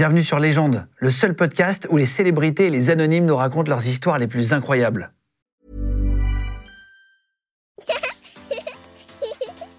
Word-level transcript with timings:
Bienvenue 0.00 0.22
sur 0.22 0.38
Légende, 0.38 0.86
le 0.96 1.10
seul 1.10 1.34
podcast 1.34 1.86
où 1.90 1.98
les 1.98 2.06
célébrités 2.06 2.68
et 2.68 2.70
les 2.70 2.88
anonymes 2.88 3.26
nous 3.26 3.36
racontent 3.36 3.68
leurs 3.68 3.86
histoires 3.86 4.18
les 4.18 4.26
plus 4.26 4.54
incroyables. 4.54 5.12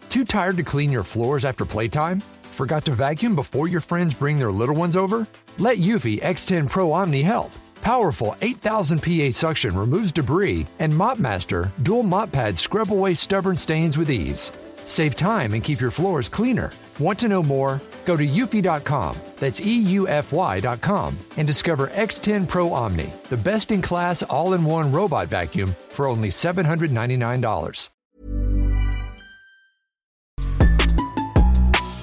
Too 0.10 0.24
tired 0.24 0.58
to 0.58 0.64
clean 0.64 0.92
your 0.92 1.04
floors 1.04 1.44
after 1.44 1.66
playtime? 1.66 2.20
Forgot 2.52 2.86
to 2.86 2.92
vacuum 2.92 3.36
before 3.36 3.68
your 3.68 3.82
friends 3.82 4.14
bring 4.14 4.38
their 4.38 4.52
little 4.52 4.76
ones 4.76 4.96
over? 4.96 5.26
Let 5.58 5.80
Eufy 5.80 6.22
X10 6.22 6.70
Pro 6.70 6.92
Omni 6.92 7.24
help. 7.24 7.50
Powerful 7.82 8.36
8000 8.44 9.02
PA 9.02 9.32
suction 9.32 9.76
removes 9.76 10.12
debris, 10.12 10.68
and 10.78 10.94
MopMaster 10.94 11.72
dual 11.82 12.04
mop 12.04 12.32
pads 12.32 12.62
scrub 12.62 12.92
away 12.92 13.16
stubborn 13.16 13.58
stains 13.58 13.98
with 13.98 14.12
ease. 14.12 14.52
Save 14.86 15.16
time 15.16 15.56
and 15.56 15.64
keep 15.64 15.82
your 15.82 15.90
floors 15.90 16.30
cleaner. 16.30 16.70
Want 17.00 17.18
to 17.18 17.28
know 17.28 17.42
more? 17.42 17.82
Go 18.06 18.18
to 18.18 18.26
eufy.com, 18.26 19.16
that's 19.40 19.60
E 19.62 19.86
EUFY.com, 19.98 21.16
and 21.38 21.46
discover 21.48 21.88
X10 21.90 22.48
Pro 22.48 22.74
Omni, 22.74 23.12
the 23.30 23.38
best 23.38 23.72
in 23.72 23.82
class 23.82 24.24
all 24.24 24.54
in 24.54 24.66
one 24.66 24.92
robot 24.92 25.28
vacuum 25.28 25.74
for 25.90 26.08
only 26.08 26.30
$799. 26.30 27.90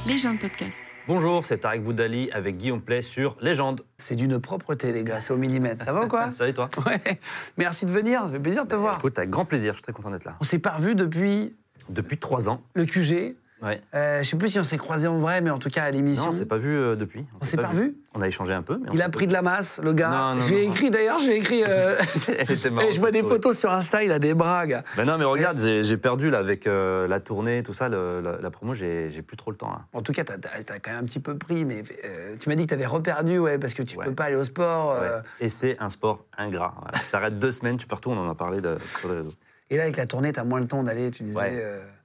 Légende 0.06 0.38
podcast. 0.38 0.78
Bonjour, 1.06 1.44
c'est 1.44 1.58
Tarek 1.58 1.82
Boudali 1.84 2.30
avec 2.32 2.56
Guillaume 2.56 2.80
Play 2.80 3.02
sur 3.02 3.36
Légende. 3.42 3.82
C'est 3.98 4.14
d'une 4.16 4.40
propreté, 4.40 4.90
les 4.92 5.04
gars, 5.04 5.20
c'est 5.20 5.32
au 5.34 5.36
millimètre. 5.36 5.84
Ça 5.84 5.92
va 5.92 6.04
ou 6.04 6.08
quoi 6.08 6.30
Salut 6.32 6.54
toi 6.54 6.70
Ouais, 6.86 6.98
merci 7.58 7.84
de 7.84 7.90
venir, 7.90 8.22
ça 8.22 8.30
fait 8.30 8.40
plaisir 8.40 8.64
de 8.64 8.70
te 8.70 8.74
voir. 8.74 8.96
Écoute, 8.98 9.18
avec 9.18 9.28
grand 9.30 9.44
plaisir, 9.44 9.72
je 9.74 9.76
suis 9.78 9.82
très 9.82 9.92
content 9.92 10.10
d'être 10.10 10.24
là. 10.24 10.36
On 10.40 10.44
s'est 10.44 10.58
pas 10.58 10.70
revus 10.70 10.94
depuis 10.94 11.56
Depuis 11.90 12.16
trois 12.16 12.48
ans. 12.48 12.62
le 12.74 12.86
QG. 12.86 13.36
Ouais. 13.60 13.80
Euh, 13.94 14.22
je 14.22 14.28
sais 14.28 14.36
plus 14.36 14.48
si 14.50 14.58
on 14.60 14.64
s'est 14.64 14.78
croisés 14.78 15.08
en 15.08 15.18
vrai, 15.18 15.40
mais 15.40 15.50
en 15.50 15.58
tout 15.58 15.68
cas 15.70 15.82
à 15.84 15.90
l'émission. 15.90 16.24
Non, 16.24 16.28
on 16.28 16.32
s'est 16.32 16.46
pas 16.46 16.56
vu 16.58 16.76
euh, 16.76 16.94
depuis. 16.96 17.26
On 17.40 17.44
s'est 17.44 17.56
pas 17.56 17.68
revus 17.68 17.96
On 18.14 18.20
a 18.20 18.28
échangé 18.28 18.54
un 18.54 18.62
peu. 18.62 18.78
Mais 18.80 18.90
on 18.90 18.94
Il 18.94 19.02
a 19.02 19.08
pris 19.08 19.26
de 19.26 19.32
la 19.32 19.42
masse, 19.42 19.80
le 19.82 19.92
gars. 19.92 20.10
Non, 20.10 20.34
non, 20.36 20.40
je 20.40 20.48
lui 20.54 20.60
ai 20.60 20.62
écrit 20.64 20.90
d'ailleurs, 20.90 21.18
j'ai 21.18 21.36
écrit. 21.36 21.64
euh, 21.68 21.96
vu. 21.96 22.34
Elle 22.38 22.50
était 22.52 22.70
marrante, 22.70 22.90
et 22.90 22.92
je 22.94 23.00
vois 23.00 23.10
des 23.10 23.22
photos 23.22 23.58
sur 23.58 23.72
Insta, 23.72 24.04
il 24.04 24.12
a 24.12 24.18
des 24.20 24.34
bras, 24.34 24.66
gars. 24.66 24.84
Ben 24.96 25.04
non, 25.04 25.18
mais 25.18 25.24
regarde, 25.24 25.58
j'ai 25.60 25.96
perdu 25.96 26.30
là 26.30 26.38
avec 26.38 26.66
la 26.66 27.20
tournée, 27.20 27.62
tout 27.62 27.72
ça, 27.72 27.88
le- 27.88 28.20
la, 28.20 28.38
la 28.40 28.50
promo, 28.50 28.74
j'ai 28.74 29.08
plus 29.26 29.36
trop 29.36 29.50
le 29.50 29.56
temps. 29.56 29.70
là. 29.70 29.80
En 29.92 30.02
tout 30.02 30.12
cas, 30.12 30.22
t'as 30.24 30.34
as, 30.34 30.78
quand 30.78 30.92
même 30.92 31.00
un 31.00 31.06
petit 31.06 31.20
peu 31.20 31.36
pris, 31.36 31.64
mais 31.64 31.82
tu 32.38 32.48
m'as 32.48 32.54
dit 32.54 32.64
que 32.66 32.70
t'avais 32.70 32.86
reperdu, 32.86 33.38
ouais, 33.38 33.58
parce 33.58 33.74
que 33.74 33.82
tu 33.82 33.96
Ouais. 33.98 34.04
peux 34.04 34.14
pas 34.14 34.24
aller 34.24 34.36
au 34.36 34.44
sport. 34.44 35.00
Ouais. 35.00 35.08
Et 35.40 35.48
c'est 35.48 35.76
un 35.80 35.88
sport 35.88 36.24
ingrat. 36.36 36.74
Voilà. 36.80 36.98
T'arrêtes 37.10 37.38
deux 37.38 37.50
semaines, 37.50 37.76
tu 37.76 37.86
partout, 37.88 38.10
on 38.10 38.16
en 38.18 38.30
a 38.30 38.34
parlé 38.36 38.60
de- 38.60 38.76
sur 39.00 39.08
les 39.08 39.16
réseaux. 39.18 39.32
Et 39.70 39.76
là, 39.76 39.82
avec 39.82 39.96
la 39.96 40.06
tournée, 40.06 40.32
t'as 40.32 40.44
moins 40.44 40.60
le 40.60 40.66
temps 40.66 40.82
d'aller, 40.82 41.10
tu 41.10 41.24
disais. 41.24 41.36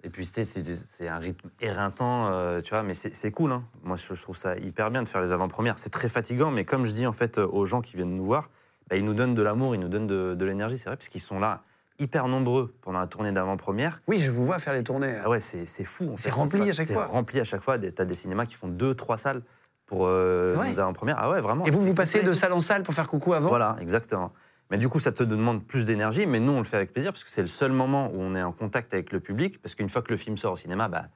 Et 0.05 0.09
puis 0.09 0.25
c'est 0.25 1.07
un 1.07 1.17
rythme 1.17 1.49
éreintant, 1.61 2.27
euh, 2.27 2.59
tu 2.59 2.71
vois, 2.71 2.83
mais 2.83 2.93
c'est 2.93 3.31
cool. 3.31 3.53
Hein. 3.53 3.63
Moi, 3.83 3.95
je, 3.95 4.13
je 4.13 4.21
trouve 4.21 4.35
ça 4.35 4.57
hyper 4.57 4.91
bien 4.91 5.01
de 5.01 5.07
faire 5.07 5.21
les 5.21 5.31
avant-premières. 5.31 5.77
C'est 5.77 5.89
très 5.91 6.09
fatigant, 6.09 6.51
mais 6.51 6.65
comme 6.65 6.85
je 6.85 6.91
dis 6.91 7.07
en 7.07 7.13
fait 7.13 7.37
euh, 7.37 7.47
aux 7.47 7.65
gens 7.65 7.81
qui 7.81 7.95
viennent 7.95 8.15
nous 8.15 8.25
voir, 8.25 8.49
bah, 8.89 8.97
ils 8.97 9.05
nous 9.05 9.13
donnent 9.13 9.33
de 9.33 9.41
l'amour, 9.41 9.75
ils 9.75 9.79
nous 9.79 9.87
donnent 9.87 10.07
de, 10.07 10.35
de 10.35 10.45
l'énergie, 10.45 10.77
c'est 10.77 10.89
vrai, 10.89 10.97
parce 10.97 11.07
qu'ils 11.07 11.21
sont 11.21 11.39
là 11.39 11.61
hyper 11.99 12.27
nombreux 12.27 12.73
pendant 12.81 12.99
la 12.99 13.07
tournée 13.07 13.31
d'avant-première. 13.31 13.99
Oui, 14.07 14.17
je 14.17 14.29
vous 14.29 14.45
vois 14.45 14.59
faire 14.59 14.73
les 14.73 14.83
tournées. 14.83 15.15
Ah 15.23 15.29
ouais, 15.29 15.39
c'est 15.39 15.65
fou. 15.85 16.13
C'est 16.17 16.31
rempli 16.31 16.69
à 16.69 16.73
chaque 16.73 16.91
fois. 16.91 17.05
C'est 17.07 17.13
rempli 17.13 17.39
à 17.39 17.43
chaque 17.45 17.61
fois. 17.61 17.77
T'as 17.77 18.03
des 18.03 18.15
cinémas 18.15 18.45
qui 18.45 18.55
font 18.55 18.67
deux, 18.67 18.95
trois 18.95 19.17
salles 19.17 19.41
pour 19.85 20.07
euh, 20.07 20.55
nos 20.55 20.79
avant-premières. 20.79 21.17
Ah 21.19 21.29
ouais, 21.29 21.39
vraiment. 21.39 21.65
Et 21.65 21.71
vous, 21.71 21.79
vous 21.79 21.93
passez 21.93 22.23
de 22.23 22.33
salle 22.33 22.51
en 22.51 22.59
salle 22.59 22.83
pour 22.83 22.93
faire 22.93 23.07
coucou 23.07 23.33
avant? 23.35 23.47
Voilà, 23.47 23.77
exactement. 23.79 24.33
Mais 24.71 24.77
du 24.77 24.89
coup, 24.89 24.99
ça 24.99 25.11
te 25.11 25.23
demande 25.23 25.63
plus 25.65 25.85
d'énergie, 25.85 26.25
mais 26.25 26.39
nous, 26.39 26.51
on 26.53 26.59
le 26.59 26.63
fait 26.65 26.77
avec 26.77 26.93
plaisir 26.93 27.11
parce 27.11 27.23
que 27.23 27.29
c'est 27.29 27.41
le 27.41 27.47
seul 27.47 27.71
moment 27.71 28.07
où 28.07 28.15
on 28.21 28.33
est 28.35 28.41
en 28.41 28.51
contact 28.51 28.93
avec 28.93 29.11
le 29.11 29.19
public. 29.19 29.61
Parce 29.61 29.75
qu'une 29.75 29.89
fois 29.89 30.01
que 30.01 30.11
le 30.11 30.17
film 30.17 30.37
sort 30.37 30.53
au 30.53 30.57
cinéma, 30.57 30.87
bah, 30.87 31.07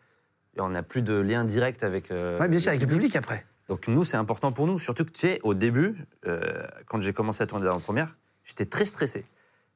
on 0.59 0.70
n'a 0.70 0.84
plus 0.84 1.02
de 1.02 1.14
lien 1.14 1.44
direct 1.44 1.84
avec. 1.84 2.12
euh, 2.12 2.38
Ouais, 2.39 2.48
bien 2.48 2.59
sûr, 2.59 2.70
avec 2.70 2.81
le 2.81 2.88
public 2.88 3.16
après. 3.16 3.45
Donc 3.67 3.88
nous, 3.88 4.04
c'est 4.04 4.17
important 4.17 4.52
pour 4.52 4.67
nous. 4.67 4.80
Surtout 4.80 5.06
que, 5.06 5.12
tu 5.12 5.22
sais, 5.22 5.39
au 5.44 5.54
début, 5.54 5.95
euh, 6.26 6.64
quand 6.88 7.02
j'ai 7.02 7.14
commencé 7.14 7.42
à 7.44 7.48
tourner 7.48 7.67
en 7.67 7.80
première, 7.80 8.17
j'étais 8.44 8.66
très 8.66 8.86
stressé. 8.86 9.26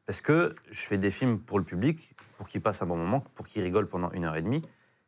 Parce 0.05 0.21
que 0.21 0.55
je 0.69 0.79
fais 0.79 0.97
des 0.97 1.11
films 1.11 1.39
pour 1.39 1.57
le 1.59 1.65
public, 1.65 2.13
pour 2.37 2.47
qu'ils 2.47 2.61
passent 2.61 2.81
un 2.81 2.85
bon 2.85 2.97
moment, 2.97 3.23
pour 3.35 3.47
qu'ils 3.47 3.63
rigolent 3.63 3.87
pendant 3.87 4.11
une 4.11 4.25
heure 4.25 4.35
et 4.35 4.41
demie. 4.41 4.61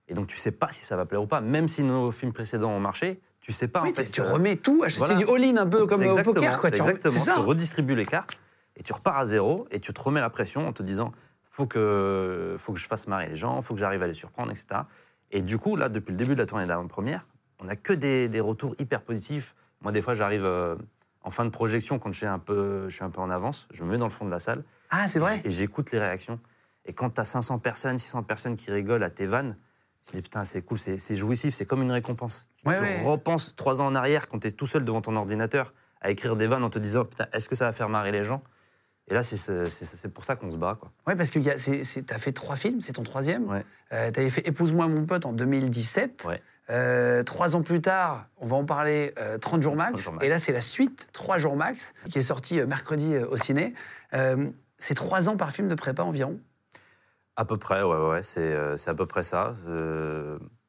Et 0.08 0.14
donc, 0.14 0.28
tu 0.28 0.38
sais 0.38 0.52
pas 0.52 0.70
si 0.72 0.84
ça 0.84 0.96
va 0.96 1.06
plaire 1.06 1.22
ou 1.22 1.28
pas. 1.28 1.42
Même 1.42 1.68
si 1.68 1.82
nos 1.84 2.12
films 2.12 2.34
précédents 2.34 2.72
ont 2.72 2.80
marché, 2.80 3.22
tu 3.40 3.52
sais 3.54 3.68
pas 3.68 3.82
oui, 3.84 3.92
en 3.92 3.94
fait. 3.96 4.04
tu, 4.06 4.22
ça- 4.22 4.32
remets 4.32 4.56
tout. 4.58 4.84
C'est 4.90 4.98
Voilà. 5.00 5.16
du 5.16 5.26
all-in 5.26 5.58
un 5.58 5.68
peu 5.68 5.86
comme 5.86 6.04
au 6.06 6.22
poker, 6.22 6.60
quoi. 6.60 6.70
c'est 6.70 6.78
exactement. 6.78 7.20
Ça. 7.20 7.34
Tu 7.36 7.40
redistribues 7.40 7.96
les 7.96 8.06
cartes 8.06 8.38
et 8.76 8.84
tu 8.84 8.94
repars 8.94 9.18
à 9.18 9.26
zéro 9.26 9.68
et 9.72 9.80
tu 9.80 9.94
te 9.94 10.02
remets 10.02 10.22
la 10.22 10.30
pression 10.30 10.68
en 10.68 10.74
te 10.74 10.84
disant 10.84 11.12
faut 11.50 11.68
que, 11.68 12.56
faut 12.58 12.74
que 12.74 12.80
je 12.80 12.88
fasse 12.88 13.08
marrer 13.08 13.30
les 13.30 13.36
gens, 13.36 13.62
faut 13.62 13.76
que 13.76 13.80
j'arrive 13.80 14.02
à 14.02 14.08
les 14.08 14.14
surprendre, 14.14 14.52
etc. 14.52 14.82
Et 15.32 15.42
du 15.42 15.58
coup, 15.58 15.76
là, 15.76 15.90
depuis 15.90 16.12
le 16.12 16.18
début 16.18 16.34
de 16.34 16.40
la 16.40 16.46
tournée 16.46 16.66
de 16.66 16.70
la 16.70 16.78
première, 16.84 17.26
on 17.60 17.66
n'a 17.66 17.76
que 17.76 17.94
des, 17.94 18.28
des 18.28 18.40
retours 18.40 18.76
hyper 18.80 19.02
positifs. 19.04 19.56
Moi, 19.82 19.92
des 19.92 20.02
fois, 20.02 20.16
j'arrive 20.16 20.46
euh, 20.46 20.76
en 21.22 21.30
fin 21.30 21.46
de 21.46 21.50
projection 21.50 22.00
quand 22.00 22.12
je 22.12 22.18
suis, 22.18 22.26
un 22.26 22.40
peu, 22.40 22.90
je 22.90 22.96
suis 22.96 23.04
un 23.04 23.10
peu 23.10 23.22
en 23.22 23.30
avance, 23.30 23.68
je 23.72 23.84
me 23.84 23.92
mets 23.92 23.98
dans 23.98 24.08
le 24.08 24.12
fond 24.12 24.26
de 24.26 24.32
la 24.32 24.40
salle 24.40 24.64
Ah, 24.90 25.08
c'est 25.08 25.20
vrai? 25.20 25.42
Et 25.44 25.52
j'écoute 25.52 25.92
les 25.92 26.00
réactions. 26.00 26.40
Et 26.86 26.94
quand 26.94 27.12
tu 27.12 27.22
as 27.22 27.26
500 27.26 27.60
personnes, 27.60 27.98
600 27.98 28.24
personnes 28.24 28.56
qui 28.56 28.72
rigolent 28.72 29.04
à 29.04 29.10
tes 29.10 29.26
vannes, 29.26 29.58
je 30.08 30.18
dis 30.18 30.22
putain, 30.22 30.44
c'est 30.44 30.62
cool, 30.62 30.78
c'est 30.78 30.98
c'est 30.98 31.16
jouissif, 31.16 31.54
c'est 31.56 31.66
comme 31.66 31.82
une 31.82 31.92
récompense. 31.92 32.52
Ouais, 32.66 32.78
tu 32.78 32.84
ouais. 32.84 33.04
repenses 33.04 33.56
trois 33.56 33.80
ans 33.80 33.86
en 33.86 33.96
arrière 33.96 34.28
quand 34.28 34.40
tu 34.40 34.48
es 34.48 34.52
tout 34.52 34.66
seul 34.66 34.84
devant 34.84 35.02
ton 35.02 35.16
ordinateur 35.16 35.74
à 36.02 36.12
écrire 36.12 36.36
des 36.36 36.48
vannes 36.48 36.64
en 36.64 36.70
te 36.70 36.80
disant 36.80 37.06
putain, 37.06 37.28
est-ce 37.32 37.48
que 37.48 37.56
ça 37.56 37.66
va 37.66 37.72
faire 37.72 37.88
marrer 37.88 38.12
les 38.12 38.24
gens? 38.24 38.44
Et 39.10 39.14
là, 39.14 39.22
c'est 39.22 40.08
pour 40.14 40.24
ça 40.24 40.36
qu'on 40.36 40.52
se 40.52 40.58
bat. 40.58 40.78
Quoi. 40.80 40.92
Ouais, 41.08 41.16
parce 41.16 41.30
que 41.30 41.40
y 41.40 41.50
a- 41.50 41.58
c'est- 41.58 41.84
c'est- 41.84 42.04
t'as 42.04 42.18
fait 42.18 42.32
trois 42.32 42.56
films, 42.56 42.80
c'est 42.82 42.94
ton 42.94 43.04
troisième. 43.04 43.50
Ouais. 43.50 43.66
Euh, 43.92 44.12
T'avais 44.12 44.30
fait 44.30 44.48
Épouse-moi 44.48 44.88
mon 44.88 45.06
pote 45.06 45.26
en 45.26 45.34
2017. 45.34 46.26
Ouais. 46.28 46.42
Euh, 46.70 47.22
trois 47.24 47.58
ans 47.58 47.62
plus 47.62 47.82
tard, 47.82 48.28
on 48.38 48.48
va 48.48 48.56
en 48.56 48.64
parler, 48.64 49.14
euh, 49.20 49.38
30 49.38 49.62
jours 49.62 49.76
max. 49.76 49.92
30 49.92 50.00
jours 50.02 50.14
max. 50.14 50.26
Et 50.26 50.30
là, 50.30 50.40
c'est 50.40 50.54
la 50.54 50.62
suite, 50.62 51.10
3 51.12 51.38
jours 51.38 51.58
max, 51.58 51.94
qui 52.10 52.20
est 52.20 52.22
sortie 52.24 52.62
euh, 52.62 52.66
mercredi 52.66 53.14
euh, 53.16 53.28
au 53.28 53.36
ciné. 53.38 53.74
C'est 54.78 54.96
trois 54.96 55.30
ans 55.30 55.38
par 55.38 55.52
film 55.52 55.68
de 55.70 55.76
prépa 55.76 56.04
environ? 56.04 56.40
À 57.38 57.46
peu 57.46 57.58
près, 57.58 57.84
ouais, 57.84 58.10
ouais, 58.10 58.22
c'est 58.24 58.56
à 58.90 58.94
peu 58.94 59.06
près 59.06 59.24
ça. 59.24 59.56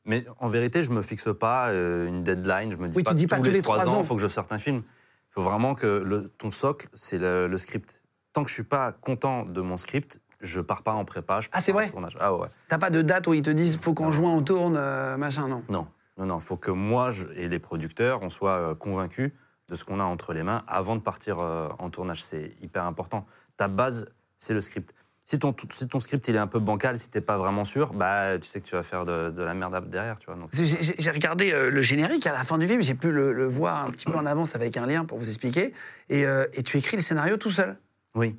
Mais 0.07 0.25
en 0.39 0.49
vérité, 0.49 0.83
je 0.83 0.91
me 0.91 1.03
fixe 1.03 1.29
pas 1.39 1.71
une 1.73 2.23
deadline. 2.25 2.73
Je 2.73 2.77
me 2.77 2.89
dis 2.89 2.97
Oui, 2.97 3.03
tu 3.03 3.09
pas 3.09 3.15
dis 3.15 3.27
pas 3.27 3.37
tous 3.39 3.45
les 3.51 3.63
trois 3.63 3.89
ans. 3.89 4.01
il 4.01 4.07
faut 4.07 4.17
que 4.17 4.23
je 4.23 4.29
sorte 4.29 4.53
un 4.53 4.59
film. 4.59 4.83
Il 5.31 5.33
faut 5.35 5.43
vraiment 5.43 5.75
que 5.75 5.87
le, 5.87 6.29
ton 6.39 6.51
socle, 6.53 6.89
c'est 6.93 7.19
le, 7.19 7.49
le 7.49 7.59
script. 7.59 8.04
Tant 8.35 8.43
que 8.43 8.51
je 8.51 8.55
suis 8.55 8.65
pas 8.65 8.91
content 8.93 9.45
de 9.45 9.61
mon 9.61 9.77
script, 9.77 10.21
je 10.41 10.61
pars 10.61 10.83
pas 10.83 10.93
en 10.93 11.05
prépa. 11.05 11.41
je 11.41 11.49
pars 11.49 11.59
Ah, 11.61 11.63
c'est 11.63 11.71
vrai 11.73 11.89
tournage. 11.89 12.19
Ah 12.21 12.35
ouais. 12.35 12.49
T'as 12.69 12.79
pas 12.79 12.91
de 12.91 13.01
date 13.01 13.29
où 13.29 13.33
ils 13.33 13.43
te 13.43 13.51
disent 13.51 13.79
faut 13.81 13.95
qu'en 13.95 14.11
juin 14.11 14.33
on 14.33 14.43
tourne, 14.43 14.77
euh, 14.77 15.17
machin, 15.17 15.47
non? 15.47 15.63
Non, 15.71 15.87
non, 16.19 16.27
non. 16.27 16.39
Il 16.39 16.45
faut 16.45 16.57
que 16.57 16.73
moi 16.73 17.13
je- 17.13 17.27
et 17.37 17.49
les 17.49 17.61
producteurs, 17.61 18.23
on 18.23 18.31
soit 18.31 18.57
euh, 18.59 18.75
convaincus 18.75 19.31
de 19.69 19.75
ce 19.77 19.85
qu'on 19.85 20.01
a 20.01 20.03
entre 20.05 20.33
les 20.33 20.43
mains 20.43 20.65
avant 20.67 20.97
de 20.97 21.01
partir 21.01 21.39
euh, 21.39 21.69
en 21.79 21.91
tournage. 21.91 22.25
C'est 22.25 22.55
hyper 22.61 22.85
important. 22.85 23.25
Ta 23.57 23.69
base, 23.69 24.07
c'est 24.37 24.53
le 24.53 24.61
script. 24.61 24.93
Si 25.25 25.39
ton, 25.39 25.55
si 25.73 25.87
ton 25.87 26.01
script 26.01 26.27
il 26.27 26.35
est 26.35 26.39
un 26.39 26.49
peu 26.49 26.59
bancal, 26.59 26.99
si 26.99 27.09
t'es 27.09 27.21
pas 27.23 27.39
vraiment 27.39 27.65
sûr, 27.65 27.95
bah 27.95 28.37
tu 28.41 28.49
sais 28.49 28.61
que 28.61 28.67
tu 28.67 28.75
vas 28.75 28.83
faire 28.83 29.05
de, 29.07 29.31
de 29.31 29.43
la 29.45 29.55
merde 29.55 29.89
derrière, 29.89 30.19
tu 30.19 30.27
vois. 30.27 30.35
Donc, 30.35 30.51
J'ai- 30.53 31.11
regardé 31.13 31.53
euh, 31.53 31.71
le 31.71 31.81
générique 31.83 32.27
à 32.27 32.33
la 32.33 32.43
fin 32.45 32.59
du 32.59 32.67
film, 32.67 32.83
j'ai 32.83 32.95
pu 32.95 33.11
le, 33.13 33.33
le 33.33 33.47
voir 33.47 33.87
un 33.87 33.91
petit 33.91 34.05
peu 34.07 34.17
en 34.19 34.27
avance 34.27 34.55
avec 34.57 34.77
un 34.77 34.87
lien 34.87 35.05
pour 35.07 35.19
vous 35.19 35.29
expliquer. 35.29 35.73
Et, 36.11 36.23
et 36.53 36.63
tu 36.65 36.77
écris 36.77 36.97
le 36.97 37.03
scénario 37.03 37.37
tout 37.39 37.51
seul. 37.51 37.79
Oui, 38.15 38.39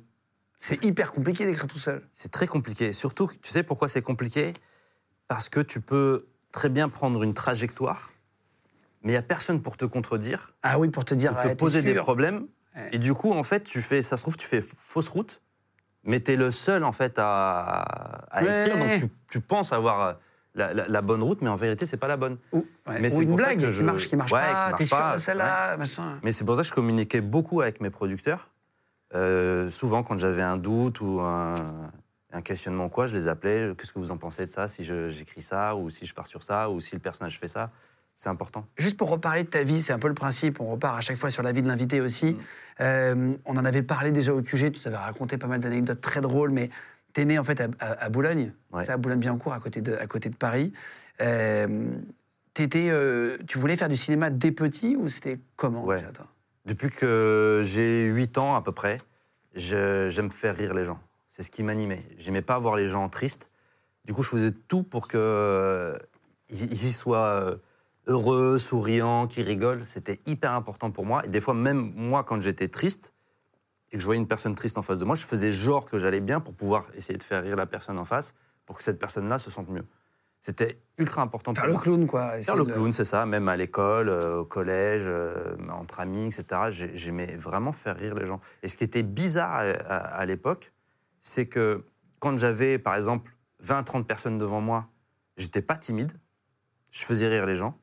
C'est 0.58 0.82
hyper 0.84 1.12
compliqué 1.12 1.44
d'écrire 1.46 1.66
tout 1.66 1.78
seul. 1.78 2.02
c'est 2.12 2.30
très 2.30 2.46
compliqué. 2.46 2.92
Surtout, 2.92 3.30
tu 3.42 3.50
sais 3.50 3.62
pourquoi 3.62 3.88
c'est 3.88 4.02
compliqué? 4.02 4.52
Parce 5.28 5.48
que 5.48 5.60
tu 5.60 5.80
peux 5.80 6.26
très 6.52 6.68
bien 6.68 6.88
prendre 6.88 7.22
une 7.22 7.34
trajectoire, 7.34 8.12
mais 9.02 9.12
il 9.12 9.14
y 9.14 9.18
a 9.18 9.22
personne 9.22 9.60
pour 9.60 9.76
te 9.76 9.84
contredire, 9.84 10.54
Ah 10.62 10.78
oui, 10.78 10.88
pour 10.88 11.04
te 11.04 11.14
dire. 11.14 11.30
pour 11.32 11.40
ah, 11.40 11.44
te 11.44 11.48
t'es 11.48 11.56
poser 11.56 11.82
des 11.82 11.94
problèmes. 11.94 12.46
Ouais. 12.74 12.88
Et 12.92 12.98
du 12.98 13.12
coup, 13.14 13.32
en 13.32 13.42
fait, 13.42 13.64
tu 13.64 13.82
fais, 13.82 14.02
ça 14.02 14.16
se 14.16 14.22
trouve, 14.22 14.36
tu 14.36 14.46
fais 14.46 14.60
fausse 14.62 15.08
route, 15.08 15.40
mais 16.04 16.20
tu 16.20 16.32
es 16.32 16.36
le 16.36 16.50
seul, 16.50 16.84
en 16.84 16.92
fait, 16.92 17.18
à, 17.18 17.80
à 18.30 18.42
Ouais. 18.42 18.64
écrire. 18.66 18.78
Donc, 18.78 19.00
tu, 19.00 19.08
tu 19.28 19.40
penses 19.40 19.72
avoir 19.72 20.00
euh, 20.00 20.12
la, 20.54 20.72
la- 20.74 20.88
la 20.88 21.02
bonne 21.02 21.22
route, 21.22 21.42
mais 21.42 21.48
en 21.48 21.56
vérité, 21.56 21.84
c'est 21.86 21.96
pas 21.96 22.08
la 22.08 22.16
bonne. 22.16 22.38
Ou, 22.52 22.66
ouais, 22.86 23.00
Mais 23.00 23.08
ou 23.08 23.16
c'est 23.18 23.22
une 23.24 23.34
blague 23.36 23.58
qui 23.58 23.72
je- 23.72 23.82
marche, 23.84 24.08
qui 24.08 24.16
marche 24.16 24.32
Ouais, 24.32 24.40
pas. 24.40 24.72
T'es 24.76 24.86
sûr 24.86 25.12
de 25.12 25.16
celle-là, 25.18 25.76
machin. 25.76 26.18
Mais 26.22 26.32
c'est 26.32 26.44
pour 26.44 26.56
ça 26.56 26.62
que 26.62 26.68
je 26.68 26.74
communiquais 26.74 27.20
beaucoup 27.20 27.60
avec 27.60 27.80
mes 27.80 27.90
producteurs. 27.90 28.50
Euh, 29.14 29.70
souvent, 29.70 30.02
quand 30.02 30.18
j'avais 30.18 30.42
un 30.42 30.56
doute 30.56 31.00
ou 31.00 31.20
un, 31.20 31.90
un 32.32 32.42
questionnement 32.42 32.88
quoi, 32.88 33.06
je 33.06 33.14
les 33.14 33.28
appelais. 33.28 33.72
Qu'est-ce 33.78 33.92
que 33.92 33.98
vous 33.98 34.10
en 34.10 34.16
pensez 34.18 34.46
de 34.46 34.52
ça 34.52 34.68
Si 34.68 34.84
j'écris 34.84 35.42
ça, 35.42 35.76
ou 35.76 35.90
si 35.90 36.06
je 36.06 36.14
pars 36.14 36.26
sur 36.26 36.42
ça, 36.42 36.70
ou 36.70 36.80
si 36.80 36.94
le 36.94 37.00
personnage 37.00 37.38
fait 37.38 37.48
ça? 37.48 37.70
C'est 38.18 38.30
important. 38.30 38.66
Juste 38.78 38.96
pour 38.96 39.10
reparler 39.10 39.42
de 39.44 39.48
ta 39.48 39.62
vie, 39.62 39.82
c'est 39.82 39.92
un 39.92 39.98
peu 39.98 40.08
le 40.08 40.14
principe. 40.14 40.60
On 40.60 40.66
repart 40.70 40.96
à 40.96 41.02
chaque 41.02 41.18
fois 41.18 41.28
sur 41.30 41.42
la 41.42 41.52
vie 41.52 41.60
de 41.62 41.68
l'invité 41.68 42.00
aussi. 42.00 42.32
Mm. 42.32 42.38
Euh, 42.80 43.34
on 43.44 43.56
en 43.58 43.64
avait 43.66 43.82
parlé 43.82 44.10
déjà 44.10 44.32
au 44.34 44.40
QG. 44.40 44.72
Tu 44.72 44.88
avais 44.88 44.96
raconté 44.96 45.36
pas 45.36 45.46
mal 45.46 45.60
d'anecdotes 45.60 46.00
très 46.00 46.22
drôles, 46.22 46.50
mais 46.50 46.70
t'es 47.12 47.26
né 47.26 47.38
en 47.38 47.44
fait 47.44 47.60
à, 47.60 47.68
à- 47.78 48.04
à 48.04 48.08
Boulogne. 48.08 48.52
Ouais. 48.72 48.84
C'est 48.84 48.92
à 48.92 48.96
Boulogne-Billancourt, 48.96 49.52
à 49.52 49.60
côté 49.60 49.82
de, 49.82 49.94
à 49.94 50.06
côté 50.06 50.30
de 50.30 50.34
Paris. 50.34 50.72
Euh, 51.20 51.90
t'étais, 52.54 52.88
euh, 52.88 53.36
tu 53.46 53.58
voulais 53.58 53.76
faire 53.76 53.88
du 53.90 53.96
cinéma 53.96 54.30
dès 54.30 54.50
petit 54.50 54.96
ou 54.96 55.08
c'était 55.08 55.38
comment 55.56 55.84
Ouais. 55.84 55.96
déjà, 55.98 56.10
toi? 56.12 56.26
Depuis 56.66 56.90
que 56.90 57.62
j'ai 57.64 58.06
8 58.06 58.38
ans 58.38 58.56
à 58.56 58.60
peu 58.60 58.72
près, 58.72 59.00
j'aime 59.54 60.32
faire 60.32 60.56
rire 60.56 60.74
les 60.74 60.84
gens. 60.84 60.98
C'est 61.28 61.44
ce 61.44 61.50
qui 61.50 61.62
m'animait. 61.62 62.02
J'aimais 62.18 62.42
pas 62.42 62.58
voir 62.58 62.74
les 62.74 62.88
gens 62.88 63.08
tristes. 63.08 63.50
Du 64.04 64.12
coup, 64.12 64.24
je 64.24 64.30
faisais 64.30 64.50
tout 64.50 64.82
pour 64.82 65.06
que 65.06 65.16
euh, 65.16 65.96
soient 66.90 67.18
euh, 67.18 67.56
heureux, 68.08 68.58
souriant, 68.58 69.28
qui 69.28 69.42
rigole. 69.42 69.86
C'était 69.86 70.20
hyper 70.26 70.52
important 70.52 70.90
pour 70.90 71.06
moi. 71.06 71.24
Et 71.24 71.28
des 71.28 71.40
fois, 71.40 71.54
même 71.54 71.92
moi, 71.94 72.24
quand 72.24 72.40
j'étais 72.40 72.66
triste 72.66 73.12
et 73.92 73.96
que 73.96 74.00
je 74.00 74.04
voyais 74.04 74.20
une 74.20 74.26
personne 74.26 74.56
triste 74.56 74.76
en 74.76 74.82
face 74.82 74.98
de 74.98 75.04
moi, 75.04 75.14
je 75.14 75.24
faisais 75.24 75.52
genre 75.52 75.88
que 75.88 76.00
j'allais 76.00 76.20
bien 76.20 76.40
pour 76.40 76.54
pouvoir 76.54 76.88
essayer 76.96 77.16
de 77.16 77.22
faire 77.22 77.44
rire 77.44 77.54
la 77.54 77.66
personne 77.66 77.98
en 77.98 78.04
face, 78.04 78.34
pour 78.64 78.76
que 78.76 78.82
cette 78.82 78.98
personne-là 78.98 79.38
se 79.38 79.52
sente 79.52 79.68
mieux. 79.68 79.84
C'était 80.40 80.78
ultra 80.98 81.22
important 81.22 81.54
Faire 81.54 81.64
pour 81.64 81.68
le 81.68 81.72
moi. 81.74 81.82
clown, 81.82 82.06
quoi. 82.06 82.40
Faire 82.40 82.56
le 82.56 82.64
clown, 82.64 82.92
c'est 82.92 83.04
ça, 83.04 83.26
même 83.26 83.48
à 83.48 83.56
l'école, 83.56 84.08
euh, 84.08 84.38
au 84.40 84.44
collège, 84.44 85.04
euh, 85.06 85.56
entre 85.70 86.00
amis, 86.00 86.26
etc. 86.26 86.44
J'ai- 86.70 86.94
J'aimais 86.94 87.34
vraiment 87.36 87.72
faire 87.72 87.96
rire 87.96 88.14
les 88.14 88.26
gens. 88.26 88.40
Et 88.62 88.68
ce 88.68 88.76
qui 88.76 88.84
était 88.84 89.02
bizarre 89.02 89.52
à, 89.54 89.60
à- 89.62 89.96
à 90.18 90.24
l'époque, 90.26 90.72
c'est 91.20 91.46
que 91.46 91.84
quand 92.20 92.38
j'avais, 92.38 92.78
par 92.78 92.94
exemple, 92.94 93.32
20-30 93.60 94.06
personnes 94.06 94.38
devant 94.38 94.60
moi, 94.60 94.88
j'étais 95.36 95.62
pas 95.62 95.76
timide, 95.76 96.12
je 96.92 97.00
faisais 97.00 97.28
rire 97.28 97.46
les 97.46 97.56
gens. 97.56 97.76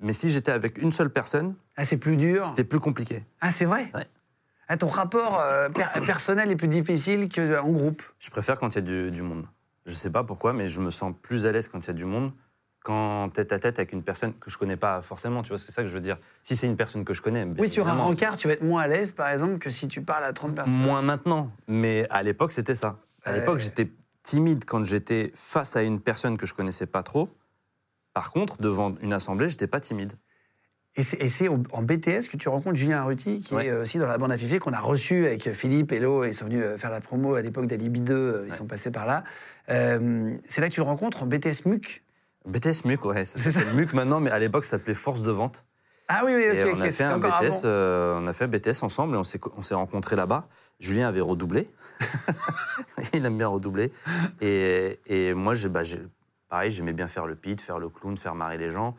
Mais 0.00 0.12
si 0.12 0.30
j'étais 0.30 0.52
avec 0.52 0.78
une 0.78 0.92
seule 0.92 1.10
personne, 1.10 1.56
Ah, 1.76 1.84
c'est 1.84 1.96
plus 1.96 2.16
dur. 2.16 2.44
c'était 2.44 2.64
plus 2.64 2.80
compliqué. 2.80 3.24
Ah, 3.40 3.50
c'est 3.50 3.64
vrai? 3.64 3.90
Ouais. 3.94 4.06
Ah, 4.68 4.76
ton 4.76 4.88
rapport 4.88 5.40
euh, 5.40 5.68
per- 5.68 6.00
personnel 6.06 6.50
est 6.50 6.56
plus 6.56 6.68
difficile 6.68 7.28
qu'en 7.28 7.68
groupe. 7.70 8.02
Je 8.18 8.30
préfère 8.30 8.58
quand 8.58 8.70
il 8.70 8.74
y 8.76 8.78
a 8.78 8.80
du, 8.82 9.10
du 9.10 9.22
monde. 9.22 9.46
Je 9.86 9.92
sais 9.92 10.10
pas 10.10 10.24
pourquoi, 10.24 10.52
mais 10.52 10.68
je 10.68 10.80
me 10.80 10.90
sens 10.90 11.12
plus 11.20 11.46
à 11.46 11.52
l'aise 11.52 11.68
quand 11.68 11.80
il 11.80 11.86
y 11.86 11.90
a 11.90 11.94
du 11.94 12.04
monde 12.04 12.32
qu'en 12.84 13.30
tête 13.30 13.50
à 13.52 13.58
tête 13.58 13.78
avec 13.78 13.92
une 13.92 14.02
personne 14.02 14.34
que 14.34 14.50
je 14.50 14.58
connais 14.58 14.76
pas 14.76 15.00
forcément. 15.00 15.42
Tu 15.42 15.48
vois, 15.48 15.58
c'est 15.58 15.72
ça 15.72 15.82
que 15.82 15.88
je 15.88 15.94
veux 15.94 16.02
dire. 16.02 16.18
Si 16.42 16.54
c'est 16.54 16.66
une 16.66 16.76
personne 16.76 17.04
que 17.04 17.14
je 17.14 17.22
connais, 17.22 17.44
Oui, 17.58 17.68
sur 17.68 17.88
un 17.88 17.94
rencard, 17.94 18.36
tu 18.36 18.46
vas 18.46 18.52
être 18.52 18.62
moins 18.62 18.82
à 18.82 18.88
l'aise, 18.88 19.12
par 19.12 19.30
exemple, 19.30 19.58
que 19.58 19.70
si 19.70 19.88
tu 19.88 20.02
parles 20.02 20.24
à 20.24 20.34
30 20.34 20.54
personnes. 20.54 20.82
Moins 20.82 21.00
maintenant, 21.00 21.50
mais 21.66 22.06
à 22.10 22.22
l'époque, 22.22 22.52
c'était 22.52 22.74
ça. 22.74 22.98
À 23.24 23.32
l'époque, 23.32 23.58
j'étais 23.58 23.90
timide 24.22 24.64
quand 24.66 24.84
j'étais 24.84 25.32
face 25.34 25.76
à 25.76 25.82
une 25.82 25.98
personne 25.98 26.36
que 26.36 26.46
je 26.46 26.52
connaissais 26.52 26.86
pas 26.86 27.02
trop. 27.02 27.30
Par 28.12 28.30
contre, 28.30 28.60
devant 28.60 28.94
une 29.00 29.14
assemblée, 29.14 29.48
j'étais 29.48 29.66
pas 29.66 29.80
timide. 29.80 30.12
Et 30.96 31.02
c'est- 31.02 31.48
en 31.48 31.82
BTS 31.82 32.28
que 32.30 32.36
tu 32.36 32.48
rencontres 32.48 32.76
Julien 32.76 32.98
Arruti, 32.98 33.40
qui 33.40 33.54
Ouais. 33.54 33.66
est 33.66 33.72
aussi 33.72 33.98
dans 33.98 34.06
la 34.06 34.16
bande 34.16 34.30
à 34.30 34.38
Fifi, 34.38 34.60
qu'on 34.60 34.72
a 34.72 34.78
reçu 34.80 35.26
avec 35.26 35.52
Philippe, 35.52 35.90
Hello, 35.90 36.24
ils 36.24 36.34
sont 36.34 36.44
venus 36.44 36.62
euh, 36.62 36.78
faire 36.78 36.90
la 36.90 37.00
promo 37.00 37.34
à 37.34 37.42
l'époque 37.42 37.66
d'Alibi 37.66 38.00
2, 38.00 38.14
euh, 38.14 38.42
ils 38.46 38.50
Ouais. 38.52 38.56
sont 38.56 38.66
passés 38.66 38.92
par 38.92 39.04
là. 39.04 39.24
Euh, 39.70 40.36
c'est 40.46 40.60
là 40.60 40.68
que 40.68 40.74
tu 40.74 40.80
le 40.80 40.86
rencontres 40.86 41.24
en 41.24 41.26
BTS 41.26 41.64
MUC 41.66 42.02
BTS 42.46 42.84
MUC, 42.84 43.04
ouais, 43.06 43.24
C'est 43.24 43.50
ça. 43.50 43.60
MUC 43.74 43.92
maintenant, 43.94 44.20
mais 44.20 44.30
à 44.30 44.38
l'époque, 44.38 44.64
ça 44.64 44.72
s'appelait 44.72 44.94
Force 44.94 45.22
de 45.22 45.32
Vente. 45.32 45.64
Ah 46.08 46.22
oui, 46.26 46.32
oui, 46.36 46.42
Et 46.42 46.62
ok, 46.64 46.70
on 46.76 46.80
a 46.82 46.90
fait 46.90 47.02
un 47.04 47.18
BTS, 47.18 47.62
euh, 47.64 48.20
on 48.20 48.26
a 48.26 48.32
fait 48.34 48.44
un 48.44 48.48
BTS 48.48 48.82
ensemble 48.82 49.14
et 49.14 49.18
on 49.18 49.24
s'est 49.24 49.40
on 49.56 49.62
s'est 49.62 49.74
rencontrés 49.74 50.14
là-bas. 50.16 50.46
Julien 50.78 51.08
avait 51.08 51.22
redoublé. 51.22 51.70
Il 53.14 53.24
aime 53.24 53.38
bien 53.38 53.48
redoubler. 53.48 53.90
Et, 54.42 55.00
et 55.06 55.32
moi, 55.34 55.54
bah, 55.70 55.80
pareil, 56.50 56.70
j'aimais 56.70 56.92
bien 56.92 57.06
faire 57.08 57.26
le 57.26 57.34
pit, 57.34 57.58
faire 57.60 57.78
le 57.78 57.88
clown, 57.88 58.16
faire 58.18 58.34
marrer 58.34 58.58
les 58.58 58.70
gens. 58.70 58.94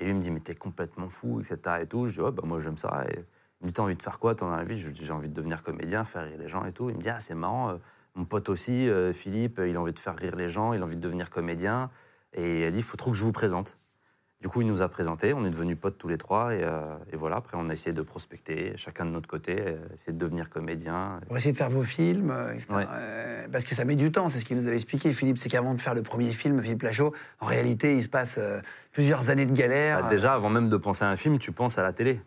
Et 0.00 0.04
lui 0.06 0.14
me 0.14 0.20
dit, 0.20 0.30
mais 0.30 0.40
t'es 0.40 0.54
complètement 0.54 1.08
fou, 1.08 1.40
etc. 1.40 1.58
Et 1.82 1.86
tout. 1.86 2.06
Je 2.06 2.14
dis, 2.14 2.20
ouais, 2.20 2.32
bah, 2.32 2.42
moi, 2.46 2.58
j'aime 2.60 2.78
ça. 2.78 3.04
Et 3.10 3.14
il 3.60 3.64
me 3.64 3.66
dit, 3.68 3.72
t'as 3.74 3.82
envie 3.82 3.96
de 3.96 4.02
faire 4.02 4.18
quoi 4.18 4.34
dans 4.34 4.50
la 4.50 4.64
vie? 4.64 4.76
Je 4.78 4.86
lui 4.88 4.94
dis, 4.94 5.04
j'ai 5.04 5.12
envie 5.12 5.28
de 5.28 5.34
devenir 5.34 5.62
comédien, 5.62 6.04
faire 6.04 6.24
rire 6.24 6.38
les 6.38 6.48
gens 6.48 6.64
et 6.64 6.72
tout. 6.72 6.90
Il 6.90 6.96
me 6.96 7.00
dit, 7.00 7.10
ah, 7.10 7.20
c'est 7.20 7.34
marrant. 7.34 7.70
euh, 7.70 7.76
Mon 8.16 8.24
pote 8.24 8.48
aussi, 8.48 8.88
euh, 8.88 9.12
Philippe, 9.12 9.60
il 9.64 9.76
a 9.76 9.80
envie 9.80 9.92
de 9.92 9.98
faire 9.98 10.16
rire 10.16 10.36
les 10.36 10.48
gens, 10.48 10.72
il 10.72 10.82
a 10.82 10.84
envie 10.84 10.96
de 10.96 11.00
devenir 11.00 11.30
comédien. 11.30 11.90
Et 12.32 12.60
il 12.60 12.64
a 12.64 12.70
dit, 12.70 12.78
il 12.78 12.84
faut 12.84 12.96
trop 12.96 13.10
que 13.10 13.16
je 13.16 13.24
vous 13.24 13.32
présente. 13.32 13.78
Du 14.40 14.48
coup, 14.48 14.62
il 14.62 14.66
nous 14.66 14.80
a 14.80 14.88
présentés, 14.88 15.34
on 15.34 15.44
est 15.44 15.50
devenus 15.50 15.76
potes 15.78 15.98
tous 15.98 16.08
les 16.08 16.16
trois, 16.16 16.54
et, 16.54 16.62
euh, 16.62 16.96
et 17.12 17.16
voilà. 17.16 17.36
Après, 17.36 17.58
on 17.60 17.68
a 17.68 17.74
essayé 17.74 17.92
de 17.92 18.00
prospecter, 18.00 18.72
chacun 18.76 19.04
de 19.04 19.10
notre 19.10 19.28
côté, 19.28 19.56
euh, 19.58 19.76
essayer 19.92 20.14
de 20.14 20.18
devenir 20.18 20.48
comédien. 20.48 21.20
Pour 21.26 21.36
essayer 21.36 21.52
de 21.52 21.58
faire 21.58 21.68
vos 21.68 21.82
films, 21.82 22.30
euh, 22.30 22.54
etc. 22.54 22.68
Ouais. 22.70 22.86
Euh, 22.90 23.46
parce 23.52 23.66
que 23.66 23.74
ça 23.74 23.84
met 23.84 23.96
du 23.96 24.10
temps, 24.10 24.28
c'est 24.28 24.38
ce 24.38 24.46
qu'il 24.46 24.56
nous 24.56 24.66
avait 24.66 24.76
expliqué, 24.76 25.12
Philippe. 25.12 25.36
C'est 25.36 25.50
qu'avant 25.50 25.74
de 25.74 25.80
faire 25.82 25.94
le 25.94 26.02
premier 26.02 26.30
film, 26.30 26.62
Philippe 26.62 26.82
Lachaud, 26.82 27.14
en 27.40 27.46
réalité, 27.46 27.96
il 27.96 28.02
se 28.02 28.08
passe 28.08 28.38
euh, 28.38 28.60
plusieurs 28.92 29.28
années 29.28 29.44
de 29.44 29.52
galère. 29.52 30.00
Bah, 30.02 30.08
déjà, 30.08 30.32
avant 30.32 30.48
même 30.48 30.70
de 30.70 30.76
penser 30.78 31.04
à 31.04 31.10
un 31.10 31.16
film, 31.16 31.38
tu 31.38 31.52
penses 31.52 31.76
à 31.76 31.82
la 31.82 31.92
télé. 31.92 32.18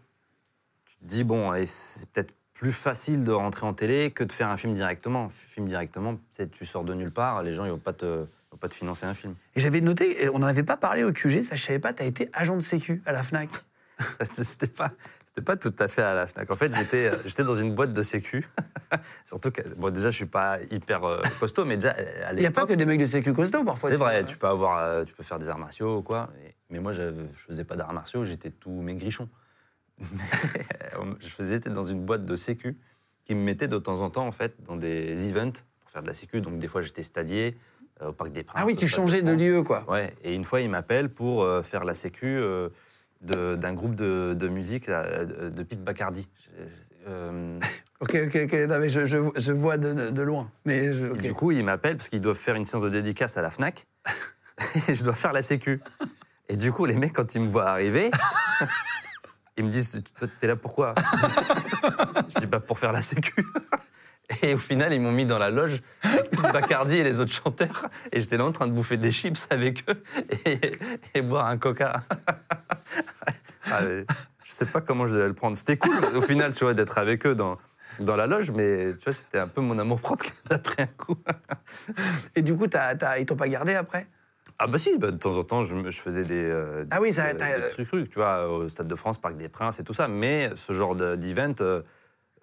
Tu 0.86 0.98
te 0.98 1.06
dis, 1.06 1.24
bon, 1.24 1.51
c'est 1.66 2.07
peut-être 2.12 2.36
plus 2.54 2.71
facile 2.71 3.24
de 3.24 3.31
rentrer 3.31 3.66
en 3.66 3.74
télé 3.74 4.12
que 4.12 4.24
de 4.24 4.31
faire 4.31 4.50
un 4.50 4.57
film 4.57 4.75
directement. 4.75 5.30
Film 5.30 5.68
directement, 5.68 6.19
tu 6.51 6.66
sors 6.66 6.83
de 6.83 6.94
nulle 6.94 7.12
part, 7.12 7.42
les 7.42 7.54
gens, 7.54 7.66
ils 7.66 7.71
vont 7.71 7.80
pas 7.80 7.94
te, 7.94 8.25
pas 8.63 8.69
te 8.69 8.75
financer 8.75 9.06
un 9.06 9.13
film. 9.13 9.36
Et 9.57 9.60
j'avais 9.60 9.81
noté, 9.81 10.30
on 10.30 10.39
n'en 10.39 10.48
avait 10.48 10.63
pas 10.63 10.77
parlé 10.77 11.04
au 11.04 11.12
QG, 11.12 11.44
ça 11.44 11.56
je 11.56 11.62
savais 11.65 11.80
pas, 11.80 11.94
tu 11.94 12.01
as 12.01 12.06
été 12.06 12.30
agent 12.31 12.56
de 12.56 12.62
sécu 12.62 13.01
à 13.06 13.12
la 13.12 13.21
FNAC. 13.21 13.50
c'était 14.31 14.68
pas 14.68 14.89
c'était 15.25 15.42
pas 15.42 15.57
tout 15.57 15.74
à 15.80 15.88
fait 15.89 16.01
à 16.01 16.13
la 16.13 16.27
Fnac. 16.27 16.50
En 16.50 16.56
fait, 16.56 16.74
j'étais 16.75 17.07
euh, 17.10 17.15
j'étais 17.25 17.44
dans 17.44 17.56
une 17.56 17.74
boîte 17.75 17.92
de 17.92 18.01
sécu. 18.01 18.48
Surtout 19.25 19.51
que 19.51 19.62
bon 19.75 19.92
déjà 19.94 20.12
je 20.12 20.15
suis 20.15 20.25
pas 20.27 20.60
hyper 20.71 21.04
euh, 21.04 21.21
costaud 21.42 21.65
mais 21.65 21.75
déjà 21.75 21.92
à 22.25 22.31
Il 22.33 22.39
n'y 22.39 22.45
a 22.45 22.51
pas 22.51 22.65
que 22.65 22.74
des 22.74 22.86
mecs 22.86 23.00
de 23.01 23.06
sécu 23.06 23.33
costauds 23.33 23.63
parfois. 23.65 23.89
c'est 23.89 23.95
tu 23.95 24.00
vrai, 24.00 24.21
vois. 24.21 24.30
tu 24.30 24.38
peux 24.38 24.48
avoir 24.48 24.77
euh, 24.77 25.04
tu 25.04 25.13
peux 25.13 25.24
faire 25.24 25.39
des 25.39 25.50
arts 25.50 25.57
martiaux 25.59 25.98
ou 25.98 26.01
quoi. 26.01 26.30
Et- 26.45 26.56
mais 26.69 26.80
moi 26.80 26.94
je 26.94 27.12
faisais 27.36 27.66
pas 27.66 27.75
d'arts 27.75 27.92
martiaux, 27.94 28.24
j'étais 28.24 28.50
tout 28.50 28.71
maigrichon. 28.71 29.27
Je 31.19 31.27
faisais 31.27 31.56
j'étais 31.56 31.69
dans 31.69 31.83
une 31.83 32.04
boîte 32.06 32.25
de 32.25 32.36
sécu 32.36 32.77
qui 33.25 33.36
me 33.36 33.44
mettait 33.44 33.68
de 33.68 33.77
temps 33.77 34.00
en 34.01 34.09
temps 34.09 34.25
en 34.25 34.31
fait 34.31 34.56
dans 34.63 34.75
des 34.77 35.30
events 35.30 35.51
pour 35.81 35.89
faire 35.92 36.01
de 36.01 36.07
la 36.07 36.13
sécu. 36.13 36.39
Donc 36.42 36.57
des 36.59 36.68
fois 36.68 36.81
j'étais 36.81 37.04
stadier 37.04 37.56
euh, 37.56 37.59
au 38.07 38.11
Parc 38.13 38.31
des 38.31 38.44
Princes. 38.44 38.61
Ah 38.61 38.65
oui, 38.65 38.75
tu 38.75 38.88
changeais 38.88 39.21
de 39.21 39.31
lieu, 39.33 39.63
quoi. 39.63 39.83
Ouais, 39.89 40.13
et 40.23 40.33
une 40.33 40.45
fois, 40.45 40.61
il 40.61 40.69
m'appelle 40.69 41.09
pour 41.09 41.44
euh, 41.44 41.61
faire 41.61 41.83
la 41.83 41.94
sécu 41.94 42.25
euh, 42.25 42.69
d'un 43.21 43.73
groupe 43.73 43.95
de, 43.95 44.33
de 44.38 44.47
musique 44.47 44.88
là, 44.88 45.03
euh, 45.05 45.50
de 45.50 45.63
Pete 45.63 45.83
Bacardi. 45.83 46.27
Euh, 47.07 47.59
Ok, 48.00 48.17
ok, 48.27 48.38
ok, 48.44 48.53
non, 48.67 48.79
mais 48.79 48.89
je, 48.89 49.05
je, 49.05 49.17
je 49.38 49.51
vois 49.53 49.77
de, 49.77 50.09
de 50.09 50.21
loin. 50.21 50.51
Mais 50.65 50.91
je. 50.91 51.07
Du 51.07 51.33
coup, 51.33 51.51
il 51.51 51.63
m'appelle 51.63 51.95
parce 51.95 52.09
qu'ils 52.09 52.19
doivent 52.19 52.35
faire 52.35 52.55
une 52.55 52.65
séance 52.65 52.83
de 52.83 52.89
dédicace 52.89 53.38
à 53.38 53.41
la 53.41 53.50
Fnac. 53.50 53.88
et 54.89 54.94
je 54.94 55.06
dois 55.06 55.13
faire 55.13 55.31
la 55.31 55.41
sécu. 55.41 55.79
Et 56.49 56.57
du 56.57 56.73
coup, 56.73 56.85
les 56.85 56.97
mecs, 56.97 57.13
quand 57.13 57.33
ils 57.33 57.39
me 57.39 57.47
voient 57.49 57.69
arriver, 57.69 58.11
ils 59.57 59.63
me 59.63 59.69
disent 59.69 60.03
T'es 60.41 60.47
là 60.47 60.57
pourquoi? 60.57 60.95
Je 62.27 62.39
dis 62.41 62.47
Pas 62.47 62.59
pour 62.59 62.77
faire 62.77 62.91
la 62.91 63.01
sécu. 63.01 63.45
Et 64.41 64.53
au 64.53 64.57
final, 64.57 64.94
ils 64.94 65.00
m'ont 65.01 65.12
mis 65.12 65.25
dans 65.25 65.38
la 65.39 65.50
loge 65.50 65.81
avec 66.03 66.31
Bacardi 66.53 66.97
et 66.97 67.03
les 67.03 67.19
autres 67.19 67.31
chanteurs. 67.33 67.85
Et 68.12 68.19
j'étais 68.19 68.38
là 68.38 68.45
en 68.45 68.51
train 68.51 68.68
de 68.68 68.71
bouffer 68.74 68.97
des 68.97 69.12
chips 69.12 69.45
avec 69.50 69.83
eux 69.89 70.01
et, 70.45 70.59
et 71.13 71.21
boire 71.21 71.47
un 71.47 71.57
coca. 71.57 72.01
Ah, 73.71 73.81
mais 73.85 74.06
je 74.44 74.51
sais 74.51 74.65
pas 74.65 74.81
comment 74.81 75.07
je 75.07 75.15
devais 75.15 75.27
le 75.27 75.33
prendre. 75.33 75.56
C'était 75.57 75.77
cool 75.77 75.94
au 76.15 76.21
final, 76.21 76.53
tu 76.53 76.63
vois, 76.63 76.74
d'être 76.74 76.97
avec 76.97 77.25
eux 77.25 77.35
dans, 77.35 77.57
dans 78.00 78.15
la 78.15 78.27
loge, 78.27 78.51
mais 78.51 78.94
tu 78.95 79.03
vois, 79.06 79.13
c'était 79.13 79.39
un 79.39 79.47
peu 79.47 79.62
mon 79.62 79.77
amour 79.80 80.01
propre 80.01 80.25
pris 80.63 80.83
un 80.83 80.88
coup. 80.88 81.15
Et 82.35 82.41
du 82.41 82.56
coup, 82.56 82.68
t'as, 82.68 82.95
t'as- 82.95 83.19
ils 83.19 83.25
t'ont 83.25 83.35
pas 83.35 83.47
gardé 83.47 83.75
après? 83.75 84.07
Ah 84.59 84.68
bah 84.68 84.77
si, 84.77 84.97
bah, 85.00 85.09
de 85.12 85.18
temps 85.18 85.35
en 85.38 85.44
temps, 85.44 85.63
je, 85.63 85.89
faisais 85.91 86.24
des, 86.24 86.44
euh, 86.44 86.85
Ah 86.91 87.01
oui, 87.01 87.12
ça- 87.12 87.33
des, 87.33 87.44
des 87.77 87.85
trucs, 87.85 88.09
tu 88.09 88.19
vois, 88.19 88.47
au 88.47 88.69
Stade 88.69 88.88
de 88.88 88.95
France, 88.95 89.19
Parc 89.19 89.35
des 89.35 89.50
Princes 89.50 89.80
et 89.80 89.83
tout 89.83 89.94
ça. 89.95 90.07
Mais 90.07 90.51
ce 90.56 90.74
genre 90.74 90.95
de- 90.95 91.15
d'event 91.15 91.53
euh, 91.62 91.81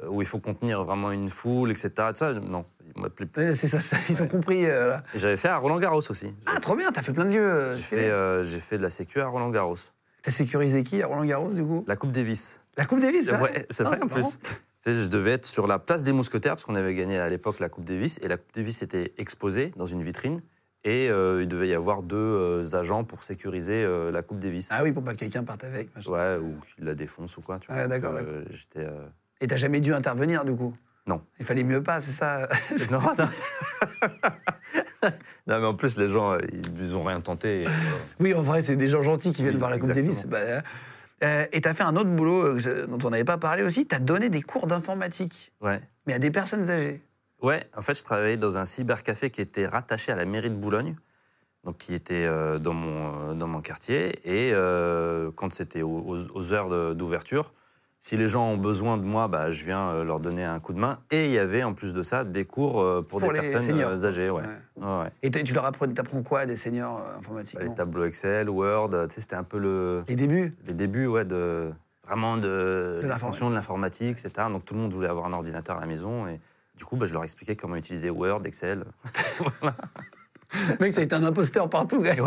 où 0.08 0.22
il 0.22 0.26
faut 0.28 0.38
contenir 0.38 0.82
vraiment 0.84 1.10
une 1.12 1.28
foule, 1.28 1.70
etc., 1.70 1.90
tout 2.10 2.16
ça, 2.16 2.32
non, 2.32 2.64
il 2.96 3.02
m'appelait 3.02 3.26
plus. 3.26 3.54
C'est 3.54 3.66
ça, 3.66 3.80
ça, 3.80 3.96
ils 4.08 4.22
ont 4.22 4.28
compris. 4.28 4.66
euh, 4.66 4.88
là. 4.88 5.02
Et 5.14 5.18
j'avais 5.18 5.36
fait 5.36 5.48
à 5.48 5.56
Roland 5.58 5.78
Garros 5.78 6.02
aussi. 6.10 6.34
Ah, 6.46 6.58
trop 6.60 6.76
bien, 6.76 6.90
t'as 6.92 7.02
fait 7.02 7.12
plein 7.12 7.24
de 7.24 7.30
lieux. 7.32 7.44
euh, 7.44 7.74
J'ai 7.76 7.82
fait, 7.82 8.08
euh, 8.10 8.42
de 8.42 8.82
la 8.82 8.90
sécu 8.90 9.20
à 9.20 9.26
Roland 9.26 9.50
Garros. 9.50 9.76
T'as 10.22 10.30
sécurisé 10.30 10.82
qui 10.82 11.02
à 11.02 11.06
Roland 11.06 11.24
Garros, 11.24 11.50
du 11.52 11.62
coup? 11.64 11.84
La 11.86 11.96
Coupe 11.96 12.12
Davis. 12.12 12.60
La 12.76 12.84
Coupe 12.86 13.00
Davis, 13.00 13.26
ça 13.26 13.40
Ouais, 13.40 13.66
c'est 13.70 13.82
Ah, 13.84 13.88
vrai 13.90 13.96
c'est 13.98 14.04
en 14.04 14.08
plus. 14.08 14.38
Je 14.86 15.08
devais 15.08 15.32
être 15.32 15.44
sur 15.46 15.66
la 15.66 15.78
place 15.78 16.02
des 16.02 16.12
Mousquetaires 16.12 16.52
parce 16.54 16.64
qu'on 16.64 16.74
avait 16.74 16.94
gagné 16.94 17.18
à 17.18 17.28
l'époque 17.28 17.58
la 17.60 17.68
Coupe 17.68 17.84
Davis 17.84 18.18
et 18.22 18.28
la 18.28 18.36
Coupe 18.38 18.54
Davis 18.54 18.80
était 18.82 19.12
exposée 19.18 19.72
dans 19.76 19.84
une 19.86 20.02
vitrine 20.02 20.40
et 20.84 21.10
euh, 21.10 21.42
il 21.42 21.48
devait 21.48 21.68
y 21.68 21.74
avoir 21.74 22.02
deux 22.02 22.16
euh, 22.16 22.74
agents 22.74 23.04
pour 23.04 23.22
sécuriser 23.22 23.84
euh, 23.84 24.10
la 24.10 24.22
Coupe 24.22 24.38
Davis. 24.38 24.68
Ah 24.70 24.82
oui, 24.82 24.92
pour 24.92 25.04
pas 25.04 25.12
que 25.12 25.18
quelqu'un 25.18 25.44
parte 25.44 25.64
avec. 25.64 25.94
machin. 25.94 26.10
Ouais, 26.10 26.36
ou 26.42 26.54
qu'il 26.74 26.86
la 26.86 26.94
défonce 26.94 27.36
ou 27.36 27.42
quoi. 27.42 27.58
Tu 27.58 27.66
vois. 27.70 27.82
Ouais, 27.82 27.88
d'accord, 27.88 28.14
euh, 28.16 28.42
J'étais. 28.48 28.86
Et 29.40 29.46
t'as 29.46 29.56
jamais 29.56 29.80
dû 29.80 29.94
intervenir, 29.94 30.44
du 30.44 30.54
coup? 30.54 30.74
Non. 31.06 31.22
Il 31.38 31.46
fallait 31.46 31.64
mieux 31.64 31.82
pas, 31.82 32.00
c'est 32.00 32.12
ça 32.12 32.48
non, 32.90 33.00
non. 33.00 33.28
non, 35.46 35.60
mais 35.60 35.66
en 35.66 35.74
plus, 35.74 35.96
les 35.96 36.08
gens, 36.08 36.32
euh, 36.32 36.38
ils, 36.78 36.96
ont 36.96 37.04
rien 37.04 37.20
tenté. 37.20 37.62
et, 37.62 37.66
euh, 37.66 37.70
Oui, 38.20 38.34
en 38.34 38.42
vrai, 38.42 38.60
c'est 38.60 38.76
des 38.76 38.88
gens 38.88 39.02
gentils 39.02 39.32
qui 39.32 39.42
viennent 39.42 39.54
Oui, 39.54 39.60
voir 39.60 39.70
la 39.70 39.78
Coupe. 39.78 39.92
Davis. 39.92 40.26
Bah, 40.26 40.62
euh, 41.22 41.46
et 41.52 41.60
t'as 41.60 41.74
fait 41.74 41.82
un 41.82 41.96
autre 41.96 42.10
boulot 42.10 42.58
euh, 42.58 42.86
dont 42.86 42.98
on 43.04 43.10
n'avait 43.10 43.24
pas 43.24 43.38
parlé 43.38 43.62
aussi. 43.62 43.86
T'as 43.86 43.98
donné 43.98 44.30
des 44.30 44.42
cours 44.42 44.66
d'informatique, 44.66 45.52
ouais. 45.60 45.78
mais 46.06 46.14
à 46.14 46.18
des 46.18 46.30
personnes 46.30 46.70
âgées. 46.70 47.02
Ouais, 47.42 47.64
en 47.76 47.82
fait, 47.82 47.94
je 47.94 48.04
travaillais 48.04 48.36
dans 48.36 48.58
un 48.58 48.64
cybercafé 48.64 49.30
qui 49.30 49.40
était 49.40 49.66
rattaché 49.66 50.12
à 50.12 50.14
la 50.14 50.24
mairie 50.24 50.50
de 50.50 50.54
Boulogne, 50.54 50.96
donc 51.64 51.78
qui 51.78 51.94
était 51.94 52.24
euh, 52.24 52.58
dans, 52.58 52.72
mon, 52.72 53.34
dans 53.34 53.46
mon 53.46 53.60
quartier. 53.60 54.18
Et 54.24 54.52
quand 55.36 55.52
c'était 55.52 55.82
aux, 55.82 56.52
heures 56.52 56.94
d'ouverture, 56.94 57.52
si 58.02 58.16
les 58.16 58.28
gens 58.28 58.48
ont 58.48 58.56
besoin 58.56 58.96
de 58.96 59.02
moi, 59.02 59.28
bah, 59.28 59.50
je 59.50 59.62
viens 59.62 59.90
euh, 59.90 60.04
leur 60.04 60.20
donner 60.20 60.42
un 60.42 60.58
coup 60.58 60.72
de 60.72 60.78
main. 60.78 60.98
Et 61.10 61.26
il 61.26 61.32
y 61.32 61.38
avait 61.38 61.62
en 61.62 61.74
plus 61.74 61.92
de 61.92 62.02
ça 62.02 62.24
des 62.24 62.46
cours 62.46 62.80
euh, 62.80 63.02
pour, 63.02 63.20
Pour 63.20 63.30
des 63.30 63.40
personnes 63.40 63.60
seniors. 63.60 63.90
euh, 63.90 64.06
âgées. 64.06 64.30
Ouais. 64.30 64.42
Ouais. 64.42 64.84
Ouais, 64.86 65.02
ouais. 65.02 65.10
Et 65.22 65.30
tu 65.30 65.52
leur 65.52 65.66
apprends, 65.66 65.86
quoi 66.22 66.46
des 66.46 66.56
seniors 66.56 67.04
informatiques 67.18 67.58
Bah, 67.58 67.64
les 67.66 67.74
tableaux 67.74 68.06
Excel, 68.06 68.48
Word, 68.48 68.88
tu 69.08 69.14
sais, 69.14 69.20
c'était 69.20 69.36
un 69.36 69.44
peu 69.44 69.58
le, 69.58 70.02
Les 70.08 70.16
débuts? 70.16 70.56
Les 70.66 70.72
débuts 70.72 71.06
ouais, 71.06 71.26
de 71.26 71.70
vraiment 72.06 72.38
de, 72.38 73.00
De 73.02 73.06
l'expansion 73.06 73.50
de 73.50 73.54
l'informatique, 73.54 74.18
etc. 74.18 74.48
Donc 74.50 74.64
tout 74.64 74.72
le 74.72 74.80
monde 74.80 74.94
voulait 74.94 75.08
avoir 75.08 75.26
un 75.26 75.32
ordinateur 75.34 75.76
à 75.76 75.80
la 75.80 75.86
maison. 75.86 76.26
Et 76.26 76.40
du 76.78 76.86
coup, 76.86 76.96
bah, 76.96 77.04
je 77.04 77.12
leur 77.12 77.22
expliquais 77.22 77.54
comment 77.54 77.76
utiliser 77.76 78.08
Word, 78.08 78.46
Excel. 78.46 78.84
Mec, 80.80 80.92
ça 80.92 81.00
a 81.00 81.04
été 81.04 81.14
un 81.14 81.24
imposteur 81.24 81.68
partout, 81.70 82.00
gars. 82.00 82.14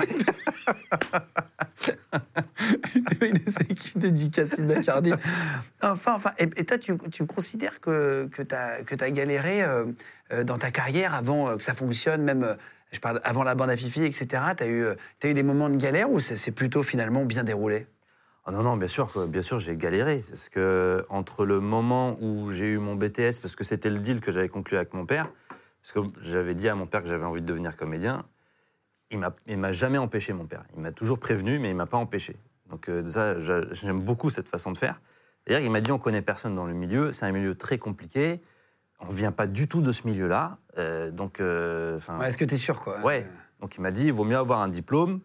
c'est 3.47 3.73
qui 3.73 3.97
dédicace 3.97 4.49
Pete 4.51 4.61
McCartney. 4.61 5.13
Enfin, 5.81 6.13
enfin. 6.15 6.31
Et, 6.37 6.49
et 6.55 6.63
toi, 6.65 6.77
tu, 6.77 6.97
tu 7.11 7.25
considères 7.25 7.79
que, 7.79 8.27
que 8.31 8.41
tu 8.41 8.55
as, 8.55 8.83
que 8.83 8.95
as 9.01 9.11
galéré 9.11 9.63
euh, 9.63 9.85
euh, 10.31 10.43
dans 10.43 10.57
ta 10.57 10.71
carrière 10.71 11.13
avant 11.13 11.49
euh, 11.49 11.57
que 11.57 11.63
ça 11.63 11.73
fonctionne, 11.73 12.23
même, 12.23 12.43
euh, 12.43 12.55
je 12.91 12.99
parle 12.99 13.19
avant 13.23 13.43
la 13.43 13.55
bande 13.55 13.69
à 13.69 13.77
Fifi, 13.77 14.03
etc. 14.03 14.27
Tu 14.57 14.63
as, 14.63 14.67
eu, 14.67 14.85
t'as 15.19 15.29
eu 15.29 15.33
des 15.33 15.43
moments 15.43 15.69
de 15.69 15.77
galère 15.77 16.09
ou 16.11 16.19
ça 16.19 16.35
s'est 16.35 16.51
plutôt 16.51 16.83
finalement 16.83 17.25
bien 17.25 17.43
déroulé? 17.43 17.87
Ah 18.45 18.51
non, 18.51 18.61
non, 18.61 18.75
bien 18.75 18.89
sûr, 18.89 19.09
bien 19.27 19.41
sûr, 19.41 19.59
j'ai 19.59 19.75
galéré. 19.77 20.21
Parce 20.29 20.49
que 20.49 21.05
entre 21.09 21.45
le 21.45 21.59
moment 21.59 22.17
où 22.21 22.51
j'ai 22.51 22.67
eu 22.67 22.77
mon 22.77 22.95
BTS, 22.95 23.39
parce 23.41 23.55
que 23.55 23.63
c'était 23.63 23.89
le 23.89 23.99
deal 23.99 24.19
que 24.19 24.31
j'avais 24.31 24.49
conclu 24.49 24.75
avec 24.75 24.93
mon 24.93 25.05
père, 25.05 25.29
parce 25.83 25.91
que 25.91 25.99
j'avais 26.21 26.55
dit 26.55 26.69
à 26.69 26.75
mon 26.75 26.87
père 26.87 27.01
que 27.01 27.07
j'avais 27.09 27.25
envie 27.25 27.41
de 27.41 27.45
devenir 27.45 27.75
comédien, 27.75 28.23
il 29.11 29.19
il 29.47 29.57
m'a 29.57 29.71
jamais 29.73 29.97
empêché, 29.97 30.31
mon 30.33 30.45
père. 30.45 30.63
Il 30.75 30.81
m'a 30.81 30.91
toujours 30.91 31.19
prévenu, 31.19 31.59
mais 31.59 31.69
il 31.69 31.75
m'a 31.75 31.85
pas 31.85 31.97
empêché. 31.97 32.35
Donc 32.69 32.89
euh, 32.89 33.05
ça, 33.05 33.39
j'a- 33.39 33.71
j'aime 33.73 34.01
beaucoup 34.01 34.29
cette 34.29 34.47
façon 34.49 34.71
de 34.71 34.77
faire. 34.77 35.01
D'ailleurs, 35.45 35.61
il 35.61 35.69
m'a 35.69 35.81
dit, 35.81 35.91
on 35.91 35.99
connaît 35.99 36.21
personne 36.21 36.55
dans 36.55 36.65
le 36.65 36.73
milieu, 36.73 37.11
c'est 37.11 37.25
un 37.25 37.31
milieu 37.33 37.53
très 37.53 37.77
compliqué, 37.77 38.41
on 39.01 39.07
vient 39.07 39.33
pas 39.33 39.45
du 39.45 39.67
tout 39.67 39.81
de 39.81 39.91
ce 39.91 40.07
milieu-là. 40.07 40.57
Euh, 40.77 41.11
donc, 41.11 41.41
euh, 41.41 41.99
Ouais, 42.17 42.29
Est-ce 42.29 42.37
que 42.37 42.45
tu 42.45 42.53
es 42.53 42.57
sûr 42.57 42.79
quoi? 42.79 43.01
Ouais. 43.01 43.27
Donc 43.59 43.75
il 43.75 43.81
m'a 43.81 43.91
dit, 43.91 44.05
il 44.05 44.13
vaut 44.13 44.23
mieux 44.23 44.37
avoir 44.37 44.61
un 44.61 44.69
diplôme. 44.69 45.19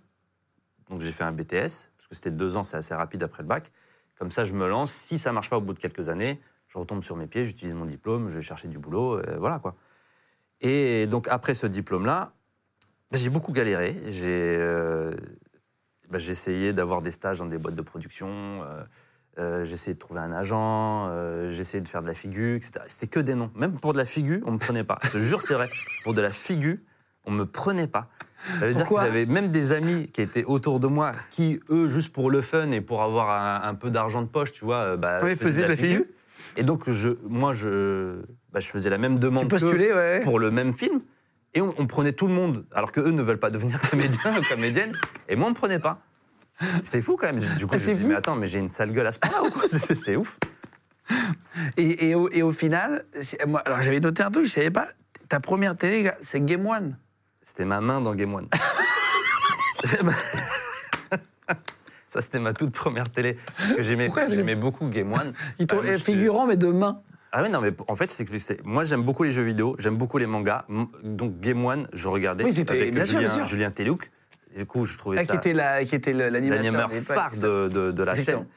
Donc 0.90 1.00
j'ai 1.02 1.12
fait 1.12 1.24
un 1.24 1.32
BTS, 1.32 1.90
parce 1.96 2.08
que 2.08 2.14
c'était 2.16 2.30
deux 2.32 2.56
ans, 2.56 2.64
c'est 2.64 2.76
assez 2.76 2.94
rapide 2.94 3.22
après 3.22 3.42
le 3.44 3.48
bac. 3.48 3.70
Comme 4.18 4.32
ça, 4.32 4.42
je 4.42 4.52
me 4.54 4.66
lance. 4.68 4.90
Si 4.92 5.18
ça 5.18 5.30
marche 5.32 5.48
pas 5.50 5.58
au 5.58 5.60
bout 5.60 5.72
de 5.74 5.78
quelques 5.78 6.08
années, 6.08 6.40
je 6.66 6.78
retombe 6.78 7.04
sur 7.04 7.14
mes 7.14 7.26
pieds, 7.28 7.44
j'utilise 7.44 7.74
mon 7.74 7.84
diplôme, 7.84 8.28
je 8.30 8.34
vais 8.34 8.42
chercher 8.42 8.66
du 8.68 8.78
boulot, 8.80 9.18
euh, 9.18 9.36
voilà 9.38 9.60
quoi. 9.60 9.76
Et 10.60 11.06
donc 11.06 11.28
après 11.28 11.54
ce 11.54 11.66
diplôme-là, 11.66 12.32
j'ai 13.12 13.30
beaucoup 13.30 13.52
galéré. 13.52 13.96
J'ai 14.08 14.56
euh, 14.58 15.12
bah, 16.10 16.18
essayé 16.18 16.72
d'avoir 16.72 17.02
des 17.02 17.10
stages 17.10 17.38
dans 17.38 17.46
des 17.46 17.58
boîtes 17.58 17.74
de 17.74 17.82
production. 17.82 18.28
euh, 18.28 18.82
euh, 19.38 19.64
j'ai 19.64 19.74
essayé 19.74 19.94
de 19.94 19.98
trouver 20.00 20.18
un 20.18 20.32
agent, 20.32 21.06
euh, 21.10 21.48
j'ai 21.48 21.60
essayé 21.60 21.80
de 21.80 21.86
faire 21.86 22.02
de 22.02 22.08
la 22.08 22.14
figure, 22.14 22.56
etc. 22.56 22.80
C'était 22.88 23.06
que 23.06 23.20
des 23.20 23.36
noms. 23.36 23.52
Même 23.54 23.78
pour 23.78 23.92
de 23.92 23.98
la 23.98 24.04
figure, 24.04 24.40
on 24.44 24.52
me 24.52 24.58
prenait 24.58 24.82
pas. 24.82 24.98
Je 25.12 25.20
jure, 25.20 25.42
c'est 25.42 25.54
vrai. 25.54 25.68
Pour 26.02 26.12
de 26.12 26.20
la 26.20 26.32
figure, 26.32 26.76
on 27.24 27.30
me 27.30 27.44
prenait 27.46 27.86
pas. 27.86 28.08
Ça 28.58 28.66
veut 28.66 28.74
dire 28.74 28.88
que 28.88 28.96
j'avais 28.96 29.26
même 29.26 29.48
des 29.48 29.70
amis 29.70 30.06
qui 30.06 30.22
étaient 30.22 30.44
autour 30.44 30.80
de 30.80 30.88
moi, 30.88 31.12
qui, 31.30 31.60
eux, 31.70 31.88
juste 31.88 32.12
pour 32.12 32.30
le 32.30 32.40
fun 32.40 32.70
et 32.72 32.80
pour 32.80 33.02
avoir 33.02 33.30
un, 33.30 33.68
un 33.68 33.74
peu 33.74 33.90
d'argent 33.90 34.22
de 34.22 34.28
poche, 34.28 34.50
tu 34.50 34.64
vois, 34.64 34.96
bah, 34.96 35.20
faisaient 35.36 35.62
de 35.62 35.68
la 35.68 35.76
figure. 35.76 36.04
Et 36.56 36.64
donc, 36.64 36.90
je, 36.90 37.10
moi, 37.28 37.52
je, 37.52 38.22
bah, 38.52 38.60
je 38.60 38.68
faisais 38.68 38.90
la 38.90 38.98
même 38.98 39.18
demande 39.18 39.48
Tu 39.56 39.64
ouais. 39.66 40.20
pour 40.24 40.38
le 40.38 40.50
même 40.50 40.72
film. 40.74 41.00
Et 41.54 41.60
on, 41.62 41.74
on 41.78 41.86
prenait 41.86 42.12
tout 42.12 42.26
le 42.26 42.34
monde, 42.34 42.64
alors 42.72 42.92
qu'eux 42.92 43.10
ne 43.10 43.22
veulent 43.22 43.38
pas 43.38 43.50
devenir 43.50 43.80
comédiens 43.90 44.38
ou 44.38 44.42
comédiennes. 44.48 44.92
Et 45.28 45.36
moi, 45.36 45.46
on 45.46 45.50
me 45.50 45.54
prenait 45.54 45.78
pas. 45.78 46.00
C'était 46.82 47.00
fou 47.00 47.16
quand 47.16 47.26
même. 47.26 47.38
Du 47.38 47.66
coup, 47.66 47.74
Ah, 47.74 47.78
je 47.78 47.90
me 47.90 47.94
dis, 47.94 48.04
mais 48.04 48.14
attends, 48.16 48.34
mais 48.36 48.46
j'ai 48.46 48.58
une 48.58 48.68
sale 48.68 48.92
gueule 48.92 49.06
à 49.06 49.12
ce 49.12 49.18
point-là 49.18 49.42
ou 49.44 49.50
quoi? 49.50 49.62
C'est 49.70 50.16
ouf. 50.16 50.38
Et, 51.76 52.08
et 52.10 52.14
au, 52.14 52.28
et 52.30 52.42
au 52.42 52.52
final, 52.52 53.04
moi, 53.46 53.60
alors 53.64 53.80
j'avais 53.80 54.00
noté 54.00 54.22
un 54.22 54.30
truc, 54.30 54.44
je 54.44 54.50
savais 54.50 54.70
pas. 54.70 54.88
Ta 55.28 55.40
première 55.40 55.76
télé, 55.76 56.10
c'est 56.20 56.40
Game 56.44 56.66
One. 56.66 56.96
C'était 57.40 57.64
ma 57.64 57.80
main 57.80 58.00
dans 58.00 58.14
Game 58.14 58.34
One. 58.34 58.48
Ça, 62.08 62.22
c'était 62.22 62.38
ma 62.38 62.54
toute 62.54 62.72
première 62.72 63.10
télé. 63.10 63.36
Parce 63.58 63.72
que 63.74 63.82
j'aimais 63.82 64.54
beaucoup 64.54 64.88
Game 64.88 65.12
One. 65.12 65.32
Ils 65.58 65.66
t'ont- 65.66 65.82
Bah, 65.82 65.98
figurant, 65.98 66.46
mais 66.46 66.56
de 66.56 66.68
main. 66.68 67.02
Ah 67.32 67.42
oui, 67.42 67.50
non, 67.50 67.60
mais 67.60 67.72
en 67.88 67.94
fait, 67.96 68.10
c'est 68.10 68.24
que 68.24 68.38
c'est- 68.38 68.64
moi, 68.64 68.84
j'aime 68.84 69.02
beaucoup 69.02 69.22
les 69.22 69.30
jeux 69.30 69.42
vidéo, 69.42 69.76
j'aime 69.78 69.96
beaucoup 69.96 70.16
les 70.18 70.26
mangas. 70.26 70.64
Donc, 71.02 71.40
Game 71.40 71.64
One, 71.64 71.86
je 71.92 72.08
regardais 72.08 72.44
Oui, 72.44 72.64
avec 72.68 72.94
bien 72.94 73.04
Julien, 73.04 73.28
sûr. 73.28 73.44
Julien 73.44 73.70
Telouk. 73.70 74.10
Du 74.56 74.64
coup, 74.64 74.86
je 74.86 74.96
trouvais 74.96 75.18
Ah, 75.20 75.24
ça 75.26 75.34
était, 75.34 75.52
la, 75.52 75.84
qui 75.84 75.94
était 75.94 76.12
l'animateur. 76.14 76.88
l'époque, 76.88 77.02
phare 77.04 77.36
de, 77.36 77.68
de- 77.68 77.92
de 77.92 78.02
la 78.02 78.12
Exactement. 78.12 78.38
chaîne. 78.40 78.48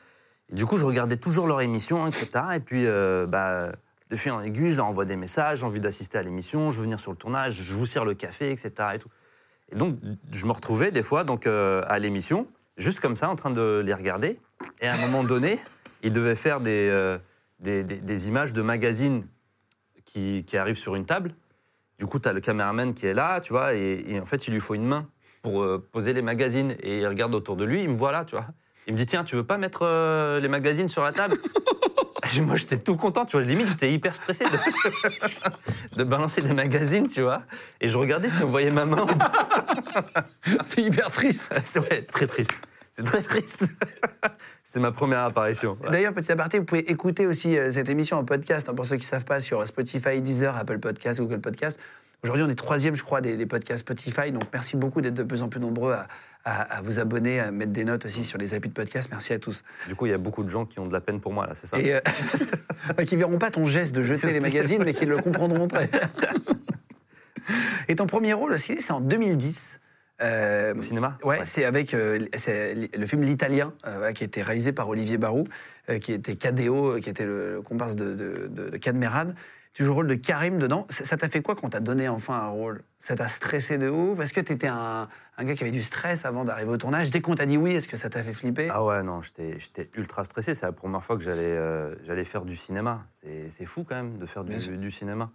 Et 0.52 0.56
du 0.56 0.66
coup, 0.66 0.78
je 0.78 0.86
regardais 0.86 1.18
toujours 1.18 1.48
leur 1.48 1.62
émission, 1.62 2.08
etc. 2.08 2.30
Et 2.56 2.60
puis, 2.62 2.86
euh, 2.86 3.26
bah, 3.28 3.74
de 4.10 4.16
fil 4.16 4.32
en 4.32 4.42
aiguille, 4.42 4.72
je 4.72 4.78
leur 4.78 4.86
envoie 4.88 5.04
des 5.06 5.18
messages, 5.18 5.60
j'ai 5.60 5.66
envie 5.66 5.82
d'assister 5.82 6.18
à 6.18 6.24
l'émission, 6.24 6.72
je 6.72 6.78
veux 6.78 6.84
venir 6.84 7.00
sur 7.00 7.12
le 7.12 7.18
tournage, 7.18 7.54
je 7.62 7.74
vous 7.74 7.86
sers 7.86 8.06
le 8.06 8.14
café, 8.14 8.52
etc. 8.52 8.72
Et, 8.96 9.00
tout. 9.00 9.10
et 9.72 9.76
donc, 9.76 9.98
je 10.32 10.46
me 10.46 10.52
retrouvais 10.54 10.92
des 10.92 11.04
fois 11.04 11.26
donc, 11.26 11.46
euh, 11.46 11.84
à 11.88 12.00
l'émission, 12.00 12.48
juste 12.78 13.02
comme 13.02 13.18
ça, 13.18 13.30
en 13.30 13.36
train 13.36 13.52
de 13.52 13.82
les 13.86 13.94
regarder. 13.94 14.40
Et 14.80 14.88
à 14.88 14.94
un 14.94 14.98
moment 14.98 15.24
donné, 15.26 15.60
ils 16.04 16.12
devaient 16.12 16.36
faire 16.36 16.62
des, 16.62 16.88
euh, 16.90 17.18
des, 17.62 17.84
des- 17.84 17.98
des 18.00 18.28
images 18.28 18.54
de 18.54 18.62
magazines 18.62 19.26
qui, 20.06 20.44
qui 20.46 20.58
arrivent 20.58 20.78
sur 20.78 20.96
une 20.96 21.06
table. 21.06 21.34
Du 22.00 22.06
coup, 22.08 22.20
tu 22.20 22.28
as 22.28 22.34
le 22.34 22.42
caméraman 22.42 22.94
qui 22.94 23.06
est 23.06 23.14
là, 23.14 23.40
tu 23.40 23.54
vois, 23.54 23.76
et, 23.76 24.04
et 24.08 24.20
en 24.20 24.26
fait, 24.26 24.48
il 24.48 24.54
lui 24.54 24.60
faut 24.60 24.74
une 24.76 24.86
main 24.86 25.08
pour 25.44 25.62
euh, 25.62 25.88
poser 25.92 26.14
les 26.14 26.22
magazines. 26.24 26.76
Et 26.82 27.00
il 27.00 27.08
regarde 27.08 27.34
autour 27.36 27.56
de 27.56 27.64
lui, 27.64 27.84
il 27.84 27.90
me 27.90 27.96
voit 27.96 28.12
là, 28.12 28.26
tu 28.26 28.36
vois. 28.36 28.48
Il 28.88 28.94
me 28.94 28.98
dit, 28.98 29.06
tiens, 29.06 29.24
tu 29.24 29.36
veux 29.36 29.44
pas 29.44 29.58
mettre 29.60 29.82
euh, 29.84 30.40
les 30.40 30.48
magazines 30.48 30.88
sur 30.88 31.04
la 31.04 31.12
table? 31.12 31.36
Moi, 32.42 32.56
j'étais 32.56 32.78
tout 32.80 32.96
content, 32.96 33.26
tu 33.26 33.36
vois. 33.36 33.46
Limite, 33.46 33.68
j'étais 33.68 33.92
hyper 33.92 34.16
stressé 34.16 34.46
de, 34.46 35.96
de 35.98 36.04
balancer 36.06 36.42
des 36.42 36.54
magazines, 36.54 37.08
tu 37.10 37.22
vois. 37.22 37.44
Et 37.82 37.88
je 37.90 37.98
regardais 37.98 38.30
si 38.30 38.42
on 38.42 38.50
voyait 38.50 38.72
ma 38.72 38.86
main. 38.86 39.06
C'est 40.64 40.82
hyper 40.82 41.12
triste. 41.12 41.52
C'est 41.66 41.80
ouais, 41.80 42.02
très 42.04 42.28
triste. 42.28 42.54
C'est 42.92 43.04
très 43.04 43.22
triste. 43.22 43.64
C'était 44.64 44.80
ma 44.82 44.92
première 44.92 45.20
apparition. 45.20 45.78
Ouais. 45.84 45.92
D'ailleurs, 45.92 46.14
petit 46.14 46.32
aparté, 46.32 46.60
vous 46.60 46.66
pouvez 46.66 46.90
écouter 46.92 47.26
aussi 47.26 47.58
euh, 47.58 47.72
cette 47.72 47.88
émission 47.90 48.18
en 48.18 48.26
podcast, 48.26 48.68
hein, 48.70 48.74
pour 48.74 48.86
ceux 48.86 48.98
qui 48.98 49.06
ne 49.06 49.10
savent 49.10 49.24
pas, 49.26 49.40
sur 49.40 49.66
Spotify, 49.66 50.22
Deezer, 50.22 50.56
Apple 50.58 50.80
Podcast, 50.80 51.20
Google 51.20 51.40
Podcast. 51.40 51.80
Aujourd'hui, 52.24 52.44
on 52.46 52.50
est 52.50 52.56
troisième, 52.56 52.94
je 52.94 53.04
crois, 53.04 53.20
des, 53.22 53.36
des 53.38 53.46
podcasts 53.48 53.80
Spotify. 53.80 54.32
Donc, 54.32 54.44
merci 54.54 54.78
beaucoup 54.78 55.02
d'être 55.02 55.14
de 55.16 55.24
plus 55.24 55.42
en 55.42 55.50
plus 55.50 55.60
nombreux 55.60 55.94
à, 55.94 56.08
à- 56.46 56.78
à 56.78 56.82
vous 56.82 57.00
abonner, 57.00 57.40
à 57.40 57.50
mettre 57.52 57.72
des 57.72 57.84
notes 57.84 58.06
aussi 58.06 58.24
sur 58.24 58.38
les 58.38 58.54
applis 58.54 58.70
de 58.70 58.76
podcast. 58.76 59.08
Merci 59.12 59.34
à 59.34 59.40
tous. 59.40 59.64
Du 59.88 59.96
coup, 59.96 60.06
il 60.06 60.10
y 60.10 60.14
a 60.14 60.20
beaucoup 60.20 60.44
de 60.44 60.50
gens 60.50 60.66
qui 60.66 60.80
ont 60.80 60.86
de 60.88 60.94
la 60.94 61.02
peine 61.02 61.20
pour 61.20 61.34
moi, 61.34 61.48
là, 61.48 61.54
c'est 61.56 61.66
ça? 61.68 61.80
Et 61.80 61.96
euh, 61.96 62.00
qui 63.08 63.16
verront 63.16 63.40
pas 63.40 63.50
ton 63.50 63.66
geste 63.66 63.94
de 63.96 64.04
jeter 64.04 64.32
les 64.34 64.40
magazines, 64.40 64.84
mais 64.84 64.94
qui 64.94 65.06
le 65.08 65.18
comprendront 65.18 65.68
très. 65.68 65.90
Et 67.88 67.96
ton 67.96 68.06
premier 68.06 68.34
rôle 68.34 68.54
aussi, 68.54 68.80
c'est 68.80 68.92
en 68.94 69.02
2010. 69.02 69.81
Euh, 70.22 70.76
Au 70.76 70.82
cinéma? 70.82 71.18
Ouais, 71.24 71.44
c'est 71.46 71.66
avec 71.66 71.94
euh, 71.94 72.26
c'est 72.36 72.76
le 72.96 73.06
film 73.06 73.24
L'Italien, 73.24 73.74
euh, 73.88 74.12
qui 74.12 74.24
a 74.24 74.28
été 74.28 74.44
réalisé 74.44 74.72
par 74.72 74.88
Olivier 74.88 75.18
Barou, 75.18 75.46
qui 76.00 76.14
était 76.14 76.32
euh, 76.34 77.00
qui 77.00 77.10
était 77.10 77.26
le, 77.26 77.54
le 77.56 77.62
comparse 77.62 77.96
de, 77.96 78.14
de, 78.14 78.48
de, 78.48 78.70
de 78.70 78.78
Cadmerade. 78.78 79.36
Tu 79.74 79.84
joues 79.84 79.92
le 79.92 79.96
rôle 79.96 80.08
de 80.08 80.16
Karim 80.16 80.60
dedans. 80.60 80.86
Ça 80.90 81.16
t'a 81.16 81.30
fait 81.30 81.42
quoi 81.42 81.56
quand 81.56 81.70
t'as 81.70 81.80
donné 81.80 82.10
enfin 82.10 82.34
un 82.36 82.50
rôle? 82.50 82.84
Ça 83.00 83.16
t'a 83.16 83.30
stressé 83.30 83.78
de 83.78 83.88
ouf? 83.90 84.20
Est-ce 84.20 84.34
que 84.34 84.42
t'étais 84.42 84.68
un, 84.68 85.08
un 85.38 85.44
gars 85.46 85.56
qui 85.56 85.64
avait 85.64 85.72
du 85.72 85.82
stress 85.82 86.26
avant 86.26 86.44
d'arriver 86.44 86.72
au 86.72 86.78
tournage? 86.78 87.10
Dès 87.10 87.22
qu'on 87.22 87.36
t'a 87.36 87.46
dit 87.46 87.56
oui, 87.56 87.76
est-ce 87.76 87.88
que 87.88 87.96
ça 87.96 88.10
t'a 88.10 88.22
fait 88.22 88.34
flipper? 88.34 88.68
Ah 88.70 88.84
ouais, 88.84 89.02
non, 89.02 89.22
j'étais 89.22 89.58
j'étais 89.58 89.90
ultra 89.96 90.26
stressé. 90.26 90.54
C'est 90.56 90.66
la 90.66 90.74
première 90.74 91.02
fois 91.02 91.16
que 91.18 91.24
j'allais 91.24 91.46
euh, 91.46 91.96
faire 92.26 92.44
du 92.44 92.58
cinéma. 92.58 93.06
C'est 93.10 93.50
c'est 93.50 93.66
fou 93.66 93.86
quand 93.88 93.96
même 93.96 94.18
de 94.18 94.26
faire 94.26 94.44
du, 94.44 94.56
du 94.78 94.92
cinéma. 94.92 95.32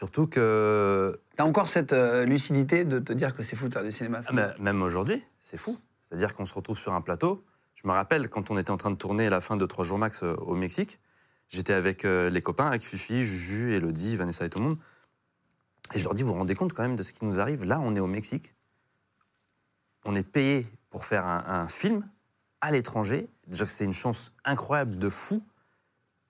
Surtout 0.00 0.26
que 0.26 1.20
T'as 1.36 1.44
encore 1.44 1.68
cette 1.68 1.92
euh, 1.92 2.24
lucidité 2.24 2.86
de 2.86 3.00
te 3.00 3.12
dire 3.12 3.36
que 3.36 3.42
c'est 3.42 3.54
fou 3.54 3.68
de 3.68 3.74
faire 3.74 3.82
du 3.82 3.90
cinéma 3.90 4.22
ça 4.22 4.30
Ah, 4.32 4.34
mais 4.34 4.48
même 4.58 4.80
aujourd'hui, 4.80 5.22
c'est 5.42 5.58
fou. 5.58 5.78
C'est-à-dire 6.04 6.34
qu'on 6.34 6.46
se 6.46 6.54
retrouve 6.54 6.78
sur 6.78 6.94
un 6.94 7.02
plateau. 7.02 7.44
Je 7.74 7.86
me 7.86 7.92
rappelle 7.92 8.30
quand 8.30 8.50
on 8.50 8.56
était 8.56 8.70
en 8.70 8.78
train 8.78 8.90
de 8.90 8.96
tourner 8.96 9.28
la 9.28 9.42
fin 9.42 9.58
de 9.58 9.66
Trois 9.66 9.84
jours 9.84 9.98
max 9.98 10.22
euh, 10.22 10.34
au 10.36 10.54
Mexique, 10.54 11.00
j'étais 11.48 11.74
avec 11.74 12.06
euh, 12.06 12.30
les 12.30 12.40
copains, 12.40 12.64
avec 12.64 12.80
Fifi, 12.80 13.26
Juju, 13.26 13.74
Elodie, 13.74 14.16
Vanessa 14.16 14.46
et 14.46 14.48
tout 14.48 14.58
le 14.58 14.64
monde. 14.64 14.78
Et 15.92 15.98
je 15.98 16.04
leur 16.04 16.14
dis, 16.14 16.22
vous 16.22 16.32
vous 16.32 16.38
rendez 16.38 16.54
compte 16.54 16.72
quand 16.72 16.82
même 16.82 16.96
de 16.96 17.02
ce 17.02 17.12
qui 17.12 17.26
nous 17.26 17.38
arrive? 17.38 17.64
Là, 17.64 17.78
on 17.78 17.94
est 17.94 18.00
au 18.00 18.06
Mexique. 18.06 18.54
On 20.06 20.16
est 20.16 20.22
payé 20.22 20.66
pour 20.88 21.04
faire 21.04 21.26
un, 21.26 21.44
un 21.46 21.68
film 21.68 22.08
à 22.62 22.70
l'étranger. 22.70 23.28
Déjà 23.48 23.66
que 23.66 23.70
c'est 23.70 23.84
une 23.84 23.92
chance 23.92 24.32
incroyable 24.46 24.98
de 24.98 25.10
fou. 25.10 25.42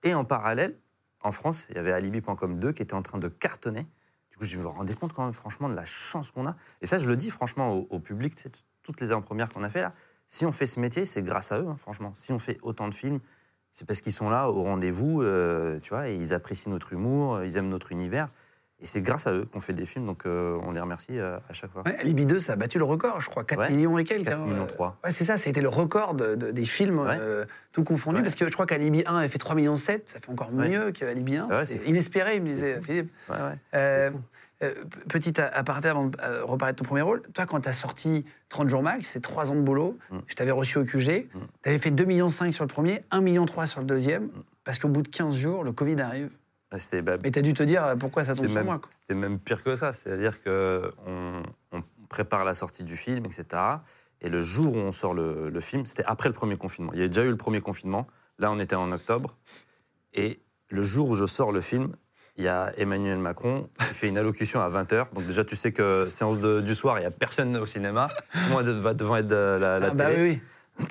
Et 0.03 0.13
en 0.13 0.25
parallèle, 0.25 0.77
en 1.23 1.31
France, 1.31 1.67
il 1.69 1.75
y 1.75 1.79
avait 1.79 1.91
Alibi.com 1.91 2.59
2 2.59 2.71
qui 2.71 2.81
était 2.81 2.93
en 2.93 3.01
train 3.01 3.17
de 3.17 3.27
cartonner. 3.27 3.87
Du 4.31 4.37
coup, 4.37 4.45
je 4.45 4.57
me 4.57 4.65
rendais 4.65 4.93
compte 4.93 5.13
quand 5.13 5.25
même, 5.25 5.33
franchement, 5.33 5.69
de 5.69 5.75
la 5.75 5.85
chance 5.85 6.31
qu'on 6.31 6.47
a. 6.47 6.55
Et 6.81 6.85
ça, 6.85 6.97
je 6.97 7.07
le 7.07 7.15
dis 7.15 7.29
franchement 7.29 7.73
au, 7.73 7.99
public, 7.99 8.35
tu 8.35 8.49
toutes 8.83 8.99
les 9.01 9.11
avant-premières 9.11 9.51
qu'on 9.51 9.63
a 9.63 9.69
fait 9.69 9.81
là. 9.81 9.93
Si 10.27 10.45
on 10.45 10.51
fait 10.51 10.65
ce 10.65 10.79
métier, 10.79 11.05
c'est 11.05 11.21
grâce 11.21 11.51
à 11.51 11.59
eux, 11.59 11.67
hein, 11.67 11.75
franchement. 11.77 12.13
Si 12.15 12.31
on 12.31 12.39
fait 12.39 12.57
autant 12.61 12.87
de 12.87 12.95
films, 12.95 13.19
c'est 13.71 13.85
parce 13.85 14.01
qu'ils 14.01 14.13
sont 14.13 14.29
là 14.29 14.49
au 14.49 14.63
rendez-vous, 14.63 15.21
euh, 15.21 15.79
tu 15.79 15.89
vois, 15.89 16.09
et 16.09 16.15
ils 16.15 16.33
apprécient 16.33 16.71
notre 16.71 16.93
humour, 16.93 17.43
ils 17.43 17.57
aiment 17.57 17.69
notre 17.69 17.91
univers. 17.91 18.29
Et 18.81 18.87
c'est 18.87 19.01
grâce 19.01 19.27
à 19.27 19.31
eux 19.31 19.45
qu'on 19.45 19.59
fait 19.59 19.73
des 19.73 19.85
films, 19.85 20.07
donc 20.07 20.25
euh, 20.25 20.57
on 20.63 20.71
les 20.71 20.79
remercie 20.79 21.19
euh, 21.19 21.37
à 21.49 21.53
chaque 21.53 21.71
fois. 21.71 21.83
Ouais, 21.85 21.95
Alibi 21.99 22.25
2, 22.25 22.39
ça 22.39 22.53
a 22.53 22.55
battu 22.55 22.79
le 22.79 22.83
record, 22.83 23.21
je 23.21 23.29
crois, 23.29 23.43
4 23.43 23.59
Ouais. 23.59 23.69
millions 23.69 23.97
et 23.99 24.03
quelques. 24.03 24.25
4 24.25 24.39
hein, 24.39 24.45
millions 24.47 24.63
euh, 24.63 24.67
3. 24.67 24.97
Ouais, 25.03 25.11
c'est 25.11 25.23
ça, 25.23 25.37
ça 25.37 25.47
a 25.47 25.51
été 25.51 25.61
le 25.61 25.69
record 25.69 26.15
de- 26.15 26.33
de- 26.33 26.49
des 26.51 26.65
films, 26.65 26.99
euh, 26.99 27.45
tout 27.73 27.83
confondu, 27.83 28.17
Ouais. 28.17 28.23
parce 28.23 28.35
que 28.35 28.47
je 28.47 28.51
crois 28.53 28.65
qu'Alibi 28.65 29.03
1 29.05 29.15
avait 29.17 29.27
fait 29.27 29.37
3 29.37 29.53
millions 29.55 29.75
7, 29.75 30.09
ça 30.09 30.19
fait 30.19 30.31
encore 30.31 30.51
mieux 30.51 30.91
qu'Alibi 30.91 31.37
1. 31.37 31.45
Ouais, 31.47 31.65
C'était 31.65 31.65
c'est 31.65 31.77
fou. 31.85 31.89
inespéré, 31.91 32.35
il 32.37 32.41
me 32.41 32.47
disait. 32.47 32.81
Philippe. 32.81 33.11
Euh, 33.75 34.09
euh, 34.63 34.73
petit 35.09 35.39
aparté 35.39 35.87
avant 35.87 36.05
de 36.05 36.17
euh, 36.23 36.43
reparler 36.43 36.73
de 36.73 36.77
ton 36.77 36.85
premier 36.85 37.01
rôle, 37.01 37.21
toi, 37.33 37.45
quand 37.45 37.61
tu 37.61 37.69
as 37.69 37.73
sorti 37.73 38.25
30 38.49 38.67
jours 38.69 38.81
max, 38.83 39.07
c'est 39.07 39.19
3 39.21 39.51
ans 39.51 39.55
de 39.55 39.61
boulot, 39.61 39.97
Mm. 40.09 40.17
je 40.27 40.35
t'avais 40.35 40.51
reçu 40.51 40.77
au 40.79 40.83
QG, 40.85 41.27
Mm. 41.33 41.39
tu 41.63 41.69
avais 41.69 41.77
fait 41.77 41.91
2,5 41.91 42.05
millions 42.07 42.29
sur 42.51 42.63
le 42.63 42.67
premier, 42.67 43.01
1,3 43.11 43.21
million 43.21 43.45
sur 43.67 43.79
le 43.79 43.85
deuxième, 43.85 44.29
parce 44.63 44.77
qu'au 44.79 44.87
bout 44.89 45.01
de 45.03 45.07
15 45.07 45.35
jours, 45.37 45.63
le 45.63 45.71
Covid 45.71 45.99
arrive. 46.01 46.29
C'était 46.77 47.01
bah, 47.01 47.17
Mais 47.21 47.31
tu 47.31 47.39
as 47.39 47.41
dû 47.41 47.53
te 47.53 47.63
dire 47.63 47.83
euh, 47.83 47.95
pourquoi 47.95 48.23
ça 48.23 48.33
tombe 48.35 48.45
sur 48.47 48.55
même, 48.55 48.65
moi. 48.65 48.79
quoi. 48.79 48.89
c'était 48.89 49.13
même 49.13 49.39
pire 49.39 49.63
que 49.63 49.75
ça. 49.75 49.91
C'est-à-dire 49.93 50.41
qu'on 50.43 51.43
on 51.73 51.83
prépare 52.09 52.43
la 52.45 52.53
sortie 52.53 52.83
du 52.83 52.95
film, 52.95 53.25
etc. 53.25 53.45
Et 54.21 54.29
le 54.29 54.41
jour 54.41 54.73
où 54.75 54.77
on 54.77 54.91
sort 54.91 55.13
le, 55.13 55.49
le 55.49 55.59
film, 55.61 55.85
c'était 55.85 56.03
après 56.05 56.29
le 56.29 56.33
premier 56.33 56.55
confinement. 56.57 56.91
Il 56.93 56.97
y 56.97 57.01
avait 57.01 57.09
déjà 57.09 57.23
eu 57.23 57.29
le 57.29 57.37
premier 57.37 57.59
confinement. 57.61 58.07
Là, 58.39 58.51
on 58.51 58.59
était 58.59 58.75
en 58.75 58.91
octobre. 58.91 59.37
Et 60.13 60.39
le 60.69 60.81
jour 60.83 61.09
où 61.09 61.15
je 61.15 61.25
sors 61.25 61.51
le 61.51 61.59
film, 61.61 61.93
il 62.37 62.45
y 62.45 62.47
a 62.47 62.71
Emmanuel 62.77 63.17
Macron 63.17 63.67
qui 63.79 63.93
fait 63.93 64.07
une 64.07 64.17
allocution 64.17 64.61
à 64.61 64.69
20h. 64.69 65.11
Donc 65.13 65.25
déjà, 65.27 65.43
tu 65.43 65.55
sais 65.57 65.71
que 65.73 66.07
séance 66.09 66.39
de- 66.39 66.61
du 66.61 66.75
soir, 66.75 66.97
il 66.97 67.01
n'y 67.01 67.07
a 67.07 67.11
personne 67.11 67.57
au 67.57 67.65
cinéma. 67.65 68.07
Tout 68.31 68.39
le 68.47 68.49
monde 68.55 68.69
va 68.81 68.93
devant 68.93 69.17
être 69.17 69.27
de 69.27 69.57
la, 69.59 69.79
la 69.79 69.87
Ah, 69.87 69.89
bah 69.91 70.05
télé. 70.05 70.21
oui, 70.23 70.41
oui. 70.79 70.87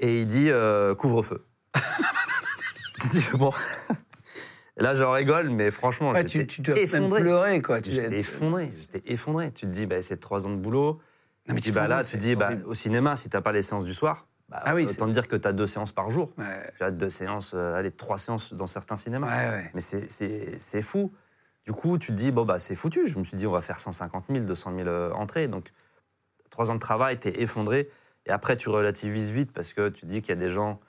Et 0.00 0.20
il 0.20 0.26
dit 0.26 0.50
euh, 0.50 0.94
couvre-feu. 0.94 1.46
bon. 3.34 3.52
Et 4.78 4.82
Là, 4.82 4.94
j'en 4.94 5.12
rigole, 5.12 5.50
mais 5.50 5.70
franchement, 5.70 6.12
Ouais, 6.12 6.26
j'étais 6.26 6.46
tu, 6.46 6.62
tu 6.62 6.62
dois 6.62 6.74
même 6.76 6.84
effondré. 6.84 7.20
pleurer, 7.20 7.62
quoi. 7.62 7.80
Tu- 7.80 7.92
J'étais 7.92 8.18
effondré, 8.20 8.70
j'étais 8.70 9.02
effondré. 9.12 9.52
Tu 9.52 9.66
te 9.66 9.70
dis, 9.70 9.86
bah, 9.86 10.00
c'est 10.02 10.16
trois 10.18 10.46
ans 10.46 10.50
de 10.50 10.56
boulot. 10.56 11.00
Non, 11.48 11.54
mais 11.54 11.60
tu 11.60 11.64
tu 11.64 11.70
dis, 11.70 11.74
bah, 11.74 11.84
te 11.84 11.88
là, 11.90 12.04
tu 12.04 12.12
compte, 12.12 12.20
dis, 12.20 12.28
c'est 12.30 12.36
bah, 12.36 12.50
au 12.64 12.74
cinéma, 12.74 13.16
si 13.16 13.28
t'as 13.28 13.40
pas 13.42 13.52
les 13.52 13.62
séances 13.62 13.84
du 13.84 13.92
soir, 13.92 14.28
bah, 14.48 14.60
Ah 14.64 14.74
oui, 14.74 14.86
autant 14.86 15.06
te 15.06 15.10
dire 15.10 15.28
que 15.28 15.36
tu 15.36 15.46
as 15.46 15.52
deux 15.52 15.66
séances 15.66 15.92
par 15.92 16.10
jour. 16.10 16.32
Ouais, 16.38 16.72
Tu 16.78 16.84
as 16.84 16.90
deux 16.90 17.10
séances, 17.10 17.52
euh, 17.54 17.74
allez, 17.74 17.90
trois 17.90 18.16
séances 18.16 18.54
dans 18.54 18.66
certains 18.66 18.96
cinémas. 18.96 19.26
ouais, 19.26 19.50
ouais. 19.56 19.70
Mais 19.74 19.80
c'est- 19.80 20.82
fou. 20.82 21.12
Du 21.66 21.72
coup, 21.72 21.98
tu 21.98 22.08
te 22.08 22.16
dis, 22.16 22.32
bon, 22.32 22.44
bah, 22.44 22.58
c'est 22.58 22.74
foutu. 22.74 23.06
Je 23.06 23.18
me 23.18 23.24
suis 23.24 23.36
dit, 23.36 23.46
on 23.46 23.52
va 23.52 23.60
faire 23.60 23.78
150 23.78 24.26
000, 24.28 24.40
200 24.46 24.74
000 24.74 24.88
euh, 24.88 25.12
entrées. 25.12 25.48
Donc, 25.48 25.70
trois 26.50 26.70
ans 26.70 26.74
de 26.74 26.80
travail, 26.80 27.18
t'es 27.18 27.40
effondré. 27.42 27.90
Et 28.26 28.30
après, 28.30 28.56
tu 28.56 28.68
relativises 28.68 29.30
vite 29.30 29.52
parce 29.52 29.72
que 29.74 29.88
tu 29.90 30.02
te 30.02 30.06
dis 30.06 30.22
qu'il 30.22 30.30
y 30.30 30.38
a 30.38 30.40
des 30.40 30.48
gens 30.48 30.80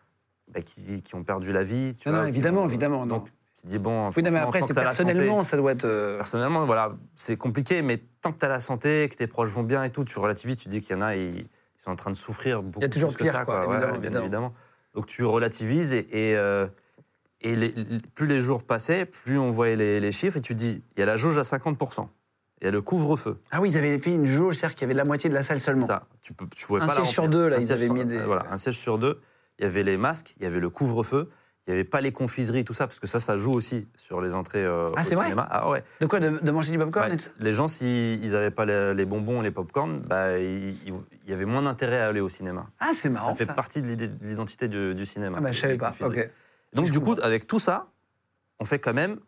bah, 0.48 0.62
qui, 0.62 1.02
qui 1.02 1.16
ont 1.16 1.24
perdu 1.24 1.52
la 1.52 1.63
vie. 1.63 1.96
Tu 2.00 2.08
Non, 2.10 2.16
vois, 2.16 2.24
non, 2.24 2.28
évidemment, 2.30 2.62
ont- 2.63 2.68
évidemment. 2.68 3.06
non. 3.06 3.24
Tu 3.63 3.67
te 3.67 3.72
dis, 3.72 3.79
bon, 3.79 4.10
oui, 4.10 4.24
non, 4.24 4.32
mais 4.32 4.39
après, 4.39 4.60
c'est 4.60 4.67
que 4.67 4.74
santé- 4.74 4.82
personnellement, 4.82 5.41
ça 5.43 5.55
doit 5.55 5.72
être. 5.72 5.86
euh, 5.86 6.17
Personnellement, 6.17 6.65
voilà, 6.65 6.91
c'est 7.15 7.38
compliqué, 7.38 7.82
mais 7.82 7.98
tant 8.20 8.34
que 8.34 8.38
tu 8.39 8.46
as 8.46 8.50
la 8.50 8.60
santé, 8.60 9.08
que 9.10 9.15
tes 9.15 9.25
proches 9.27 9.51
vont 9.51 9.63
bien 9.63 9.86
et 9.86 9.89
tout, 9.89 10.03
tu 10.03 10.20
relativises, 10.20 10.58
tu 10.58 10.67
dis 10.67 10.82
qu'il 10.82 10.98
y 10.98 11.00
en 11.00 11.01
a, 11.01 11.15
ils, 11.15 11.39
ils 11.39 11.48
sont 11.77 11.91
en 11.91 11.96
train 11.96 12.12
de 12.12 12.15
souffrir 12.17 12.62
beaucoup 12.62 12.79
Il 12.82 12.84
y 12.84 12.86
a 12.86 12.89
toujours 12.89 13.12
plus 13.12 13.20
que 13.20 13.24
pire, 13.24 13.34
ça, 13.34 13.46
quoi, 13.46 13.63
évidemment, 13.70 13.93
ouais, 13.93 14.00
bien 14.00 14.20
évidemment. 14.20 14.53
Donc 14.96 15.05
tu 15.05 15.24
relativises 15.24 15.93
et, 15.93 16.00
et, 16.12 16.36
euh, 16.36 16.67
et 17.39 17.55
les- 17.55 17.70
les- 17.72 18.00
plus 18.13 18.27
les 18.27 18.41
jours 18.41 18.63
passaient, 18.65 19.05
plus 19.05 19.38
on 19.39 19.51
voyait 19.51 19.77
les, 19.77 20.01
les 20.01 20.12
chiffres 20.12 20.36
et 20.38 20.41
tu 20.41 20.55
dis, 20.55 20.84
il 20.96 21.00
y 21.00 21.03
a 21.03 21.05
la 21.05 21.15
jauge 21.15 21.38
à 21.38 21.43
50%, 21.43 22.10
il 22.62 22.65
y 22.65 22.67
a 22.67 22.72
le 22.72 22.82
couvre-feu. 22.82 23.39
Ah 23.50 23.62
oui, 23.62 23.72
ils 23.72 23.77
avaient 23.77 23.98
fait 23.98 24.13
une 24.13 24.25
jauge, 24.25 24.55
c'est-à-dire 24.58 24.75
qu'il 24.75 24.82
y 24.84 24.91
avait 24.91 24.93
la 24.93 25.05
moitié 25.05 25.29
de 25.29 25.36
la 25.36 25.41
salle 25.43 25.60
seulement. 25.62 25.88
ça, 25.88 26.03
tu 26.22 26.34
peux, 26.34 26.46
tu 26.53 26.67
pouvais 26.67 26.82
Un 26.82 26.86
pas 26.86 26.96
la 26.96 27.01
siège 27.01 27.13
sur 27.13 27.29
deux, 27.29 27.48
là, 27.48 27.55
Un 27.55 27.60
ils 27.62 27.72
avaient 27.72 27.86
sur- 27.86 27.93
mis 27.96 28.03
des- 28.05 28.20
Voilà, 28.20 28.46
un 28.51 28.58
siège 28.58 28.77
sur 28.77 28.98
deux. 28.98 29.22
Il 29.58 29.63
y 29.63 29.65
avait 29.65 29.84
les 29.84 29.96
masques, 29.98 30.34
il 30.38 30.43
y 30.43 30.46
avait 30.46 30.60
le 30.60 30.70
couvre-feu, 30.70 31.29
il 31.65 31.70
n'y 31.70 31.74
avait 31.75 31.84
pas 31.86 32.01
les 32.01 32.12
confiseries, 32.12 32.65
tout 32.65 32.74
ça, 32.74 32.88
parce 32.88 33.00
que 33.00 33.08
ça, 33.08 33.22
ça 33.22 33.38
joue 33.38 33.53
aussi 33.53 33.88
sur 33.96 34.20
les 34.20 34.34
entrées 34.34 34.65
euh, 34.65 34.88
Ah, 34.98 35.01
au 35.01 35.03
vrai 35.05 35.24
cinéma. 35.24 35.48
Ah 35.50 35.70
ouais. 35.70 35.82
De 36.01 36.08
quoi 36.08 36.20
de, 36.20 36.29
de 36.38 36.51
manger 36.51 36.72
du 36.74 36.77
popcorn 36.77 37.08
Ouais, 37.08 37.13
et 37.13 37.17
tout 37.17 37.24
ça 37.24 37.32
les 37.39 37.51
gens, 37.53 37.70
s'ils 37.70 38.32
n'avaient 38.32 38.51
pas 38.51 38.65
les, 38.65 38.93
les 38.93 39.05
bonbons, 39.05 39.41
les 39.41 39.51
pop-corn, 39.51 40.00
bah, 40.01 40.38
il 40.39 40.75
y 41.25 41.32
avait 41.34 41.46
moins 41.46 41.62
d'intérêt 41.62 42.01
à 42.01 42.08
aller 42.08 42.20
au 42.20 42.27
cinéma. 42.27 42.67
Ah, 42.82 42.91
c'est 42.93 43.08
marrant. 43.10 43.29
ça 43.29 43.36
fait 43.36 43.46
ça. 43.46 43.53
partie 43.53 43.82
de 43.82 44.10
l'identité 44.22 44.67
du, 44.67 44.93
du 44.93 45.05
cinéma. 45.05 45.38
Ah, 45.38 45.41
bah, 45.41 45.51
je 45.53 45.60
savais 45.62 45.77
pas. 45.77 45.88
confiseries. 45.91 46.20
Ok. 46.24 46.29
Donc, 46.74 46.89
du 46.89 47.00
coup, 47.00 47.15
avec 47.22 47.48
tout 47.48 47.60
ça, 47.60 47.88
on 48.60 48.65
fait 48.65 48.79
quand 48.79 48.93
même 48.93 49.20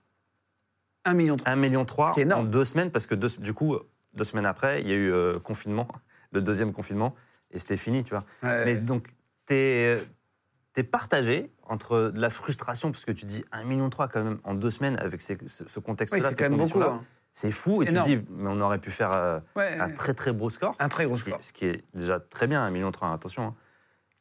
1 1.05 1.13
million. 1.13 1.37
trois. 1.37 1.53
1,3 1.53 1.57
million 1.59 1.83
Ce 1.85 2.13
qui 2.13 2.19
est 2.19 2.23
en 2.23 2.27
énorme. 2.27 2.49
deux 2.49 2.65
semaines, 2.65 2.91
parce 2.91 3.05
que 3.05 3.15
deux- 3.15 3.29
du 3.37 3.53
coup, 3.53 3.77
deux 4.13 4.23
semaines 4.25 4.45
après, 4.45 4.81
il 4.81 4.87
y 4.89 4.91
a 4.91 4.95
eu 4.95 5.11
euh, 5.11 5.35
confinement, 5.39 5.87
le 6.33 6.41
deuxième 6.41 6.73
confinement, 6.73 7.15
et 7.51 7.59
c'était 7.59 7.77
fini, 7.77 8.03
tu 8.03 8.09
vois. 8.09 8.25
Ouais. 8.43 8.65
Mais 8.65 8.77
donc, 8.77 9.07
tu 10.75 10.81
es, 10.81 10.83
partagé 10.83 11.51
entre 11.63 12.11
de 12.13 12.19
la 12.21 12.29
frustration, 12.29 12.91
parce 12.91 13.05
que 13.05 13.11
tu 13.11 13.25
dis 13.25 13.43
1,3 13.51 13.65
million 13.65 13.89
quand 13.89 14.15
même 14.23 14.39
en 14.43 14.53
deux 14.53 14.69
semaines 14.69 14.97
avec 14.99 15.21
ces- 15.21 15.37
ce, 15.47 15.67
ce 15.67 15.79
Oui, 15.79 15.83
contexte-là, 15.85 16.21
c'est 16.21 16.31
ces 16.31 16.35
quand 16.35 16.43
même 16.49 16.51
beaucoup. 16.59 16.71
conditions-là. 16.73 16.99
hein. 17.01 17.05
C'est 17.33 17.51
fou, 17.51 17.83
et 17.83 17.85
tu 17.87 17.93
te 17.93 18.03
dis, 18.03 18.17
mais 18.29 18.49
on 18.49 18.61
aurait 18.61 18.79
pu 18.79 18.91
faire 18.91 19.11
euh, 19.11 19.39
Ouais. 19.57 19.77
un 19.79 19.89
très 19.89 20.13
très 20.13 20.31
beau 20.31 20.49
score. 20.49 20.73
Un 20.79 20.87
très 20.87 21.03
gros 21.05 21.15
qui- 21.15 21.21
score. 21.21 21.41
Ce 21.43 21.51
qui 21.51 21.65
est 21.65 21.83
déjà 21.93 22.19
très 22.19 22.47
bien, 22.47 22.63
1,3 22.65 22.71
million, 22.71 22.91
attention. 23.13 23.43
hein. 23.47 23.55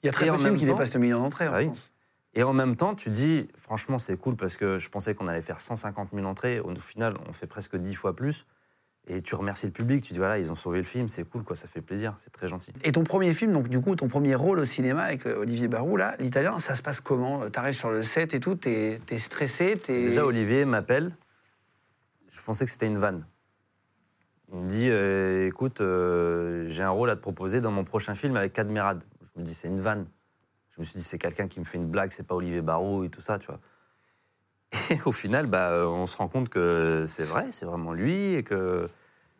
Il 0.02 0.06
y 0.06 0.08
a 0.08 0.12
très 0.12 0.28
peu 0.28 0.37
de 0.37 0.42
films 0.42 0.56
qui 0.56 0.64
dépassent 0.66 0.94
le 0.94 1.00
million 1.00 1.20
d'entrées 1.20 1.46
en 1.49 1.52
Ah 1.54 1.58
oui. 1.58 1.66
France. 1.66 1.92
Et 2.37 2.42
en 2.42 2.52
même 2.52 2.75
temps, 2.75 2.96
tu 2.96 3.11
dis, 3.11 3.46
franchement, 3.56 3.99
c'est 4.00 4.16
cool 4.16 4.34
parce 4.37 4.56
que 4.56 4.78
je 4.78 4.88
pensais 4.88 5.14
qu'on 5.14 5.28
allait 5.28 5.42
faire 5.42 5.61
150 5.61 6.11
000 6.12 6.26
entrées. 6.26 6.58
Au 6.58 6.75
final, 6.75 7.14
on 7.28 7.32
fait 7.32 7.46
presque 7.46 7.76
10 7.76 7.94
fois 7.94 8.16
plus. 8.16 8.46
Et 9.07 9.21
tu 9.21 9.35
remercies 9.35 9.67
le 9.67 9.73
public, 9.73 10.03
tu 10.03 10.14
dis, 10.14 10.19
voilà, 10.19 10.38
ils 10.38 10.51
ont 10.51 10.55
sauvé 10.55 10.79
le 10.79 10.85
film, 10.85 11.11
c'est 11.11 11.25
cool, 11.25 11.43
quoi, 11.43 11.55
ça 11.57 11.69
fait 11.69 11.83
plaisir, 11.83 12.14
c'est 12.17 12.31
très 12.31 12.49
gentil. 12.49 12.73
Et 12.85 12.93
ton 12.93 13.05
premier 13.05 13.35
film, 13.35 13.53
donc 13.53 13.69
du 13.69 13.79
coup, 13.79 13.95
ton 13.97 14.09
premier 14.09 14.35
rôle 14.35 14.59
au 14.59 14.64
cinéma 14.64 15.03
avec 15.03 15.27
euh, 15.27 15.40
Olivier 15.40 15.69
Barou, 15.69 15.99
là, 15.99 16.17
l'italien, 16.19 16.59
ça 16.59 16.75
se 16.75 16.81
passe 16.81 17.01
comment? 17.01 17.51
T'arrives 17.51 17.75
sur 17.75 17.90
le 17.90 18.03
set 18.03 18.33
et 18.33 18.40
tout, 18.40 18.55
t'es 18.55 18.99
es 19.11 19.19
stressé, 19.19 19.77
t'es. 19.77 20.05
Déjà, 20.05 20.25
Olivier 20.25 20.64
m'appelle. 20.64 21.12
Je 22.31 22.40
pensais 22.40 22.64
que 22.64 22.71
c'était 22.71 22.87
une 22.87 22.99
vanne. 22.99 23.27
Il 24.53 24.61
me 24.61 24.67
dit 24.67 24.88
euh, 24.90 25.47
Écoute, 25.47 25.81
euh, 25.81 26.64
j'ai 26.67 26.83
un 26.83 26.90
rôle 26.90 27.11
à 27.11 27.17
te 27.17 27.21
proposer 27.21 27.61
dans 27.61 27.71
mon 27.71 27.85
prochain 27.85 28.14
film 28.14 28.37
avec 28.37 28.53
Cadmerade. 28.53 29.05
Je 29.23 29.40
me 29.40 29.45
dis 29.45 29.55
C'est 29.55 29.69
une 29.69 29.81
vanne. 29.81 30.07
Je 30.71 30.81
me 30.81 30.85
suis 30.85 30.99
dit 30.99 31.05
C'est 31.05 31.19
quelqu'un 31.19 31.47
qui 31.47 31.61
me 31.61 31.64
fait 31.64 31.79
une 31.79 31.88
blague, 31.88 32.11
c'est 32.11 32.27
pas 32.27 32.35
Olivier 32.35 32.62
Barrault 32.62 33.05
et 33.05 33.09
tout 33.09 33.21
ça, 33.21 33.38
tu 33.38 33.47
vois. 33.47 33.61
Et 34.90 34.98
au 35.04 35.12
final, 35.12 35.46
bah, 35.46 35.70
euh, 35.70 35.87
on 35.87 36.06
se 36.06 36.16
rend 36.16 36.28
compte 36.28 36.48
que 36.48 37.04
c'est 37.06 37.22
vrai, 37.22 37.46
c'est 37.50 37.66
vraiment 37.66 37.92
lui 37.92 38.34
et 38.34 38.42
que. 38.42 38.87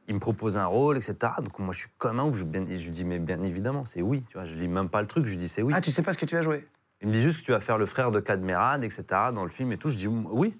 Il 0.07 0.15
me 0.15 0.21
propose 0.21 0.59
un 0.59 0.67
rôle, 0.67 0.99
etc. 0.99 1.17
Donc 1.43 1.59
moi, 1.59 1.73
je 1.73 1.79
suis 1.79 1.89
comme 1.97 2.21
un 2.21 2.25
ouf. 2.25 2.37
Je, 2.37 2.45
bien- 2.45 2.67
je 2.69 2.91
dis, 2.91 3.07
mais 3.07 3.19
bien 3.19 3.43
évidemment, 3.43 3.87
c'est 3.87 4.03
oui. 4.03 4.23
Tu 4.29 4.35
vois, 4.35 4.45
je 4.45 4.55
lis 4.55 4.69
même 4.69 4.91
pas 4.91 5.01
le 5.01 5.07
truc, 5.07 5.25
je 5.25 5.31
lui 5.31 5.39
dis, 5.39 5.49
c'est 5.49 5.63
oui. 5.63 5.73
Ah, 5.75 5.81
tu 5.81 5.91
sais 5.91 6.03
pas 6.03 6.13
ce 6.13 6.19
que 6.19 6.27
tu 6.27 6.35
vas 6.35 6.43
jouer 6.43 6.69
Il 7.01 7.09
me 7.09 7.13
dit 7.15 7.23
juste 7.23 7.41
que 7.41 7.45
tu 7.47 7.53
vas 7.53 7.61
faire 7.61 7.79
le 7.79 7.87
frère 7.87 8.11
de 8.11 8.21
Cadmerade, 8.21 8.85
etc. 8.85 9.03
dans 9.35 9.45
le 9.45 9.49
film 9.49 9.73
et 9.73 9.79
tout. 9.79 9.89
Je 9.89 9.97
dis 9.97 10.07
oui. 10.07 10.59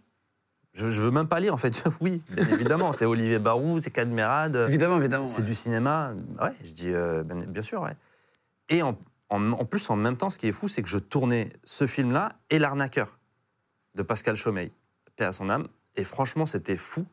Je, 0.73 0.89
je 0.89 1.03
veux 1.03 1.11
même 1.11 1.29
pas 1.29 1.41
lire 1.41 1.53
en 1.53 1.59
fait. 1.59 1.85
oui, 2.01 2.23
bien 2.31 2.49
évidemment. 2.49 2.95
C'est 2.95 3.05
Olivier 3.05 3.39
Barou, 3.39 3.83
c'est 3.83 3.91
Cadmerade, 3.91 4.57
Évidemment, 4.67 4.97
évidemment. 4.97 5.27
c'est 5.27 5.43
ouais. 5.43 5.47
du 5.47 5.55
cinéma. 5.55 6.15
Ouais, 6.41 6.53
je 6.65 6.71
dis 6.73 6.89
euh, 6.95 7.23
bien, 7.23 7.37
bien 7.47 7.63
sûr, 7.63 7.83
ouais. 7.83 7.95
Et 8.71 8.83
en, 8.83 8.99
en- 9.29 9.53
en 9.53 9.65
plus, 9.67 9.91
en 9.91 9.97
même 9.97 10.17
temps, 10.17 10.31
ce 10.31 10.39
qui 10.39 10.49
est 10.49 10.53
fou, 10.53 10.69
c'est 10.69 10.83
que 10.83 10.89
je 10.89 10.97
tournais 10.99 11.51
ce 11.65 11.87
film-là 11.87 12.33
et 12.49 12.59
L'arnaqueur 12.59 13.19
de 13.95 14.03
Pascal 14.03 14.37
Chaumeil, 14.37 14.71
paix 15.17 15.25
à 15.25 15.33
son 15.33 15.49
âme. 15.51 15.67
Et 15.97 16.05
franchement, 16.05 16.47
c'était 16.47 16.77
fou. 16.77 17.05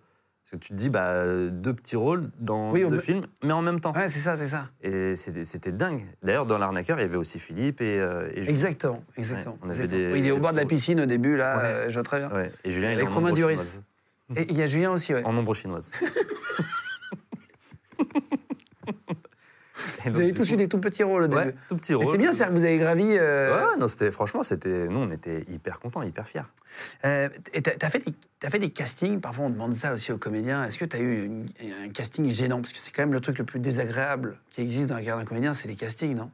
Parce 0.44 0.52
que 0.54 0.58
tu 0.58 0.70
te 0.70 0.74
dis, 0.74 0.90
bah, 0.90 1.24
deux 1.52 1.74
petits 1.74 1.96
rôles 1.96 2.32
dans 2.40 2.72
Oui, 2.72 2.82
deux 2.82 2.90
me- 2.90 2.98
films, 2.98 3.22
mais 3.44 3.54
en 3.54 3.62
même 3.62 3.80
temps. 3.80 3.94
Ouais, 3.94 4.08
c'est 4.08 4.20
ça, 4.20 4.36
c'est 4.38 4.48
ça. 4.48 4.70
Et 4.82 5.14
c'était 5.16 5.72
dingue. 5.72 6.04
D'ailleurs, 6.24 6.48
dans 6.48 6.58
L'arnaqueur, 6.58 6.98
il 6.98 7.02
y 7.02 7.06
avait 7.06 7.16
aussi 7.16 7.38
Philippe 7.38 7.80
et, 7.80 8.00
euh, 8.00 8.28
et 8.32 8.38
Julien. 8.38 8.50
Exactement, 8.50 9.04
exactement. 9.18 9.54
Ouais, 9.54 9.60
on 9.62 9.70
avait 9.70 9.84
exactement. 9.84 10.08
des- 10.08 10.14
Oui, 10.14 10.20
il 10.20 10.28
est 10.28 10.32
au 10.32 10.40
bord 10.40 10.52
de 10.52 10.58
la 10.58 10.66
piscine 10.66 11.00
au 11.02 11.06
début, 11.06 11.36
là, 11.38 11.58
Ouais. 11.58 11.64
euh, 11.66 11.90
je 11.90 11.94
vois 11.94 12.02
très 12.04 12.18
bien. 12.18 12.32
Ouais, 12.32 12.52
et 12.64 12.72
Julien, 12.72 12.92
il 12.94 13.00
est 13.00 13.04
en 13.04 13.12
Romain 13.12 13.28
ombre 13.28 13.36
Duris. 13.36 13.52
chinoise. 13.58 13.84
Et 14.36 14.46
il 14.50 14.58
y 14.58 14.64
a 14.64 14.66
Julien 14.66 14.90
aussi, 14.92 15.14
ouais. 15.14 15.24
En 15.26 15.38
ombre 15.38 15.54
chinoise. 15.54 15.92
Vous 20.12 20.20
avez 20.20 20.34
tous 20.34 20.50
eu 20.52 20.56
des 20.58 20.68
tout 20.68 20.80
petits 20.80 21.04
rôles 21.04 21.24
au 21.24 21.28
début. 21.28 21.42
Ouais, 21.42 21.56
tout 21.70 21.76
petit 21.76 21.92
Et 21.94 21.96
rôle. 21.96 22.06
c'est 22.12 22.18
bien, 22.18 22.32
c'est-à-dire 22.32 22.54
que 22.54 22.60
vous 22.60 22.66
avez 22.66 22.78
gravi. 22.78 23.06
euh, 23.18 23.54
Ouais, 23.72 23.78
non, 23.78 23.88
c'était, 23.88 24.12
franchement, 24.12 24.44
c'était, 24.44 24.88
nous, 24.88 25.00
on 25.00 25.10
était 25.10 25.46
hyper 25.52 25.80
contents, 25.80 26.02
hyper 26.02 26.28
fiers. 26.28 26.42
euh, 27.06 27.30
et 27.54 27.62
t'as, 27.62 27.72
t'as 27.72 27.90
fait 27.90 28.00
des, 28.06 28.14
t'as 28.40 28.50
fait 28.50 28.60
des 28.60 28.70
castings, 28.72 29.20
parfois 29.20 29.46
on 29.46 29.50
demande 29.50 29.74
ça 29.74 29.94
aussi 29.94 30.12
aux 30.12 30.18
comédiens. 30.18 30.64
Est-ce 30.66 30.78
que 30.78 30.86
tu 30.86 30.96
as 30.96 31.00
eu 31.00 31.26
une- 31.26 31.46
un 31.86 31.90
casting 31.90 32.30
gênant? 32.30 32.62
Parce 32.62 32.74
que 32.74 32.80
c'est 32.80 32.92
quand 32.92 33.02
même 33.04 33.14
le 33.14 33.20
truc 33.22 33.38
le 33.38 33.44
plus 33.46 33.60
désagréable 33.60 34.38
qui 34.50 34.62
existe 34.62 34.90
dans 34.90 34.96
la 34.96 35.02
carrière 35.02 35.18
d'un 35.18 35.26
comédien, 35.26 35.54
c'est 35.54 35.68
les 35.68 35.76
castings, 35.76 36.16
non? 36.16 36.32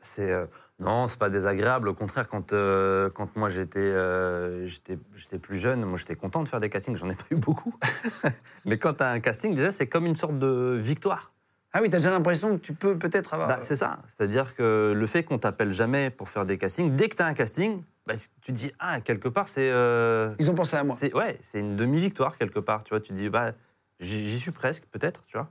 C'est, 0.00 0.30
euh, 0.30 0.46
non, 0.78 1.08
c'est 1.08 1.18
pas 1.18 1.28
désagréable. 1.28 1.88
Au 1.88 1.94
contraire, 1.94 2.28
quand, 2.28 2.52
euh, 2.52 3.10
quand 3.10 3.34
moi 3.36 3.50
j'étais, 3.50 3.80
euh, 3.80 4.64
j'étais, 4.64 4.96
j'étais 5.16 5.38
plus 5.38 5.56
jeune, 5.58 5.84
moi 5.84 5.98
j'étais 5.98 6.14
content 6.14 6.42
de 6.44 6.48
faire 6.48 6.60
des 6.60 6.68
castings. 6.70 6.96
J'en 6.96 7.10
ai 7.10 7.14
pas 7.16 7.24
eu 7.32 7.34
beaucoup. 7.36 7.74
Mais 8.64 8.78
quand 8.78 8.94
tu 8.94 9.02
as 9.02 9.10
un 9.10 9.18
casting, 9.20 9.54
déjà, 9.56 9.72
c'est 9.72 9.88
comme 9.88 10.06
une 10.06 10.14
sorte 10.14 10.38
de 10.38 10.76
victoire. 10.80 11.32
Ah 11.78 11.82
oui, 11.82 11.90
t'as 11.90 11.98
déjà 11.98 12.10
l'impression 12.10 12.58
que 12.58 12.62
tu 12.62 12.72
peux 12.74 12.98
peut-être 12.98 13.34
avoir. 13.34 13.48
Bah, 13.48 13.58
c'est 13.62 13.76
ça. 13.76 14.00
C'est-à-dire 14.08 14.54
que 14.56 14.92
le 14.96 15.06
fait 15.06 15.22
qu'on 15.22 15.38
t'appelle 15.38 15.72
jamais 15.72 16.10
pour 16.10 16.28
faire 16.28 16.44
des 16.44 16.58
castings, 16.58 16.96
dès 16.96 17.08
que 17.08 17.14
tu 17.16 17.22
as 17.22 17.26
un 17.26 17.34
casting, 17.34 17.82
bah, 18.06 18.14
tu 18.16 18.52
te 18.52 18.52
dis, 18.52 18.72
ah, 18.80 19.00
quelque 19.00 19.28
part, 19.28 19.46
c'est. 19.48 19.70
euh, 19.70 20.34
Ils 20.40 20.50
ont 20.50 20.54
pensé 20.54 20.76
à 20.76 20.82
moi. 20.82 20.96
Ouais, 21.14 21.38
c'est 21.40 21.60
une 21.60 21.76
demi-victoire 21.76 22.36
quelque 22.36 22.58
part, 22.58 22.82
tu 22.82 22.90
vois. 22.90 23.00
Tu 23.00 23.10
te 23.10 23.14
dis 23.14 23.28
bah 23.28 23.52
j'y 24.00 24.38
suis 24.40 24.50
presque 24.50 24.84
peut-être, 24.90 25.24
tu 25.26 25.36
vois. 25.36 25.50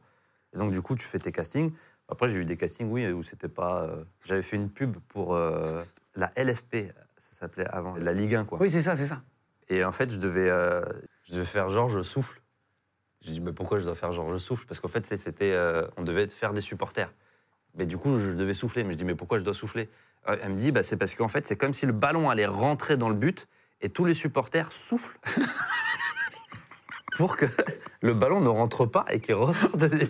Et 0.53 0.57
donc 0.57 0.71
du 0.71 0.81
coup 0.81 0.95
tu 0.95 1.05
fais 1.05 1.19
tes 1.19 1.31
castings. 1.31 1.71
Après 2.09 2.27
j'ai 2.27 2.39
eu 2.39 2.45
des 2.45 2.55
castings 2.57 2.89
oui 2.89 3.07
où 3.11 3.21
c'était 3.23 3.49
pas. 3.49 3.83
euh, 3.83 4.03
J'avais 4.25 4.41
fait 4.41 4.55
une 4.55 4.69
pub 4.69 4.95
pour 5.09 5.35
euh, 5.35 5.81
la 6.15 6.31
LFP, 6.37 6.93
ça 7.17 7.35
s'appelait 7.39 7.67
avant 7.67 7.95
la 7.97 8.13
Ligue 8.13 8.35
1 8.35 8.45
quoi. 8.45 8.57
Oui, 8.61 8.69
c'est 8.69 8.81
ça, 8.81 8.95
c'est 8.95 9.05
ça. 9.05 9.21
Et 9.69 9.83
en 9.83 9.91
fait 9.91 10.09
je 10.11 10.17
devais 10.17 10.49
euh, 10.49 10.81
je 11.25 11.33
devais 11.33 11.45
faire 11.45 11.69
genre 11.69 11.89
je 11.89 12.01
souffle. 12.01 12.41
Je 13.25 13.31
dis 13.31 13.41
mais 13.41 13.51
pourquoi 13.51 13.79
je 13.79 13.85
dois 13.85 13.95
faire 13.95 14.11
genre 14.11 14.31
je 14.31 14.37
souffle? 14.37 14.65
Parce 14.65 14.79
qu'en 14.79 14.87
fait 14.87 15.05
c'était 15.17 15.51
euh, 15.51 15.87
on 15.97 16.03
devait 16.03 16.27
faire 16.27 16.53
des 16.53 16.61
supporters. 16.61 17.11
Mais 17.75 17.85
du 17.85 17.97
coup 17.97 18.19
je 18.19 18.31
devais 18.31 18.53
souffler. 18.53 18.83
Mais 18.83 18.93
je 18.93 18.97
dis 18.97 19.05
mais 19.05 19.15
pourquoi 19.15 19.37
je 19.37 19.43
dois 19.43 19.53
souffler? 19.53 19.89
Euh, 20.27 20.37
Elle 20.41 20.51
me 20.53 20.57
dit 20.57 20.71
bah 20.71 20.83
c'est 20.83 20.97
parce 20.97 21.13
qu'en 21.13 21.27
fait 21.27 21.47
c'est 21.47 21.57
comme 21.57 21.73
si 21.73 21.85
le 21.85 21.93
ballon 21.93 22.29
allait 22.29 22.45
rentrer 22.45 22.97
dans 22.97 23.09
le 23.09 23.15
but 23.15 23.47
et 23.81 23.89
tous 23.89 24.05
les 24.05 24.13
supporters 24.13 24.71
soufflent 24.71 25.19
pour 27.17 27.35
que 27.35 27.45
le 28.01 28.13
ballon 28.13 28.39
ne 28.41 28.47
rentre 28.47 28.85
pas 28.85 29.05
et 29.09 29.19
qu'il 29.19 29.33
ressorte 29.35 29.77
des... 29.77 30.07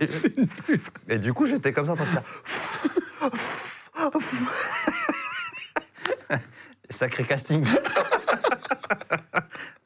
Et 1.07 1.19
du 1.19 1.33
coup, 1.33 1.45
j'étais 1.45 1.71
comme 1.71 1.85
ça 1.85 1.93
en 1.93 1.95
train 1.95 2.05
de 2.05 2.09
faire... 2.09 2.23
Sacré 6.89 7.23
casting. 7.23 7.65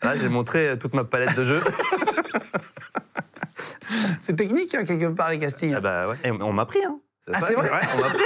Là, 0.02 0.16
j'ai 0.16 0.30
montré 0.30 0.78
toute 0.80 0.94
ma 0.94 1.04
palette 1.04 1.36
de 1.36 1.44
jeux. 1.44 1.62
C'est 4.22 4.36
technique, 4.36 4.76
hein, 4.76 4.86
quelque 4.86 5.08
part, 5.08 5.30
les 5.30 5.40
castings. 5.40 5.74
Ah 5.76 5.82
bah 5.82 6.10
ouais. 6.10 6.16
Et 6.24 6.32
on 6.32 6.54
m'a 6.54 6.66
pris, 6.66 6.84
hein. 6.84 7.00
Ah, 7.32 7.40
c'est 7.40 7.54
vrai 7.54 7.70
Ouais, 7.70 7.80
on 7.96 8.02
m'a 8.02 8.10
pris. 8.10 8.24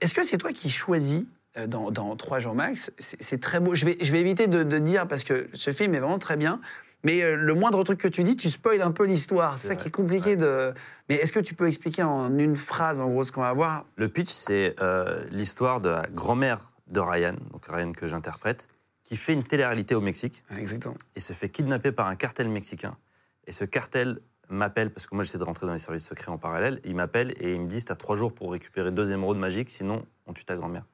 Est-ce 0.00 0.14
que 0.14 0.24
c'est 0.24 0.38
toi 0.38 0.52
qui 0.52 0.68
choisis 0.68 1.26
euh, 1.56 1.66
dans, 1.68 1.90
dans 1.92 2.16
3 2.16 2.40
jours 2.40 2.54
max 2.54 2.90
C'est 2.98 3.40
très 3.40 3.60
beau. 3.60 3.74
Je 3.74 3.84
vais, 3.84 3.96
je 4.00 4.10
vais 4.10 4.20
éviter 4.20 4.48
de, 4.48 4.64
de 4.64 4.78
dire 4.78 5.06
parce 5.06 5.22
que 5.22 5.48
ce 5.52 5.70
film 5.70 5.94
est 5.94 6.00
vraiment 6.00 6.18
très 6.18 6.36
bien. 6.36 6.60
Mais 7.04 7.22
euh, 7.22 7.36
le 7.36 7.54
moindre 7.54 7.82
truc 7.84 7.98
que 8.00 8.08
tu 8.08 8.22
dis, 8.22 8.36
tu 8.36 8.48
spoil 8.48 8.80
un 8.80 8.92
peu 8.92 9.04
l'histoire. 9.04 9.56
C'est 9.56 9.68
ça 9.68 9.74
vrai, 9.74 9.82
qui 9.82 9.88
est 9.88 9.92
compliqué 9.92 10.36
de. 10.36 10.72
Mais 11.08 11.16
est-ce 11.16 11.32
que 11.32 11.40
tu 11.40 11.54
peux 11.54 11.66
expliquer 11.66 12.02
en 12.02 12.36
une 12.38 12.56
phrase, 12.56 13.00
en 13.00 13.08
gros, 13.08 13.24
ce 13.24 13.32
qu'on 13.32 13.40
va 13.42 13.52
voir? 13.52 13.86
Le 13.96 14.08
pitch, 14.08 14.30
c'est 14.30 14.76
euh, 14.80 15.24
l'histoire 15.30 15.80
de 15.80 15.88
la 15.88 16.06
grand-mère 16.12 16.72
de 16.88 17.00
Ryan, 17.00 17.34
donc 17.52 17.66
Ryan 17.66 17.92
que 17.92 18.06
j'interprète, 18.06 18.68
qui 19.12 19.18
fait 19.18 19.34
une 19.34 19.44
télé-réalité 19.44 19.94
au 19.94 20.00
Mexique 20.00 20.42
Exactement. 20.56 20.94
et 21.16 21.20
se 21.20 21.34
fait 21.34 21.50
kidnapper 21.50 21.92
par 21.92 22.06
un 22.06 22.16
cartel 22.16 22.48
mexicain. 22.48 22.96
Et 23.46 23.52
ce 23.52 23.66
cartel 23.66 24.20
m'appelle, 24.48 24.90
parce 24.90 25.06
que 25.06 25.14
moi 25.14 25.22
j'essaie 25.22 25.36
de 25.36 25.44
rentrer 25.44 25.66
dans 25.66 25.74
les 25.74 25.78
services 25.78 26.06
secrets 26.06 26.30
en 26.30 26.38
parallèle, 26.38 26.80
il 26.86 26.94
m'appelle 26.94 27.34
et 27.38 27.52
il 27.52 27.60
me 27.60 27.66
dit 27.66 27.84
T'as 27.84 27.94
trois 27.94 28.16
jours 28.16 28.32
pour 28.32 28.52
récupérer 28.52 28.90
deux 28.90 29.12
émeraudes 29.12 29.36
magiques, 29.36 29.68
sinon 29.68 30.06
on 30.26 30.32
tue 30.32 30.46
ta 30.46 30.56
grand-mère. 30.56 30.86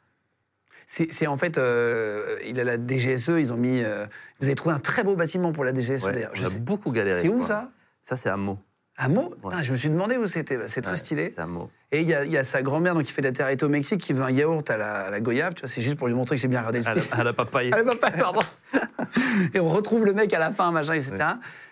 C'est 0.88 1.28
en 1.28 1.36
fait, 1.36 1.58
euh, 1.58 2.40
il 2.44 2.58
a 2.58 2.64
la 2.64 2.76
DGSE, 2.76 3.28
ils 3.38 3.52
ont 3.52 3.56
mis. 3.56 3.84
euh, 3.84 4.04
vous 4.40 4.46
avez 4.46 4.56
trouvé 4.56 4.74
un 4.74 4.80
très 4.80 5.04
beau 5.04 5.14
bâtiment 5.14 5.52
pour 5.52 5.62
la 5.64 5.72
DGSE 5.72 6.02
Ouais, 6.04 6.12
d'ailleurs. 6.14 6.34
Je 6.34 6.42
on 6.42 6.46
a 6.46 6.50
sais- 6.50 6.58
beaucoup 6.58 6.90
galéré. 6.90 7.22
C'est 7.22 7.28
où 7.28 7.36
quoi. 7.38 7.46
ça? 7.46 7.70
Ça, 8.02 8.16
c'est 8.16 8.30
à 8.30 8.36
Meaux. 8.36 8.58
À 9.00 9.08
Meaux. 9.08 9.32
Putain, 9.40 9.62
Je 9.62 9.70
me 9.72 9.76
suis 9.76 9.88
demandé 9.90 10.16
où 10.16 10.26
c'était. 10.26 10.58
C'est 10.66 10.80
très 10.82 10.96
stylé. 10.96 11.30
C'est 11.34 11.40
à 11.40 11.46
Meaux. 11.46 11.70
Et 11.92 12.00
il 12.02 12.08
y, 12.08 12.14
a- 12.14 12.24
il 12.24 12.32
y 12.32 12.36
a 12.36 12.42
sa 12.44 12.62
grand-mère 12.62 12.94
donc, 12.94 13.04
qui 13.04 13.12
fait 13.12 13.22
de 13.22 13.28
la 13.28 13.32
terre 13.32 13.48
au 13.66 13.68
Mexique, 13.70 14.00
qui 14.00 14.12
veut 14.12 14.24
un 14.24 14.30
yaourt 14.30 14.68
à 14.70 14.76
la, 14.76 14.92
à 15.02 15.10
la 15.10 15.20
goyave. 15.20 15.54
Tu 15.54 15.60
vois, 15.62 15.68
c'est 15.70 15.80
juste 15.80 15.96
pour 15.96 16.08
lui 16.08 16.14
montrer 16.14 16.34
que 16.36 16.42
j'ai 16.42 16.48
bien 16.48 16.58
regardé 16.58 16.80
le 16.80 16.86
À 16.88 16.94
la, 16.94 17.00
film. 17.00 17.20
à 17.20 17.24
la 17.24 17.32
papaye. 17.32 17.70
Ah, 17.74 17.84
papa, 17.84 18.10
pardon. 18.10 18.40
et 19.54 19.60
on 19.60 19.68
retrouve 19.68 20.04
le 20.04 20.12
mec 20.12 20.34
à 20.34 20.38
la 20.40 20.50
fin, 20.50 20.70
machin, 20.72 20.94
etc. 20.94 21.14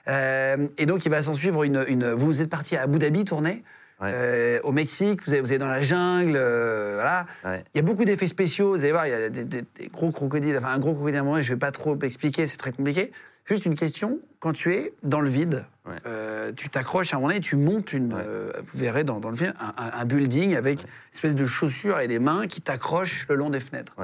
Euh, 0.08 0.68
et 0.78 0.86
donc, 0.86 1.04
il 1.04 1.08
va 1.10 1.20
s'en 1.20 1.34
suivre 1.34 1.64
une, 1.64 1.84
une- 1.88 2.12
Vous 2.12 2.40
êtes 2.40 2.48
parti 2.48 2.76
à 2.76 2.82
Abu 2.82 2.98
Dhabi 3.00 3.24
tourner, 3.24 3.64
Ouais. 4.00 4.10
euh, 4.12 4.60
au 4.62 4.72
Mexique, 4.72 5.22
vous 5.26 5.34
êtes, 5.34 5.58
dans 5.58 5.66
la 5.66 5.80
jungle, 5.80 6.34
euh, 6.36 6.92
voilà. 6.96 7.26
Ouais. 7.44 7.64
Il 7.74 7.78
y 7.78 7.80
a 7.80 7.82
beaucoup 7.82 8.04
d'effets 8.04 8.26
spéciaux, 8.26 8.72
vous 8.72 8.80
allez 8.82 8.92
voir, 8.92 9.06
il 9.06 9.10
y 9.10 9.14
a 9.14 9.30
des, 9.30 9.44
des- 9.44 9.64
des 9.78 9.88
gros 9.88 10.10
crocodiles, 10.10 10.56
enfin 10.58 10.68
un 10.72 10.78
gros 10.78 10.92
crocodile 10.92 11.16
à 11.16 11.20
un 11.20 11.24
moment, 11.24 11.40
je 11.40 11.48
ne 11.50 11.54
vais 11.54 11.58
pas 11.58 11.70
trop 11.72 11.98
expliquer, 12.02 12.44
c'est 12.44 12.58
très 12.58 12.72
compliqué. 12.72 13.10
Juste 13.46 13.64
une 13.64 13.74
question, 13.76 14.18
quand 14.40 14.52
tu 14.52 14.74
es 14.74 14.92
dans 15.02 15.20
le 15.20 15.28
vide, 15.30 15.64
Ouais. 15.86 15.94
euh, 16.06 16.52
tu 16.54 16.68
t'accroches 16.68 17.12
à 17.14 17.16
un 17.16 17.20
moment 17.20 17.28
donné 17.28 17.38
et 17.38 17.42
tu 17.42 17.54
montes 17.56 17.92
une, 17.92 18.12
vous 18.12 18.78
verrez 18.78 19.04
dans, 19.04 19.20
dans 19.20 19.30
le 19.30 19.36
film, 19.36 19.54
un, 19.60 19.72
un- 19.82 20.00
un 20.00 20.04
building 20.04 20.56
avec 20.56 20.82
une 20.82 20.88
espèce 21.14 21.34
de 21.36 21.46
chaussures 21.46 22.00
et 22.00 22.08
des 22.08 22.18
mains 22.18 22.46
qui 22.48 22.60
t'accrochent 22.60 23.26
le 23.28 23.36
long 23.36 23.48
des 23.50 23.60
fenêtres. 23.60 23.94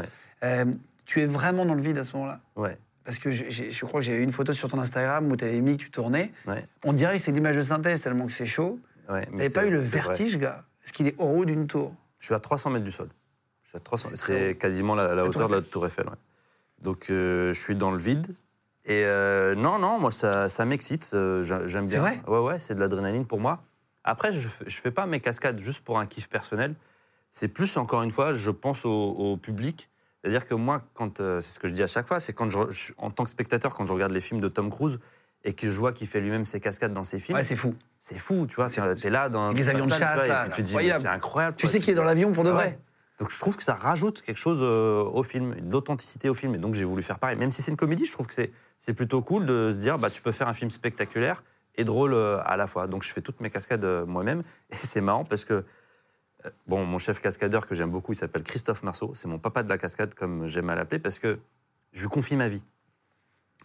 Tu 1.05 1.20
es 1.20 1.26
vraiment 1.26 1.66
dans 1.66 1.74
le 1.74 1.83
vide 1.83 1.98
à 1.98 2.05
ce 2.05 2.14
moment-là? 2.16 2.40
Ouais. 2.57 2.78
Parce 3.05 3.18
que 3.18 3.31
je 3.33 3.85
crois 3.85 4.00
que 4.00 4.07
j'ai 4.07 4.14
eu 4.14 4.22
une 4.22 4.31
photo 4.31 4.52
sur 4.52 4.70
ton 4.70 4.78
Instagram 4.78 5.31
où 5.31 5.37
tu 5.37 5.44
avais 5.44 5.61
mis 5.61 5.76
que 5.76 5.83
tu 5.83 5.90
tournais. 5.90 6.33
Ouais. 6.46 6.64
On 6.85 6.92
dirait 6.92 7.16
que 7.16 7.22
c'est 7.22 7.33
l'image 7.33 7.57
de 7.57 7.62
synthèse 7.62 8.00
tellement 8.00 8.26
que 8.26 8.33
c'est 8.33 8.46
chaud. 8.46 8.78
Ouais. 9.08 9.26
N'avais 9.30 9.50
pas 9.50 9.64
eu 9.66 9.70
le 9.70 9.82
c'est 9.82 9.98
vrai. 9.98 10.08
vertige, 10.08 10.38
gars 10.38 10.64
Parce 10.80 10.92
qu'il 10.92 11.06
est 11.08 11.18
au 11.18 11.24
haut 11.26 11.44
d'une 11.44 11.66
tour. 11.66 11.94
Je 12.18 12.26
suis 12.26 12.34
à 12.34 12.38
300 12.38 12.70
mètres 12.70 12.84
du 12.84 12.90
sol. 12.92 13.08
Je 13.62 13.68
suis 13.70 13.76
à 13.76 13.80
300. 13.80 14.10
C'est 14.16 14.56
quasiment 14.58 14.94
la, 14.94 15.08
la 15.08 15.14
La 15.16 15.24
hauteur 15.24 15.42
Tour 15.42 15.50
de 15.50 15.54
la 15.56 15.62
Tour 15.62 15.86
Eiffel. 15.86 16.06
ouais. 16.06 16.16
Donc 16.80 17.10
euh, 17.10 17.52
je 17.52 17.60
suis 17.60 17.74
dans 17.76 17.90
le 17.90 17.98
vide. 17.98 18.34
Et 18.84 19.04
euh, 19.04 19.54
non, 19.54 19.78
non, 19.78 19.98
moi 20.00 20.10
ça, 20.10 20.48
ça 20.48 20.64
m'excite. 20.64 21.10
euh, 21.14 21.42
j'a- 21.44 21.66
J'aime 21.66 21.86
C'est 21.86 21.98
bien. 21.98 22.00
vrai? 22.00 22.20
Ouais, 22.26 22.40
ouais, 22.40 22.58
c'est 22.58 22.74
de 22.74 22.80
l'adrénaline 22.80 23.26
pour 23.26 23.38
moi. 23.40 23.62
Après, 24.04 24.32
je, 24.32 24.48
fais- 24.48 24.64
je 24.68 24.76
fais 24.78 24.90
pas 24.90 25.06
mes 25.06 25.20
cascades 25.20 25.60
juste 25.60 25.80
pour 25.84 25.98
un 26.00 26.06
kiff 26.06 26.28
personnel. 26.28 26.74
C'est 27.30 27.46
plus, 27.48 27.76
encore 27.76 28.02
une 28.02 28.10
fois, 28.10 28.32
je 28.32 28.50
pense 28.50 28.84
au, 28.84 28.90
au 28.90 29.36
public. 29.36 29.88
C'est-à-dire 30.20 30.44
que 30.44 30.54
moi, 30.54 30.82
quand 30.94 31.20
euh, 31.20 31.40
c'est 31.40 31.54
ce 31.54 31.58
que 31.60 31.68
je 31.68 31.72
dis 31.72 31.82
à 31.82 31.86
chaque 31.86 32.06
fois, 32.08 32.18
c'est 32.20 32.32
quand 32.32 32.50
je, 32.50 32.58
je- 32.70 32.92
en 32.98 33.10
tant 33.12 33.22
que 33.24 33.30
spectateur, 33.30 33.74
quand 33.74 33.86
je 33.86 33.92
regarde 33.92 34.12
les 34.12 34.20
films 34.20 34.40
de 34.40 34.48
Tom 34.48 34.70
Cruise 34.70 34.98
et 35.44 35.52
que 35.55 35.68
je 35.70 35.78
vois 35.78 35.92
qu'il 35.92 36.07
fait 36.07 36.20
lui-même 36.20 36.44
ses 36.44 36.61
cascades 36.61 36.92
dans 36.92 37.05
ses 37.05 37.18
films, 37.18 37.37
Ouais, 37.37 37.42
c'est 37.44 37.57
fou. 37.57 37.74
c'est 38.00 38.18
fou, 38.18 38.46
tu 38.48 38.57
vois. 38.57 38.68
T'es- 38.70 39.11
là 39.11 39.28
dans 39.28 39.46
Avec 39.46 39.59
les 39.59 39.68
avions 39.68 39.87
de 39.87 39.90
chasse, 39.92 40.26
là, 40.28 40.46
et 40.46 40.50
tu 40.50 40.62
dis, 40.62 40.72
c'est 40.72 41.07
incroyable. 41.07 41.57
Tu 41.57 41.66
sais 41.66 41.81
qu'il 41.81 41.90
est 41.90 41.96
dans 41.96 42.05
l'avion 42.05 42.33
pour 42.33 42.44
de 42.44 42.50
Ah 42.50 42.55
vrai. 42.55 42.78
Donc 43.18 43.31
je 43.31 43.38
trouve 43.38 43.57
que 43.57 43.62
ça 43.62 43.74
rajoute 43.74 44.20
quelque 44.22 44.38
chose 44.38 44.59
euh, 44.62 45.02
au 45.05 45.22
film, 45.22 45.55
de 45.61 45.72
l'authenticité 45.72 46.28
au 46.28 46.35
film. 46.35 46.55
Et 46.55 46.59
donc 46.59 46.74
j'ai 46.74 46.85
voulu 46.85 47.02
faire 47.02 47.18
pareil. 47.18 47.37
Même 47.37 47.52
si 47.52 47.62
c'est 47.62 47.70
une 47.70 47.76
comédie, 47.76 48.07
je 48.07 48.12
trouve 48.12 48.26
que 48.26 48.35
c'est, 48.35 48.50
c'est 48.78 48.94
plutôt 48.94 49.22
cool 49.22 49.46
de 49.46 49.70
se 49.72 49.76
dire, 49.78 49.98
bah, 49.98 50.11
tu 50.11 50.22
peux 50.22 50.33
faire 50.33 50.48
un 50.48 50.55
film 50.55 50.70
spectaculaire 50.70 51.44
et 51.76 51.85
drôle 51.85 52.14
euh, 52.14 52.38
à 52.44 52.57
la 52.57 52.66
fois. 52.66 52.87
Donc 52.87 53.02
je 53.05 53.11
fais 53.12 53.20
toutes 53.20 53.40
mes 53.40 53.50
cascades 53.50 53.85
euh, 53.85 54.07
moi-même. 54.07 54.42
Et 54.70 54.76
c'est 54.76 55.00
marrant 55.00 55.24
parce 55.24 55.44
que, 55.44 55.64
bon, 56.66 56.85
mon 56.85 56.98
chef 56.98 57.20
cascadeur 57.20 57.66
que 57.66 57.74
j'aime 57.74 57.90
beaucoup, 57.90 58.12
il 58.12 58.16
s'appelle 58.16 58.42
Christophe 58.42 58.83
Marceau. 58.83 59.12
C'est 59.14 59.28
mon 59.28 59.38
papa 59.38 59.62
de 59.62 59.68
la 59.68 59.78
cascade, 59.78 60.14
comme 60.14 60.48
j'aime 60.48 60.70
à 60.70 60.74
l'appeler, 60.74 60.98
parce 60.98 61.18
que 61.18 61.38
je 61.92 62.00
lui 62.02 62.09
confie 62.09 62.37
ma 62.37 62.48
vie. 62.48 62.64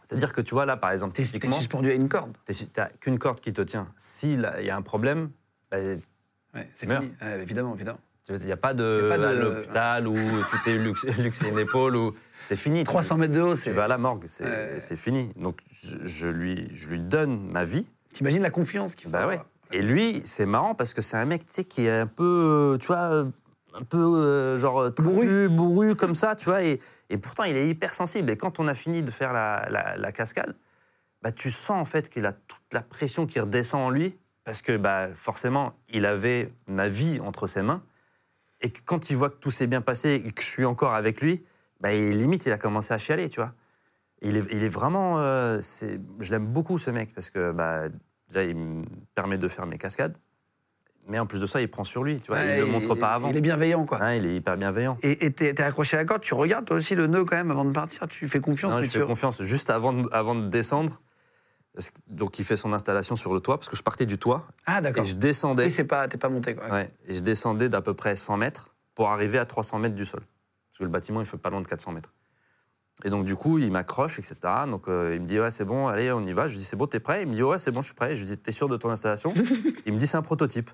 C'est-à-dire 0.08 0.32
que 0.32 0.40
tu 0.40 0.54
vois, 0.54 0.66
là, 0.66 0.78
par 0.78 0.92
exemple, 0.92 1.14
T'es 1.14 1.24
suspendu 1.26 1.90
à 1.90 1.94
une 1.94 2.08
corde. 2.08 2.38
t'as 2.74 2.86
qu'une 3.02 3.20
corde 3.20 3.42
qui 3.42 3.52
te 3.52 3.62
tient. 3.62 3.90
S'il 3.98 4.50
y 4.62 4.70
a 4.70 4.76
un 4.78 4.82
problème, 4.82 5.32
bah, 5.70 5.78
Ouais, 6.56 6.70
c'est 6.74 6.88
fini. 6.90 7.12
Évidemment, 7.42 7.76
évidemment. 7.76 8.00
Il 8.30 8.36
n'y 8.46 8.52
a 8.54 8.58
pas 8.58 8.74
de, 8.74 9.04
a 9.06 9.10
pas 9.10 9.18
de- 9.18 9.24
à 9.26 9.34
l'hôpital 9.34 10.08
où 10.08 10.16
tu 10.16 10.58
t'es 10.64 10.78
luxé 10.78 11.10
une 11.50 11.60
épaule 11.60 11.98
ou 11.98 12.14
c'est 12.48 12.56
fini. 12.56 12.80
Tu- 12.80 12.86
300 12.86 13.18
mètres 13.18 13.34
de 13.34 13.42
haut, 13.42 13.54
Tu 13.56 13.62
c'est. 13.62 13.72
vas 13.72 13.84
à 13.84 13.88
la 13.90 13.98
morgue, 13.98 14.26
c'est 14.28 14.44
Ouais. 14.46 14.96
fini. 14.98 15.30
Donc 15.38 15.60
je, 15.72 15.98
je 16.06 16.28
lui, 16.30 16.70
je 16.74 16.88
lui 16.90 17.00
donne 17.00 17.50
ma 17.52 17.64
vie. 17.66 17.90
T'imagines 18.14 18.42
la 18.42 18.50
confiance 18.50 18.96
qu'il 18.96 19.06
faut 19.08 19.12
Bah 19.14 19.28
ouais. 19.28 19.34
avoir. 19.36 19.46
Et 19.72 19.82
lui, 19.82 20.22
c'est 20.26 20.46
marrant 20.46 20.74
parce 20.74 20.94
que 20.94 21.02
c'est 21.02 21.18
un 21.18 21.26
mec, 21.26 21.46
tu 21.46 21.54
sais, 21.54 21.64
qui 21.66 21.86
est 21.86 22.00
un 22.00 22.08
peu, 22.08 22.24
euh, 22.24 22.78
tu 22.78 22.88
vois, 22.88 23.12
euh, 23.14 23.26
un 23.80 23.84
peu 23.84 23.98
euh, 23.98 24.58
genre 24.58 24.80
euh, 24.82 24.90
Bourru. 24.92 25.50
bourru, 25.50 25.96
comme 25.96 26.16
ça, 26.16 26.36
tu 26.36 26.46
vois. 26.46 26.64
Et, 26.64 26.80
et 27.10 27.18
pourtant, 27.18 27.44
il 27.44 27.56
est 27.58 27.68
hyper 27.70 27.94
sensible. 27.94 28.30
Et 28.32 28.38
quand 28.38 28.60
on 28.60 28.68
a 28.68 28.76
fini 28.76 29.04
de 29.04 29.12
faire 29.12 29.34
la, 29.34 29.68
la- 29.70 29.98
la 29.98 30.12
cascade, 30.12 30.56
bah, 31.22 31.32
tu 31.32 31.52
sens 31.52 31.80
en 31.82 31.86
fait 31.86 32.10
qu'il 32.10 32.26
a 32.26 32.34
toute 32.34 32.62
la 32.74 32.82
pression 32.82 33.26
qui 33.26 33.40
redescend 33.40 33.82
en 33.82 33.90
lui 33.90 34.18
parce 34.44 34.62
que 34.62 34.78
bah, 34.78 35.10
forcément, 35.14 35.74
il 35.90 36.06
avait 36.06 36.54
ma 36.68 36.88
vie 36.88 37.20
entre 37.20 37.48
ses 37.48 37.62
mains. 37.62 37.84
Et 38.62 38.72
que 38.72 38.80
quand 38.86 39.10
il 39.10 39.18
voit 39.18 39.30
que 39.30 39.36
tout 39.38 39.52
s'est 39.52 39.68
bien 39.68 39.82
passé 39.82 40.22
et 40.26 40.32
que 40.32 40.42
je 40.42 40.48
suis 40.48 40.66
encore 40.66 40.94
avec 40.94 41.22
lui, 41.22 41.44
bah, 41.80 41.94
il, 41.94 42.18
limite, 42.18 42.46
il 42.46 42.52
a 42.52 42.58
commencé 42.58 42.94
à 42.94 42.98
chialer, 42.98 43.30
tu 43.30 43.40
vois. 43.40 43.54
Il 44.24 44.36
est, 44.38 44.48
il 44.52 44.64
est 44.64 44.68
vraiment. 44.70 45.20
euh, 45.20 45.62
je 46.20 46.32
l'aime 46.32 46.48
beaucoup, 46.48 46.80
ce 46.80 46.90
mec, 46.90 47.14
parce 47.14 47.30
que 47.30 47.52
bah, 47.52 47.84
déjà, 48.30 48.44
il 48.44 48.56
me 48.56 48.86
permet 49.14 49.38
de 49.38 49.48
faire 49.48 49.68
mes 49.68 49.78
cascades. 49.78 50.18
Mais 51.08 51.20
en 51.20 51.26
plus 51.26 51.40
de 51.40 51.46
ça, 51.46 51.62
il 51.62 51.70
prend 51.70 51.84
sur 51.84 52.04
lui, 52.04 52.20
tu 52.20 52.28
vois. 52.28 52.38
Ouais, 52.38 52.50
il 52.50 52.56
ne 52.56 52.60
le 52.62 52.66
montre 52.66 52.94
pas 52.96 53.14
avant. 53.14 53.30
Il 53.30 53.38
est 53.38 53.42
bienveillant, 53.42 53.86
quoi. 53.86 54.16
Il 54.16 54.26
est 54.26 54.36
hyper 54.36 54.58
bienveillant. 54.58 54.98
Et 55.02 55.26
et 55.26 55.32
t'es 55.32 55.54
t'es 55.54 55.64
accroché 55.64 55.96
à 55.96 56.02
la 56.02 56.06
corde, 56.06 56.22
tu 56.22 56.34
regardes 56.34 56.66
toi 56.66 56.76
aussi 56.78 56.96
le 56.96 57.08
nœud 57.08 57.24
quand 57.26 57.36
même 57.38 57.52
avant 57.52 57.66
de 57.66 57.72
partir, 57.72 58.08
tu 58.08 58.28
fais 58.28 58.40
confiance. 58.42 58.74
Non, 58.74 58.82
je 58.82 58.88
tu- 58.90 59.00
fais 59.00 59.06
confiance. 59.06 59.42
Juste 59.42 59.70
avant 59.70 59.94
de, 59.94 60.10
avant 60.12 60.36
de 60.36 60.48
descendre, 60.48 61.02
donc 62.08 62.40
il 62.40 62.46
fait 62.46 62.58
son 62.58 62.74
installation 62.74 63.16
sur 63.16 63.34
le 63.34 63.40
toit, 63.40 63.58
parce 63.58 63.70
que 63.70 63.76
je 63.78 63.84
partais 63.84 64.06
du 64.06 64.18
toit 64.18 64.48
Ah, 64.66 64.80
et 64.80 64.82
d'accord. 64.82 65.04
je 65.06 65.14
descendais. 65.16 65.70
C'est 65.70 65.84
pas, 65.86 66.08
t'es 66.08 66.18
pas 66.18 66.30
monté, 66.30 66.56
quoi. 66.56 66.68
Ouais, 66.70 66.92
et 67.08 67.16
je 67.16 67.22
descendais 67.22 67.70
d'à 67.70 67.82
peu 67.82 67.94
près 67.94 68.16
100 68.16 68.36
mètres 68.38 68.76
pour 68.96 69.10
arriver 69.10 69.38
à 69.38 69.46
300 69.46 69.80
mètres 69.80 69.96
du 69.96 70.06
sol. 70.06 70.22
Parce 70.72 70.80
que 70.80 70.84
le 70.84 70.90
bâtiment, 70.90 71.22
il 71.22 71.26
fait 71.26 71.38
pas 71.38 71.50
loin 71.50 71.62
de 71.62 71.68
400 71.68 71.92
mètres. 71.92 72.14
Et 73.04 73.10
donc, 73.10 73.26
du 73.26 73.36
coup, 73.36 73.60
il 73.60 73.72
m'accroche, 73.72 74.18
etc. 74.18 74.36
Donc, 74.68 74.88
euh, 74.88 75.12
il 75.14 75.22
me 75.22 75.26
dit, 75.26 75.40
ouais, 75.40 75.52
c'est 75.52 75.66
bon, 75.66 75.88
allez, 75.88 76.12
on 76.12 76.26
y 76.26 76.34
va. 76.34 76.48
Je 76.48 76.54
lui 76.54 76.60
dis, 76.60 76.66
c'est 76.66 76.76
bon, 76.76 76.88
t'es 76.88 77.00
prêt? 77.00 77.22
Il 77.22 77.28
me 77.28 77.34
dit, 77.34 77.44
ouais, 77.44 77.60
c'est 77.60 77.72
bon, 77.72 77.82
je 77.82 77.88
suis 77.88 77.96
prêt. 77.96 78.16
Je 78.16 78.22
lui 78.22 78.26
dis, 78.26 78.38
t'es 78.38 78.52
sûr 78.52 78.68
de 78.70 78.78
ton 78.78 78.90
installation? 78.90 79.34
Il 79.86 79.94
me 79.94 80.00
dit, 80.00 80.08
c'est 80.08 80.18
un 80.18 80.24
prototype. 80.24 80.72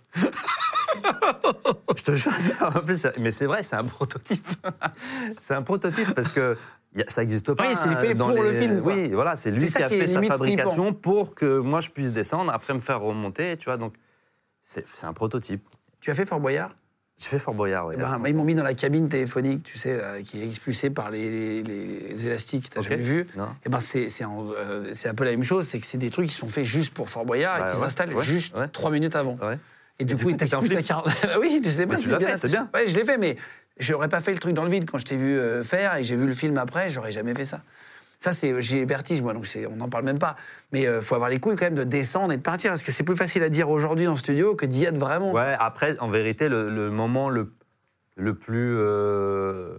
je 1.98 2.04
te 2.04 2.14
jure, 2.14 2.32
en 2.62 2.80
plus, 2.80 3.08
mais 3.20 3.32
c'est 3.32 3.46
vrai, 3.46 3.64
c'est 3.64 3.76
un 3.76 3.84
prototype. 3.84 4.48
c'est 5.42 5.54
un 5.54 5.64
prototype 5.64 6.14
parce 6.14 6.32
que 6.32 6.58
ça 7.08 7.22
n'existe 7.22 7.54
pas. 7.54 7.68
Oui, 7.68 7.76
c'est 7.76 7.90
fait 8.00 8.14
dans 8.14 8.30
pour 8.30 8.42
le 8.42 8.54
film, 8.54 8.82
quoi. 8.82 8.94
Oui, 8.94 9.10
voilà, 9.10 9.36
c'est 9.36 9.52
lui 9.52 9.68
qui 9.68 9.84
a 9.84 9.90
qui 9.90 10.00
fait 10.00 10.08
sa 10.08 10.22
fabrication 10.22 10.94
pour 10.94 11.36
que 11.36 11.58
moi 11.60 11.82
je 11.82 11.90
puisse 11.90 12.12
descendre, 12.12 12.54
après 12.54 12.74
me 12.74 12.80
faire 12.80 13.02
remonter, 13.02 13.58
tu 13.58 13.66
vois. 13.66 13.78
Donc, 13.78 13.96
c'est 14.62 14.86
un 15.04 15.14
prototype. 15.14 15.68
Tu 16.00 16.12
as 16.12 16.14
fait 16.14 16.26
Fort 16.26 16.40
Boyard? 16.40 16.72
J'ai 17.16 17.30
fait 17.30 17.40
Fort 17.40 17.54
Boyard, 17.54 17.88
oui. 17.88 17.96
Eh 17.98 18.02
ben, 18.02 18.20
Ils 18.28 18.34
m'ont 18.36 18.44
mis 18.44 18.56
dans 18.56 18.64
la 18.64 18.74
cabine 18.74 19.08
téléphonique, 19.08 19.64
tu 19.64 19.78
sais, 19.78 19.98
là, 19.98 20.22
qui 20.24 20.42
est 20.42 20.48
expulsée 20.48 20.90
par 20.90 21.12
les, 21.12 21.62
les 21.64 22.26
élastiques, 22.28 22.70
t'as 22.72 22.82
Ok. 22.82 22.90
jamais 22.90 23.04
vu 23.04 23.28
Non. 23.38 23.48
Eh 23.66 23.70
ben, 23.70 23.80
c'est 23.80 24.08
euh, 24.24 24.94
un 25.06 25.14
peu 25.14 25.24
la 25.24 25.32
même 25.32 25.44
chose, 25.44 25.68
c'est 25.68 25.80
que 25.80 25.86
c'est 25.86 26.00
des 26.00 26.10
trucs 26.10 26.28
qui 26.28 26.34
sont 26.36 26.50
faits 26.50 26.66
juste 26.66 26.94
pour 26.94 27.10
Fort 27.10 27.26
Boyard 27.26 27.60
Bah 27.60 27.68
et 27.68 27.72
qui 27.72 27.78
ouais, 27.78 27.84
s'installent 27.84 28.14
ouais, 28.14 28.24
juste 28.24 28.56
trois 28.72 28.90
minutes 28.90 29.16
avant. 29.16 29.38
Et 30.00 30.06
du 30.06 30.16
coup, 30.16 30.32
en 30.32 30.36
t'expulsent 30.36 30.74
la 30.74 30.82
film 30.82 30.84
carte. 30.84 31.08
oui, 31.40 31.62
tu 31.64 31.70
sais 31.70 31.86
pas, 31.86 31.98
fait, 31.98 32.18
bien 32.18 32.36
c'est 32.36 32.48
bien. 32.48 32.68
Ouais, 32.74 32.88
je 32.88 32.98
l'ai 32.98 33.06
fait, 33.06 33.20
mais 33.20 33.36
j'aurais 33.78 34.10
pas 34.10 34.20
fait 34.22 34.34
le 34.34 34.40
truc 34.40 34.56
dans 34.56 34.64
le 34.64 34.72
vide. 34.72 34.90
Quand 34.90 34.98
je 34.98 35.06
t'ai 35.06 35.18
vu 35.18 35.38
euh, 35.38 35.64
faire 35.64 35.96
et 35.98 36.04
j'ai 36.04 36.16
vu 36.16 36.26
le 36.26 36.34
film 36.34 36.58
après, 36.58 36.90
j'aurais 36.90 37.12
jamais 37.12 37.36
fait 37.36 37.46
ça. 37.46 37.62
Ça, 38.24 38.32
c'est 38.32 38.62
j'ai 38.62 38.86
vertige, 38.86 39.22
moi, 39.22 39.34
donc 39.34 39.46
on 39.70 39.76
n'en 39.76 39.90
parle 39.90 40.06
même 40.06 40.18
pas. 40.18 40.38
Mais 40.72 40.84
il 40.84 41.02
faut 41.02 41.16
avoir 41.16 41.30
les 41.30 41.42
couilles 41.42 41.58
quand 41.58 41.66
même 41.66 41.76
de 41.76 41.84
descendre 41.84 42.32
et 42.32 42.38
de 42.38 42.42
partir, 42.42 42.72
parce 42.72 42.82
que 42.82 42.90
c'est 42.94 43.04
plus 43.04 43.18
facile 43.18 43.44
à 43.44 43.50
dire 43.50 43.70
aujourd'hui 43.70 44.08
en 44.08 44.16
studio 44.16 44.56
que 44.56 44.66
d'y 44.66 44.86
être 44.86 44.98
vraiment. 44.98 45.34
Ouais, 45.34 45.58
après, 45.60 46.00
en 46.00 46.10
vérité, 46.10 46.48
le, 46.48 46.70
le 46.74 46.90
moment 46.90 47.30
le, 47.30 47.52
le 48.16 48.34
plus. 48.34 48.78
euh, 48.78 49.78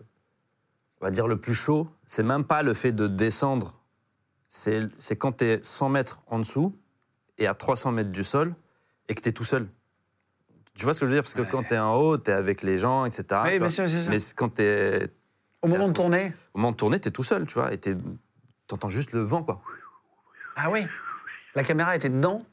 on 1.01 1.07
va 1.07 1.11
dire 1.11 1.27
le 1.27 1.39
plus 1.39 1.55
chaud, 1.55 1.87
c'est 2.07 2.23
même 2.23 2.45
pas 2.45 2.63
le 2.63 2.75
fait 2.75 2.93
de 2.93 3.07
descendre. 3.07 3.81
C'est 4.51 4.91
quand 5.19 5.39
tu 5.39 5.47
es 5.47 5.61
100 5.63 5.89
mètres 5.89 6.23
en 6.27 6.39
dessous 6.39 6.77
et 7.39 7.47
à 7.47 7.55
300 7.55 7.93
mètres 7.93 8.13
du 8.13 8.25
sol 8.25 8.55
et 9.09 9.15
que 9.15 9.23
tu 9.23 9.31
es 9.31 9.33
tout 9.33 9.45
seul. 9.45 9.69
Tu 10.75 10.85
vois 10.85 10.93
ce 10.93 11.01
que 11.01 11.07
je 11.07 11.13
veux 11.13 11.17
dire? 11.17 11.23
Parce 11.23 11.33
que 11.35 11.41
Ouais. 11.41 11.49
quand 11.51 11.63
tu 11.63 11.73
es 11.75 11.79
en 11.79 11.97
haut, 11.97 12.19
tu 12.19 12.31
es 12.31 12.35
avec 12.35 12.63
les 12.63 12.77
gens, 12.77 13.07
etc. 13.07 13.25
Oui, 13.45 13.59
bien 13.59 13.69
sûr, 13.69 13.89
c'est 13.89 14.03
ça. 14.03 14.11
Mais 14.11 14.19
quand 14.37 14.57
tu 14.57 14.63
es. 14.63 15.09
Au 15.63 15.67
moment 15.69 15.89
de 15.89 15.95
tourner. 15.95 16.35
Au 16.53 16.59
moment 16.59 16.73
de 16.73 16.77
tourner, 16.77 17.01
tu 17.01 17.09
es 17.09 17.11
tout 17.11 17.23
seul, 17.23 17.47
tu 17.47 17.55
vois. 17.55 17.73
Et 17.73 17.79
tu 17.79 17.97
entends 18.72 18.88
juste 18.88 19.12
le 19.12 19.20
vent, 19.20 19.42
quoi. 19.42 19.61
Ah 20.57 20.70
oui 20.70 20.87
La 21.55 21.64
caméra 21.64 21.94
était 21.96 22.09
dedans 22.09 22.44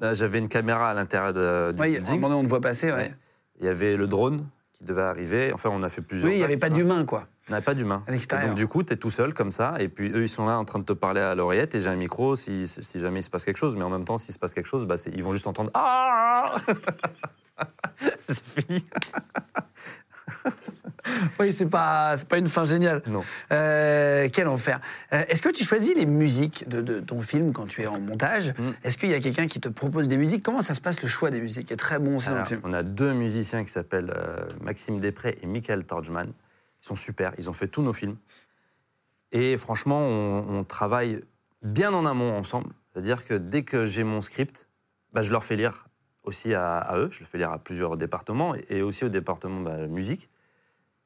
Là, 0.00 0.14
J'avais 0.14 0.38
une 0.38 0.48
caméra 0.48 0.90
à 0.90 0.94
l'intérieur 0.94 1.32
de- 1.32 1.72
du 1.72 1.80
Oui, 1.82 1.92
building. 1.92 2.24
on 2.24 2.42
te 2.42 2.48
voit 2.48 2.60
passer, 2.60 2.90
ouais. 2.90 3.14
Il 3.58 3.66
y 3.66 3.68
avait 3.68 3.96
le 3.96 4.06
drone 4.06 4.48
qui 4.72 4.84
devait 4.84 5.02
arriver. 5.02 5.52
Enfin, 5.52 5.68
on 5.70 5.82
a 5.82 5.90
fait 5.90 6.00
plusieurs. 6.00 6.30
Oui, 6.30 6.36
il 6.36 6.38
n'y 6.38 6.44
avait 6.44 6.56
pas 6.56 6.68
vois. 6.70 6.76
d'humain, 6.78 7.04
quoi. 7.04 7.26
On 7.48 7.52
n'avait 7.52 7.64
pas 7.64 7.74
d'humain. 7.74 8.02
Donc, 8.46 8.54
du 8.54 8.66
coup, 8.66 8.82
tu 8.82 8.94
es 8.94 8.96
tout 8.96 9.10
seul 9.10 9.34
comme 9.34 9.50
ça. 9.52 9.74
Et 9.78 9.88
puis, 9.88 10.10
eux, 10.12 10.22
ils 10.22 10.28
sont 10.28 10.46
là 10.46 10.56
en 10.58 10.64
train 10.64 10.78
de 10.78 10.84
te 10.84 10.92
parler 10.94 11.20
à 11.20 11.34
l'oreillette. 11.34 11.74
Et 11.74 11.80
j'ai 11.80 11.88
un 11.90 11.96
micro 11.96 12.34
si, 12.36 12.66
si 12.66 12.98
jamais 12.98 13.20
il 13.20 13.22
se 13.22 13.28
passe 13.28 13.44
quelque 13.44 13.58
chose. 13.58 13.76
Mais 13.76 13.82
en 13.82 13.90
même 13.90 14.04
temps, 14.06 14.16
s'il 14.16 14.32
se 14.32 14.38
passe 14.38 14.54
quelque 14.54 14.66
chose, 14.68 14.86
bah, 14.86 14.94
ils 15.12 15.22
vont 15.22 15.32
juste 15.32 15.46
entendre 15.46 15.70
Ah 15.74 16.54
C'est 18.28 18.42
fini. 18.62 18.86
Oui, 21.38 21.52
c'est 21.52 21.66
pas, 21.66 22.16
c'est 22.16 22.28
pas 22.28 22.38
une 22.38 22.48
fin 22.48 22.64
géniale. 22.64 23.02
Non. 23.06 23.24
Euh, 23.52 24.28
quel 24.32 24.48
enfer. 24.48 24.80
Euh, 25.12 25.24
Est-ce 25.28 25.42
que 25.42 25.48
tu 25.48 25.64
choisis 25.64 25.94
les 25.94 26.06
musiques 26.06 26.68
de, 26.68 26.82
de 26.82 27.00
ton 27.00 27.22
film 27.22 27.52
quand 27.52 27.66
tu 27.66 27.82
es 27.82 27.86
en 27.86 27.98
montage? 28.00 28.50
Mm. 28.50 28.70
Est-ce 28.84 28.98
qu'il 28.98 29.08
y 29.08 29.14
a 29.14 29.20
quelqu'un 29.20 29.46
qui 29.46 29.60
te 29.60 29.68
propose 29.68 30.08
des 30.08 30.16
musiques? 30.16 30.44
Comment 30.44 30.62
ça 30.62 30.74
se 30.74 30.80
passe 30.80 31.02
le 31.02 31.08
choix 31.08 31.30
des 31.30 31.40
musiques? 31.40 31.72
Est 31.72 31.76
très 31.76 31.98
bon 31.98 32.16
aussi 32.16 32.28
dans 32.28 32.38
le 32.38 32.44
film. 32.44 32.60
on 32.64 32.72
a 32.72 32.82
deux 32.82 33.12
musiciens 33.12 33.64
qui 33.64 33.70
s'appellent 33.70 34.12
euh, 34.14 34.46
Maxime 34.60 35.00
Després 35.00 35.38
et 35.42 35.46
Michael 35.46 35.84
Torgman. 35.84 36.26
Ils 36.82 36.86
sont 36.86 36.96
super, 36.96 37.32
ils 37.38 37.48
ont 37.50 37.54
fait 37.54 37.68
tous 37.68 37.82
nos 37.82 37.92
films. 37.92 38.16
Et 39.32 39.56
franchement, 39.56 40.00
on, 40.00 40.58
on 40.58 40.64
travaille 40.64 41.22
bien 41.62 41.92
en 41.92 42.04
amont 42.04 42.36
ensemble. 42.36 42.70
C'est-à-dire 42.92 43.24
que 43.26 43.34
dès 43.34 43.62
que 43.62 43.86
j'ai 43.86 44.04
mon 44.04 44.20
script, 44.20 44.68
bah, 45.12 45.22
je 45.22 45.30
leur 45.32 45.44
fais 45.44 45.56
lire 45.56 45.86
aussi 46.24 46.54
à, 46.54 46.78
à 46.78 46.98
eux. 46.98 47.08
Je 47.10 47.20
le 47.20 47.26
fais 47.26 47.38
lire 47.38 47.50
à 47.52 47.58
plusieurs 47.58 47.96
départements 47.96 48.54
et, 48.54 48.64
et 48.68 48.82
aussi 48.82 49.04
au 49.04 49.08
département 49.08 49.60
bah, 49.60 49.86
musique 49.86 50.28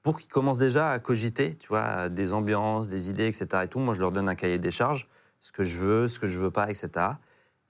pour 0.02 0.18
qu'ils 0.18 0.30
commencent 0.30 0.58
déjà 0.58 0.90
à 0.90 0.98
cogiter, 0.98 1.54
tu 1.54 1.68
vois, 1.68 2.08
des 2.10 2.32
ambiances, 2.34 2.88
des 2.88 3.08
idées, 3.08 3.26
etc. 3.26 3.46
Et 3.64 3.68
tout. 3.68 3.78
Moi, 3.78 3.94
je 3.94 4.00
leur 4.00 4.12
donne 4.12 4.28
un 4.28 4.34
cahier 4.34 4.58
des 4.58 4.70
charges, 4.70 5.08
ce 5.40 5.50
que 5.50 5.64
je 5.64 5.78
veux, 5.78 6.08
ce 6.08 6.18
que 6.18 6.26
je 6.26 6.38
veux 6.38 6.50
pas, 6.50 6.68
etc. 6.68 6.90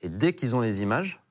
Et 0.03 0.09
dès 0.09 0.33
qu'ils 0.33 0.57
ont 0.57 0.61
les 0.61 0.83
images, 0.83 1.23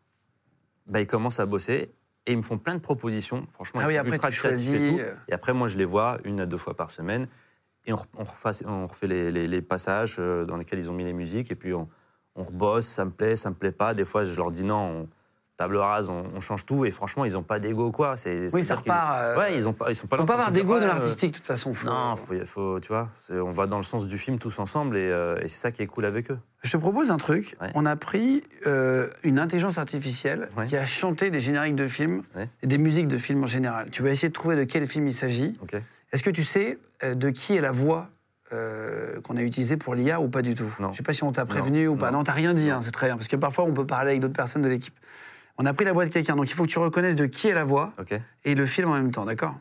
bah, 0.87 1.01
ils 1.01 1.07
commencent 1.07 1.39
à 1.41 1.45
bosser 1.45 1.93
et 2.25 2.31
ils 2.31 2.37
me 2.37 2.41
font 2.41 2.57
plein 2.57 2.75
de 2.75 2.79
propositions. 2.79 3.45
Franchement, 3.49 3.81
Ah 3.83 3.87
oui, 3.87 3.97
après, 3.97 4.13
ultra 4.15 4.29
tu 4.31 4.37
créatifs 4.39 4.65
choisis, 4.69 4.81
et 4.81 4.89
tout. 4.91 4.99
euh. 5.01 5.13
Et 5.27 5.33
après, 5.33 5.53
moi, 5.53 5.67
je 5.67 5.77
les 5.77 5.83
vois 5.85 6.19
une 6.23 6.39
à 6.39 6.45
deux 6.45 6.57
fois 6.57 6.73
par 6.73 6.89
semaine. 6.91 7.27
Et 7.85 7.91
on, 7.91 7.97
re- 7.97 8.05
on 8.17 8.23
refasse- 8.23 8.63
on 8.65 8.87
refait 8.87 9.07
les, 9.07 9.29
les- 9.29 9.47
les 9.49 9.61
passages 9.61 10.15
euh, 10.19 10.45
dans 10.45 10.55
lesquels 10.55 10.79
ils 10.79 10.89
ont 10.89 10.93
mis 10.93 11.03
les 11.03 11.11
musiques. 11.11 11.51
Et 11.51 11.55
puis, 11.55 11.73
on, 11.73 11.89
on 12.35 12.43
rebosse, 12.43 12.87
ça 12.87 13.03
me 13.03 13.11
plaît, 13.11 13.35
ça 13.35 13.49
me 13.49 13.55
plaît 13.55 13.73
pas. 13.73 13.93
Des 13.93 14.05
fois, 14.05 14.23
je 14.23 14.33
leur 14.37 14.51
dis 14.51 14.63
non, 14.63 15.01
on- 15.01 15.09
table 15.55 15.77
rase, 15.77 16.09
on, 16.09 16.23
on 16.35 16.39
change 16.39 16.65
tout. 16.65 16.83
Et 16.85 16.91
franchement, 16.91 17.25
ils 17.25 17.37
ont 17.37 17.43
pas 17.43 17.59
d'ego, 17.59 17.91
quoi. 17.91 18.17
C'est- 18.17 18.53
Oui, 18.53 18.63
ça 18.63 18.75
repart. 18.75 19.17
euh, 19.21 19.37
Ouais, 19.37 19.55
ils 19.55 19.67
ont 19.67 19.73
pas, 19.73 19.91
ils 19.91 19.95
sont 19.95 20.07
pas 20.07 20.17
train 20.17 20.25
avoir 20.25 20.51
d'ego 20.51 20.79
dans 20.79 20.87
l'artistique, 20.87 21.31
de 21.33 21.37
toute 21.37 21.45
façon. 21.45 21.73
Faut- 21.73 21.87
Non, 21.87 22.15
faut, 22.15 22.33
faut- 22.45 22.79
tu 22.79 22.87
vois, 22.87 23.09
on 23.29 23.51
va 23.51 23.67
dans 23.67 23.77
le 23.77 23.83
sens 23.83 24.07
du 24.07 24.17
film 24.17 24.39
tous 24.39 24.57
ensemble 24.59 24.97
et, 24.97 25.09
euh, 25.11 25.37
et 25.41 25.47
c'est 25.47 25.57
ça 25.57 25.71
qui 25.71 25.81
est 25.81 25.87
cool 25.87 26.05
avec 26.05 26.31
eux. 26.31 26.39
Je 26.63 26.71
te 26.71 26.77
propose 26.77 27.11
un 27.11 27.17
truc. 27.17 27.55
Ouais. 27.61 27.69
On 27.75 27.85
a 27.85 27.95
pris 27.95 28.41
euh, 28.65 29.07
une 29.23 29.37
intelligence 29.37 29.77
artificielle 29.77 30.49
Ouais. 30.57 30.65
qui 30.65 30.75
a 30.77 30.85
chanté 30.85 31.29
des 31.29 31.39
génériques 31.39 31.75
de 31.75 31.87
films 31.87 32.23
Ouais. 32.35 32.49
et 32.63 32.67
des 32.67 32.77
musiques 32.77 33.07
de 33.07 33.17
films 33.17 33.43
en 33.43 33.47
général. 33.47 33.89
Tu 33.91 34.01
vas 34.01 34.09
essayer 34.09 34.29
de 34.29 34.33
trouver 34.33 34.55
de 34.55 34.63
quel 34.63 34.87
film 34.87 35.05
il 35.07 35.13
s'agit. 35.13 35.53
Est-ce 36.11 36.23
que 36.23 36.29
tu 36.29 36.43
sais 36.43 36.77
euh, 37.03 37.15
de 37.15 37.29
qui 37.29 37.55
est 37.55 37.61
la 37.61 37.71
voix 37.71 38.07
euh, 38.53 39.19
qu'on 39.21 39.35
a 39.35 39.41
utilisée 39.41 39.77
pour 39.77 39.93
l'IA 39.95 40.21
ou 40.21 40.29
pas 40.29 40.41
du 40.41 40.55
tout? 40.55 40.73
Non. 40.79 40.91
Je 40.91 40.97
sais 40.97 41.03
pas 41.03 41.13
si 41.13 41.23
on 41.23 41.31
t'a 41.31 41.45
prévenu 41.45 41.87
ou 41.87 41.95
pas. 41.95 42.11
non. 42.11 42.19
Non, 42.19 42.23
t'as 42.23 42.33
rien 42.33 42.53
dit, 42.53 42.69
hein, 42.69 42.79
c'est 42.81 42.91
très 42.91 43.07
bien. 43.07 43.17
Parce 43.17 43.27
que 43.27 43.35
parfois, 43.35 43.65
on 43.65 43.73
peut 43.73 43.85
parler 43.85 44.11
avec 44.11 44.21
d'autres 44.21 44.33
personnes 44.35 44.61
de 44.61 44.69
l'équipe. 44.69 44.93
On 45.59 45.65
a 45.65 45.73
pris 45.73 45.85
la 45.85 45.93
voix 45.93 46.05
de 46.05 46.09
quelqu'un, 46.11 46.35
donc 46.35 46.49
il 46.49 46.53
faut 46.53 46.63
que 46.63 46.69
tu 46.69 46.79
reconnaisses 46.79 47.15
de 47.15 47.25
qui 47.27 47.47
est 47.47 47.53
la 47.53 47.63
voix 47.63 47.91
et 48.43 48.55
le 48.55 48.65
film 48.65 48.89
en 48.89 48.93
même 48.93 49.11
temps, 49.11 49.25
d'accord 49.25 49.55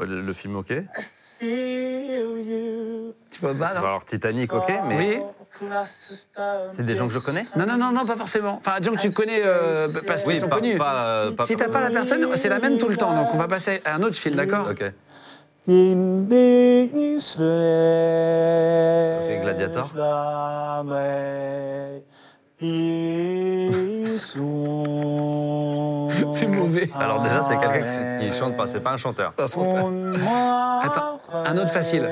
Le, 0.00 0.20
le 0.22 0.32
film, 0.32 0.56
ok. 0.56 0.72
Tu 3.30 3.40
vois 3.40 3.54
pas, 3.54 3.74
non 3.74 3.80
Alors 3.80 4.04
Titanic, 4.04 4.52
ok, 4.52 4.72
mais 4.88 4.96
Oui. 4.96 5.18
c'est 6.70 6.84
des 6.84 6.94
gens 6.96 7.06
que 7.06 7.12
je 7.12 7.18
connais 7.18 7.42
Non, 7.56 7.66
non, 7.66 7.76
non, 7.76 7.92
non, 7.92 8.06
pas 8.06 8.16
forcément. 8.16 8.56
Enfin, 8.64 8.78
des 8.80 8.86
gens 8.86 8.92
que 8.92 9.00
tu 9.00 9.10
connais 9.10 9.40
euh, 9.44 9.88
parce 10.06 10.24
qu'ils 10.24 10.36
sont 10.36 10.48
pas, 10.48 10.56
connus. 10.56 10.78
pas, 10.78 11.04
euh, 11.10 11.30
pas- 11.32 11.44
Si 11.44 11.56
t'as 11.56 11.68
pas 11.68 11.80
la 11.80 11.90
personne, 11.90 12.28
c'est 12.36 12.48
la 12.48 12.58
même 12.60 12.78
tout 12.78 12.88
le 12.88 12.96
temps. 12.96 13.14
Donc 13.14 13.34
on 13.34 13.38
va 13.38 13.48
passer 13.48 13.80
à 13.84 13.94
un 13.96 14.02
autre 14.02 14.16
film, 14.16 14.36
d'accord 14.36 14.68
Ok. 14.70 14.84
In 15.70 16.26
this 16.30 17.36
Ok, 17.36 17.42
Gladiator. 19.42 19.90
C'est 26.32 26.46
mauvais. 26.46 26.88
Alors 26.98 27.20
déjà, 27.20 27.42
c'est 27.42 27.58
quelqu'un 27.58 27.80
qui, 27.80 28.30
qui 28.30 28.38
chante 28.38 28.56
pas, 28.56 28.66
c'est 28.66 28.80
pas 28.80 28.92
un 28.92 28.96
chanteur. 28.96 29.34
Attends, 29.36 31.18
un 31.34 31.56
autre 31.58 31.70
facile. 31.70 32.08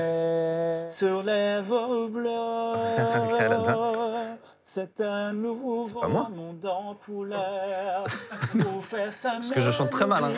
Sur 0.91 1.23
lèvres 1.23 2.09
bleues. 2.09 2.29
C'est 4.69 5.01
un 5.01 5.33
nouveau 5.33 5.87
pas 5.89 6.09
moi. 6.09 6.29
monde 6.29 6.67
en 6.67 6.95
couleur. 6.95 8.05
Parce 8.91 9.51
que 9.51 9.61
je 9.61 9.71
chante 9.71 9.89
très 9.89 10.07
mal, 10.07 10.23
hein. 10.23 10.29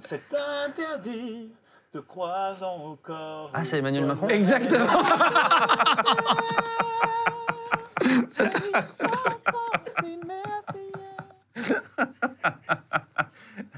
C'est 0.00 0.20
interdit 0.66 1.50
de 1.92 2.00
croiser 2.00 2.64
encore. 2.64 3.50
Ah, 3.52 3.62
c'est 3.64 3.78
Emmanuel 3.78 4.06
Macron 4.06 4.28
Exactement. 4.28 4.86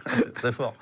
C'est 0.07 0.35
très 0.35 0.53
fort. 0.53 0.75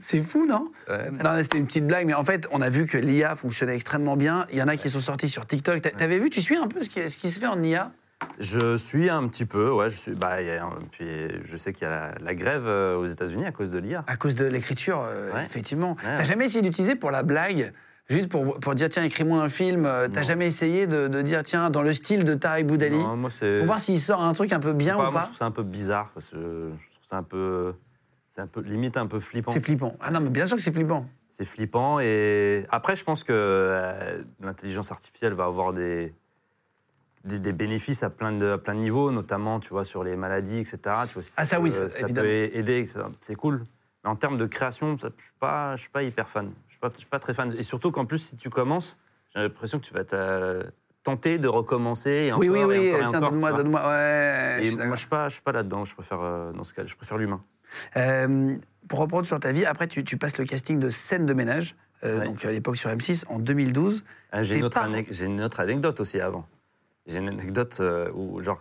C'est 0.00 0.22
fou, 0.22 0.46
non 0.46 0.70
Ouais. 0.88 1.10
Non, 1.10 1.30
c'était 1.42 1.58
une 1.58 1.66
petite 1.66 1.86
blague, 1.86 2.06
mais 2.06 2.14
en 2.14 2.24
fait, 2.24 2.46
on 2.50 2.60
a 2.60 2.70
vu 2.70 2.86
que 2.86 2.96
l'IA 2.96 3.34
fonctionnait 3.34 3.74
extrêmement 3.74 4.16
bien. 4.16 4.46
Il 4.50 4.56
y 4.58 4.62
en 4.62 4.68
a 4.68 4.76
qui 4.76 4.88
sont 4.90 5.00
sortis 5.00 5.28
sur 5.28 5.46
TikTok. 5.46 5.80
T'a- 5.82 5.90
T'avais 5.90 6.18
vu, 6.18 6.30
tu 6.30 6.40
suis 6.40 6.56
un 6.56 6.66
peu 6.66 6.80
ce 6.80 6.88
qui, 6.90 7.08
ce 7.08 7.16
qui 7.16 7.28
se 7.30 7.38
fait 7.38 7.46
en 7.46 7.62
IA 7.62 7.92
Je 8.38 8.76
suis 8.76 9.08
un 9.08 9.26
petit 9.28 9.46
peu, 9.46 9.70
ouais, 9.70 9.88
je 9.90 9.96
suis. 9.96 10.12
Bah, 10.12 10.42
y 10.42 10.50
a 10.50 10.68
puis 10.90 11.06
je 11.44 11.56
sais 11.56 11.72
qu'il 11.72 11.86
y 11.88 11.90
a 11.90 12.12
la, 12.12 12.14
la 12.20 12.34
grève 12.34 12.64
euh, 12.66 12.96
aux 12.96 13.06
États-Unis 13.06 13.46
à 13.46 13.52
cause 13.52 13.70
de 13.70 13.78
l'IA. 13.78 14.04
à 14.06 14.16
cause 14.16 14.34
de 14.34 14.44
l'écriture, 14.44 15.00
euh, 15.00 15.32
Ouais. 15.32 15.42
effectivement. 15.44 15.92
Ouais, 16.04 16.16
T'as 16.18 16.24
jamais 16.24 16.44
essayé 16.44 16.62
d'utiliser 16.62 16.94
pour 16.96 17.10
la 17.10 17.22
blague 17.22 17.72
Juste 18.08 18.28
pour, 18.28 18.60
pour 18.60 18.74
dire, 18.76 18.88
tiens, 18.88 19.02
écris-moi 19.02 19.42
un 19.42 19.48
film. 19.48 19.84
euh, 19.84 20.06
T'as 20.06 20.22
jamais 20.22 20.46
essayé 20.46 20.86
de, 20.86 21.08
de 21.08 21.22
dire, 21.22 21.42
tiens, 21.42 21.70
dans 21.70 21.82
le 21.82 21.92
style 21.92 22.22
de 22.22 22.34
Tarek 22.34 22.64
Boudali 22.66 22.96
Non, 22.98 23.16
moi, 23.16 23.30
c'est. 23.30 23.58
Pour 23.58 23.66
voir 23.66 23.80
s'il 23.80 23.98
sort 23.98 24.22
un 24.22 24.32
truc 24.32 24.52
un 24.52 24.60
peu 24.60 24.72
bien 24.74 24.92
sais 24.94 25.02
pas, 25.02 25.08
ou 25.08 25.12
moi, 25.12 25.20
je 25.22 25.26
trouve 25.26 25.38
ça 25.38 25.46
un 25.46 25.50
peu 25.50 25.64
bizarre 25.64 26.12
parce 26.14 26.28
que 26.28 26.36
je 26.36 26.90
trouve 26.94 27.04
ça 27.04 27.16
un 27.16 27.22
peu. 27.24 27.74
C'est 28.28 28.42
un 28.42 28.46
peu 28.46 28.60
limite 28.60 28.96
un 28.98 29.06
peu 29.06 29.18
flippant. 29.18 29.50
C'est 29.50 29.64
flippant. 29.64 29.96
Ah 30.00 30.10
non, 30.10 30.20
mais 30.20 30.28
bien 30.30 30.44
sûr 30.46 30.56
que 30.56 30.62
c'est 30.62 30.72
flippant. 30.72 31.06
C'est 31.30 31.46
flippant 31.46 31.98
et 32.00 32.64
après 32.70 32.94
je 32.96 33.02
pense 33.04 33.24
que 33.24 33.32
euh, 33.34 34.22
l'intelligence 34.40 34.92
artificielle 34.92 35.32
va 35.34 35.44
avoir 35.44 35.72
des, 35.72 36.14
des, 37.26 37.38
des 37.38 37.52
bénéfices 37.52 38.02
à 38.02 38.10
plein, 38.10 38.32
de, 38.32 38.52
à 38.52 38.58
plein 38.58 38.74
de 38.74 38.80
niveaux, 38.80 39.10
notamment 39.10 39.60
tu 39.60 39.70
vois 39.70 39.84
sur 39.84 40.02
les 40.04 40.16
maladies, 40.16 40.58
etc. 40.60 40.78
Tu 41.08 41.14
vois, 41.14 41.22
si 41.22 41.32
Ah, 41.36 41.44
ça, 41.44 41.56
peut- 41.56 41.62
oui, 41.64 41.70
ça, 41.70 41.90
ça 41.90 42.00
évidemment. 42.00 42.28
peut 42.28 42.50
aider, 42.56 42.84
c'est 43.20 43.34
cool. 43.34 43.64
Mais 44.04 44.10
en 44.10 44.16
termes 44.16 44.38
de 44.38 44.46
création, 44.46 44.96
ça, 44.98 45.08
je 45.16 45.22
suis 45.22 45.32
pas, 45.38 45.76
je 45.76 45.80
suis 45.82 45.90
pas 45.90 46.02
hyper 46.02 46.28
fan. 46.28 46.52
Je 46.68 46.72
suis 46.72 46.80
pas, 46.80 46.88
je 46.92 46.98
suis 46.98 47.06
pas 47.06 47.18
très 47.18 47.34
fan. 47.34 47.52
Et 47.58 47.62
surtout 47.62 47.90
qu'en 47.90 48.04
plus 48.06 48.18
si 48.18 48.36
tu 48.36 48.48
commences, 48.50 48.96
j'ai 49.34 49.42
l'impression 49.42 49.78
que 49.78 49.84
tu 49.84 49.92
vas 49.94 50.04
te- 50.04 50.64
tenter 51.02 51.38
de 51.38 51.48
recommencer. 51.48 52.10
Et 52.28 52.32
oui, 52.32 52.48
oui, 52.48 52.58
et 52.60 52.64
oui. 52.64 52.94
encore 52.94 53.10
Tiens, 53.10 53.20
donne-moi, 53.20 53.52
donne-moi. 53.52 53.88
Ouais. 53.88 54.58
Et 54.62 54.70
suis 54.70 54.76
moi, 54.76 54.94
je 54.94 55.00
suis 55.00 55.08
pas, 55.08 55.28
je 55.28 55.34
suis 55.34 55.42
pas 55.42 55.52
là-dedans. 55.52 55.84
Je 55.84 55.94
préfère 55.94 56.20
euh, 56.20 56.52
dans 56.52 56.62
ce 56.64 56.74
cas, 56.74 56.84
je 56.86 56.96
préfère 56.96 57.16
l'humain. 57.18 57.42
Euh, 57.96 58.56
pour 58.88 59.00
reprendre 59.00 59.26
sur 59.26 59.38
ta 59.40 59.50
vie, 59.52 59.64
après, 59.66 59.88
tu, 59.88 60.04
tu 60.04 60.16
passes 60.16 60.38
le 60.38 60.44
casting 60.44 60.78
de 60.78 60.90
scène 60.90 61.26
de 61.26 61.34
ménage, 61.34 61.74
euh, 62.04 62.20
Ouais. 62.20 62.24
donc 62.26 62.44
à 62.44 62.52
l'époque 62.52 62.76
sur 62.76 62.88
M6, 62.90 63.24
en 63.28 63.38
2012. 63.40 64.04
Ah, 64.32 64.42
une, 64.42 64.64
autre 64.64 64.80
j'ai 65.10 65.26
une 65.26 65.40
autre 65.42 65.60
anecdote 65.60 65.98
aussi 66.00 66.20
avant. 66.20 66.46
J'ai 67.06 67.18
une 67.18 67.28
anecdote 67.28 67.78
euh, 67.80 68.10
où, 68.14 68.40
genre, 68.42 68.60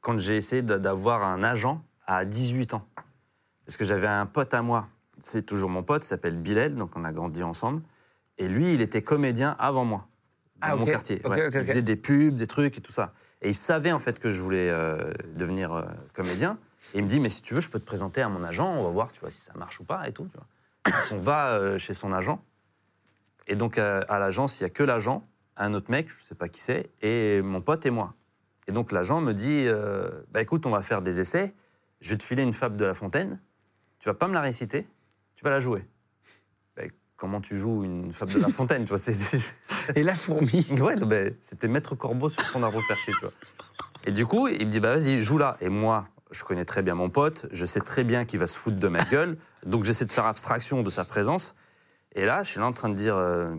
quand 0.00 0.18
j'ai 0.18 0.36
essayé 0.36 0.62
d'a- 0.62 0.78
d'avoir 0.78 1.22
un 1.22 1.42
agent 1.42 1.82
à 2.06 2.24
18 2.24 2.74
ans, 2.74 2.86
parce 3.64 3.76
que 3.76 3.84
j'avais 3.84 4.06
un 4.06 4.26
pote 4.26 4.52
à 4.54 4.62
moi, 4.62 4.88
c'est 5.18 5.44
toujours 5.44 5.70
mon 5.70 5.82
pote, 5.82 6.04
il 6.04 6.08
s'appelle 6.08 6.36
Bilal, 6.36 6.74
donc 6.74 6.92
on 6.96 7.04
a 7.04 7.12
grandi 7.12 7.42
ensemble, 7.42 7.82
et 8.38 8.48
lui, 8.48 8.72
il 8.74 8.80
était 8.80 9.02
comédien 9.02 9.56
avant 9.58 9.84
moi, 9.84 10.06
dans 10.60 10.68
Ah, 10.68 10.76
mon 10.76 10.84
quartier. 10.86 11.26
Ouais. 11.26 11.46
Il 11.46 11.66
faisait 11.66 11.82
des 11.82 11.96
pubs, 11.96 12.34
des 12.34 12.46
trucs 12.46 12.78
et 12.78 12.80
tout 12.80 12.92
ça. 12.92 13.12
Et 13.42 13.48
il 13.50 13.54
savait 13.54 13.92
en 13.92 13.98
fait 13.98 14.18
que 14.18 14.30
je 14.30 14.40
voulais 14.42 14.70
euh, 14.70 15.12
devenir 15.34 15.72
euh, 15.72 15.84
comédien. 16.12 16.58
Et 16.94 16.98
il 16.98 17.04
me 17.04 17.08
dit, 17.08 17.20
mais 17.20 17.28
si 17.28 17.42
tu 17.42 17.54
veux, 17.54 17.60
je 17.60 17.68
peux 17.68 17.78
te 17.80 17.84
présenter 17.84 18.22
à 18.22 18.28
mon 18.28 18.42
agent, 18.44 18.68
on 18.70 18.82
va 18.84 18.90
voir 18.90 19.12
tu 19.12 19.20
vois, 19.20 19.30
si 19.30 19.40
ça 19.40 19.52
marche 19.54 19.80
ou 19.80 19.84
pas 19.84 20.08
et 20.08 20.12
tout. 20.12 20.26
tu 20.32 20.36
vois. 20.36 20.46
Donc, 20.86 21.12
on 21.12 21.18
va 21.22 21.50
euh, 21.52 21.78
chez 21.78 21.94
son 21.94 22.12
agent. 22.12 22.42
Et 23.46 23.56
donc, 23.56 23.78
à 23.78 24.18
l'agence, 24.18 24.60
il 24.60 24.64
n'y 24.64 24.66
a 24.66 24.70
que 24.70 24.82
l'agent, 24.82 25.26
un 25.64 25.74
autre 25.74 25.90
mec, 25.90 26.08
je 26.08 26.14
ne 26.14 26.26
sais 26.28 26.34
pas 26.34 26.48
qui 26.48 26.60
c'est, 26.60 26.90
et 27.02 27.42
mon 27.42 27.60
pote 27.60 27.84
et 27.86 27.90
moi. 27.90 28.14
Et 28.66 28.72
donc, 28.72 28.92
l'agent 28.92 29.20
me 29.20 29.32
dit 29.32 29.64
euh, 29.66 30.10
Bah 30.30 30.42
écoute, 30.42 30.66
on 30.66 30.70
va 30.70 30.82
faire 30.82 31.02
des 31.02 31.20
essais, 31.20 31.54
je 32.00 32.10
vais 32.10 32.16
te 32.16 32.22
filer 32.22 32.42
une 32.42 32.52
fable 32.52 32.76
de 32.76 32.84
La 32.84 32.94
Fontaine, 32.94 33.40
tu 33.98 34.08
vas 34.08 34.14
pas 34.14 34.28
me 34.28 34.34
la 34.34 34.40
réciter, 34.40 34.86
tu 35.36 35.44
vas 35.44 35.50
la 35.50 35.60
jouer. 35.60 35.86
Bah, 36.76 36.82
comment 37.16 37.40
tu 37.40 37.56
joues 37.56 37.84
une 37.84 38.12
fable 38.12 38.32
de 38.32 38.38
La 38.38 38.48
Fontaine 38.48 38.84
tu 38.84 38.94
vois, 38.94 39.14
Et 39.96 40.02
la 40.02 40.14
fourmi. 40.14 40.66
Ouais, 40.80 40.96
ben, 40.96 41.34
c'était 41.40 41.68
Maître 41.68 41.94
Corbeau 41.94 42.28
sur 42.28 42.42
son 42.44 42.62
arbre 42.62 42.80
perché, 42.86 43.12
tu 43.12 43.20
vois. 43.20 43.32
Et 44.06 44.12
du 44.12 44.26
coup, 44.26 44.48
il 44.48 44.66
me 44.66 44.70
dit, 44.70 44.80
bah 44.80 44.94
vas-y, 44.94 45.22
joue 45.22 45.38
là. 45.38 45.56
Et 45.60 45.68
moi, 45.68 46.08
je 46.30 46.44
connais 46.44 46.64
très 46.64 46.82
bien 46.82 46.94
mon 46.94 47.10
pote, 47.10 47.46
je 47.52 47.64
sais 47.64 47.80
très 47.80 48.04
bien 48.04 48.24
qu'il 48.24 48.38
va 48.38 48.46
se 48.46 48.56
foutre 48.56 48.76
de 48.76 48.88
ma 48.88 49.02
gueule, 49.04 49.38
donc 49.64 49.84
j'essaie 49.84 50.04
de 50.04 50.12
faire 50.12 50.26
abstraction 50.26 50.82
de 50.82 50.90
sa 50.90 51.04
présence. 51.04 51.54
Et 52.14 52.24
là, 52.24 52.42
je 52.42 52.50
suis 52.50 52.60
là 52.60 52.66
en 52.66 52.72
train 52.72 52.88
de 52.88 52.94
dire, 52.94 53.16
euh, 53.16 53.54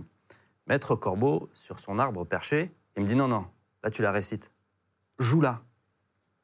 Maître 0.69 0.95
Corbeau 0.95 1.49
sur 1.53 1.79
son 1.79 1.97
arbre 1.97 2.25
perché. 2.25 2.71
Il 2.95 3.01
me 3.01 3.08
dit, 3.08 3.15
non, 3.15 3.27
non, 3.27 3.47
là 3.84 3.89
tu 3.89 4.01
la 4.01 4.12
récites. 4.12 4.53
Joue 5.17 5.41
là. 5.41 5.62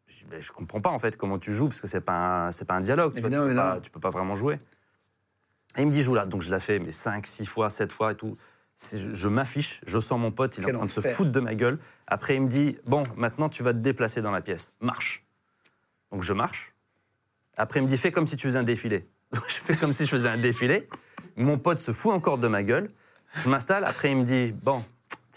Je, 0.07 0.25
je 0.39 0.51
comprends 0.51 0.81
pas 0.81 0.89
en 0.89 0.99
fait 0.99 1.15
comment 1.15 1.39
tu 1.39 1.53
joues 1.53 1.67
parce 1.67 1.81
que 1.81 1.87
c'est 1.87 2.01
pas 2.01 2.51
c'est 2.51 2.65
pas 2.65 2.75
un 2.75 2.81
dialogue. 2.81 3.15
Tu, 3.15 3.21
vois, 3.21 3.29
tu, 3.29 3.35
peux 3.35 3.39
pas, 3.39 3.45
évidemment. 3.45 3.81
tu 3.81 3.91
peux 3.91 3.99
pas 3.99 4.09
vraiment 4.09 4.35
jouer. 4.35 4.59
Et 5.77 5.81
il 5.81 5.87
me 5.87 5.91
dit 5.91 6.01
joue 6.01 6.13
là. 6.13 6.25
Donc 6.25 6.41
je 6.41 6.51
la 6.51 6.59
fais 6.59 6.77
mais 6.79 6.91
5, 6.91 7.25
6 7.25 7.45
fois, 7.45 7.69
7 7.69 7.91
fois 7.91 8.11
et 8.11 8.15
tout. 8.15 8.37
Je, 8.91 9.13
je 9.13 9.27
m'affiche, 9.27 9.81
je 9.87 9.99
sens 9.99 10.19
mon 10.19 10.31
pote, 10.31 10.57
il 10.57 10.63
est 10.63 10.71
en 10.71 10.77
train 10.77 10.85
de 10.85 10.91
se 10.91 11.01
foutre 11.01 11.31
de 11.31 11.39
ma 11.39 11.55
gueule. 11.55 11.79
Après 12.07 12.35
il 12.35 12.41
me 12.41 12.47
dit 12.47 12.77
bon 12.85 13.05
maintenant 13.15 13.49
tu 13.49 13.63
vas 13.63 13.73
te 13.73 13.79
déplacer 13.79 14.21
dans 14.21 14.31
la 14.31 14.41
pièce, 14.41 14.73
marche. 14.81 15.25
Donc 16.11 16.23
je 16.23 16.33
marche. 16.33 16.73
Après 17.57 17.79
il 17.79 17.83
me 17.83 17.87
dit 17.87 17.97
fais 17.97 18.11
comme 18.11 18.27
si 18.27 18.35
tu 18.35 18.47
faisais 18.47 18.59
un 18.59 18.63
défilé. 18.63 19.07
Donc 19.31 19.43
je 19.47 19.55
fais 19.55 19.75
comme 19.75 19.93
si 19.93 20.05
je 20.05 20.09
faisais 20.11 20.29
un 20.29 20.37
défilé. 20.37 20.87
Mon 21.35 21.57
pote 21.57 21.79
se 21.79 21.93
fout 21.93 22.11
encore 22.11 22.37
de 22.37 22.47
ma 22.47 22.63
gueule. 22.63 22.91
Je 23.43 23.49
m'installe. 23.49 23.83
Après 23.85 24.11
il 24.11 24.17
me 24.17 24.23
dit 24.23 24.51
bon 24.63 24.83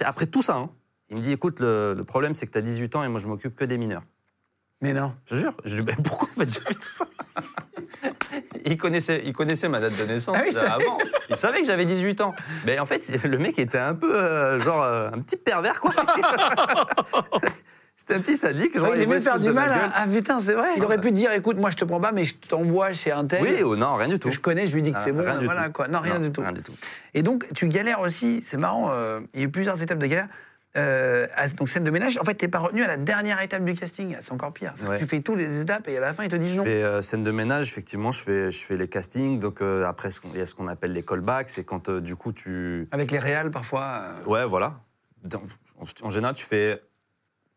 après 0.04 0.26
tout 0.26 0.42
ça. 0.42 0.54
hein, 0.56 0.70
il 1.10 1.16
me 1.16 1.22
dit 1.22 1.32
écoute 1.32 1.60
le, 1.60 1.94
le 1.94 2.04
problème 2.04 2.34
c'est 2.34 2.46
que 2.46 2.52
tu 2.52 2.58
as 2.58 2.62
18 2.62 2.96
ans 2.96 3.04
et 3.04 3.08
moi 3.08 3.18
je 3.20 3.26
m'occupe 3.26 3.54
que 3.56 3.64
des 3.64 3.78
mineurs. 3.78 4.02
Mais 4.80 4.92
non. 4.92 5.12
Je 5.26 5.34
jure. 5.34 5.54
Je 5.64 5.76
lui 5.76 5.84
dis, 5.84 5.90
mais 5.96 6.02
pourquoi 6.04 6.28
en 6.30 6.40
fait, 6.40 6.52
j'ai 6.54 6.60
fait 6.60 6.74
tout 6.74 6.88
ça? 6.92 7.04
Il 8.64 8.76
connaissait, 8.76 9.22
il 9.24 9.32
connaissait 9.32 9.68
ma 9.68 9.80
date 9.80 9.96
de 9.98 10.04
naissance 10.04 10.36
Ah 10.38 10.42
oui, 10.44 10.54
euh, 10.54 10.60
ça- 10.66 10.74
avant. 10.74 10.98
Il 11.30 11.34
savait 11.36 11.60
que 11.62 11.66
j'avais 11.66 11.84
18 11.84 12.20
ans. 12.20 12.32
Mais 12.64 12.78
en 12.78 12.86
fait, 12.86 13.08
le 13.24 13.38
mec 13.38 13.58
était 13.58 13.78
un 13.78 13.94
peu, 13.96 14.14
euh, 14.14 14.60
genre, 14.60 14.82
euh, 14.84 15.08
un 15.12 15.18
petit 15.20 15.36
pervers, 15.36 15.80
quoi. 15.80 15.92
C'était 18.00 18.14
un 18.14 18.20
petit 18.20 18.36
sadique. 18.36 18.74
Genre, 18.78 18.86
il 18.86 18.90
voulait 18.92 19.02
aimait 19.02 19.20
faire 19.20 19.40
du 19.40 19.52
mal. 19.52 19.70
à-. 19.72 19.90
Ah 19.92 20.06
putain, 20.06 20.38
c'est 20.40 20.52
vrai. 20.52 20.68
Il 20.76 20.84
aurait 20.84 21.00
pu 21.00 21.10
dire 21.10 21.32
écoute, 21.32 21.56
moi 21.58 21.70
je 21.70 21.76
te 21.76 21.84
prends 21.84 22.00
pas, 22.00 22.12
mais 22.12 22.22
je 22.24 22.36
t'envoie 22.36 22.92
chez 22.92 23.10
un 23.10 23.24
tel. 23.24 23.42
Oui 23.42 23.60
ou 23.64 23.74
non, 23.74 23.96
rien 23.96 24.06
du 24.06 24.20
tout. 24.20 24.28
que 24.28 24.34
je 24.34 24.38
connais, 24.38 24.68
je 24.68 24.74
lui 24.74 24.82
dis 24.82 24.92
que 24.92 24.98
Ah, 24.98 25.02
c'est 25.04 25.12
bon, 25.12 25.22
rien 25.24 25.36
du 25.36 25.46
voilà 25.46 25.64
tout. 25.66 25.72
quoi. 25.72 25.88
Non, 25.88 25.98
rien 25.98 26.20
du 26.20 26.30
tout. 26.30 26.40
Rien 26.40 26.52
du 26.52 26.62
tout. 26.62 26.72
Et 27.14 27.22
donc, 27.22 27.52
tu 27.54 27.66
galères 27.66 28.00
aussi, 28.00 28.40
c'est 28.42 28.56
marrant, 28.56 28.90
euh, 28.92 29.18
il 29.34 29.40
y 29.40 29.42
a 29.42 29.46
eu 29.46 29.50
plusieurs 29.50 29.82
étapes 29.82 29.98
de 29.98 30.06
galère. 30.06 30.28
Euh, 30.76 31.26
à- 31.34 31.48
donc, 31.48 31.68
scène 31.70 31.82
de 31.82 31.90
ménage, 31.90 32.18
en 32.18 32.24
fait, 32.24 32.34
t'es 32.34 32.46
pas 32.46 32.60
retenu 32.60 32.84
à 32.84 32.86
la 32.86 32.98
dernière 32.98 33.42
étape 33.42 33.64
du 33.64 33.74
casting. 33.74 34.16
C'est 34.20 34.30
encore 34.32 34.52
pire. 34.52 34.74
Ouais. 34.88 34.98
Tu 35.00 35.06
fais 35.06 35.18
toutes 35.20 35.38
les 35.38 35.60
étapes 35.60 35.88
et 35.88 35.96
à 35.96 36.00
la 36.00 36.12
fin, 36.12 36.22
ils 36.22 36.28
te 36.30 36.36
disent 36.36 36.52
Je 36.52 36.58
non. 36.58 36.64
fais 36.64 36.84
euh, 36.84 37.02
scène 37.02 37.24
de 37.24 37.30
ménage, 37.32 37.66
effectivement, 37.66 38.12
je 38.12 38.20
fais, 38.22 38.50
je 38.52 38.64
fais 38.64 38.76
les 38.76 38.86
castings. 38.86 39.40
Donc 39.40 39.60
euh, 39.60 39.84
après, 39.86 40.10
il 40.32 40.38
y 40.38 40.42
a 40.42 40.46
ce 40.46 40.54
qu'on 40.54 40.68
appelle 40.68 40.92
les 40.92 41.02
callbacks. 41.02 41.48
C'est 41.50 41.64
quand, 41.64 41.90
du 41.90 42.14
coup, 42.14 42.32
tu... 42.32 42.86
Avec 42.92 43.10
les 43.10 43.18
réals, 43.18 43.50
parfois. 43.50 44.02
Ouais, 44.26 44.44
voilà. 44.46 44.74
Dans- 45.24 45.42
en, 45.80 46.06
en 46.06 46.10
général, 46.10 46.34
tu 46.36 46.44
fais 46.44 46.80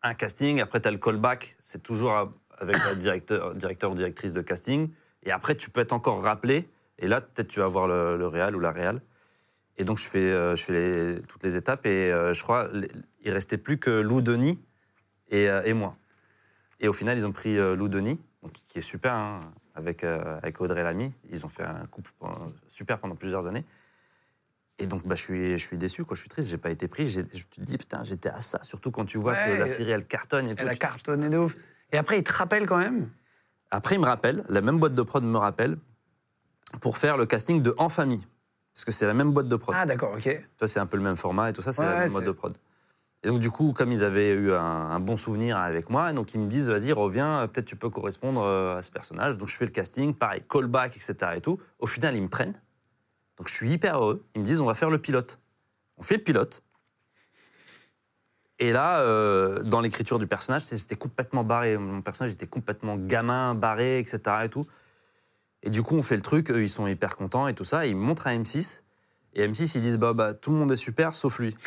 un 0.04 0.14
casting, 0.14 0.60
après 0.62 0.82
tu 0.82 0.88
as 0.88 0.92
le 0.92 0.98
callback, 0.98 1.56
c'est 1.60 1.84
toujours 1.84 2.12
avec 2.58 2.78
le 2.90 2.96
directeur, 2.96 3.92
ou 3.92 3.96
directrice 3.96 4.34
de 4.34 4.42
casting, 4.42 4.90
et 5.24 5.32
après 5.32 5.56
tu 5.56 5.70
peux 5.70 5.82
être 5.82 5.94
encore 5.94 6.22
rappelé, 6.22 6.70
et 7.00 7.08
là 7.08 7.22
peut-être 7.22 7.48
tu 7.48 7.60
vas 7.60 7.68
voir 7.68 7.88
le, 7.88 8.18
le 8.18 8.28
ou 8.28 8.60
la 8.60 8.72
réal. 8.72 9.02
Et 9.78 9.84
donc 9.84 9.98
je 9.98 10.08
fais, 10.08 10.20
euh, 10.20 10.56
je 10.56 10.64
fais 10.64 11.22
toutes 11.28 11.44
les 11.44 11.56
étapes, 11.56 11.86
et 11.86 12.12
euh, 12.12 12.34
je 12.34 12.44
crois 12.44 12.68
les- 12.72 12.92
il 13.24 13.32
restait 13.32 13.58
plus 13.58 13.78
que 13.78 13.90
Lou 13.90 14.22
Denis 14.22 14.60
et, 15.30 15.50
euh, 15.50 15.64
et 15.64 15.74
moi. 15.74 15.96
Et 16.80 16.88
au 16.88 16.94
final, 16.94 17.16
ils 17.18 17.26
ont 17.28 17.32
pris 17.32 17.56
Lou 17.58 17.88
Denis, 17.88 18.20
donc, 18.42 18.54
qui 18.54 18.80
est 18.80 18.82
super, 18.82 19.14
hein, 19.14 19.42
avec, 19.76 20.04
avec 20.04 20.60
Audrey 20.60 20.82
Lamy. 20.82 21.14
Ils 21.30 21.46
ont 21.46 21.50
fait 21.50 21.62
un 21.62 21.86
couple 21.86 22.10
super 22.68 22.98
pendant 22.98 23.16
plusieurs 23.16 23.46
années. 23.46 23.64
Et 24.82 24.88
donc, 24.88 25.06
bah, 25.06 25.16
je, 25.16 25.22
suis, 25.22 25.52
je 25.58 25.64
suis 25.64 25.78
déçu, 25.78 26.04
quoi. 26.04 26.16
je 26.16 26.22
suis 26.22 26.30
triste, 26.30 26.50
j'ai 26.50 26.58
pas 26.58 26.72
été 26.72 26.88
pris. 26.88 27.08
Je 27.08 27.22
te 27.22 27.62
dis, 27.62 27.78
putain, 27.78 28.04
j'étais 28.04 28.30
à 28.30 28.42
ça. 28.42 28.60
Surtout 28.64 28.90
quand 28.90 29.06
tu 29.06 29.18
vois 29.20 29.34
Ouais, 29.34 29.46
que 29.46 29.60
la 29.60 29.68
série, 29.68 29.92
elle 29.92 30.06
cartonne 30.06 30.48
et 30.48 30.56
tout. 30.56 30.64
Elle 30.64 30.70
a 30.70 30.76
cartonné 30.76 31.30
de 31.30 31.38
ouf. 31.38 31.56
Et 31.92 31.98
après, 31.98 32.18
ils 32.18 32.24
te 32.24 32.34
rappellent 32.34 32.66
quand 32.66 32.80
même? 32.80 33.10
Après, 33.70 33.96
il 33.96 34.02
me 34.02 34.06
rappelle, 34.06 34.44
la 34.50 34.62
même 34.62 34.80
boîte 34.80 34.96
de 34.96 35.02
prod 35.02 35.24
me 35.24 35.38
rappelle, 35.38 35.78
pour 36.80 36.98
faire 36.98 37.16
le 37.18 37.26
casting 37.26 37.62
de 37.62 37.76
En 37.78 37.90
Famille. 37.90 38.26
Parce 38.74 38.86
que 38.86 38.92
c'est 38.92 39.06
la 39.06 39.14
même 39.14 39.32
boîte 39.32 39.48
de 39.48 39.56
prod. 39.56 39.76
Ah, 39.78 39.86
d'accord, 39.86 40.14
ok. 40.16 40.42
Ça, 40.60 40.68
c'est 40.68 40.80
un 40.80 40.86
peu 40.86 40.98
le 40.98 41.04
même 41.04 41.18
format 41.18 41.50
et 41.50 41.54
tout 41.54 41.62
ça, 41.62 41.74
c'est 41.74 41.82
Ouais, 41.82 41.88
la 41.90 42.00
même 42.00 42.12
boîte 42.12 42.26
de 42.26 42.32
prod. 42.32 42.58
Et 43.24 43.28
donc, 43.28 43.40
du 43.40 43.52
coup, 43.52 43.72
comme 43.74 43.92
ils 43.92 44.04
avaient 44.04 44.32
eu 44.32 44.52
un, 44.52 44.58
un 44.60 45.00
bon 45.00 45.16
souvenir 45.16 45.58
avec 45.58 45.92
moi, 45.92 46.12
donc 46.12 46.34
ils 46.34 46.40
me 46.40 46.48
disent, 46.48 46.70
vas-y, 46.70 46.92
reviens, 46.92 47.48
peut-être 47.48 47.68
tu 47.68 47.76
peux 47.76 47.90
correspondre 47.90 48.42
euh, 48.42 48.78
à 48.78 48.82
ce 48.82 48.90
personnage. 48.90 49.38
Donc, 49.38 49.48
je 49.50 49.56
fais 49.56 49.66
le 49.66 49.72
casting, 49.72 50.16
pareil, 50.16 50.42
callback, 50.50 50.96
etc. 50.96 51.34
et 51.36 51.42
tout. 51.42 51.60
Au 51.78 51.86
final, 51.86 52.16
ils 52.16 52.24
me 52.24 52.30
prennent. 52.30 52.56
Donc, 53.42 53.48
je 53.48 53.56
suis 53.56 53.72
hyper 53.72 53.98
heureux. 53.98 54.24
Ils 54.36 54.42
me 54.42 54.46
disent, 54.46 54.62
on 54.62 54.68
va 54.68 54.76
faire 54.76 54.92
le 54.92 55.00
pilote. 55.00 55.40
On 55.98 56.04
fait 56.04 56.18
le 56.18 56.22
pilote. 56.22 56.62
Et 58.60 58.72
là, 58.72 59.00
euh, 59.00 59.64
dans 59.64 59.82
l'écriture 59.82 60.20
du 60.20 60.28
personnage, 60.28 60.66
j'étais 60.70 60.96
complètement 60.96 61.44
barré. 61.44 61.76
Mon 61.76 62.04
personnage 62.04 62.34
était 62.34 62.46
complètement 62.46 62.98
gamin, 62.98 63.56
barré, 63.56 63.98
etc. 63.98 64.20
Et, 64.44 64.50
tout. 64.50 64.68
et 65.64 65.72
du 65.72 65.82
coup, 65.82 65.96
on 65.96 66.04
fait 66.04 66.18
le 66.18 66.22
truc, 66.22 66.52
eux, 66.52 66.62
ils 66.62 66.70
sont 66.70 66.86
hyper 66.86 67.16
contents 67.16 67.48
et 67.48 67.56
tout 67.56 67.64
ça. 67.64 67.88
Et 67.88 67.90
ils 67.90 67.96
me 67.96 68.04
montrent 68.04 68.28
à 68.28 68.36
M6. 68.36 68.82
Et 69.34 69.48
M6, 69.48 69.72
ils 69.74 69.82
disent, 69.82 69.98
bah, 69.98 70.14
bah, 70.14 70.36
tout 70.36 70.52
le 70.52 70.58
monde 70.58 70.72
est 70.72 70.76
super, 70.76 71.16
sauf 71.16 71.40
lui. 71.40 71.56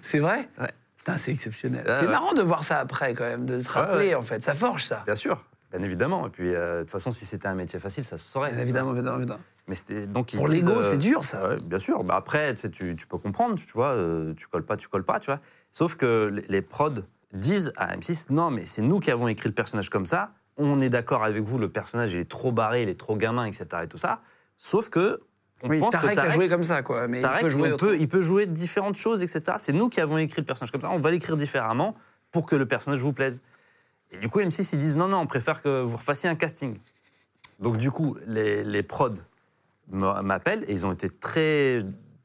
C'est 0.00 0.20
vrai? 0.20 0.48
Ouais. 0.58 0.72
C'est 1.18 1.32
exceptionnel. 1.32 1.84
C'est 1.86 2.06
ouais. 2.06 2.10
marrant 2.10 2.32
de 2.32 2.40
voir 2.40 2.64
ça 2.64 2.78
après, 2.78 3.12
quand 3.12 3.24
même, 3.24 3.44
de 3.44 3.60
se 3.60 3.68
rappeler, 3.68 4.14
en 4.14 4.22
fait. 4.22 4.42
Ça 4.42 4.54
forge, 4.54 4.84
ça. 4.84 5.02
Bien 5.04 5.16
sûr, 5.16 5.44
bien 5.72 5.82
évidemment. 5.82 6.26
Et 6.26 6.30
puis, 6.30 6.54
euh, 6.54 6.78
de 6.78 6.80
toute 6.82 6.90
façon, 6.90 7.10
si 7.12 7.26
c'était 7.26 7.48
un 7.48 7.54
métier 7.54 7.78
facile, 7.78 8.04
ça 8.04 8.18
se 8.18 8.24
saurait. 8.28 8.50
Bien 8.52 8.60
évidemment, 8.60 8.92
évidemment, 8.92 9.18
évidemment. 9.18 9.40
Mais 9.68 9.74
c'était 9.74 10.06
donc 10.06 10.32
Pour 10.34 10.48
l'ego, 10.48 10.70
euh, 10.70 10.90
c'est 10.90 10.98
dur, 10.98 11.24
ça. 11.24 11.48
ouais, 11.48 11.56
bien 11.60 11.78
sûr. 11.78 12.02
Bah 12.04 12.14
après, 12.16 12.54
tu, 12.54 12.60
sais, 12.60 12.70
tu, 12.70 12.96
tu 12.96 13.06
peux 13.06 13.18
comprendre, 13.18 13.54
tu 13.56 13.66
vois. 13.72 13.90
euh, 13.90 14.34
tu 14.34 14.46
colles 14.48 14.64
pas, 14.64 14.76
tu 14.76 14.88
colles 14.88 15.04
pas, 15.04 15.18
tu 15.20 15.26
vois. 15.26 15.40
Sauf 15.70 15.94
que 15.94 16.30
les, 16.32 16.44
les 16.48 16.62
prods 16.62 16.90
disent 17.32 17.72
à 17.76 17.96
M6, 17.96 18.26
non, 18.30 18.50
mais 18.50 18.66
c'est 18.66 18.82
nous 18.82 18.98
qui 19.00 19.10
avons 19.10 19.28
écrit 19.28 19.48
le 19.48 19.54
personnage 19.54 19.88
comme 19.88 20.06
ça. 20.06 20.32
On 20.58 20.80
est 20.80 20.90
d'accord 20.90 21.24
avec 21.24 21.42
vous, 21.44 21.58
le 21.58 21.68
personnage 21.70 22.12
il 22.12 22.20
est 22.20 22.28
trop 22.30 22.52
barré, 22.52 22.82
il 22.82 22.88
est 22.88 22.98
trop 22.98 23.16
gamin, 23.16 23.46
etc. 23.46 23.66
Et 23.84 23.88
tout 23.88 23.98
ça. 23.98 24.20
Sauf 24.58 24.90
que 24.90 25.18
on 25.62 25.68
Oui, 25.70 25.78
pense 25.78 25.94
que 25.94 26.00
Tarek 26.00 26.18
a 26.18 26.22
Tarek- 26.26 26.32
joué 26.34 26.48
comme 26.48 26.62
ça, 26.64 26.82
quoi. 26.82 27.06
Mais 27.08 27.20
Tarek, 27.20 27.40
il 27.40 27.44
peut 27.44 27.48
jouer 27.50 27.70
on 27.70 27.74
autrement. 27.74 27.90
peut, 27.92 27.96
il 27.98 28.08
peut 28.08 28.20
jouer 28.20 28.46
différentes 28.46 28.96
choses, 28.96 29.22
etc. 29.22 29.42
C'est 29.58 29.72
nous 29.72 29.88
qui 29.88 30.00
avons 30.00 30.18
écrit 30.18 30.40
le 30.40 30.44
personnage 30.44 30.72
comme 30.72 30.80
ça. 30.80 30.90
On 30.90 30.98
va 30.98 31.10
l'écrire 31.12 31.36
différemment 31.36 31.94
pour 32.32 32.46
que 32.46 32.56
le 32.56 32.66
personnage 32.66 32.98
vous 33.00 33.12
plaise. 33.12 33.42
Et 34.12 34.18
du 34.18 34.28
coup, 34.28 34.40
M6, 34.40 34.70
ils 34.72 34.78
disent 34.78 34.96
non, 34.96 35.08
non, 35.08 35.18
on 35.18 35.26
préfère 35.26 35.62
que 35.62 35.82
vous 35.82 35.96
refassiez 35.96 36.28
un 36.28 36.34
casting. 36.34 36.78
Donc, 37.58 37.76
du 37.78 37.90
coup, 37.90 38.16
les, 38.26 38.62
les 38.64 38.82
prods 38.82 39.14
m'appellent 39.88 40.64
et 40.68 40.72
ils 40.72 40.86
ont 40.86 40.92
été 40.92 41.08
très. 41.10 41.82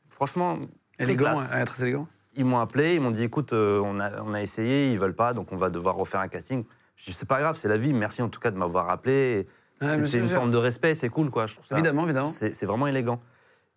Franchement, 0.10 0.58
Élégant, 1.00 1.36
ouais, 1.36 1.66
très 1.66 1.84
élégant. 1.84 2.08
Ils 2.36 2.46
m'ont 2.46 2.60
appelé, 2.60 2.96
ils 2.96 3.02
m'ont 3.02 3.12
dit 3.12 3.24
écoute, 3.24 3.54
euh, 3.54 3.80
on, 3.84 4.00
a, 4.00 4.22
on 4.22 4.34
a 4.34 4.42
essayé, 4.42 4.92
ils 4.92 5.00
veulent 5.00 5.16
pas, 5.16 5.34
donc 5.34 5.52
on 5.52 5.58
va 5.58 5.70
devoir 5.70 5.96
refaire 5.96 6.20
un 6.22 6.28
casting. 6.28 6.64
Je 6.96 7.06
dis 7.06 7.14
c'est 7.14 7.28
pas 7.28 7.40
grave, 7.40 7.58
c'est 7.58 7.68
la 7.68 7.78
vie, 7.78 7.94
merci 7.94 8.22
en 8.22 8.30
tout 8.30 8.40
cas 8.40 8.52
de 8.52 8.58
m'avoir 8.58 8.90
appelé. 8.90 9.48
Ouais, 9.82 10.08
C'est 10.08 10.18
une 10.20 10.28
sûr. 10.28 10.38
forme 10.38 10.52
de 10.52 10.58
respect, 10.58 10.96
c'est 10.96 11.10
cool, 11.10 11.30
quoi. 11.30 11.46
Je 11.46 11.54
trouve 11.54 11.66
ça- 11.68 11.76
Évidemment, 11.76 12.04
évidemment. 12.06 12.26
c'est 12.28 12.54
c'est 12.54 12.66
vraiment 12.66 12.88
élégant. 12.88 13.20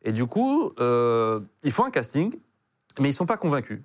Et 0.03 0.13
du 0.13 0.27
coup, 0.27 0.73
euh, 0.81 1.41
ils 1.63 1.73
font 1.73 1.85
un 1.85 1.91
casting, 1.91 2.35
mais 2.99 3.11
ils 3.11 3.13
sont 3.15 3.27
pas 3.27 3.37
convaincus. 3.37 3.81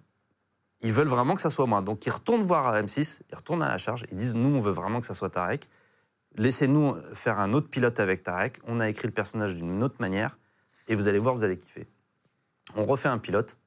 Ils 0.81 0.91
veulent 0.93 1.07
vraiment 1.07 1.35
que 1.35 1.41
ça 1.41 1.49
soit 1.49 1.65
moi. 1.65 1.81
Donc 1.81 2.05
ils 2.05 2.09
retournent 2.11 2.43
voir 2.43 2.67
à 2.67 2.81
M6, 2.81 3.21
ils 3.31 3.35
retournent 3.35 3.63
à 3.63 3.69
la 3.69 3.77
charge, 3.77 4.05
ils 4.11 4.17
disent 4.17 4.35
nous 4.35 4.55
on 4.55 4.61
veut 4.61 4.71
vraiment 4.73 4.99
que 5.01 5.07
ça 5.07 5.13
soit 5.13 5.29
Tarek. 5.29 5.67
Laissez-nous 6.37 6.97
faire 7.13 7.39
un 7.39 7.53
autre 7.53 7.69
pilote 7.69 7.99
avec 7.99 8.21
Tarek. 8.23 8.59
On 8.67 8.79
a 8.81 8.89
écrit 8.89 9.07
le 9.07 9.13
personnage 9.13 9.55
d'une 9.55 9.81
autre 9.83 9.95
manière 10.01 10.37
et 10.87 10.95
vous 10.95 11.07
allez 11.07 11.19
voir, 11.19 11.33
vous 11.33 11.43
allez 11.43 11.57
kiffer. 11.57 11.87
On 12.75 12.85
refait 12.85 13.07
un 13.07 13.17
pilote. 13.17 13.57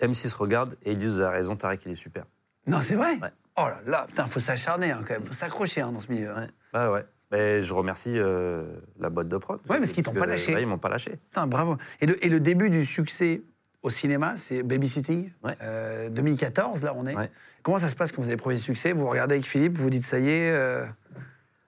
M6 0.00 0.34
regarde 0.36 0.76
et 0.84 0.92
ils 0.92 0.96
disent 0.96 1.10
vous 1.10 1.20
avez 1.20 1.36
raison, 1.38 1.56
Tarek 1.56 1.84
il 1.86 1.92
est 1.92 1.96
super. 1.96 2.24
Non, 2.66 2.80
c'est 2.80 2.94
vrai 2.94 3.16
Ouais. 3.20 3.32
Oh 3.56 3.62
là 3.66 3.80
là, 3.86 4.04
putain, 4.06 4.26
faut 4.26 4.38
s'acharner, 4.38 4.92
hein, 4.92 5.02
quand 5.06 5.14
même. 5.14 5.24
Faut 5.24 5.32
s'accrocher 5.32 5.80
hein, 5.80 5.90
dans 5.90 5.98
ce 5.98 6.12
milieu. 6.12 6.30
hein. 6.30 6.46
Ouais, 6.72 6.80
ouais. 6.84 6.88
ouais. 6.92 7.06
Mais 7.32 7.60
je 7.60 7.74
remercie 7.74 8.12
euh, 8.16 8.64
la 8.98 9.10
boîte 9.10 9.26
de 9.28 9.36
prod. 9.36 9.60
Ouais, 9.68 9.78
parce 9.78 9.92
qu'ils 9.92 10.04
t'ont 10.04 10.12
pas 10.14 10.24
lâché. 10.26 10.54
ouais, 10.54 10.62
ils 10.62 10.66
m'ont 10.68 10.78
pas 10.78 10.88
lâché. 10.88 11.16
Putain, 11.30 11.46
bravo. 11.48 11.76
Et 12.00 12.06
le, 12.06 12.24
et 12.24 12.28
le 12.28 12.38
début 12.40 12.70
du 12.70 12.86
succès 12.86 13.42
au 13.82 13.90
cinéma, 13.90 14.36
c'est 14.36 14.62
Babysitting. 14.62 15.32
Ouais. 15.42 15.56
Euh, 15.62 16.10
2014, 16.10 16.82
là, 16.82 16.94
on 16.96 17.06
est. 17.06 17.14
Ouais. 17.14 17.30
Comment 17.62 17.78
ça 17.78 17.88
se 17.88 17.94
passe 17.94 18.12
quand 18.12 18.22
vous 18.22 18.28
avez 18.28 18.36
le 18.36 18.42
premier 18.42 18.58
succès? 18.58 18.92
Vous 18.92 19.08
regardez 19.08 19.36
avec 19.36 19.46
Philippe, 19.46 19.76
vous 19.76 19.84
vous 19.84 19.90
dites, 19.90 20.04
ça 20.04 20.18
y 20.18 20.28
est, 20.28 20.50
euh, 20.50 20.84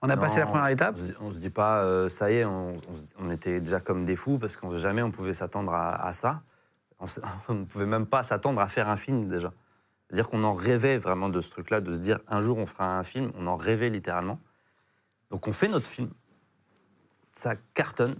on 0.01 0.09
a 0.09 0.17
passé 0.17 0.39
la 0.39 0.47
première 0.47 0.67
étape? 0.67 0.97
On 1.19 1.27
on 1.27 1.31
se 1.31 1.37
dit 1.37 1.49
pas, 1.49 1.83
euh, 1.83 2.09
ça 2.09 2.31
y 2.31 2.37
est, 2.37 2.45
on, 2.45 2.79
était 3.31 3.59
déjà 3.59 3.79
comme 3.79 4.03
des 4.03 4.15
fous 4.15 4.39
parce 4.39 4.55
qu'on 4.55 4.75
jamais 4.75 5.03
on 5.03 5.11
pouvait 5.11 5.33
s'attendre 5.33 5.73
à, 5.73 6.05
à 6.05 6.13
ça. 6.13 6.41
On 7.49 7.55
ne 7.55 7.65
pouvait 7.65 7.87
même 7.87 8.05
pas 8.05 8.21
s'attendre 8.21 8.61
à 8.61 8.67
faire 8.67 8.87
un 8.87 8.95
film 8.95 9.27
déjà. 9.27 9.51
C'est-à-dire 10.07 10.29
qu'on 10.29 10.43
en 10.43 10.53
rêvait 10.53 10.99
vraiment 10.99 11.29
de 11.29 11.41
ce 11.41 11.49
truc-là, 11.49 11.81
de 11.81 11.91
se 11.91 11.97
dire 11.97 12.19
un 12.27 12.41
jour 12.41 12.59
on 12.59 12.67
fera 12.67 12.99
un 12.99 13.03
film, 13.03 13.31
on 13.39 13.47
en 13.47 13.55
rêvait 13.55 13.89
littéralement. 13.89 14.39
Donc 15.31 15.47
on 15.47 15.51
fait 15.51 15.67
notre 15.67 15.87
film, 15.87 16.11
ça 17.31 17.55
cartonne, 17.73 18.15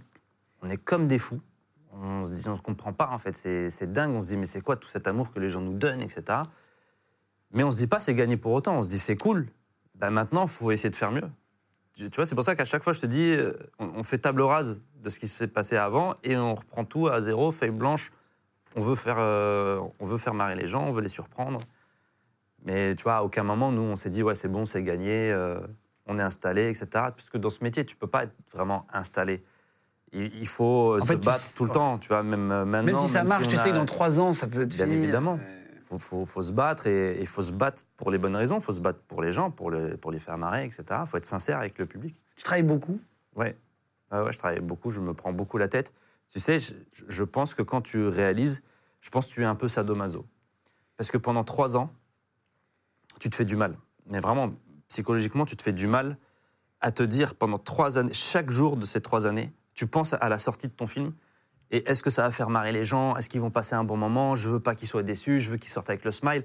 on 0.62 0.70
est 0.70 0.78
comme 0.78 1.06
des 1.06 1.20
fous. 1.20 1.40
On 1.92 2.24
se 2.24 2.32
dit, 2.32 2.48
on 2.48 2.52
ne 2.52 2.58
comprend 2.58 2.92
pas 2.92 3.08
en 3.08 3.18
fait, 3.18 3.36
c'est 3.36 3.92
dingue, 3.92 4.14
on 4.14 4.20
se 4.20 4.28
dit 4.28 4.36
mais 4.36 4.46
c'est 4.46 4.62
quoi 4.62 4.76
tout 4.76 4.88
cet 4.88 5.06
amour 5.06 5.32
que 5.32 5.38
les 5.38 5.50
gens 5.50 5.60
nous 5.60 5.74
donnent, 5.74 6.00
etc. 6.00 6.40
Mais 7.50 7.64
on 7.64 7.70
se 7.70 7.76
dit 7.76 7.86
pas 7.86 8.00
c'est 8.00 8.14
gagné 8.14 8.36
pour 8.36 8.52
autant, 8.52 8.78
on 8.78 8.82
se 8.82 8.88
dit 8.88 8.98
c'est 8.98 9.16
cool, 9.16 9.46
ben 9.94 10.10
maintenant 10.10 10.46
faut 10.46 10.70
essayer 10.70 10.90
de 10.90 10.96
faire 10.96 11.12
mieux. 11.12 11.28
Tu 11.94 12.08
vois, 12.16 12.26
c'est 12.26 12.34
pour 12.34 12.44
ça 12.44 12.54
qu'à 12.54 12.64
chaque 12.64 12.82
fois, 12.82 12.92
je 12.92 13.00
te 13.00 13.06
dis, 13.06 13.36
on, 13.78 14.02
fait 14.02 14.18
table 14.18 14.40
rase 14.42 14.82
de 15.02 15.08
ce 15.10 15.18
qui 15.18 15.28
s'est 15.28 15.46
passé 15.46 15.76
avant 15.76 16.14
et 16.24 16.36
on 16.36 16.54
reprend 16.54 16.84
tout 16.84 17.08
à 17.08 17.20
zéro, 17.20 17.50
feuille 17.50 17.70
blanche. 17.70 18.12
On 18.76 18.80
veut 18.80 18.94
faire, 18.94 19.16
euh, 19.18 19.80
on 20.00 20.06
veut 20.06 20.16
faire 20.16 20.32
marrer 20.32 20.54
les 20.54 20.66
gens, 20.66 20.86
on 20.86 20.92
veut 20.92 21.02
les 21.02 21.08
surprendre. 21.08 21.60
Mais 22.64 22.94
tu 22.94 23.02
vois, 23.02 23.16
à 23.16 23.22
aucun 23.22 23.42
moment, 23.42 23.70
nous, 23.72 23.82
on 23.82 23.96
s'est 23.96 24.08
dit, 24.08 24.22
ouais, 24.22 24.34
c'est 24.34 24.48
bon, 24.48 24.64
c'est 24.64 24.82
gagné, 24.82 25.30
euh, 25.30 25.60
on 26.06 26.18
est 26.18 26.22
installé, 26.22 26.70
etc. 26.70 26.86
Parce 26.92 27.28
que 27.28 27.36
dans 27.36 27.50
ce 27.50 27.62
métier, 27.62 27.84
tu 27.84 27.96
peux 27.96 28.06
pas 28.06 28.24
être 28.24 28.34
vraiment 28.50 28.86
installé. 28.92 29.42
Il, 30.12 30.34
il 30.36 30.46
faut 30.46 30.96
En 30.96 31.00
se 31.00 31.06
fait, 31.06 31.16
battre 31.16 31.54
tout 31.54 31.64
le 31.64 31.70
temps, 31.70 31.98
tu 31.98 32.08
vois, 32.08 32.22
même 32.22 32.50
euh, 32.52 32.64
maintenant. 32.64 32.92
Même 32.92 32.96
si 32.96 33.08
ça 33.08 33.24
marche, 33.24 33.46
tu 33.48 33.56
a- 33.56 33.62
sais 33.62 33.70
que 33.70 33.74
dans 33.76 33.86
trois 33.86 34.20
ans, 34.20 34.32
ça 34.32 34.46
peut 34.46 34.62
être 34.62 34.74
Bien 34.76 34.84
fini. 34.86 34.96
évidemment. 34.98 35.38
Euh, 35.40 35.58
faut, 35.86 35.98
faut- 35.98 36.26
faut 36.26 36.42
se 36.42 36.52
battre 36.52 36.86
et 36.86 37.18
il 37.20 37.26
faut 37.26 37.42
se 37.42 37.52
battre 37.52 37.82
pour 37.96 38.10
les 38.10 38.18
bonnes 38.18 38.36
raisons. 38.36 38.58
Il 38.58 38.62
faut 38.62 38.72
se 38.72 38.80
battre 38.80 39.00
pour 39.08 39.22
les 39.22 39.32
gens, 39.32 39.50
pour, 39.50 39.70
le- 39.70 39.96
pour 39.96 40.10
les 40.12 40.18
faire 40.18 40.36
marrer, 40.38 40.64
etc. 40.64 40.84
Il 41.02 41.06
faut 41.06 41.16
être 41.16 41.26
sincère 41.26 41.58
avec 41.58 41.78
le 41.78 41.86
public. 41.86 42.14
Tu 42.36 42.42
travailles 42.44 42.62
beaucoup? 42.62 43.00
Ouais. 43.36 43.56
Ouais, 44.10 44.20
ouais, 44.20 44.32
je 44.32 44.38
travaille 44.38 44.60
beaucoup, 44.60 44.90
je 44.90 45.00
me 45.00 45.14
prends 45.14 45.32
beaucoup 45.32 45.56
la 45.58 45.68
tête. 45.68 45.92
Tu 46.28 46.40
sais, 46.40 46.58
je, 46.58 46.74
je 47.08 47.24
pense 47.24 47.54
que 47.54 47.62
quand 47.62 47.80
tu 47.80 48.06
réalises, 48.08 48.62
je 49.00 49.08
pense 49.10 49.28
que 49.28 49.32
tu 49.34 49.42
es 49.42 49.46
un 49.46 49.54
peu 49.54 49.68
sadomaso. 49.68 50.26
Parce 50.98 51.10
que 51.10 51.16
pendant 51.18 51.44
trois 51.44 51.76
ans, 51.76 51.90
tu 53.20 53.30
te 53.30 53.36
fais 53.36 53.44
du 53.46 53.56
mal. 53.56 53.76
Mais 54.06 54.20
vraiment, 54.20 54.50
psychologiquement, 54.88 55.46
tu 55.46 55.56
te 55.56 55.62
fais 55.62 55.72
du 55.72 55.86
mal 55.86 56.16
à 56.80 56.90
te 56.90 57.02
dire 57.02 57.34
pendant 57.34 57.58
trois 57.58 57.96
années, 57.98 58.12
chaque 58.12 58.50
jour 58.50 58.76
de 58.76 58.84
ces 58.86 59.00
trois 59.00 59.26
années, 59.26 59.52
tu 59.82 59.88
penses 59.88 60.12
à 60.12 60.28
la 60.28 60.38
sortie 60.38 60.68
de 60.68 60.72
ton 60.72 60.86
film. 60.86 61.12
Et 61.72 61.88
est-ce 61.90 62.04
que 62.04 62.10
ça 62.10 62.22
va 62.22 62.30
faire 62.30 62.50
marrer 62.50 62.70
les 62.70 62.84
gens? 62.84 63.16
Est-ce 63.16 63.28
qu'ils 63.28 63.40
vont 63.40 63.50
passer 63.50 63.74
un 63.74 63.82
bon 63.82 63.96
moment? 63.96 64.36
Je 64.36 64.48
veux 64.48 64.60
pas 64.60 64.76
qu'ils 64.76 64.86
soient 64.86 65.02
déçus, 65.02 65.40
je 65.40 65.50
veux 65.50 65.56
qu'ils 65.56 65.72
sortent 65.72 65.90
avec 65.90 66.04
le 66.04 66.12
smile. 66.12 66.44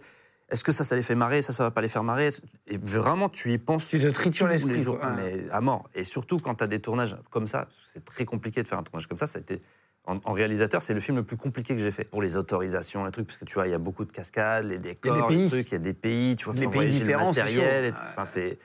Est-ce 0.49 0.63
que 0.63 0.71
ça, 0.71 0.83
ça 0.83 0.95
les 0.95 1.03
fait 1.03 1.13
marrer? 1.13 1.43
Ça, 1.43 1.53
ça 1.53 1.61
va 1.61 1.69
pas 1.69 1.81
les 1.81 1.87
faire 1.87 2.03
marrer? 2.03 2.29
Et 2.65 2.77
vraiment, 2.79 3.29
tu 3.29 3.51
y 3.51 3.59
penses 3.59 3.89
Tu 3.89 3.99
te 3.99 4.07
tritures 4.07 4.47
l'esprit, 4.47 4.73
les 4.73 4.81
jours, 4.81 4.97
mais 5.15 5.45
à 5.51 5.61
mort. 5.61 5.87
Et 5.93 6.03
surtout 6.03 6.39
quand 6.39 6.55
tu 6.55 6.63
as 6.63 6.67
des 6.67 6.79
tournages 6.79 7.15
comme 7.29 7.45
ça, 7.45 7.67
c'est 7.85 8.03
très 8.03 8.25
compliqué 8.25 8.63
de 8.63 8.67
faire 8.67 8.79
un 8.79 8.83
tournage 8.83 9.05
comme 9.05 9.19
ça. 9.19 9.27
Ça 9.27 9.37
a 9.37 9.41
été 9.41 9.61
en, 10.07 10.33
réalisateur, 10.33 10.81
c'est 10.81 10.95
le 10.95 10.99
film 10.99 11.17
le 11.17 11.23
plus 11.23 11.37
compliqué 11.37 11.75
que 11.75 11.81
j'ai 11.81 11.91
fait 11.91 12.05
pour 12.05 12.23
les 12.23 12.37
autorisations, 12.37 13.05
les 13.05 13.11
trucs, 13.11 13.27
parce 13.27 13.37
que 13.37 13.45
tu 13.45 13.53
vois, 13.53 13.67
il 13.67 13.71
y 13.71 13.75
a 13.75 13.77
beaucoup 13.77 14.05
de 14.05 14.11
cascades, 14.11 14.65
les 14.65 14.79
décors, 14.79 15.27
pays. 15.27 15.43
les 15.43 15.49
trucs, 15.49 15.67
il 15.69 15.73
y 15.73 15.75
a 15.75 15.79
des 15.79 15.93
pays, 15.93 16.35
tu 16.37 16.45
vois, 16.45 16.55
Des 16.55 16.63
faut 16.63 16.71
pays 16.71 16.87
différents, 16.87 17.31
le 17.31 17.39
matériel. 17.39 17.93
Enfin, 18.09 18.25
c'est 18.25 18.57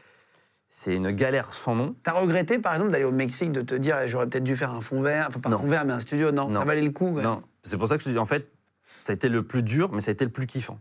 c'est 0.75 0.97
une 0.97 1.11
galère 1.11 1.53
sans 1.53 1.75
nom. 1.75 1.95
T'as 2.03 2.13
regretté, 2.13 2.59
par 2.59 2.73
exemple, 2.73 2.91
d'aller 2.93 3.05
au 3.05 3.13
Mexique, 3.13 3.53
de 3.53 3.61
te 3.61 3.75
dire, 3.75 3.99
eh, 4.01 4.09
j'aurais 4.09 4.27
peut-être 4.27 4.43
dû 4.43 4.57
faire 4.57 4.73
un 4.73 4.81
fond 4.81 5.03
vert, 5.03 5.27
enfin 5.29 5.39
pas 5.39 5.51
un 5.51 5.59
fond 5.59 5.67
vert, 5.69 5.85
mais 5.85 5.93
un 5.93 6.01
studio, 6.01 6.33
non, 6.33 6.49
Non. 6.49 6.61
ça 6.61 6.65
valait 6.65 6.81
le 6.81 6.91
coup. 6.91 7.11
ouais. 7.11 7.23
Non, 7.23 7.43
c'est 7.63 7.77
pour 7.77 7.87
ça 7.89 7.97
que 7.97 8.01
je 8.03 8.07
te 8.09 8.11
dis, 8.11 8.19
en 8.19 8.25
fait, 8.25 8.51
ça 8.83 9.13
a 9.13 9.15
été 9.15 9.29
le 9.29 9.43
plus 9.43 9.63
dur, 9.63 9.93
mais 9.93 10.01
ça 10.01 10.11
a 10.11 10.13
été 10.13 10.25
le 10.25 10.31
plus 10.31 10.47
kiffant. 10.47 10.81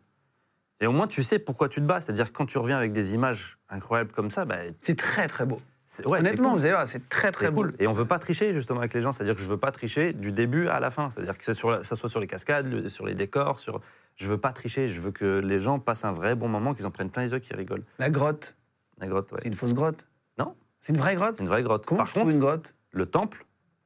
Et 0.80 0.88
au 0.88 0.94
moins, 0.94 1.08
tu 1.08 1.24
sais 1.24 1.40
pourquoi 1.40 1.68
tu 1.68 1.82
te 1.82 1.86
bats. 1.86 2.00
C'est-à-dire 2.00 2.32
quand 2.32 2.46
tu 2.46 2.58
reviens 2.58 2.78
avec 2.78 2.94
des 2.94 3.14
images 3.14 3.60
incroyables 3.70 4.14
comme 4.14 4.32
ça, 4.32 4.46
bah, 4.46 4.56
C'est 4.80 4.98
très 4.98 5.28
très 5.28 5.46
beau. 5.46 5.62
ouais, 6.06 6.20
Honnêtement, 6.20 6.52
cool. 6.52 6.58
vous 6.60 6.66
allez 6.66 6.74
voir, 6.74 6.88
c'est 6.88 7.10
très 7.10 7.32
très 7.34 7.52
beau. 7.52 7.64
cool. 7.64 7.74
Et 7.78 7.86
on 7.86 7.94
veut 7.94 8.08
pas 8.08 8.18
tricher 8.18 8.54
justement 8.54 8.80
avec 8.80 8.94
les 8.94 9.02
gens. 9.02 9.12
C'est-à-dire 9.12 9.36
que 9.36 9.42
je 9.42 9.50
veux 9.50 9.60
pas 9.60 9.72
tricher 9.74 10.14
du 10.14 10.32
début 10.32 10.70
à 10.70 10.80
la 10.80 10.90
fin. 10.90 11.10
C'est-à-dire 11.10 11.38
que 11.38 11.44
ça, 11.44 11.54
sur 11.54 11.70
la- 11.70 11.84
ça 11.84 11.98
soit 11.98 12.08
sur 12.10 12.22
les 12.22 12.28
cascades, 12.28 12.88
sur 12.88 13.06
les 13.06 13.14
décors, 13.14 13.60
sur. 13.60 13.82
Je 14.16 14.28
veux 14.30 14.38
pas 14.40 14.54
tricher. 14.54 14.88
Je 14.88 15.02
veux 15.02 15.12
que 15.12 15.40
les 15.40 15.60
gens 15.60 15.80
passent 15.80 16.06
un 16.06 16.14
vrai 16.14 16.34
bon 16.36 16.48
moment, 16.48 16.74
qu'ils 16.74 16.88
en 16.88 16.92
prennent 16.92 17.10
plein 17.12 17.24
les 17.26 17.32
yeux, 17.34 17.40
qu'ils 17.40 17.58
rigolent. 17.58 17.84
La 18.00 18.10
grotte, 18.10 18.56
La 19.02 19.08
grotte, 19.08 19.32
ouais. 19.34 19.40
c'est 19.42 19.48
une 19.50 19.54
fausse 19.56 19.74
grotte? 19.74 20.06
Non. 20.40 20.56
C'est 20.80 20.94
une 20.94 21.00
vraie 21.00 21.16
grotte? 21.16 21.36
C'est 21.36 21.42
une 21.44 21.50
vraie 21.50 21.64
grotte. 21.64 21.86
Comment 21.86 22.00
Par 22.00 22.08
je 22.08 22.12
trouve 22.12 22.24
contre, 22.24 22.34
une 22.36 22.40
grotte? 22.40 22.74
le 22.94 23.06
temple, 23.06 23.46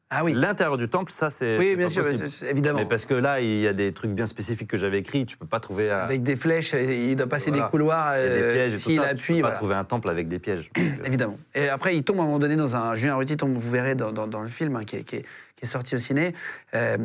Ah 0.09 0.24
oui, 0.24 0.34
l'intérieur 0.34 0.78
du 0.78 0.88
temple, 0.88 1.11
ça 1.11 1.30
c'est. 1.30 1.57
oui, 1.57 1.76
bien 1.76 1.88
sûr, 1.88 2.03
évidemment. 2.49 2.80
Mais 2.80 2.86
parce 2.86 3.05
que 3.05 3.13
là, 3.16 3.39
il 3.41 3.59
y 3.61 3.68
a 3.68 3.74
des 3.74 3.91
trucs 3.91 4.11
bien 4.11 4.26
spécifiques 4.28 4.70
que 4.70 4.78
j'avais 4.78 4.99
écrits. 4.99 5.26
Tu 5.26 5.36
peux 5.38 5.45
pas 5.47 5.59
trouver. 5.59 5.89
à- 5.89 6.01
Avec 6.03 6.22
des 6.24 6.36
flèches, 6.36 6.74
et 6.74 7.11
il 7.11 7.16
doit 7.16 7.28
passer 7.28 7.49
Voilà. 7.49 7.66
des 7.66 7.72
couloirs, 7.72 8.13
des 8.16 8.20
euh, 8.22 8.53
pièges 8.53 8.72
s'il 8.78 8.99
ça. 8.99 9.07
appuie, 9.07 9.36
tu 9.38 9.41
peux 9.41 9.47
pas 9.49 9.55
trouver 9.55 9.76
un 9.76 9.84
temple 9.84 10.09
avec 10.09 10.28
des 10.28 10.39
pièges. 10.39 10.70
Euh, 10.78 10.82
Évidemment. 11.05 11.38
Et 11.55 11.70
après, 11.70 11.95
il 11.95 12.03
tombe 12.03 12.20
à 12.20 12.24
un 12.24 12.26
moment 12.26 12.39
donné 12.39 12.55
dans 12.55 12.76
un. 12.76 12.93
Julien 12.95 13.16
Ruti 13.16 13.36
tombe, 13.38 13.53
vous 13.55 13.72
verrez 13.72 13.95
dans, 13.95 14.11
dans- 14.11 14.28
dans 14.28 14.41
le 14.41 14.47
film 14.47 14.76
hein, 14.76 14.84
qui, 14.84 14.97
est, 14.97 15.03
qui 15.03 15.18
est- 15.18 15.22
qui 15.55 15.63
est 15.63 15.68
sorti 15.68 15.95
au 15.95 15.99
ciné. 15.99 16.34
Euh, 16.76 16.97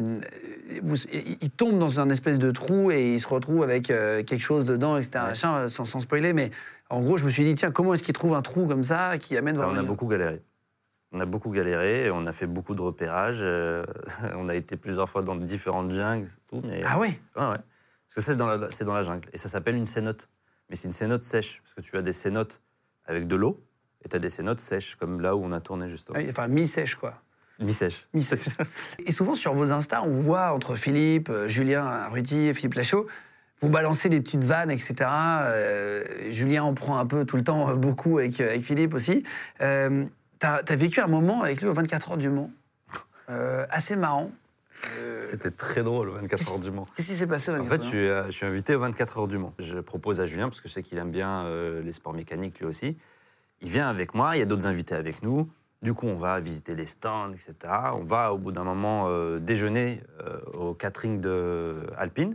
vous- 0.83 0.97
il 1.41 1.51
tombe 1.51 1.79
dans 1.79 2.01
un 2.01 2.09
espèce 2.11 2.39
de 2.39 2.51
trou 2.51 2.91
et 2.91 3.15
il 3.15 3.21
se 3.21 3.29
retrouve 3.29 3.63
avec 3.63 3.91
euh, 3.91 4.23
quelque 4.23 4.43
chose 4.43 4.65
dedans, 4.65 4.97
etc. 4.97 5.11
Ouais. 5.17 5.21
machin, 5.31 5.55
euh, 5.57 5.69
sans, 5.69 5.85
sans 5.85 6.01
spoiler. 6.01 6.33
Mais 6.33 6.51
en 6.91 7.01
gros, 7.01 7.16
je 7.16 7.24
me 7.24 7.30
suis 7.30 7.45
dit, 7.45 7.55
tiens, 7.55 7.70
comment 7.70 7.95
est-ce 7.95 8.03
qu'il 8.03 8.14
trouve 8.14 8.34
un 8.34 8.43
trou 8.43 8.66
comme 8.66 8.84
ça 8.84 9.16
qui 9.18 9.36
amène 9.36 9.57
vers 9.57 9.68
on 9.68 9.76
a 9.76 9.82
beaucoup 9.82 10.07
galéré. 10.07 10.43
On 11.12 11.20
a 11.20 11.24
beaucoup 11.26 11.51
galéré, 11.51 12.11
on 12.11 12.24
a 12.26 12.32
fait 12.32 12.47
beaucoup 12.47 12.74
de 12.74 12.82
repérages. 12.82 13.41
euh, 13.41 13.84
on 14.36 14.49
a 14.49 14.55
été 14.55 14.76
plusieurs 14.76 15.09
fois 15.09 15.22
dans 15.22 15.34
différentes 15.36 15.91
jungles, 15.93 16.28
tout, 16.49 16.61
mais 16.64 16.82
Ah 16.84 16.99
ouais 16.99 17.20
Ouais, 17.36 17.43
ouais. 17.43 17.57
Parce 17.57 18.14
que 18.16 18.20
c'est 18.20 18.36
dans, 18.36 18.47
la, 18.47 18.70
c'est 18.70 18.84
dans 18.84 18.95
la 18.95 19.03
jungle. 19.03 19.28
Et 19.32 19.38
ça 19.38 19.49
s'appelle 19.49 19.76
une 19.76 19.86
cénote. 19.86 20.28
Mais 20.68 20.76
c'est 20.76 20.86
une 20.88 20.93
cénote 20.93 21.22
sèche. 21.24 21.61
Parce 21.62 21.74
que 21.74 21.80
tu 21.80 21.97
as 21.97 22.03
des 22.03 22.12
cénotes 22.12 22.61
avec 23.05 23.26
de 23.26 23.36
l'eau 23.36 23.61
et 24.05 24.09
tu 24.09 24.16
as 24.16 24.18
des 24.18 24.28
cénotes 24.28 24.61
sèches, 24.61 24.97
comme 24.97 25.20
là 25.20 25.34
où 25.36 25.45
on 25.45 25.53
a 25.53 25.61
tourné 25.61 25.88
justement. 25.88 26.18
Oui, 26.18 26.26
Enfin, 26.28 26.49
mi-sèche, 26.49 26.95
quoi. 26.97 27.14
Mi-sèche. 27.61 28.09
Mi-sèche. 28.14 28.47
et 29.07 29.12
souvent, 29.12 29.34
sur 29.34 29.53
vos 29.55 29.70
Insta, 29.70 30.03
on 30.03 30.20
voit 30.20 30.53
entre 30.53 30.74
Philippe, 30.76 31.28
euh, 31.28 31.47
Julien 31.47 32.09
Ruti 32.09 32.47
et 32.49 32.55
Philippe 32.55 32.74
Lachaud, 32.74 33.07
vous 33.61 33.69
balancez 33.69 34.09
des 34.09 34.21
petites 34.21 34.45
vannes, 34.45 34.71
etc. 34.71 34.95
Euh, 35.03 36.05
Julien 36.31 36.65
en 36.65 36.75
prend 36.75 36.99
un 36.99 37.07
peu 37.07 37.25
tout 37.25 37.37
le 37.37 37.45
temps, 37.45 37.71
euh, 37.71 37.75
beaucoup 37.75 38.19
avec, 38.19 38.41
euh, 38.41 38.49
avec 38.49 38.63
Philippe 38.63 38.95
aussi. 38.95 39.25
Euh, 39.61 40.05
T'as 40.39 40.63
as 40.67 40.77
vécu 40.77 41.01
un 41.01 41.07
moment 41.07 41.43
avec 41.43 41.61
lui 41.61 41.69
aux 41.69 41.75
24 41.75 42.13
heures 42.13 42.17
du 42.17 42.31
Mans, 42.31 42.51
euh, 43.29 43.67
assez 43.69 43.95
marrant. 43.95 44.31
C'était 45.27 45.51
très 45.51 45.83
drôle, 45.83 46.09
24 46.09 46.53
heures 46.53 46.59
du 46.59 46.71
Mans. 46.71 46.87
Qu'est-ce 46.97 47.09
qui 47.09 47.15
s'est 47.15 47.27
passé 47.27 47.51
En 47.51 47.63
24 47.63 47.69
fait, 47.69 47.75
heures 47.75 47.83
je 47.83 48.23
suis, 48.23 48.33
je 48.33 48.37
suis 48.39 48.47
invité 48.47 48.75
aux 48.75 48.81
24 48.81 49.19
heures 49.19 49.29
du 49.29 49.37
Mans. 49.37 49.53
Je 49.59 49.79
propose 49.81 50.19
à 50.19 50.25
Julien, 50.25 50.49
parce 50.49 50.63
que 50.63 50.69
je 50.69 50.73
sais 50.73 50.83
qu'il 50.83 50.97
aime 50.97 51.11
bien 51.11 51.45
les 51.85 51.93
sports 51.93 52.15
mécaniques 52.15 52.59
lui 52.59 52.65
aussi. 52.65 52.97
Il 53.61 53.69
vient 53.69 53.91
avec 53.91 54.15
moi, 54.15 54.35
il 54.35 54.39
y 54.39 54.43
a 54.43 54.47
d'autres 54.47 54.67
invités 54.67 54.95
avec 54.95 55.23
nous. 55.23 55.47
Du 55.83 55.93
coup, 55.93 56.07
on 56.07 56.17
va 56.17 56.41
visiter 56.41 56.75
les 56.75 56.87
stands, 56.87 57.33
etc. 57.33 57.55
On 57.93 58.05
va, 58.05 58.33
au 58.33 58.39
bout 58.39 58.53
d'un 58.53 58.65
moment, 58.65 59.11
déjeuner 59.41 60.01
au 60.55 60.73
catering 60.73 61.21
de 61.21 61.83
Alpine. 61.99 62.35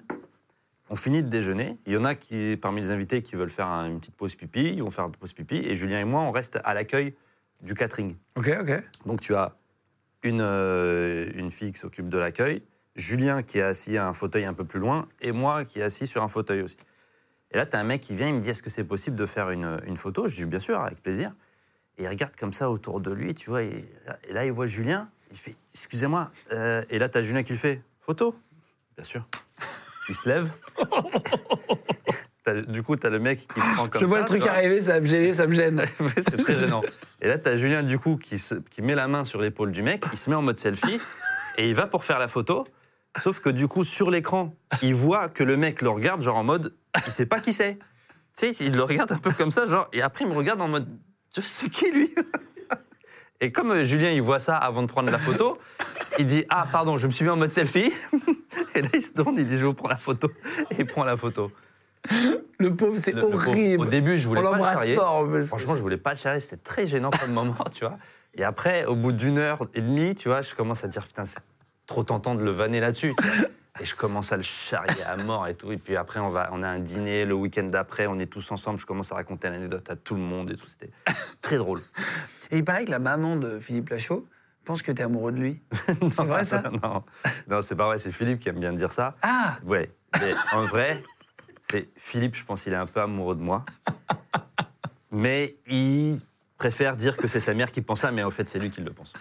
On 0.89 0.95
finit 0.95 1.23
de 1.23 1.29
déjeuner. 1.29 1.77
Il 1.85 1.93
y 1.93 1.97
en 1.97 2.05
a 2.05 2.13
qui, 2.15 2.57
parmi 2.61 2.81
les 2.81 2.91
invités 2.91 3.21
qui 3.21 3.35
veulent 3.35 3.49
faire 3.49 3.67
un- 3.67 3.87
une 3.87 3.99
petite 3.99 4.15
pause 4.15 4.35
pipi. 4.35 4.73
Ils 4.73 4.83
vont 4.83 4.91
faire 4.91 5.05
une 5.05 5.11
pause 5.11 5.33
pipi. 5.33 5.57
Et 5.57 5.75
Julien 5.75 5.99
et 5.99 6.05
moi, 6.05 6.21
on 6.21 6.31
reste 6.31 6.59
à 6.63 6.73
l'accueil 6.73 7.15
du 7.61 7.73
catering. 7.73 8.15
Ok, 8.35 8.51
ok. 8.61 8.83
Donc 9.05 9.21
tu 9.21 9.33
as 9.33 9.55
une, 10.23 10.41
euh, 10.41 11.29
une 11.35 11.49
fille 11.49 11.71
qui 11.71 11.79
s'occupe 11.79 12.09
de 12.09 12.17
l'accueil, 12.17 12.63
Julien 12.95 13.43
qui 13.43 13.59
est 13.59 13.63
assis 13.63 13.97
à 13.97 14.07
un 14.07 14.13
fauteuil 14.13 14.45
un 14.45 14.53
peu 14.53 14.65
plus 14.65 14.79
loin, 14.79 15.07
et 15.21 15.31
moi 15.31 15.65
qui 15.65 15.79
est 15.79 15.83
assis 15.83 16.07
sur 16.07 16.23
un 16.23 16.27
fauteuil 16.27 16.61
aussi. 16.61 16.77
Et 17.51 17.57
là, 17.57 17.65
tu 17.65 17.75
as 17.75 17.79
un 17.79 17.83
mec 17.83 18.01
qui 18.01 18.15
vient, 18.15 18.27
il 18.27 18.33
me 18.33 18.39
dit, 18.39 18.49
est-ce 18.49 18.63
que 18.63 18.69
c'est 18.69 18.83
possible 18.83 19.15
de 19.15 19.25
faire 19.25 19.49
une, 19.51 19.79
une 19.85 19.97
photo? 19.97 20.27
Je 20.27 20.35
dis, 20.35 20.45
bien 20.45 20.59
sûr, 20.59 20.79
avec 20.81 21.01
plaisir. 21.01 21.33
Et 21.97 22.03
il 22.03 22.07
regarde 22.07 22.35
comme 22.35 22.53
ça 22.53 22.69
autour 22.71 22.99
de 22.99 23.11
lui, 23.11 23.33
tu 23.33 23.49
vois, 23.49 23.63
et, 23.63 23.85
et 24.27 24.33
là, 24.33 24.45
il 24.45 24.51
voit 24.51 24.67
Julien, 24.67 25.09
il 25.31 25.37
fait, 25.37 25.55
excusez-moi. 25.73 26.31
Euh, 26.51 26.83
et 26.89 26.99
là, 26.99 27.07
tu 27.07 27.17
as 27.17 27.21
Julien 27.21 27.43
qui 27.43 27.53
le 27.53 27.57
fait, 27.57 27.81
photo? 28.01 28.35
Bien 28.97 29.05
sûr. 29.05 29.27
Il 30.09 30.15
se 30.15 30.27
lève. 30.29 30.51
Du 32.67 32.83
coup, 32.83 32.95
tu 32.95 33.07
as 33.07 33.09
le 33.09 33.17
mec 33.19 33.39
qui 33.39 33.47
prend 33.47 33.87
comme 33.87 34.01
Je 34.01 34.05
vois 34.05 34.17
ça, 34.19 34.23
le 34.23 34.27
truc 34.27 34.45
arriver, 34.45 34.79
ça 34.79 34.99
me 34.99 35.07
gêner, 35.07 35.33
ça 35.33 35.47
me 35.47 35.55
gêne. 35.55 35.83
C'est 36.17 36.37
très 36.37 36.53
gênant. 36.53 36.83
Et 37.21 37.27
là, 37.27 37.39
tu 37.39 37.49
as 37.49 37.55
Julien, 37.57 37.81
du 37.81 37.97
coup, 37.97 38.17
qui, 38.17 38.37
se- 38.37 38.53
qui 38.69 38.83
met 38.83 38.93
la 38.93 39.07
main 39.07 39.25
sur 39.25 39.41
l'épaule 39.41 39.71
du 39.71 39.81
mec, 39.81 40.03
il 40.11 40.17
se 40.17 40.29
met 40.29 40.35
en 40.35 40.43
mode 40.43 40.57
selfie, 40.57 40.99
et 41.57 41.67
il 41.67 41.73
va 41.73 41.87
pour 41.87 42.03
faire 42.03 42.19
la 42.19 42.27
photo. 42.27 42.67
Sauf 43.23 43.39
que 43.39 43.49
du 43.49 43.67
coup, 43.67 43.83
sur 43.83 44.11
l'écran, 44.11 44.53
il 44.83 44.93
voit 44.93 45.27
que 45.27 45.43
le 45.43 45.57
mec 45.57 45.81
le 45.81 45.89
regarde, 45.89 46.21
genre 46.21 46.37
en 46.37 46.43
mode, 46.43 46.75
il 47.07 47.11
sait 47.11 47.25
pas 47.25 47.39
qui 47.39 47.51
c'est. 47.51 47.79
Tu 48.37 48.51
sais, 48.53 48.63
il 48.63 48.75
le 48.75 48.83
regarde 48.83 49.11
un 49.11 49.17
peu 49.17 49.31
comme 49.31 49.49
ça, 49.51 49.65
genre, 49.65 49.87
et 49.91 50.03
après, 50.03 50.25
il 50.25 50.29
me 50.29 50.35
regarde 50.35 50.61
en 50.61 50.67
mode, 50.67 50.87
sais, 51.31 51.41
c'est 51.41 51.69
qui 51.69 51.89
lui? 51.89 52.13
Et 53.41 53.51
comme 53.51 53.71
euh, 53.71 53.83
Julien, 53.83 54.11
il 54.11 54.21
voit 54.21 54.39
ça 54.39 54.55
avant 54.55 54.81
de 54.81 54.87
prendre 54.87 55.11
la 55.11 55.19
photo, 55.19 55.57
il 56.19 56.25
dit, 56.25 56.45
ah, 56.49 56.65
pardon, 56.71 56.97
je 56.97 57.05
me 57.07 57.11
suis 57.11 57.23
mis 57.25 57.31
en 57.31 57.35
mode 57.37 57.49
selfie. 57.49 57.91
Et 58.75 58.81
là, 58.81 58.89
il 58.93 59.01
se 59.01 59.11
tourne, 59.13 59.35
il 59.37 59.45
dit, 59.45 59.57
je 59.57 59.65
vous 59.65 59.73
prends 59.73 59.89
la 59.89 59.97
photo. 59.97 60.29
Et 60.71 60.75
il 60.79 60.85
prend 60.85 61.03
la 61.03 61.17
photo. 61.17 61.51
Le 62.59 62.75
pauvre, 62.75 62.97
c'est 62.97 63.11
Le- 63.11 63.21
le 63.21 63.27
pauvre. 63.29 63.47
horrible. 63.49 63.81
Au 63.83 63.85
début, 63.85 64.17
je 64.17 64.27
voulais 64.27 64.41
On 64.41 64.51
pas 64.51 64.57
le 64.57 64.63
charrier. 64.63 64.95
fort. 64.95 65.27
Franchement, 65.47 65.75
je 65.75 65.81
voulais 65.81 65.97
pas 65.97 66.11
le 66.11 66.17
charrier, 66.17 66.39
c'était 66.39 66.57
très 66.57 66.87
gênant 66.87 67.09
comme 67.09 67.33
moment, 67.33 67.55
tu 67.73 67.83
vois. 67.85 67.97
Et 68.35 68.43
après, 68.43 68.85
au 68.85 68.95
bout 68.95 69.11
d'une 69.11 69.37
heure 69.37 69.65
et 69.73 69.81
demie, 69.81 70.13
tu 70.15 70.29
vois, 70.29 70.41
je 70.41 70.53
commence 70.55 70.83
à 70.83 70.87
dire, 70.87 71.05
putain, 71.07 71.25
c'est 71.25 71.39
trop 71.87 72.03
tentant 72.03 72.35
de 72.35 72.43
le 72.43 72.51
vanner 72.51 72.79
là-dessus. 72.79 73.13
Et 73.81 73.85
je 73.85 73.95
commence 73.95 74.31
à 74.31 74.37
le 74.37 74.43
charrier 74.43 75.03
à 75.03 75.17
mort 75.17 75.47
et 75.47 75.55
tout. 75.55 75.71
Et 75.71 75.77
puis 75.77 75.95
après, 75.97 76.19
on, 76.21 76.29
va, 76.29 76.49
on 76.53 76.63
a 76.63 76.67
un 76.67 76.79
dîner 76.79 77.25
le 77.25 77.33
week-end 77.33 77.63
d'après, 77.63 78.07
on 78.07 78.19
est 78.19 78.25
tous 78.27 78.51
ensemble, 78.51 78.79
je 78.79 78.85
commence 78.85 79.11
à 79.11 79.15
raconter 79.15 79.49
l'anecdote 79.49 79.89
à 79.89 79.95
tout 79.97 80.15
le 80.15 80.21
monde 80.21 80.51
et 80.51 80.55
tout. 80.55 80.67
C'était 80.67 80.91
très 81.41 81.57
drôle. 81.57 81.81
Et 82.51 82.57
il 82.57 82.65
paraît 82.65 82.85
que 82.85 82.91
la 82.91 82.99
maman 82.99 83.35
de 83.35 83.59
Philippe 83.59 83.89
Lachaud 83.89 84.27
pense 84.65 84.81
que 84.81 84.91
t'es 84.91 85.03
amoureux 85.03 85.31
de 85.31 85.37
lui. 85.37 85.61
C'est 86.11 86.23
vrai 86.23 86.43
ça? 86.43 86.63
Non, 86.83 87.03
non 87.47 87.61
c'est 87.61 87.75
pas 87.75 87.85
vrai, 87.85 87.97
c'est 87.99 88.11
Philippe 88.11 88.39
qui 88.39 88.49
aime 88.49 88.59
bien 88.59 88.73
dire 88.73 88.91
ça. 88.91 89.15
Ah 89.21 89.59
Ouais, 89.63 89.91
mais 90.19 90.33
en 90.53 90.61
vrai, 90.61 91.01
c'est 91.57 91.87
Philippe, 91.95 92.35
je 92.35 92.43
pense 92.43 92.61
qu'il 92.61 92.73
est 92.73 92.77
un 92.77 92.87
peu 92.87 93.01
amoureux 93.01 93.35
de 93.35 93.43
moi. 93.43 93.63
Mais 95.11 95.55
il 95.67 96.19
préfère 96.57 96.95
dire 96.95 97.15
que 97.15 97.27
c'est 97.27 97.39
sa 97.39 97.53
mère 97.53 97.71
qui 97.71 97.81
pense 97.81 98.01
ça, 98.01 98.11
mais 98.11 98.23
en 98.23 98.31
fait, 98.31 98.49
c'est 98.49 98.59
lui 98.59 98.71
qui 98.71 98.81
le 98.81 98.91
pense. 98.91 99.13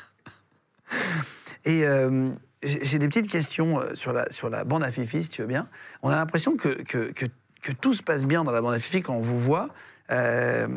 Et 1.65 1.87
euh, 1.87 2.31
j'ai 2.63 2.85
j'ai 2.85 2.99
des 2.99 3.09
petites 3.09 3.31
questions 3.31 3.81
euh, 3.81 3.95
sur 3.95 4.13
la, 4.13 4.31
sur 4.31 4.51
la 4.51 4.65
bande 4.65 4.83
à 4.83 4.91
Fifi, 4.91 5.23
si 5.23 5.31
tu 5.31 5.43
veux 5.43 5.49
bien. 5.49 5.69
On 6.03 6.11
a 6.11 6.17
l'impression 6.17 6.57
que, 6.57 6.69
que, 6.83 7.13
que, 7.13 7.27
que 7.63 7.73
tout 7.73 7.95
se 7.95 8.03
passe 8.03 8.27
bien 8.27 8.45
dans 8.45 8.53
la 8.53 8.61
bande 8.61 8.75
à 8.75 8.79
Fifi 8.79 9.03
quand 9.03 9.15
on 9.15 9.21
vous 9.21 9.39
voit. 9.39 9.69
Euh, 10.11 10.69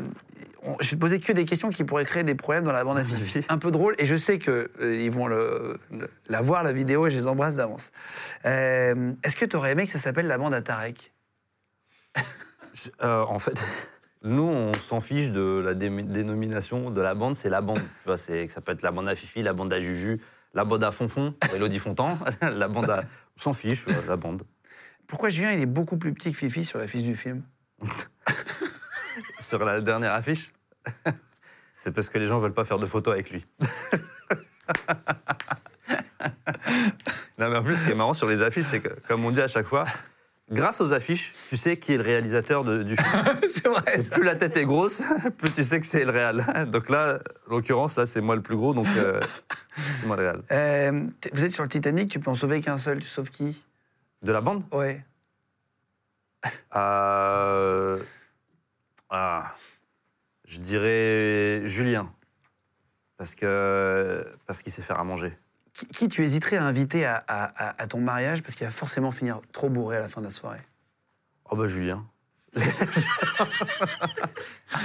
on- 0.64 0.78
je 0.80 0.90
vais 0.92 0.96
te 0.96 1.02
poser 1.02 1.20
que 1.20 1.32
des 1.34 1.46
questions 1.46 1.70
qui 1.70 1.84
pourraient 1.84 2.06
créer 2.06 2.24
des 2.24 2.36
problèmes 2.36 2.64
dans 2.64 2.72
la 2.72 2.84
bande 2.84 2.98
à 2.98 3.04
Fifi. 3.04 3.40
Vas-y. 3.40 3.46
Un 3.50 3.58
peu 3.58 3.72
drôle, 3.72 3.94
et 3.98 4.06
je 4.06 4.16
sais 4.16 4.40
qu'ils 4.40 5.12
vont 5.12 5.28
le, 5.28 5.78
le- 5.92 6.10
la 6.28 6.42
voir, 6.42 6.64
la 6.64 6.72
vidéo, 6.74 7.08
et 7.08 7.12
je 7.12 7.18
les 7.20 7.28
embrasse 7.28 7.56
d'avance. 7.56 7.92
Euh, 8.46 9.12
Est-ce 9.24 9.36
que 9.36 9.46
tu 9.46 9.56
aurais 9.56 9.72
aimé 9.72 9.86
que 9.86 9.92
ça 9.92 10.00
s'appelle 10.00 10.28
la 10.28 10.38
bande 10.38 10.54
à 10.54 10.62
Tarek? 10.62 11.14
Euh, 13.04 13.24
en 13.24 13.40
fait, 13.40 13.54
nous, 14.24 14.44
on 14.44 14.74
s'en 14.74 15.00
fiche 15.02 15.30
de 15.32 15.60
la 15.64 15.74
dé- 15.74 15.90
dénomination 15.90 16.90
de 16.92 17.02
la 17.02 17.16
bande, 17.16 17.36
c'est 17.36 17.50
la 17.50 17.62
bande. 17.62 17.80
Tu 17.80 18.06
vois, 18.06 18.18
c'est, 18.18 18.48
ça 18.48 18.62
peut 18.62 18.72
être 18.72 18.82
la 18.82 18.92
bande 18.92 19.10
à 19.10 19.16
Fifi, 19.16 19.42
la 19.44 19.54
bande 19.54 19.74
à 19.74 19.80
Juju, 19.80 20.22
la 20.54 20.64
bande 20.64 20.84
à 20.84 20.92
Fonfon, 20.92 21.34
Elodie 21.54 21.80
Fontan, 21.80 22.18
la 22.42 22.68
bande 22.68 22.90
à. 22.90 23.04
On 23.38 23.42
s'en 23.42 23.54
fiche, 23.54 23.86
euh, 23.88 23.94
la 24.08 24.16
bande. 24.16 24.44
Pourquoi 25.08 25.30
Julien, 25.30 25.52
il 25.54 25.62
est 25.62 25.66
beaucoup 25.68 25.98
plus 25.98 26.14
petit 26.14 26.32
que 26.32 26.38
Fifi 26.38 26.66
sur 26.66 26.80
l'affiche 26.80 27.04
du 27.04 27.16
film? 27.16 27.44
Sur 29.40 29.64
la 29.64 29.82
dernière 29.82 30.14
affiche, 30.14 30.52
c'est 31.78 31.92
parce 31.92 32.10
que 32.10 32.18
les 32.18 32.28
gens 32.28 32.40
veulent 32.40 32.54
pas 32.54 32.64
faire 32.66 32.80
de 32.80 32.86
photos 32.86 33.14
avec 33.14 33.30
lui. 33.32 33.46
non, 37.38 37.50
mais 37.50 37.58
en 37.58 37.64
plus, 37.64 37.76
ce 37.78 37.84
qui 37.86 37.92
est 37.92 37.96
marrant 37.96 38.14
sur 38.14 38.28
les 38.28 38.42
affiches, 38.42 38.66
c'est 38.70 38.80
que, 38.82 38.90
comme 39.08 39.24
on 39.26 39.32
dit 39.32 39.42
à 39.42 39.48
chaque 39.48 39.66
fois, 39.68 39.86
grâce 40.52 40.82
aux 40.82 40.94
affiches, 40.94 41.34
tu 41.50 41.58
sais 41.58 41.78
qui 41.78 41.94
est 41.94 41.98
le 41.98 42.04
réalisateur 42.04 42.64
de- 42.64 42.84
du 42.84 42.96
film. 42.96 43.24
C'est 43.42 43.68
vrai. 43.68 43.82
Plus 44.12 44.24
la 44.24 44.36
tête 44.36 44.58
est 44.58 44.66
grosse, 44.66 45.02
plus 45.38 45.52
tu 45.52 45.64
sais 45.64 45.80
que 45.80 45.86
c'est 45.86 46.04
le 46.06 46.12
réal. 46.12 46.68
Donc 46.72 46.90
là, 46.90 47.20
en 47.48 47.56
l'occurrence, 47.56 47.98
là, 47.98 48.06
c'est 48.06 48.22
moi 48.22 48.36
le 48.36 48.42
plus 48.42 48.56
gros, 48.56 48.74
donc 48.74 48.88
euh, 48.98 49.20
c'est 49.76 50.06
moi 50.08 50.16
le 50.16 50.24
réal. 50.24 50.42
Euh, 50.52 51.04
vous 51.34 51.44
êtes 51.44 51.52
sur 51.52 51.64
le 51.64 51.70
Titanic, 51.70 52.10
tu 52.10 52.20
peux 52.20 52.30
en 52.32 52.36
sauver 52.36 52.62
qu'un 52.62 52.78
seul. 52.78 53.00
Tu 53.00 53.08
sauves 53.08 53.30
qui? 53.30 53.66
De 54.24 54.32
la 54.32 54.42
bande? 54.42 54.64
Ouais. 54.72 55.04
Euh, 56.76 57.98
ah, 59.10 59.54
Je 60.46 60.60
dirais 60.60 61.62
Julien. 61.68 62.12
Parce 63.18 63.34
que 63.36 64.26
parce 64.46 64.62
qu'il 64.62 64.72
sait 64.72 64.82
faire 64.82 65.00
à 65.00 65.04
manger. 65.04 65.38
Qui, 65.74 65.88
qui 65.88 66.08
tu 66.08 66.24
hésiterais 66.24 66.58
à 66.58 66.64
inviter 66.66 67.06
à, 67.06 67.16
à- 67.28 67.70
à- 67.70 67.82
à 67.82 67.88
ton 67.88 68.00
mariage 68.00 68.42
parce 68.44 68.56
qu'il 68.56 68.66
va 68.68 68.72
forcément 68.72 69.12
finir 69.12 69.42
trop 69.52 69.70
bourré 69.70 69.98
à 69.98 70.02
la 70.02 70.08
fin 70.08 70.22
de 70.22 70.26
la 70.26 70.32
soirée? 70.32 70.62
Oh 71.50 71.56
bah 71.56 71.66
Julien. 71.68 72.06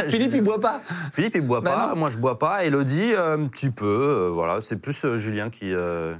Philippe, 0.09 0.33
il 0.35 0.43
boit 0.43 0.61
pas. 0.61 0.81
Philippe, 1.15 1.35
il 1.35 1.41
boit 1.43 1.61
Bah 1.61 1.75
pas, 1.77 1.87
non. 1.89 1.97
moi 1.97 2.11
je 2.11 2.17
bois 2.19 2.39
pas. 2.39 2.65
Elodie, 2.65 3.13
euh, 3.15 3.37
un 3.37 3.47
petit 3.49 3.71
peu. 3.71 3.87
euh, 3.87 4.31
voilà, 4.31 4.61
c'est 4.63 4.77
plus 4.77 5.05
euh, 5.05 5.19
Julien 5.19 5.51
qui. 5.51 5.73
euh, 5.73 6.15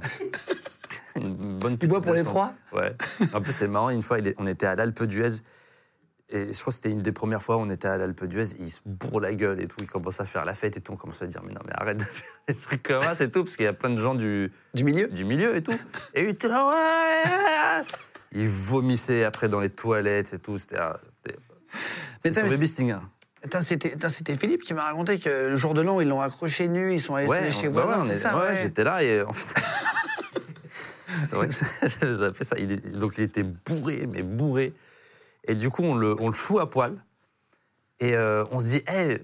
une 1.15 1.57
bonne 1.59 1.77
Il 1.81 1.87
boit 1.87 2.01
pour 2.01 2.13
les 2.13 2.23
trois? 2.23 2.53
Ouais. 2.71 2.95
En 3.33 3.41
plus, 3.41 3.51
c'est 3.53 3.67
marrant, 3.67 3.89
une 3.89 4.01
fois, 4.03 4.17
on 4.37 4.47
était 4.47 4.65
à 4.65 4.75
l'Alpe 4.75 5.03
d'Huez. 5.03 5.41
Et 6.35 6.51
je 6.51 6.59
crois 6.59 6.71
que 6.71 6.73
c'était 6.75 6.89
une 6.91 7.01
des 7.01 7.11
premières 7.11 7.43
fois 7.43 7.57
où 7.57 7.59
on 7.59 7.69
était 7.69 7.87
à 7.87 7.95
l'Alpe 7.95 8.25
d'Huez. 8.25 8.55
Il 8.59 8.69
se 8.71 8.79
bourre 8.85 9.19
la 9.21 9.33
gueule 9.33 9.61
et 9.61 9.67
tout. 9.67 9.77
Il 9.81 9.87
commence 9.87 10.19
à 10.19 10.25
faire 10.25 10.45
la 10.45 10.55
fête 10.55 10.75
et 10.77 10.81
tout. 10.81 10.91
On 10.91 10.95
commence 10.97 11.21
à 11.21 11.27
dire 11.27 11.41
Mais 11.45 11.53
non, 11.53 11.61
mais 11.65 11.73
arrête 11.75 11.97
de 11.97 12.03
faire 12.03 12.23
des 12.47 12.55
trucs 12.55 12.81
comme 12.83 13.03
ça, 13.03 13.13
c'est 13.15 13.29
tout. 13.31 13.43
Parce 13.43 13.55
qu'il 13.55 13.65
y 13.65 13.67
a 13.67 13.73
plein 13.73 13.91
de 13.91 14.01
gens 14.01 14.15
du, 14.15 14.51
Du 14.73 14.83
milieu 14.83 15.07
du 15.07 15.23
milieu 15.25 15.55
et 15.55 15.61
tout. 15.61 15.77
Et 16.15 16.23
il 16.23 16.29
était 16.29 16.47
là, 16.47 16.67
ouais 16.67 17.85
Il 18.31 18.47
vomissait 18.49 19.23
après 19.23 19.47
dans 19.47 19.59
les 19.59 19.69
toilettes 19.69 20.33
et 20.33 20.39
tout. 20.39 20.57
C'était. 20.57 20.77
C'était 22.19 22.39
sur 22.39 22.49
Baby 22.49 22.67
Sting. 22.67 22.95
Attends, 23.43 23.61
C'était 23.61 24.35
Philippe 24.37 24.61
qui 24.63 24.73
m'a 24.73 24.83
raconté 24.85 25.19
que 25.19 25.49
le 25.49 25.55
jour 25.55 25.73
de 25.75 25.81
l'an, 25.81 25.99
ils 25.99 26.07
l'ont 26.07 26.21
accroché 26.21 26.67
nu, 26.67 26.93
ils 26.93 27.01
sont 27.01 27.13
allés 27.15 27.27
Ouais, 27.27 27.51
chez 27.51 27.67
on- 27.67 27.71
bah 27.71 27.81
voisins, 27.83 28.01
ouais, 28.01 28.07
c'est 28.07 28.13
est- 28.15 28.17
ça 28.19 28.37
ouais, 28.37 28.47
ouais. 28.47 28.55
j'étais 28.61 28.83
là 28.85 29.03
et 29.03 29.21
en 29.21 29.33
fait. 29.33 29.61
c'est 31.25 31.35
vrai 31.35 31.47
que 31.47 31.53
ça- 31.53 31.65
j'avais 31.99 32.13
zappé 32.15 32.43
ça. 32.43 32.55
Il 32.57 32.71
est- 32.71 32.95
donc 32.97 33.13
il 33.17 33.23
était 33.25 33.43
bourré, 33.43 34.07
mais 34.11 34.23
bourré. 34.23 34.73
Et 35.45 35.55
du 35.55 35.69
coup, 35.69 35.83
on 35.83 35.95
le, 35.95 36.15
on 36.19 36.27
le 36.27 36.33
fout 36.33 36.61
à 36.61 36.65
poil. 36.65 36.95
Et 37.99 38.15
euh, 38.15 38.43
on 38.51 38.59
se 38.59 38.65
dit, 38.65 38.83
Hey, 38.87 39.19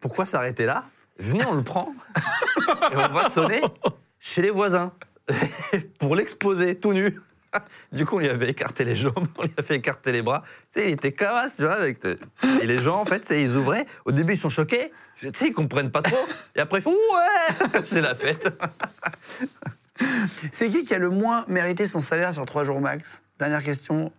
pourquoi 0.00 0.26
s'arrêter 0.26 0.64
là? 0.66 0.84
Venez, 1.18 1.44
on 1.46 1.54
le 1.54 1.62
prend. 1.62 1.94
et 2.92 2.96
on 2.96 3.08
va 3.08 3.28
sonner 3.30 3.62
chez 4.18 4.42
les 4.42 4.50
voisins 4.50 4.92
pour 5.98 6.14
l'exposer 6.16 6.78
tout 6.78 6.92
nu. 6.92 7.18
Du 7.90 8.04
coup, 8.04 8.16
on 8.16 8.18
lui 8.18 8.28
avait 8.28 8.50
écarté 8.50 8.84
les 8.84 8.94
jambes, 8.96 9.26
on 9.38 9.44
lui 9.44 9.54
avait 9.56 9.76
écarté 9.76 10.12
les 10.12 10.20
bras. 10.20 10.42
Tu 10.74 10.80
sais, 10.80 10.86
il 10.88 10.92
était 10.92 11.12
cavasse, 11.12 11.56
tu 11.56 11.62
vois. 11.62 11.74
avec- 11.74 12.04
Et 12.04 12.66
les 12.66 12.76
gens, 12.76 13.00
en 13.00 13.06
fait, 13.06 13.26
ils 13.30 13.56
ouvraient. 13.56 13.86
Au 14.04 14.12
début, 14.12 14.34
ils 14.34 14.38
sont 14.38 14.50
choqués. 14.50 14.92
Tu 15.16 15.30
sais, 15.32 15.46
ils 15.46 15.54
comprennent 15.54 15.90
pas 15.90 16.02
trop. 16.02 16.18
Et 16.54 16.60
après, 16.60 16.80
ils 16.80 16.82
font 16.82 16.90
Ouais 16.92 17.80
C'est 17.82 18.02
la 18.02 18.14
fête. 18.14 18.46
C'est 20.52 20.68
qui 20.68 20.84
qui 20.84 20.94
a 20.94 20.98
le 20.98 21.08
moins 21.08 21.46
mérité 21.48 21.86
son 21.86 22.00
salaire 22.00 22.32
sur 22.34 22.44
trois 22.44 22.64
jours 22.64 22.80
max? 22.82 23.22
Dernière 23.38 23.62
question. 23.64 24.12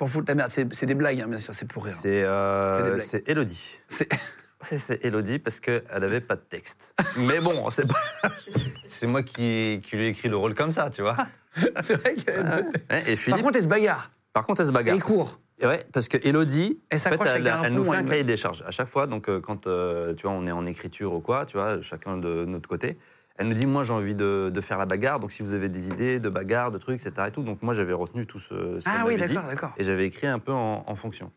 Pour 0.00 0.08
foutre 0.08 0.24
la 0.28 0.34
merde, 0.34 0.50
c'est 0.50 0.86
des 0.86 0.94
blagues, 0.94 1.20
hein, 1.20 1.26
bien 1.28 1.36
sûr, 1.36 1.52
c'est 1.52 1.68
pour 1.68 1.84
rire. 1.84 1.94
C'est 1.94 2.22
euh, 2.24 2.98
Elodie. 3.26 3.80
C'est- 4.62 5.04
Elodie 5.04 5.38
parce 5.38 5.60
qu'elle 5.60 5.82
n'avait 5.92 6.22
pas 6.22 6.36
de 6.36 6.40
texte. 6.40 6.94
Mais 7.18 7.38
bon, 7.40 7.68
c'est 7.68 7.86
pas... 7.86 8.00
c'est 8.86 9.06
moi 9.06 9.22
qui, 9.22 9.78
qui 9.84 9.96
lui 9.96 10.06
ai 10.06 10.08
écrit 10.08 10.30
le 10.30 10.38
rôle 10.38 10.54
comme 10.54 10.72
ça, 10.72 10.88
tu 10.88 11.02
vois. 11.02 11.18
C'est 11.82 11.96
vrai 11.96 12.14
que. 12.14 12.30
Hein, 12.30 12.62
Et 13.06 13.14
Par 13.14 13.18
Philippe, 13.18 13.42
contre, 13.42 13.56
elle 13.58 13.62
se 13.62 13.68
bagarre. 13.68 14.10
par 14.32 14.46
contre, 14.46 14.62
elle 14.62 14.68
se 14.68 14.72
bagarre. 14.72 14.94
Et 14.94 14.98
il 14.98 15.02
court. 15.02 15.38
Ouais, 15.62 15.84
parce 15.92 16.08
que 16.08 16.16
Elodie, 16.26 16.80
Elle 16.88 16.98
en 16.98 17.02
fait, 17.02 17.18
elle, 17.36 17.52
elle 17.64 17.74
nous 17.74 17.84
fait 17.84 17.96
un 17.96 18.04
cahier 18.04 18.24
des 18.24 18.38
charges. 18.38 18.64
À 18.66 18.70
chaque 18.70 18.88
fois, 18.88 19.06
donc 19.06 19.28
euh, 19.28 19.38
quand 19.40 19.66
euh, 19.66 20.14
tu 20.14 20.22
vois, 20.26 20.32
on 20.32 20.46
est 20.46 20.52
en 20.52 20.64
écriture 20.64 21.12
ou 21.12 21.20
quoi, 21.20 21.44
tu 21.44 21.58
vois, 21.58 21.82
chacun 21.82 22.16
de 22.16 22.46
notre 22.46 22.70
côté, 22.70 22.96
elle 23.40 23.48
nous 23.48 23.54
dit 23.54 23.64
moi 23.64 23.84
j'ai 23.84 23.94
envie 23.94 24.14
de, 24.14 24.50
de 24.52 24.60
faire 24.60 24.76
la 24.76 24.84
bagarre. 24.84 25.18
Donc 25.18 25.32
si 25.32 25.42
vous 25.42 25.54
avez 25.54 25.70
des 25.70 25.88
idées 25.88 26.20
de 26.20 26.28
bagarre, 26.28 26.70
de 26.70 26.76
trucs, 26.76 27.00
etc. 27.00 27.28
Et 27.28 27.30
tout. 27.30 27.42
Donc 27.42 27.62
moi 27.62 27.72
j'avais 27.72 27.94
retenu 27.94 28.26
tout 28.26 28.38
ce, 28.38 28.78
ce 28.78 28.86
Ah 28.86 29.04
oui, 29.06 29.16
d'accord, 29.16 29.44
d'accord. 29.44 29.72
Et 29.78 29.84
j'avais 29.84 30.06
écrit 30.06 30.26
un 30.26 30.38
peu 30.38 30.52
en, 30.52 30.84
en 30.86 30.94
fonction. 30.94 31.32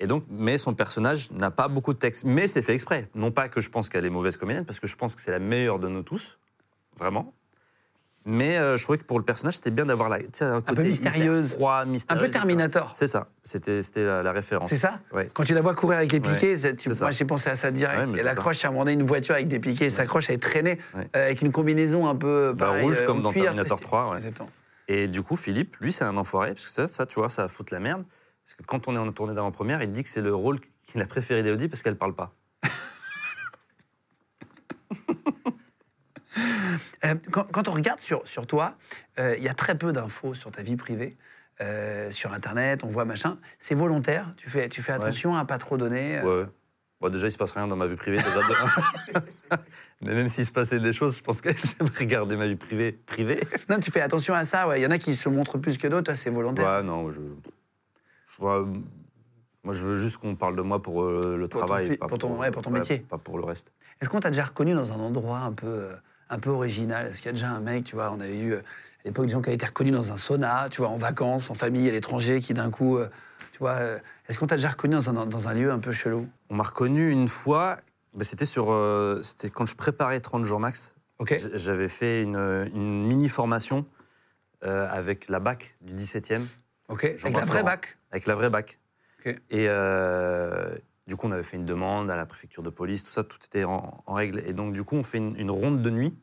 Et 0.00 0.06
donc, 0.06 0.24
mais 0.28 0.58
son 0.58 0.74
personnage 0.74 1.30
n'a 1.30 1.50
pas 1.50 1.68
beaucoup 1.68 1.94
de 1.94 1.98
texte. 1.98 2.24
Mais 2.24 2.46
c'est 2.46 2.60
fait 2.60 2.74
exprès. 2.74 3.08
Non 3.14 3.30
pas 3.30 3.48
que 3.48 3.62
je 3.62 3.70
pense 3.70 3.88
qu'elle 3.88 4.04
est 4.04 4.10
mauvaise 4.10 4.36
comédienne, 4.36 4.66
parce 4.66 4.80
que 4.80 4.86
je 4.86 4.96
pense 4.96 5.14
que 5.14 5.22
c'est 5.22 5.30
la 5.30 5.38
meilleure 5.38 5.78
de 5.78 5.88
nous 5.88 6.02
tous, 6.02 6.38
vraiment. 6.98 7.32
Mais 8.32 8.56
euh, 8.58 8.76
je 8.76 8.82
trouvais 8.84 8.98
que 8.98 9.04
pour 9.04 9.18
le 9.18 9.24
personnage, 9.24 9.54
c'était 9.54 9.70
bien 9.70 9.86
d'avoir 9.86 10.08
la, 10.08 10.18
tu 10.20 10.26
sais, 10.34 10.44
un, 10.44 10.60
côté 10.60 10.72
hyper 10.72 10.84
mystérieuse. 10.84 11.52
froid, 11.54 11.82
Un 11.84 12.16
peu 12.16 12.26
ça. 12.26 12.28
Terminator. 12.32 12.92
C'est 12.94 13.06
ça. 13.08 13.26
C'était 13.42 13.80
la, 13.96 14.22
la 14.22 14.32
référence. 14.32 14.68
C'est 14.68 14.76
ça 14.76 15.00
Ouais. 15.12 15.30
Quand 15.34 15.42
tu 15.44 15.52
la 15.54 15.60
vois 15.62 15.74
courir 15.74 15.98
avec 15.98 16.12
les 16.12 16.20
piquets, 16.20 16.64
Ouais, 16.64 16.76
tu- 16.76 16.92
ça. 16.94 17.04
moi 17.06 17.10
j'ai 17.10 17.24
pensé 17.24 17.50
à 17.50 17.56
ça 17.56 17.70
direct. 17.70 18.08
Ouais, 18.12 18.20
elle 18.20 18.28
accroche 18.28 18.64
à 18.64 18.68
un 18.68 18.70
moment 18.70 18.84
donné 18.84 18.94
une 18.94 19.02
voiture 19.06 19.34
avec 19.34 19.48
des 19.48 19.58
piquets, 19.58 19.86
elle 19.86 19.90
s'accroche, 19.90 20.28
elle 20.28 20.36
est 20.36 20.38
traînée 20.38 20.78
euh, 20.96 21.02
avec 21.12 21.42
une 21.42 21.50
combinaison 21.50 22.08
un 22.08 22.14
peu 22.14 22.52
Bah, 22.56 22.66
pareil, 22.66 22.82
rouge 22.84 22.98
euh, 23.00 23.06
comme 23.06 23.22
dans 23.22 23.32
cuir, 23.32 23.44
Terminator 23.44 23.78
très- 23.80 23.86
3, 23.86 24.10
ouais. 24.10 24.16
Exactement. 24.16 24.48
Et 24.88 25.08
du 25.08 25.22
coup, 25.22 25.36
Philippe, 25.36 25.76
lui, 25.80 25.92
c'est 25.92 26.04
un 26.04 26.16
enfoiré, 26.16 26.50
parce 26.50 26.64
que 26.64 26.70
ça, 26.70 26.86
ça, 26.88 27.06
tu 27.06 27.16
vois, 27.16 27.30
ça 27.30 27.42
va 27.42 27.48
foutre 27.48 27.72
la 27.72 27.80
merde. 27.80 28.04
Parce 28.44 28.54
que 28.54 28.62
quand 28.64 28.88
on 28.88 28.94
est 28.96 28.98
en 28.98 29.10
tournée 29.12 29.34
d'avant-première, 29.34 29.82
il 29.82 29.92
dit 29.92 30.02
que 30.02 30.08
c'est 30.08 30.20
le 30.20 30.34
rôle 30.34 30.58
qu'il 30.84 31.00
a 31.00 31.06
préféré 31.06 31.42
d'Elodie 31.42 31.68
parce 31.68 31.82
qu'elle 31.82 31.96
parle 31.96 32.14
pas. 32.14 32.32
Euh, 37.04 37.14
quand, 37.30 37.44
quand 37.50 37.68
on 37.68 37.72
regarde 37.72 38.00
sur, 38.00 38.26
sur 38.28 38.46
toi, 38.46 38.74
euh, 39.18 39.34
il 39.38 39.42
y 39.44 39.48
a 39.48 39.54
très 39.54 39.76
peu 39.76 39.92
d'infos 39.92 40.34
sur 40.34 40.50
ta 40.50 40.62
vie 40.62 40.76
privée. 40.76 41.16
Euh, 41.60 42.10
sur 42.10 42.32
Internet, 42.32 42.84
on 42.84 42.88
voit 42.88 43.04
machin. 43.04 43.38
C'est 43.58 43.74
volontaire. 43.74 44.32
Tu 44.38 44.48
fais, 44.48 44.68
tu 44.70 44.82
fais 44.82 44.92
attention 44.92 45.36
à 45.36 45.44
pas 45.44 45.58
trop 45.58 45.76
donner. 45.76 46.20
Ouais. 46.22 46.46
Bon, 47.00 47.08
déjà, 47.10 47.26
il 47.28 47.30
se 47.32 47.38
passe 47.38 47.52
rien 47.52 47.66
dans 47.66 47.76
ma 47.76 47.86
vie 47.86 47.96
privée. 47.96 48.16
déjà 48.18 48.40
Mais 50.02 50.14
même 50.14 50.28
s'il 50.28 50.44
se 50.44 50.50
passait 50.50 50.80
des 50.80 50.92
choses, 50.92 51.16
je 51.18 51.22
pense 51.22 51.40
que 51.40 51.50
j'aimerais 51.78 52.06
garder 52.06 52.36
ma 52.36 52.46
vie 52.46 52.56
privée 52.56 52.92
privée. 52.92 53.42
Non, 53.68 53.78
tu 53.78 53.90
fais 53.90 54.00
attention 54.00 54.34
à 54.34 54.44
ça. 54.44 54.68
ouais. 54.68 54.80
Il 54.80 54.82
y 54.82 54.86
en 54.86 54.90
a 54.90 54.98
qui 54.98 55.14
se 55.16 55.28
montrent 55.28 55.58
plus 55.58 55.76
que 55.78 55.86
d'autres. 55.88 56.04
Toi, 56.04 56.14
c'est 56.14 56.30
volontaire. 56.30 56.76
Ouais, 56.76 56.82
non, 56.82 57.10
je. 57.10 57.20
je 57.20 58.36
vois, 58.38 58.66
moi, 59.62 59.74
je 59.74 59.84
veux 59.86 59.96
juste 59.96 60.16
qu'on 60.16 60.36
parle 60.36 60.56
de 60.56 60.62
moi 60.62 60.80
pour 60.80 61.02
euh, 61.02 61.36
le 61.38 61.48
Pour 61.48 61.60
travail. 61.60 61.96
pas 61.98 62.06
pour 62.06 62.18
ton- 62.18 62.36
ouais, 62.38 62.50
pour 62.50 62.62
ton 62.62 62.70
métier. 62.70 63.00
Pas 63.00 63.18
pour 63.18 63.36
le 63.38 63.44
reste. 63.44 63.72
Est-ce 64.00 64.08
qu'on 64.08 64.20
t'a 64.20 64.30
déjà 64.30 64.44
reconnu 64.44 64.72
dans 64.74 64.92
un 64.92 64.98
endroit 65.00 65.40
un 65.40 65.52
peu, 65.52 65.90
un 66.30 66.38
peu 66.38 66.50
original 66.50 67.06
Est-ce 67.06 67.18
qu'il 67.18 67.26
y 67.26 67.28
a 67.30 67.32
déjà 67.32 67.50
un 67.50 67.60
mec, 67.60 67.84
tu 67.84 67.96
vois, 67.96 68.10
on 68.12 68.20
avait 68.20 68.38
eu 68.38 68.52
euh, 68.54 68.58
à 68.60 68.62
l'époque 69.06 69.26
des 69.26 69.32
gens 69.32 69.40
qui 69.42 69.48
avaient 69.48 69.54
été 69.56 69.66
reconnus 69.66 69.92
dans 69.92 70.12
un 70.12 70.16
sauna, 70.16 70.68
tu 70.70 70.78
vois, 70.80 70.88
en 70.88 70.96
vacances, 70.96 71.50
en 71.50 71.54
famille, 71.54 71.88
à 71.88 71.92
l'étranger, 71.92 72.40
qui 72.40 72.54
d'un 72.54 72.70
coup, 72.70 72.96
euh, 72.98 73.08
tu 73.52 73.58
vois, 73.58 73.72
euh, 73.72 73.98
est-ce 74.28 74.38
qu'on 74.38 74.46
t'a 74.46 74.56
déjà 74.56 74.70
reconnu 74.70 74.94
dans 74.94 75.10
un, 75.10 75.26
dans 75.26 75.48
un 75.48 75.54
lieu 75.54 75.70
un 75.70 75.78
peu 75.80 75.92
chelou? 75.92 76.28
On 76.48 76.54
m'a 76.54 76.62
reconnu 76.64 77.10
une 77.10 77.28
fois, 77.28 77.78
bah, 78.14 78.24
c'était 78.24 78.44
sur, 78.44 78.70
euh, 78.72 79.20
c'était 79.22 79.50
quand 79.50 79.66
je 79.66 79.74
préparais 79.74 80.20
30 80.20 80.44
jours 80.44 80.60
max. 80.60 80.94
Ok. 81.18 81.34
J- 81.34 81.48
J'avais 81.54 81.88
fait 81.88 82.22
une, 82.22 82.36
une 82.36 83.06
mini 83.06 83.28
formation 83.28 83.84
euh, 84.64 84.86
avec 84.90 85.28
la 85.28 85.40
BAC 85.40 85.74
du 85.80 85.94
17e, 85.94 86.42
Ok. 86.88 87.04
Avec 87.04 87.36
la 87.36 87.44
vraie 87.44 87.62
bac? 87.62 87.96
Avec 88.10 88.26
la 88.26 88.34
vraie 88.34 88.50
BAC. 88.50 88.78
Ok. 89.20 89.34
Et 89.50 89.66
euh, 89.68 90.74
du 91.10 91.16
coup, 91.16 91.26
on 91.26 91.32
avait 91.32 91.42
fait 91.42 91.56
une 91.56 91.64
demande 91.64 92.08
à 92.08 92.14
la 92.14 92.24
préfecture 92.24 92.62
de 92.62 92.70
police, 92.70 93.02
tout 93.02 93.10
ça, 93.10 93.24
tout 93.24 93.36
était 93.44 93.64
en, 93.64 94.00
en 94.06 94.14
règle. 94.14 94.44
Et 94.46 94.52
donc, 94.52 94.72
du 94.74 94.84
coup, 94.84 94.94
on 94.94 95.02
fait 95.02 95.18
une, 95.18 95.34
une 95.36 95.50
ronde 95.50 95.82
de 95.82 95.90
nuit. 95.90 96.14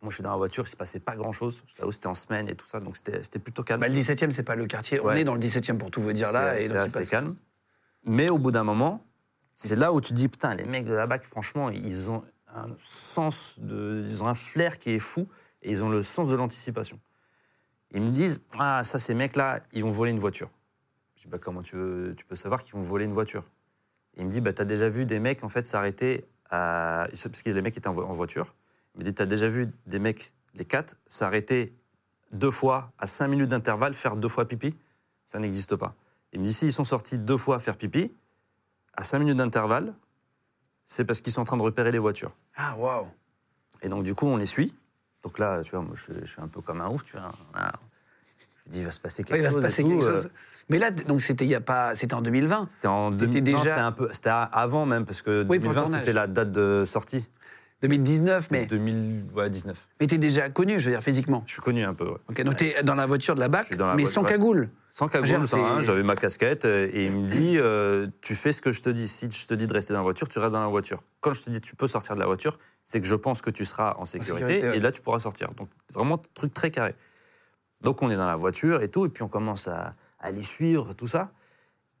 Moi, 0.00 0.10
je 0.10 0.14
suis 0.14 0.22
dans 0.22 0.30
la 0.30 0.36
voiture, 0.36 0.62
il 0.64 0.70
se 0.70 0.76
passait 0.76 1.00
pas 1.00 1.16
grand-chose. 1.16 1.64
T'avoue, 1.76 1.90
c'était 1.90 2.06
en 2.06 2.14
semaine 2.14 2.48
et 2.48 2.54
tout 2.54 2.68
ça, 2.68 2.78
donc 2.78 2.96
c'était 2.96 3.40
plutôt 3.40 3.64
calme. 3.64 3.80
bah, 3.80 3.88
Le 3.88 3.94
17e, 3.94 4.30
c'est 4.30 4.44
pas 4.44 4.54
le 4.54 4.66
quartier. 4.68 5.00
On 5.00 5.10
est 5.10 5.24
dans 5.24 5.34
le 5.34 5.40
17e 5.40 5.76
pour 5.76 5.90
tout 5.90 6.00
vous 6.00 6.12
dire 6.12 6.30
là. 6.30 6.54
C'est- 6.62 6.76
assez 6.76 6.92
passe- 7.00 7.08
calme. 7.08 7.34
Mais 8.04 8.30
au 8.30 8.38
bout 8.38 8.52
d'un 8.52 8.62
moment, 8.62 9.04
c'est 9.56 9.74
là 9.74 9.92
où 9.92 10.00
tu 10.00 10.10
te 10.10 10.14
dis 10.14 10.28
putain, 10.28 10.54
les 10.54 10.64
mecs 10.66 10.84
de 10.84 10.92
la 10.94 11.08
BAC, 11.08 11.24
franchement, 11.24 11.70
ils 11.70 12.08
ont 12.08 12.22
un 12.54 12.68
sens 12.80 13.56
de, 13.58 14.04
ils 14.08 14.22
ont 14.22 14.28
un 14.28 14.34
flair 14.34 14.78
qui 14.78 14.90
est 14.92 15.00
fou 15.00 15.26
et 15.62 15.72
ils 15.72 15.82
ont 15.82 15.88
le 15.88 16.04
sens 16.04 16.28
de 16.28 16.36
l'anticipation. 16.36 17.00
Ils 17.90 18.02
me 18.02 18.10
disent 18.10 18.40
ah 18.60 18.84
ça, 18.84 19.00
ces 19.00 19.14
mecs-là, 19.14 19.64
ils 19.72 19.82
vont 19.82 19.90
voler 19.90 20.12
une 20.12 20.20
voiture. 20.20 20.50
Je 21.16 21.22
dis 21.22 21.28
bah 21.28 21.38
comment 21.38 21.62
tu, 21.62 21.74
veux- 21.74 22.14
tu 22.16 22.24
peux 22.24 22.36
savoir 22.36 22.62
qu'ils 22.62 22.74
vont 22.74 22.82
voler 22.82 23.06
une 23.06 23.12
voiture? 23.14 23.48
Il 24.16 24.26
me 24.26 24.30
dit 24.30 24.40
bah 24.40 24.52
t'as 24.52 24.64
déjà 24.64 24.88
vu 24.88 25.04
des 25.06 25.18
mecs 25.20 25.44
en 25.44 25.48
fait 25.48 25.64
s'arrêter 25.64 26.24
à 26.50 27.06
parce 27.10 27.42
que 27.42 27.50
les 27.50 27.60
mecs 27.62 27.76
étaient 27.76 27.88
en 27.88 27.94
vo- 27.94 28.04
en 28.04 28.12
voiture. 28.12 28.54
Il 28.94 29.00
me 29.00 29.04
dit 29.04 29.12
t'as 29.14 29.26
déjà 29.26 29.48
vu 29.48 29.68
des 29.86 29.98
mecs 29.98 30.32
les 30.54 30.64
quatre 30.64 30.96
s'arrêter 31.06 31.74
deux 32.32 32.50
fois 32.50 32.92
à 32.98 33.06
cinq 33.06 33.28
minutes 33.28 33.48
d'intervalle 33.50 33.94
faire 33.94 34.16
deux 34.16 34.28
fois 34.28 34.46
pipi? 34.46 34.74
Ça 35.26 35.38
n'existe 35.38 35.76
pas. 35.76 35.94
Il 36.32 36.40
me 36.40 36.44
dit, 36.44 36.52
s'ils 36.52 36.72
sont 36.72 36.84
sortis 36.84 37.18
deux 37.18 37.36
fois 37.36 37.58
faire 37.58 37.76
pipi, 37.76 38.12
à 38.94 39.02
5 39.02 39.18
minutes 39.20 39.36
d'intervalle, 39.38 39.94
c'est 40.84 41.04
parce 41.04 41.20
qu'ils 41.20 41.32
sont 41.32 41.40
en 41.40 41.44
train 41.44 41.56
de 41.56 41.62
repérer 41.62 41.90
les 41.90 41.98
voitures. 41.98 42.36
Ah, 42.54 42.76
waouh. 42.76 43.06
Et 43.82 43.88
donc, 43.88 44.04
du 44.04 44.14
coup, 44.14 44.26
on 44.26 44.36
les 44.36 44.46
suit. 44.46 44.74
Donc 45.22 45.38
là, 45.38 45.62
tu 45.62 45.70
vois, 45.72 45.80
moi, 45.82 45.94
je, 45.96 46.12
je 46.20 46.26
suis 46.30 46.40
un 46.40 46.48
peu 46.48 46.60
comme 46.60 46.80
un 46.80 46.88
ouf, 46.88 47.04
tu 47.04 47.12
vois. 47.16 47.32
Voilà. 47.52 47.72
Je 48.66 48.70
dis, 48.70 48.78
il 48.80 48.84
va 48.84 48.90
se 48.90 49.00
passer 49.00 49.24
quelque 49.24 49.32
Ouais, 49.34 49.38
il 49.40 49.42
va 49.42 49.48
se 49.50 49.54
chose. 49.54 49.62
passer 49.62 49.82
quelque 49.84 50.04
euh, 50.04 50.22
chose. 50.22 50.30
Mais 50.68 50.78
là, 50.78 50.90
donc 50.90 51.22
c'était 51.22 51.44
il 51.44 51.50
y 51.50 51.54
a 51.54 51.60
pas, 51.60 51.94
c'était 51.94 52.14
en 52.14 52.22
2020. 52.22 52.66
C'était 52.68 52.88
en 52.88 53.12
T'étais 53.12 53.40
2000, 53.40 53.52
non, 53.54 53.60
déjà- 53.60 53.70
c'était 53.74 53.84
un 53.86 53.92
peu, 53.92 54.08
c'était 54.12 54.30
avant 54.32 54.84
même 54.86 55.04
parce 55.04 55.22
que 55.22 55.42
Oui, 55.42 55.44
pour 55.44 55.52
le 55.54 55.58
2020 55.60 55.82
tournage. 55.82 56.00
c'était 56.00 56.12
la 56.12 56.26
date 56.26 56.50
de 56.52 56.82
sortie. 56.84 57.24
2019, 57.82 58.50
mais, 58.50 58.64
2019. 58.64 59.76
mais 60.00 60.06
t'es 60.06 60.16
déjà 60.16 60.48
connu, 60.48 60.80
je 60.80 60.86
veux 60.86 60.92
dire, 60.92 61.02
physiquement. 61.02 61.44
Je 61.46 61.52
suis 61.52 61.60
connu 61.62 61.84
un 61.84 61.92
peu. 61.92 62.08
ouais. 62.08 62.16
Ok, 62.30 62.42
donc 62.42 62.56
t'es 62.56 62.82
dans 62.82 62.94
la 62.94 63.04
voiture 63.04 63.34
de 63.34 63.40
la 63.40 63.48
BAC, 63.48 63.76
la 63.76 63.94
mais 63.94 64.06
sans 64.06 64.22
ouais. 64.22 64.28
cagoule. 64.30 64.70
Sans 64.88 65.08
cagoule, 65.08 65.46
sans 65.46 65.62
rien, 65.62 65.80
j'avais 65.80 66.02
ma 66.02 66.16
casquette 66.16 66.64
euh, 66.64 66.88
et 66.90 67.04
il 67.04 67.12
me 67.12 67.26
dit 67.26 67.58
euh, 67.58 68.06
tu 68.22 68.34
fais 68.34 68.52
ce 68.52 68.62
que 68.62 68.72
je 68.72 68.80
te 68.80 68.88
dis. 68.88 69.06
Si 69.06 69.30
je 69.30 69.46
te 69.46 69.52
dis 69.52 69.66
de 69.66 69.72
rester 69.74 69.92
dans 69.92 69.98
la 70.00 70.04
voiture, 70.04 70.26
tu 70.26 70.38
restes 70.38 70.54
dans 70.54 70.62
la 70.62 70.68
voiture. 70.68 71.02
Quand 71.20 71.34
je 71.34 71.42
te 71.42 71.50
dis 71.50 71.60
tu 71.60 71.76
peux 71.76 71.86
sortir 71.86 72.14
de 72.14 72.20
la 72.20 72.26
voiture, 72.26 72.58
c'est 72.82 72.98
que 73.00 73.06
je 73.06 73.14
pense 73.14 73.42
que 73.42 73.50
tu 73.50 73.66
seras 73.66 73.94
en 73.98 74.06
sécurité, 74.06 74.46
sécurité, 74.46 74.68
ouais. 74.70 74.76
et 74.78 74.80
là 74.80 74.90
tu 74.90 75.02
pourras 75.02 75.18
sortir. 75.18 75.50
Donc 75.52 75.68
vraiment 75.92 76.16
truc 76.32 76.54
très 76.54 76.70
carré. 76.70 76.94
Donc 77.82 78.00
on 78.02 78.10
est 78.10 78.16
dans 78.16 78.26
la 78.26 78.36
voiture 78.36 78.80
et 78.80 78.88
tout, 78.88 79.04
et 79.04 79.10
puis 79.10 79.22
on 79.22 79.28
commence 79.28 79.68
à, 79.68 79.94
à 80.18 80.30
les 80.30 80.42
suivre, 80.42 80.94
tout 80.94 81.06
ça. 81.06 81.30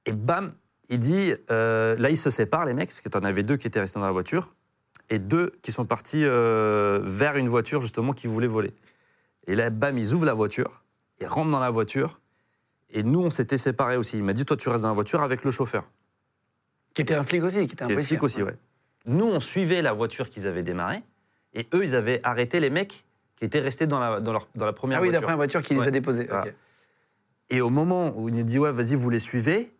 Et 0.06 0.12
bam, 0.12 0.52
il 0.88 0.98
dit 0.98 1.34
euh, 1.50 1.96
là 1.98 2.10
ils 2.10 2.16
se 2.16 2.30
séparent 2.30 2.64
les 2.64 2.74
mecs, 2.74 2.88
parce 2.88 3.00
que 3.00 3.08
tu 3.08 3.16
en 3.18 3.24
avais 3.24 3.42
deux 3.42 3.56
qui 3.56 3.66
étaient 3.66 3.80
restés 3.80 3.98
dans 3.98 4.06
la 4.06 4.12
voiture 4.12 4.54
et 5.10 5.18
deux 5.18 5.52
qui 5.62 5.72
sont 5.72 5.84
partis 5.84 6.24
euh, 6.24 7.00
vers 7.04 7.36
une 7.36 7.48
voiture 7.48 7.80
justement 7.80 8.12
qui 8.12 8.26
voulait 8.26 8.46
voler. 8.46 8.74
Et 9.46 9.54
là, 9.54 9.70
bam, 9.70 9.96
ils 9.98 10.12
ouvrent 10.14 10.24
la 10.26 10.34
voiture, 10.34 10.82
ils 11.20 11.26
rentrent 11.26 11.50
dans 11.52 11.60
la 11.60 11.70
voiture, 11.70 12.20
et 12.90 13.02
nous, 13.04 13.20
on 13.20 13.30
s'était 13.30 13.58
séparés 13.58 13.96
aussi. 13.96 14.16
Il 14.16 14.24
m'a 14.24 14.32
dit, 14.32 14.44
toi, 14.44 14.56
tu 14.56 14.68
restes 14.68 14.82
dans 14.82 14.88
la 14.88 14.94
voiture 14.94 15.22
avec 15.22 15.44
le 15.44 15.50
chauffeur. 15.52 15.90
Qui 16.94 17.02
était 17.02 17.14
un 17.14 17.22
flic 17.22 17.42
aussi, 17.44 17.66
qui 17.66 17.74
était 17.74 17.84
un 17.84 17.88
Qui 17.88 17.94
policier. 17.94 18.16
flic 18.16 18.24
aussi, 18.24 18.42
ouais. 18.42 18.56
Nous, 19.06 19.26
on 19.26 19.38
suivait 19.38 19.82
la 19.82 19.92
voiture 19.92 20.30
qu'ils 20.30 20.48
avaient 20.48 20.62
démarrée, 20.64 21.02
et 21.52 21.68
eux, 21.74 21.84
ils 21.84 21.94
avaient 21.94 22.20
arrêté 22.24 22.58
les 22.58 22.70
mecs 22.70 23.04
qui 23.36 23.44
étaient 23.44 23.60
restés 23.60 23.86
dans 23.86 24.00
la, 24.00 24.20
dans 24.20 24.32
leur- 24.32 24.48
dans 24.56 24.64
la 24.66 24.72
première 24.72 24.98
Ah 24.98 25.02
oui, 25.02 25.08
voiture. 25.08 25.20
d'après 25.20 25.32
une 25.34 25.36
voiture 25.38 25.62
qui 25.62 25.74
les 25.74 25.80
a 25.80 25.84
Ouais. 25.84 25.90
déposés. 25.92 26.26
Voilà. 26.26 26.46
Et 27.50 27.60
au 27.60 27.70
moment 27.70 28.12
où 28.16 28.28
il 28.28 28.34
nous 28.34 28.42
dit, 28.42 28.58
ouais, 28.58 28.72
vas-y, 28.72 28.94
vous 28.94 29.10
les 29.10 29.18
suivez, 29.18 29.72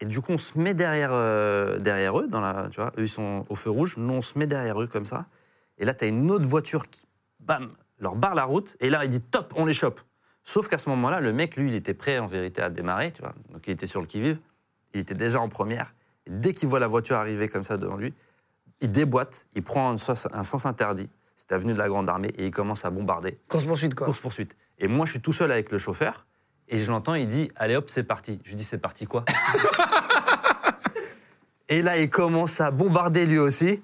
et 0.00 0.06
du 0.06 0.20
coup, 0.20 0.32
on 0.32 0.38
se 0.38 0.56
met 0.58 0.74
derrière, 0.74 1.10
euh, 1.12 1.78
derrière 1.78 2.18
eux, 2.20 2.28
dans 2.28 2.40
la, 2.40 2.68
tu 2.70 2.80
vois, 2.80 2.92
eux, 2.98 3.02
ils 3.02 3.08
sont 3.08 3.44
au 3.48 3.54
feu 3.56 3.70
rouge, 3.70 3.96
nous, 3.96 4.14
on 4.14 4.20
se 4.20 4.38
met 4.38 4.46
derrière 4.46 4.80
eux 4.80 4.86
comme 4.86 5.06
ça. 5.06 5.26
Et 5.78 5.84
là, 5.84 5.94
tu 5.94 6.04
as 6.04 6.08
une 6.08 6.30
autre 6.30 6.48
voiture 6.48 6.88
qui, 6.88 7.06
bam, 7.40 7.70
leur 7.98 8.14
barre 8.14 8.34
la 8.34 8.44
route, 8.44 8.76
et 8.80 8.90
là, 8.90 9.04
il 9.04 9.10
dit, 9.10 9.20
top, 9.20 9.52
on 9.56 9.64
les 9.66 9.72
chope. 9.72 10.00
Sauf 10.44 10.68
qu'à 10.68 10.78
ce 10.78 10.88
moment-là, 10.90 11.20
le 11.20 11.32
mec, 11.32 11.56
lui, 11.56 11.68
il 11.68 11.74
était 11.74 11.94
prêt, 11.94 12.18
en 12.18 12.26
vérité, 12.26 12.62
à 12.62 12.70
démarrer, 12.70 13.12
tu 13.12 13.22
vois. 13.22 13.34
Donc, 13.50 13.66
il 13.66 13.70
était 13.70 13.86
sur 13.86 14.00
le 14.00 14.06
qui-vive, 14.06 14.38
il 14.94 15.00
était 15.00 15.14
déjà 15.14 15.40
en 15.40 15.48
première. 15.48 15.94
Et 16.26 16.30
dès 16.30 16.52
qu'il 16.52 16.68
voit 16.68 16.78
la 16.78 16.86
voiture 16.86 17.16
arriver 17.16 17.48
comme 17.48 17.64
ça 17.64 17.76
devant 17.76 17.96
lui, 17.96 18.14
il 18.80 18.92
déboîte, 18.92 19.46
il 19.54 19.62
prend 19.62 19.90
un 19.90 19.98
sens, 19.98 20.28
un 20.32 20.44
sens 20.44 20.64
interdit. 20.64 21.08
C'était 21.34 21.54
avenue 21.54 21.72
de 21.72 21.78
la 21.78 21.88
Grande 21.88 22.08
Armée, 22.08 22.30
et 22.38 22.46
il 22.46 22.50
commence 22.50 22.84
à 22.84 22.90
bombarder 22.90 23.34
Course-poursuite, 23.48 23.94
quoi. 23.94 24.06
course-poursuite. 24.06 24.56
Et 24.78 24.86
moi, 24.86 25.06
je 25.06 25.12
suis 25.12 25.20
tout 25.20 25.32
seul 25.32 25.50
avec 25.50 25.72
le 25.72 25.78
chauffeur, 25.78 26.26
et 26.68 26.78
je 26.78 26.90
l'entends, 26.90 27.14
il 27.14 27.26
dit 27.28 27.50
Allez 27.56 27.76
hop, 27.76 27.88
c'est 27.88 28.02
parti. 28.04 28.40
Je 28.44 28.50
lui 28.50 28.56
dis 28.56 28.64
C'est 28.64 28.78
parti 28.78 29.06
quoi? 29.06 29.24
Et 31.70 31.82
là, 31.82 31.98
il 31.98 32.08
commence 32.08 32.60
à 32.60 32.70
bombarder 32.70 33.26
lui 33.26 33.38
aussi. 33.38 33.82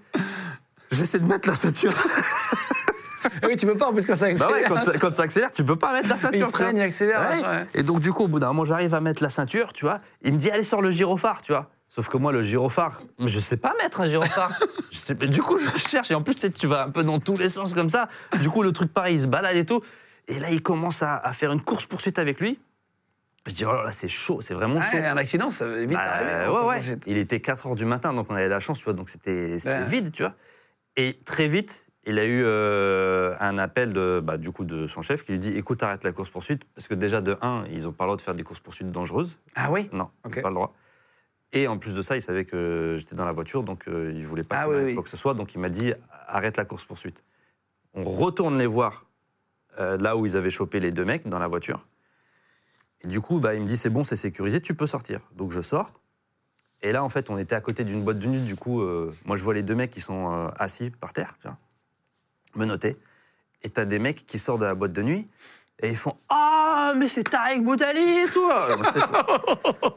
J'essaie 0.90 1.18
de 1.18 1.26
mettre 1.26 1.48
la 1.48 1.54
ceinture. 1.54 1.92
Ah 3.42 3.46
oui, 3.46 3.56
tu 3.56 3.66
peux 3.66 3.76
pas, 3.76 3.88
en 3.88 3.92
plus, 3.92 4.06
quand 4.06 4.16
ça 4.16 4.26
bah 4.32 4.48
ouais, 4.48 4.64
accélère. 4.64 4.68
quand, 4.68 4.80
ça- 4.82 4.98
quand 4.98 5.14
ça 5.14 5.22
accélère, 5.22 5.50
tu 5.50 5.64
peux 5.64 5.76
pas 5.76 5.92
mettre 5.92 6.08
la 6.08 6.16
ceinture. 6.16 6.46
il 6.48 6.52
freine, 6.54 6.76
il 6.78 6.82
accélère. 6.82 7.20
Ouais. 7.20 7.28
machin, 7.36 7.50
ouais. 7.60 7.66
Et 7.74 7.82
donc, 7.82 8.00
du 8.00 8.12
coup, 8.12 8.24
au 8.24 8.28
bout 8.28 8.38
d'un 8.38 8.48
moment, 8.48 8.64
j'arrive 8.64 8.94
à 8.94 9.00
mettre 9.00 9.22
la 9.22 9.28
ceinture, 9.28 9.72
tu 9.74 9.84
vois. 9.84 10.00
Il 10.22 10.32
me 10.32 10.38
dit, 10.38 10.50
allez, 10.50 10.62
sur 10.62 10.80
le 10.80 10.90
gyrophare, 10.90 11.42
tu 11.42 11.52
vois. 11.52 11.68
Sauf 11.88 12.08
que 12.08 12.16
moi, 12.16 12.32
le 12.32 12.42
gyrophare, 12.42 13.02
je 13.18 13.38
sais 13.38 13.56
pas 13.58 13.74
mettre 13.82 14.00
un 14.00 14.06
gyrophare. 14.06 14.58
Je 14.90 14.98
sais- 14.98 15.14
Du 15.14 15.42
coup, 15.42 15.58
je 15.58 15.78
cherche. 15.78 16.10
Et 16.10 16.14
en 16.14 16.22
plus, 16.22 16.34
tu 16.36 16.42
sais, 16.42 16.50
tu 16.50 16.66
vas 16.66 16.84
un 16.84 16.90
peu 16.90 17.02
dans 17.04 17.18
tous 17.18 17.36
les 17.36 17.48
sens 17.48 17.74
comme 17.74 17.90
ça. 17.90 18.08
Du 18.40 18.48
coup, 18.48 18.62
le 18.62 18.72
truc 18.72 18.92
pareil, 18.92 19.16
il 19.16 19.20
se 19.20 19.26
balade 19.26 19.56
et 19.56 19.66
tout. 19.66 19.82
Et 20.28 20.38
là, 20.38 20.50
il 20.50 20.62
commence 20.62 21.02
à, 21.02 21.16
à 21.16 21.32
faire 21.32 21.52
une 21.52 21.60
course-poursuite 21.60 22.18
avec 22.18 22.40
lui. 22.40 22.58
Je 23.46 23.52
dis, 23.52 23.64
oh 23.66 23.72
là 23.72 23.82
là, 23.84 23.92
c'est 23.92 24.08
chaud, 24.08 24.40
c'est 24.40 24.54
vraiment 24.54 24.80
chaud. 24.80 24.96
Ouais, 24.96 25.04
un 25.06 25.16
accident, 25.18 25.50
ça 25.50 25.66
va 25.68 25.76
vite 25.80 25.90
Bah, 25.92 26.00
arriver. 26.02 26.30
hein, 26.30 26.38
ouais, 26.50 26.54
ouais. 26.56 26.62
course-poursuite. 26.62 27.04
Il 27.06 27.18
était 27.18 27.40
4 27.40 27.68
h 27.68 27.74
du 27.76 27.84
matin, 27.84 28.14
donc 28.14 28.26
on 28.30 28.34
avait 28.34 28.46
de 28.46 28.50
la 28.50 28.60
chance, 28.60 28.78
tu 28.78 28.84
vois, 28.84 28.94
donc 28.94 29.10
c'était 29.10 29.58
Ouais. 29.66 29.84
vide, 29.84 30.12
tu 30.12 30.22
vois. 30.22 30.34
Et 30.96 31.18
très 31.26 31.46
vite, 31.48 31.84
il 32.06 32.18
a 32.18 32.24
eu 32.24 32.42
euh, 32.44 33.34
un 33.40 33.58
appel 33.58 33.92
de, 33.92 34.20
bah, 34.24 34.38
du 34.38 34.50
coup 34.50 34.64
de 34.64 34.86
son 34.86 35.02
chef 35.02 35.24
qui 35.24 35.32
lui 35.32 35.38
dit 35.38 35.56
écoute, 35.58 35.82
arrête 35.82 36.04
la 36.04 36.12
course-poursuite, 36.12 36.62
parce 36.74 36.88
que 36.88 36.94
déjà, 36.94 37.20
de 37.20 37.36
1, 37.42 37.64
ils 37.70 37.86
ont 37.86 37.92
pas 37.92 38.04
le 38.04 38.08
droit 38.08 38.16
de 38.16 38.22
faire 38.22 38.34
des 38.34 38.44
courses-poursuites 38.44 38.90
dangereuses. 38.90 39.40
Ah 39.54 39.70
oui 39.70 39.90
Non, 39.92 40.08
ils 40.26 40.40
pas 40.40 40.48
le 40.48 40.54
droit. 40.54 40.74
Et 41.52 41.68
en 41.68 41.76
plus 41.78 41.94
de 41.94 42.00
ça, 42.02 42.16
il 42.16 42.22
savait 42.22 42.46
que 42.46 42.96
j'étais 42.98 43.14
dans 43.14 43.26
la 43.26 43.32
voiture, 43.32 43.62
donc 43.62 43.88
euh, 43.88 44.10
il 44.14 44.26
voulait 44.26 44.42
pas 44.42 44.60
Ah 44.62 44.68
oui, 44.70 44.76
oui. 44.84 44.94
quoi 44.94 45.02
que 45.04 45.08
ce 45.10 45.16
soit, 45.18 45.34
donc 45.34 45.54
il 45.54 45.58
m'a 45.60 45.68
dit 45.68 45.92
arrête 46.28 46.56
la 46.56 46.64
course-poursuite. 46.64 47.22
On 47.92 48.04
retourne 48.04 48.58
les 48.58 48.66
voir 48.66 49.06
euh, 49.78 49.96
là 49.98 50.16
où 50.16 50.24
ils 50.26 50.36
avaient 50.36 50.50
chopé 50.50 50.80
les 50.80 50.90
deux 50.90 51.04
mecs 51.04 51.28
dans 51.28 51.38
la 51.38 51.46
voiture. 51.46 51.86
Du 53.04 53.20
coup, 53.20 53.38
bah, 53.40 53.54
il 53.54 53.60
me 53.62 53.66
dit 53.66 53.76
c'est 53.76 53.90
bon, 53.90 54.04
c'est 54.04 54.16
sécurisé, 54.16 54.60
tu 54.60 54.74
peux 54.74 54.86
sortir. 54.86 55.20
Donc 55.36 55.52
je 55.52 55.60
sors. 55.60 55.92
Et 56.82 56.92
là, 56.92 57.02
en 57.04 57.08
fait, 57.08 57.30
on 57.30 57.38
était 57.38 57.54
à 57.54 57.60
côté 57.60 57.84
d'une 57.84 58.02
boîte 58.02 58.18
de 58.18 58.26
nuit. 58.26 58.40
Du 58.40 58.56
coup, 58.56 58.80
euh, 58.82 59.14
moi, 59.24 59.36
je 59.36 59.42
vois 59.42 59.54
les 59.54 59.62
deux 59.62 59.74
mecs 59.74 59.90
qui 59.90 60.00
sont 60.00 60.32
euh, 60.32 60.48
assis 60.58 60.90
par 60.90 61.12
terre, 61.12 61.36
tu 61.40 61.46
vois, 61.48 61.56
me 62.56 62.64
noter. 62.66 62.96
Et 63.62 63.70
t'as 63.70 63.84
des 63.86 63.98
mecs 63.98 64.26
qui 64.26 64.38
sortent 64.38 64.60
de 64.60 64.66
la 64.66 64.74
boîte 64.74 64.92
de 64.92 65.02
nuit 65.02 65.24
et 65.82 65.88
ils 65.88 65.96
font 65.96 66.16
Ah, 66.28 66.92
mais 66.96 67.08
c'est 67.08 67.24
Tarek 67.24 67.62
Boudali 67.64 67.98
et 68.18 68.26
tout. 68.26 68.48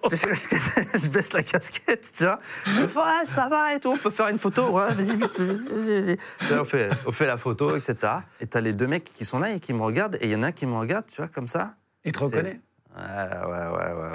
Je, 0.10 0.16
je- 0.16 0.98
je 1.00 1.08
baisse 1.10 1.34
la 1.34 1.44
casquette, 1.44 2.12
tu 2.16 2.24
vois. 2.24 2.40
Ils 2.66 2.88
font 2.88 3.02
Ouais, 3.02 3.26
ça 3.26 3.50
va 3.50 3.74
et 3.76 3.80
tout, 3.80 3.90
on 3.90 3.98
peut 3.98 4.10
faire 4.10 4.30
une 4.30 4.40
photo. 4.40 4.70
Ouais, 4.72 4.94
vas-y, 4.94 5.16
vite, 5.18 5.38
vas-y, 5.40 6.02
vas-y, 6.02 6.18
On 6.60 6.64
fait, 6.64 6.90
on 7.06 7.12
fait 7.12 7.26
la 7.28 7.36
photo, 7.38 7.76
etc. 7.76 7.96
Et 8.40 8.48
t'as 8.48 8.62
les 8.62 8.74
deux 8.74 8.88
mecs 8.88 9.04
qui 9.04 9.26
sont 9.26 9.40
là 9.40 9.52
et 9.52 9.60
qui 9.60 9.74
me 9.74 9.82
regardent. 9.82 10.16
Et 10.22 10.26
il 10.28 10.32
y 10.32 10.36
en 10.36 10.44
a 10.44 10.48
un 10.48 10.52
qui 10.54 10.66
me 10.66 10.76
regarde, 10.78 11.06
tu 11.08 11.18
vois, 11.18 11.28
comme 11.28 11.48
ça. 11.50 11.76
Il 12.06 12.12
te 12.14 12.20
reconnaît. 12.20 12.62
Ouais, 12.98 13.48
ouais, 13.48 13.68
ouais, 13.68 13.94
ouais. 14.02 14.12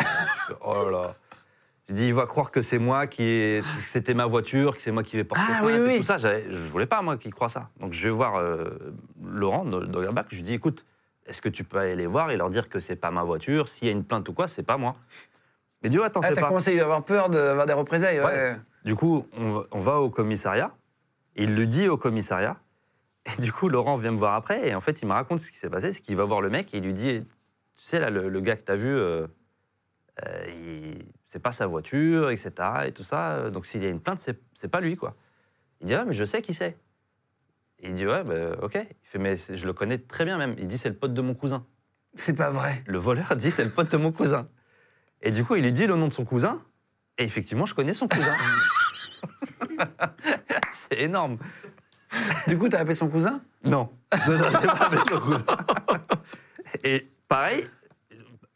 Oh 0.64 0.84
là 0.84 0.90
là. 0.90 1.14
J'ai 1.88 1.94
dit, 1.94 2.06
il 2.08 2.14
va 2.14 2.26
croire 2.26 2.50
que 2.50 2.62
c'est 2.62 2.78
moi 2.78 3.06
qui 3.06 3.22
ai, 3.24 3.62
c'était 3.78 4.14
ma 4.14 4.26
voiture, 4.26 4.76
que 4.76 4.82
c'est 4.82 4.92
moi 4.92 5.02
qui 5.02 5.16
vais 5.16 5.24
porter 5.24 5.42
Ah, 5.46 5.62
plainte 5.62 5.66
oui, 5.66 5.72
et 5.72 5.80
oui. 5.94 5.98
tout 5.98 6.04
ça. 6.04 6.16
Je 6.16 6.68
voulais 6.68 6.86
pas, 6.86 7.02
moi, 7.02 7.16
qu'il 7.16 7.34
croit 7.34 7.48
ça. 7.48 7.70
Donc, 7.80 7.92
je 7.92 8.04
vais 8.04 8.10
voir 8.14 8.36
euh, 8.36 8.78
Laurent 9.22 9.64
de 9.64 9.84
Doggerback. 9.86 10.26
Je 10.30 10.36
lui 10.36 10.42
dis, 10.42 10.54
écoute, 10.54 10.84
est-ce 11.26 11.40
que 11.42 11.48
tu 11.48 11.64
peux 11.64 11.78
aller 11.78 11.96
les 11.96 12.06
voir 12.06 12.30
et 12.30 12.36
leur 12.36 12.50
dire 12.50 12.68
que 12.68 12.78
c'est 12.80 12.96
pas 12.96 13.10
ma 13.10 13.24
voiture? 13.24 13.68
S'il 13.68 13.86
y 13.86 13.90
a 13.90 13.92
une 13.92 14.04
plainte 14.04 14.28
ou 14.28 14.32
quoi, 14.32 14.48
c'est 14.48 14.62
pas 14.62 14.76
moi. 14.76 14.94
Il 15.82 15.90
dit, 15.90 15.98
ouais, 15.98 16.08
t'en 16.10 16.20
Ah, 16.22 16.28
fais 16.28 16.34
t'as 16.34 16.42
pas. 16.42 16.48
commencé 16.48 16.78
à 16.78 16.84
avoir 16.84 17.04
peur 17.04 17.28
d'avoir 17.28 17.66
des 17.66 17.72
représailles. 17.72 18.20
Ouais. 18.20 18.26
Ouais. 18.26 18.56
Du 18.84 18.94
coup, 18.94 19.26
on, 19.38 19.52
va- 19.52 19.64
on 19.72 19.80
va 19.80 20.00
au 20.00 20.08
commissariat. 20.10 20.70
Il 21.34 21.54
le 21.56 21.66
dit 21.66 21.88
au 21.88 21.96
commissariat. 21.96 22.56
Et 23.38 23.40
du 23.42 23.52
coup, 23.52 23.68
Laurent 23.68 23.96
vient 23.96 24.12
me 24.12 24.18
voir 24.18 24.34
après. 24.34 24.68
Et 24.68 24.74
en 24.74 24.80
fait, 24.80 25.02
il 25.02 25.06
me 25.08 25.12
raconte 25.12 25.40
ce 25.40 25.50
qui 25.50 25.56
s'est 25.58 25.70
passé. 25.70 25.92
C'est 25.92 26.00
qu'il 26.00 26.16
va 26.16 26.24
voir 26.24 26.40
le 26.40 26.48
mec 26.50 26.72
et 26.74 26.78
il 26.78 26.84
lui 26.84 26.92
dit 26.94 27.24
Tu 27.82 27.88
sais, 27.88 27.98
là, 27.98 28.10
le, 28.10 28.28
le 28.28 28.40
gars 28.40 28.54
que 28.56 28.62
t'as 28.62 28.76
vu, 28.76 28.94
euh, 28.94 29.26
euh, 30.24 30.44
il- 30.48 31.04
c'est 31.26 31.40
pas 31.40 31.50
sa 31.50 31.66
voiture, 31.66 32.30
etc. 32.30 32.52
Et 32.86 32.92
tout 32.92 33.02
ça. 33.02 33.50
Donc, 33.50 33.66
s'il 33.66 33.82
y 33.82 33.86
a 33.86 33.88
une 33.90 33.98
plainte, 33.98 34.20
c'est 34.20 34.40
c'est 34.54 34.68
pas 34.68 34.80
lui, 34.80 34.96
quoi. 34.96 35.16
Il 35.80 35.88
dit 35.88 35.94
Ouais, 35.96 36.04
mais 36.04 36.12
je 36.12 36.22
sais 36.24 36.42
qui 36.42 36.54
c'est. 36.54 36.78
Il 37.80 37.92
dit 37.94 38.06
Ouais, 38.06 38.22
bah, 38.22 38.56
ok. 38.62 38.74
Il 38.76 39.08
fait 39.08 39.18
Mais 39.18 39.36
c'est- 39.36 39.56
je 39.56 39.66
le 39.66 39.72
connais 39.72 39.98
très 39.98 40.24
bien, 40.24 40.38
même. 40.38 40.54
Il 40.58 40.68
dit 40.68 40.78
C'est 40.78 40.90
le 40.90 40.94
pote 40.94 41.12
de 41.12 41.20
mon 41.22 41.34
cousin. 41.34 41.66
C'est 42.14 42.34
pas 42.34 42.50
vrai. 42.50 42.84
Le 42.86 42.98
voleur 42.98 43.34
dit 43.34 43.50
C'est 43.50 43.64
le 43.64 43.70
pote 43.70 43.90
de 43.90 43.96
mon 43.96 44.12
cousin. 44.12 44.48
Et 45.20 45.32
du 45.32 45.44
coup, 45.44 45.56
il 45.56 45.62
lui 45.64 45.72
dit 45.72 45.88
le 45.88 45.96
nom 45.96 46.06
de 46.06 46.12
son 46.12 46.24
cousin. 46.24 46.62
Et 47.18 47.24
effectivement, 47.24 47.66
je 47.66 47.74
connais 47.74 47.94
son 47.94 48.06
cousin. 48.06 48.34
c'est 50.72 51.00
énorme. 51.00 51.38
Du 52.46 52.56
coup, 52.58 52.68
t'as 52.68 52.78
appelé 52.78 52.94
son 52.94 53.08
cousin? 53.08 53.42
Non. 53.66 53.88
Non, 54.28 54.38
non, 54.38 54.44
j'ai 54.50 54.66
pas 54.66 54.86
avec 54.86 55.00
son 55.08 55.20
cousin. 55.20 55.44
Et 56.84 57.11
pareil, 57.32 57.64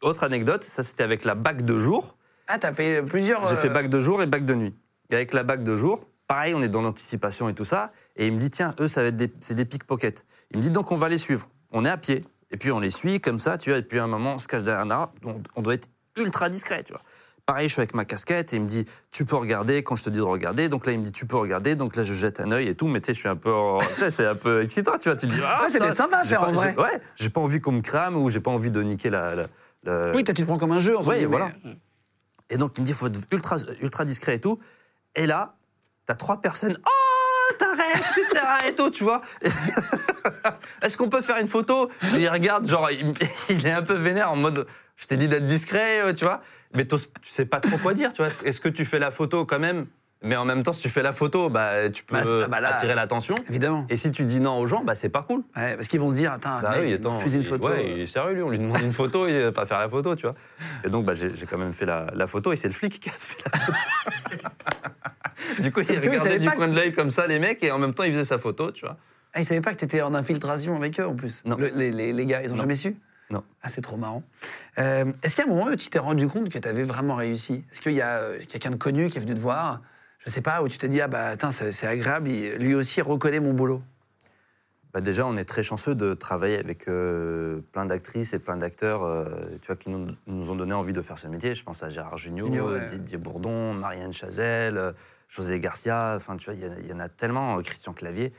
autre 0.01 0.23
anecdote, 0.23 0.63
ça 0.63 0.83
c'était 0.83 1.03
avec 1.03 1.25
la 1.25 1.33
bac 1.33 1.65
de 1.65 1.79
jour. 1.79 2.15
Ah, 2.47 2.59
t'as 2.59 2.73
fait 2.73 3.01
plusieurs. 3.01 3.43
J'ai 3.49 3.55
fait 3.55 3.69
euh, 3.69 3.73
bac 3.73 3.89
de 3.89 3.99
jour 3.99 4.21
et 4.21 4.27
bac 4.27 4.45
de 4.45 4.53
nuit. 4.53 4.75
Et 5.09 5.15
avec 5.15 5.33
la 5.33 5.43
bac 5.43 5.63
de 5.63 5.75
jour, 5.75 6.07
pareil, 6.27 6.53
on 6.53 6.61
est 6.61 6.69
dans 6.69 6.83
l'anticipation 6.83 7.49
et 7.49 7.55
tout 7.55 7.65
ça. 7.65 7.89
Et 8.15 8.27
il 8.27 8.33
me 8.33 8.37
dit, 8.37 8.51
tiens, 8.51 8.75
eux, 8.79 8.87
ça 8.87 9.01
va 9.01 9.07
être 9.07 9.15
des, 9.15 9.33
c'est 9.39 9.55
des 9.55 9.65
pickpockets. 9.65 10.25
Il 10.51 10.57
me 10.57 10.61
dit, 10.61 10.69
donc 10.69 10.91
on 10.91 10.97
va 10.97 11.09
les 11.09 11.17
suivre. 11.17 11.49
On 11.71 11.85
est 11.85 11.89
à 11.89 11.97
pied. 11.97 12.23
Et 12.51 12.57
puis 12.57 12.71
on 12.71 12.79
les 12.79 12.91
suit 12.91 13.19
comme 13.19 13.39
ça, 13.39 13.57
tu 13.57 13.71
vois. 13.71 13.79
Et 13.79 13.81
puis 13.81 13.97
à 13.97 14.03
un 14.03 14.07
moment, 14.07 14.35
on 14.35 14.37
se 14.37 14.47
cache 14.47 14.63
derrière 14.63 14.83
un 14.85 14.91
arbre. 14.91 15.13
On, 15.25 15.41
on 15.55 15.61
doit 15.63 15.73
être 15.73 15.89
ultra 16.15 16.49
discret, 16.49 16.83
tu 16.83 16.93
vois. 16.93 17.01
Pareil, 17.47 17.69
je 17.69 17.73
suis 17.73 17.79
avec 17.79 17.95
ma 17.95 18.03
casquette 18.03 18.51
et 18.51 18.57
il 18.57 18.61
me 18.63 18.67
dit, 18.67 18.85
tu 19.09 19.23
peux 19.23 19.37
regarder 19.37 19.81
quand 19.81 19.95
je 19.95 20.03
te 20.03 20.09
dis 20.09 20.17
de 20.17 20.23
regarder. 20.23 20.67
Donc 20.67 20.85
là, 20.85 20.91
il 20.91 20.99
me 20.99 21.03
dit, 21.05 21.13
tu 21.13 21.25
peux 21.25 21.37
regarder. 21.37 21.75
Donc 21.77 21.95
là, 21.95 22.03
je 22.03 22.13
jette 22.13 22.41
un 22.41 22.51
œil 22.51 22.67
et 22.67 22.75
tout. 22.75 22.87
Mais 22.87 22.99
tu 22.99 23.05
sais, 23.05 23.13
je 23.13 23.19
suis 23.19 23.29
un 23.29 23.37
peu, 23.37 23.53
en- 23.53 23.79
tu 23.79 23.85
sais, 23.93 24.09
c'est 24.09 24.25
un 24.25 24.35
peu 24.35 24.61
excitant, 24.61 24.97
tu 24.99 25.07
vois. 25.07 25.15
Tu 25.15 25.29
te 25.29 25.33
dis, 25.33 25.39
ah, 25.41 25.61
Ouais, 25.63 25.69
c'est 25.69 25.95
sympa 25.95 26.17
à 26.17 26.23
faire, 26.25 26.41
pas- 26.41 26.47
en 26.47 26.51
vrai. 26.51 26.75
Ouais, 26.77 26.99
j'ai 27.15 27.29
pas 27.29 27.39
envie 27.39 27.61
qu'on 27.61 27.71
me 27.71 27.79
crame 27.79 28.17
ou 28.17 28.29
j'ai 28.29 28.41
pas 28.41 28.51
envie 28.51 28.69
de 28.69 28.83
niquer 28.83 29.09
la. 29.09 29.33
la- 29.33 29.47
la- 29.85 30.11
Oui, 30.13 30.25
tu 30.25 30.33
te 30.33 30.41
prends 30.43 30.57
comme 30.57 30.73
un 30.73 30.81
jeu. 30.81 30.97
entre 30.97 31.07
Oui, 31.09 31.23
voilà. 31.23 31.51
et 32.49 32.57
donc, 32.57 32.73
il 32.77 32.81
me 32.81 32.85
dit, 32.85 32.91
il 32.91 32.95
faut 32.97 33.07
être 33.07 33.19
ultra, 33.31 33.55
ultra 33.81 34.03
discret 34.03 34.35
et 34.35 34.41
tout. 34.41 34.57
Et 35.15 35.25
là, 35.25 35.55
t'as 36.05 36.15
trois 36.15 36.41
personnes. 36.41 36.77
Oh, 36.85 37.53
t'arrêtes, 37.57 37.95
etc. 38.17 38.43
et 38.67 38.73
tout, 38.75 38.89
tu 38.91 39.05
vois. 39.05 39.21
Est-ce 40.81 40.97
qu'on 40.97 41.07
peut 41.07 41.21
faire 41.21 41.37
une 41.37 41.47
photo? 41.47 41.89
Il 42.13 42.27
regarde, 42.27 42.67
genre, 42.67 42.91
il, 42.91 43.13
il 43.49 43.65
est 43.65 43.71
un 43.71 43.83
peu 43.83 43.93
vénère 43.93 44.31
en 44.33 44.35
mode. 44.35 44.67
Je 44.97 45.05
t'ai 45.05 45.15
dit 45.15 45.27
d'être 45.27 45.45
discret, 45.47 46.01
euh, 46.01 46.11
tu 46.13 46.25
vois. 46.25 46.41
Mais 46.75 46.85
tu 46.85 46.95
sais 47.23 47.45
pas 47.45 47.59
trop 47.59 47.77
quoi 47.77 47.93
dire, 47.93 48.13
tu 48.13 48.21
vois. 48.23 48.31
Est-ce 48.45 48.59
que 48.59 48.69
tu 48.69 48.85
fais 48.85 48.99
la 48.99 49.11
photo 49.11 49.45
quand 49.45 49.59
même? 49.59 49.85
Mais 50.23 50.35
en 50.35 50.45
même 50.45 50.63
temps, 50.63 50.73
si 50.73 50.81
tu 50.81 50.89
fais 50.89 51.03
la 51.03 51.13
photo, 51.13 51.47
bah, 51.47 51.89
tu 51.91 52.03
peux 52.03 52.15
Bah, 52.15 52.23
c'est- 52.23 52.47
bah 52.49 52.59
là- 52.59 52.75
attirer 52.75 52.95
l'attention. 52.95 53.35
Évidemment. 53.49 53.85
Et 53.87 53.97
si 53.97 54.09
tu 54.11 54.25
dis 54.25 54.39
non 54.39 54.57
aux 54.57 54.65
gens, 54.65 54.83
bah, 54.83 54.95
c'est 54.95 55.09
pas 55.09 55.21
cool. 55.21 55.43
Ouais, 55.55 55.75
parce 55.75 55.87
qu'ils 55.87 55.99
vont 55.99 56.09
se 56.09 56.15
dire, 56.15 56.31
attends, 56.31 56.59
Bah 56.59 56.71
mec, 56.71 56.79
oui, 56.81 56.87
il 56.89 56.93
attends, 56.95 57.17
refuse 57.17 57.35
une 57.35 57.41
il- 57.41 57.47
photo. 57.47 57.67
Ouais, 57.67 57.91
il 57.91 57.99
est 58.01 58.07
sérieux, 58.07 58.33
lui. 58.33 58.41
On 58.41 58.49
lui 58.49 58.57
demande 58.57 58.81
une 58.81 58.93
photo, 58.93 59.27
il 59.27 59.39
va 59.43 59.51
pas 59.51 59.67
faire 59.67 59.77
la 59.77 59.87
photo, 59.87 60.15
tu 60.15 60.23
vois. 60.25 60.35
Et 60.83 60.89
donc, 60.89 61.05
bah, 61.05 61.13
j'ai 61.13 61.29
quand 61.47 61.59
même 61.59 61.71
fait 61.71 61.85
la, 61.85 62.07
la 62.15 62.25
photo 62.25 62.51
et 62.51 62.55
c'est 62.55 62.67
le 62.67 62.73
flic 62.73 62.99
qui 62.99 63.09
a 63.09 63.11
fait 63.11 63.43
la 63.45 63.59
photo. 63.59 63.77
du 65.61 65.71
coup, 65.71 65.81
il 65.81 65.91
il 65.91 65.99
regardait 65.99 66.39
du 66.39 66.49
coin 66.49 66.67
de 66.67 66.75
l'œil 66.75 66.93
comme 66.93 67.11
ça, 67.11 67.27
les 67.27 67.37
mecs, 67.37 67.63
et 67.63 67.71
en 67.71 67.77
même 67.77 67.93
temps, 67.93 68.03
il 68.03 68.11
faisait 68.13 68.25
sa 68.25 68.39
photo, 68.39 68.71
tu 68.71 68.85
vois. 68.85 68.97
Ah, 69.33 69.39
ils 69.41 69.45
savaient 69.45 69.61
pas 69.61 69.73
que 69.73 69.77
tu 69.79 69.85
étais 69.85 70.01
en 70.01 70.15
infiltration 70.15 70.75
avec 70.75 70.99
eux 70.99 71.05
en 71.05 71.13
plus 71.15 71.43
Non. 71.45 71.57
Le- 71.57 71.71
les, 71.75 71.91
les- 71.91 72.11
les 72.13 72.25
gars, 72.25 72.41
ils 72.43 72.49
ont 72.51 72.55
Non. 72.55 72.61
jamais 72.61 72.73
su? 72.75 72.95
Non. 73.29 73.43
Ah, 73.61 73.69
c'est 73.69 73.81
trop 73.81 73.97
marrant. 73.97 74.23
Euh, 74.77 75.11
Est-ce 75.23 75.35
qu'à 75.35 75.43
un 75.43 75.47
moment, 75.47 75.75
tu 75.75 75.89
t'es 75.89 75.99
rendu 75.99 76.27
compte 76.27 76.49
que 76.49 76.57
tu 76.59 76.67
avais 76.67 76.83
vraiment 76.83 77.15
réussi? 77.15 77.65
Est-ce 77.71 77.81
qu'il 77.81 77.91
y 77.93 78.01
a 78.01 78.19
euh, 78.19 78.39
quelqu'un 78.47 78.69
de 78.69 78.75
connu 78.77 79.09
qui 79.09 79.17
est 79.17 79.21
venu 79.21 79.33
te 79.35 79.39
voir 79.39 79.81
Je 80.25 80.29
sais 80.29 80.41
pas, 80.41 80.61
où 80.61 80.67
tu 80.69 80.77
t'es 80.77 80.87
dit, 80.87 81.01
ah 81.01 81.07
bah, 81.07 81.25
attends, 81.27 81.51
c'est 81.51 81.87
agréable, 81.87 82.29
il- 82.29 82.53
lui 82.55 82.73
aussi 82.73 83.01
reconnaît 83.01 83.41
mon 83.41 83.53
boulot? 83.53 83.81
Bah, 84.93 85.01
déjà, 85.01 85.27
on 85.27 85.35
est 85.35 85.43
très 85.43 85.61
chanceux 85.61 85.93
de 85.93 86.13
travailler 86.13 86.57
avec 86.57 86.87
euh, 86.87 87.59
plein 87.73 87.85
d'actrices 87.85 88.33
et 88.33 88.39
plein 88.39 88.55
d'acteurs 88.55 89.01
tu 89.61 89.67
vois, 89.67 89.75
qui 89.75 89.89
nous, 89.89 90.07
nous 90.27 90.51
ont 90.51 90.55
donné 90.55 90.73
envie 90.73 90.93
de 90.93 91.01
faire 91.01 91.17
ce 91.19 91.27
métier. 91.27 91.53
Je 91.53 91.63
pense 91.63 91.83
à 91.83 91.89
Gérard 91.89 92.17
Jugnot, 92.17 92.47
ouais. 92.71 92.85
Didier 92.87 93.17
Bourdon, 93.17 93.73
Marianne 93.73 94.13
Chazelle, 94.13 94.93
José 95.27 95.59
Garcia. 95.59 96.13
Enfin, 96.15 96.37
tu 96.37 96.45
vois, 96.45 96.53
il 96.53 96.63
y 96.63 96.67
en 96.67 96.71
a- 96.71 96.79
il 96.79 96.87
y, 96.87 96.93
en 96.93 96.99
a 97.01 97.09
tellement, 97.09 97.57
Christian 97.61 97.91
Clavier. 97.91 98.31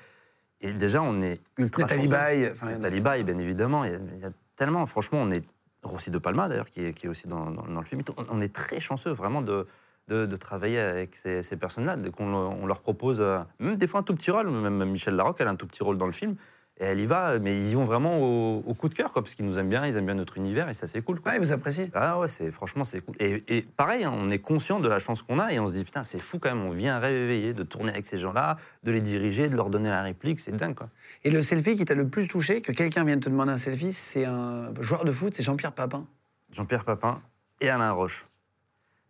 Et 0.63 0.73
déjà, 0.73 1.03
on 1.03 1.21
est 1.21 1.41
ultra 1.59 1.83
chanceux. 1.87 2.09
Baye. 2.09 2.49
enfin, 2.51 2.71
Nathalie 2.71 3.01
Baye, 3.01 3.23
bien 3.23 3.39
évidemment. 3.39 3.85
Il 3.85 3.93
y, 3.93 3.95
a, 3.95 3.99
il 3.99 4.21
y 4.23 4.25
a 4.25 4.31
tellement, 4.59 4.85
franchement, 4.87 5.21
on 5.23 5.31
est. 5.31 5.45
Rossi 5.85 6.11
de 6.11 6.19
Palma, 6.19 6.49
d'ailleurs, 6.49 6.69
qui 6.69 6.93
qui 6.93 7.07
est 7.07 7.09
aussi 7.09 7.29
dans, 7.29 7.53
dans- 7.53 7.81
le 7.81 7.87
film. 7.87 8.03
On, 8.31 8.41
est 8.41 8.53
très 8.53 8.81
chanceux, 8.81 9.13
vraiment, 9.13 9.43
de, 9.43 9.65
de, 10.09 10.37
travailler 10.37 10.81
avec 10.81 11.15
ces, 11.15 11.57
personnes-là. 11.57 11.97
Qu'on 12.11 12.35
on 12.35 12.67
leur 12.67 12.81
propose, 12.81 13.21
euh, 13.21 13.39
même 13.61 13.77
des 13.77 13.87
fois 13.87 14.01
un 14.01 14.03
tout 14.03 14.15
petit 14.15 14.33
rôle, 14.33 14.51
même 14.51 14.85
Michel 14.91 15.15
Larocque, 15.15 15.37
elle 15.39 15.47
a 15.47 15.53
un 15.53 15.57
tout 15.57 15.69
petit 15.69 15.85
rôle 15.85 15.97
dans 15.97 16.07
le 16.07 16.13
film. 16.13 16.35
Et 16.81 16.85
elle 16.85 17.01
y 17.01 17.07
va, 17.07 17.41
mais 17.41 17.57
ils 17.57 17.71
y 17.71 17.75
vont 17.75 17.85
vraiment 17.85 18.19
au, 18.19 18.63
au 18.65 18.75
coup 18.75 18.89
de 18.89 18.95
cœur, 18.95 19.13
quoi, 19.13 19.23
parce 19.23 19.35
qu'ils 19.35 19.45
nous 19.45 19.59
aiment 19.59 19.69
bien, 19.69 19.85
ils 19.85 19.97
aiment 19.97 20.07
bien 20.07 20.15
notre 20.15 20.37
univers, 20.37 20.69
et 20.69 20.75
ça, 20.75 20.87
c'est 20.87 21.03
cool. 21.03 21.21
Quoi. 21.21 21.33
Ouais, 21.33 21.39
vous 21.41 21.51
appréciez. 21.51 21.91
Ah 21.93 22.21
ouais, 22.21 22.29
c'est, 22.29 22.53
franchement, 22.53 22.85
c'est 22.85 23.01
cool. 23.01 23.17
Et, 23.19 23.43
et 23.49 23.63
pareil, 23.63 24.05
hein, 24.05 24.13
on 24.15 24.31
est 24.31 24.39
conscient 24.39 24.79
de 24.79 24.89
la 24.89 25.01
chance 25.01 25.23
qu'on 25.23 25.41
a 25.41 25.53
et 25.53 25.59
on 25.59 25.67
se 25.67 25.73
dit, 25.73 25.85
putain, 25.85 26.05
c'est 26.05 26.21
fou 26.21 26.39
quand 26.39 26.55
même, 26.55 26.65
on 26.65 26.71
vient 26.71 26.99
réveiller 26.99 27.53
de 27.53 27.65
tourner 27.65 27.91
avec 27.91 28.07
ces 28.07 28.17
gens-là, 28.17 28.57
de 28.85 28.93
les 28.93 29.01
diriger, 29.01 29.49
de 29.49 29.57
leur 29.57 29.71
donner 29.71 29.89
la 29.89 30.03
réplique, 30.03 30.39
c'est 30.39 30.53
dingue, 30.53 30.75
quoi. 30.75 30.89
Et 31.25 31.31
le 31.31 31.43
selfie 31.43 31.77
qui 31.77 31.85
t'a 31.85 31.95
le 31.95 32.07
plus 32.07 32.29
touché, 32.29 32.63
que 32.63 32.71
quelqu'un 32.71 33.03
vienne 33.03 33.19
te 33.19 33.29
demander 33.29 33.53
un 33.53 33.59
selfie, 33.59 33.93
c'est 33.93 34.25
un 34.25 34.73
joueur 34.81 35.05
de 35.05 35.11
foot, 35.11 35.35
c'est 35.37 35.43
Jean-Pierre 35.43 35.73
Papin. 35.73 36.07
Jean-Pierre 36.53 36.85
Papin 36.85 37.21
et 37.61 37.69
Alain 37.69 37.91
Roche. 37.91 38.27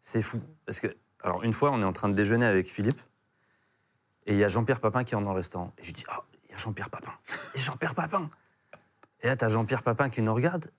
C'est 0.00 0.22
fou. 0.22 0.40
Parce 0.64 0.80
que, 0.80 0.86
alors, 1.22 1.44
une 1.44 1.52
fois, 1.52 1.70
on 1.70 1.82
est 1.82 1.84
en 1.84 1.92
train 1.92 2.08
de 2.08 2.14
déjeuner 2.14 2.46
avec 2.46 2.66
Philippe 2.66 3.00
et 4.26 4.32
il 4.32 4.38
y 4.38 4.44
a 4.44 4.48
Jean-Pierre 4.48 4.80
Papin 4.80 5.04
qui 5.04 5.14
entre 5.14 5.26
dans 5.26 5.32
le 5.32 5.36
restaurant. 5.36 5.72
Et 5.78 5.84
je 5.84 5.92
dis, 5.92 6.04
oh, 6.10 6.22
Jean-Pierre 6.58 6.90
Papin. 6.90 7.12
Jean-Pierre 7.54 7.94
Papin. 7.94 8.30
Et 9.22 9.26
là, 9.26 9.36
t'as 9.36 9.48
Jean-Pierre 9.48 9.82
Papin 9.82 10.10
qui 10.10 10.22
nous 10.22 10.34
regarde 10.34 10.70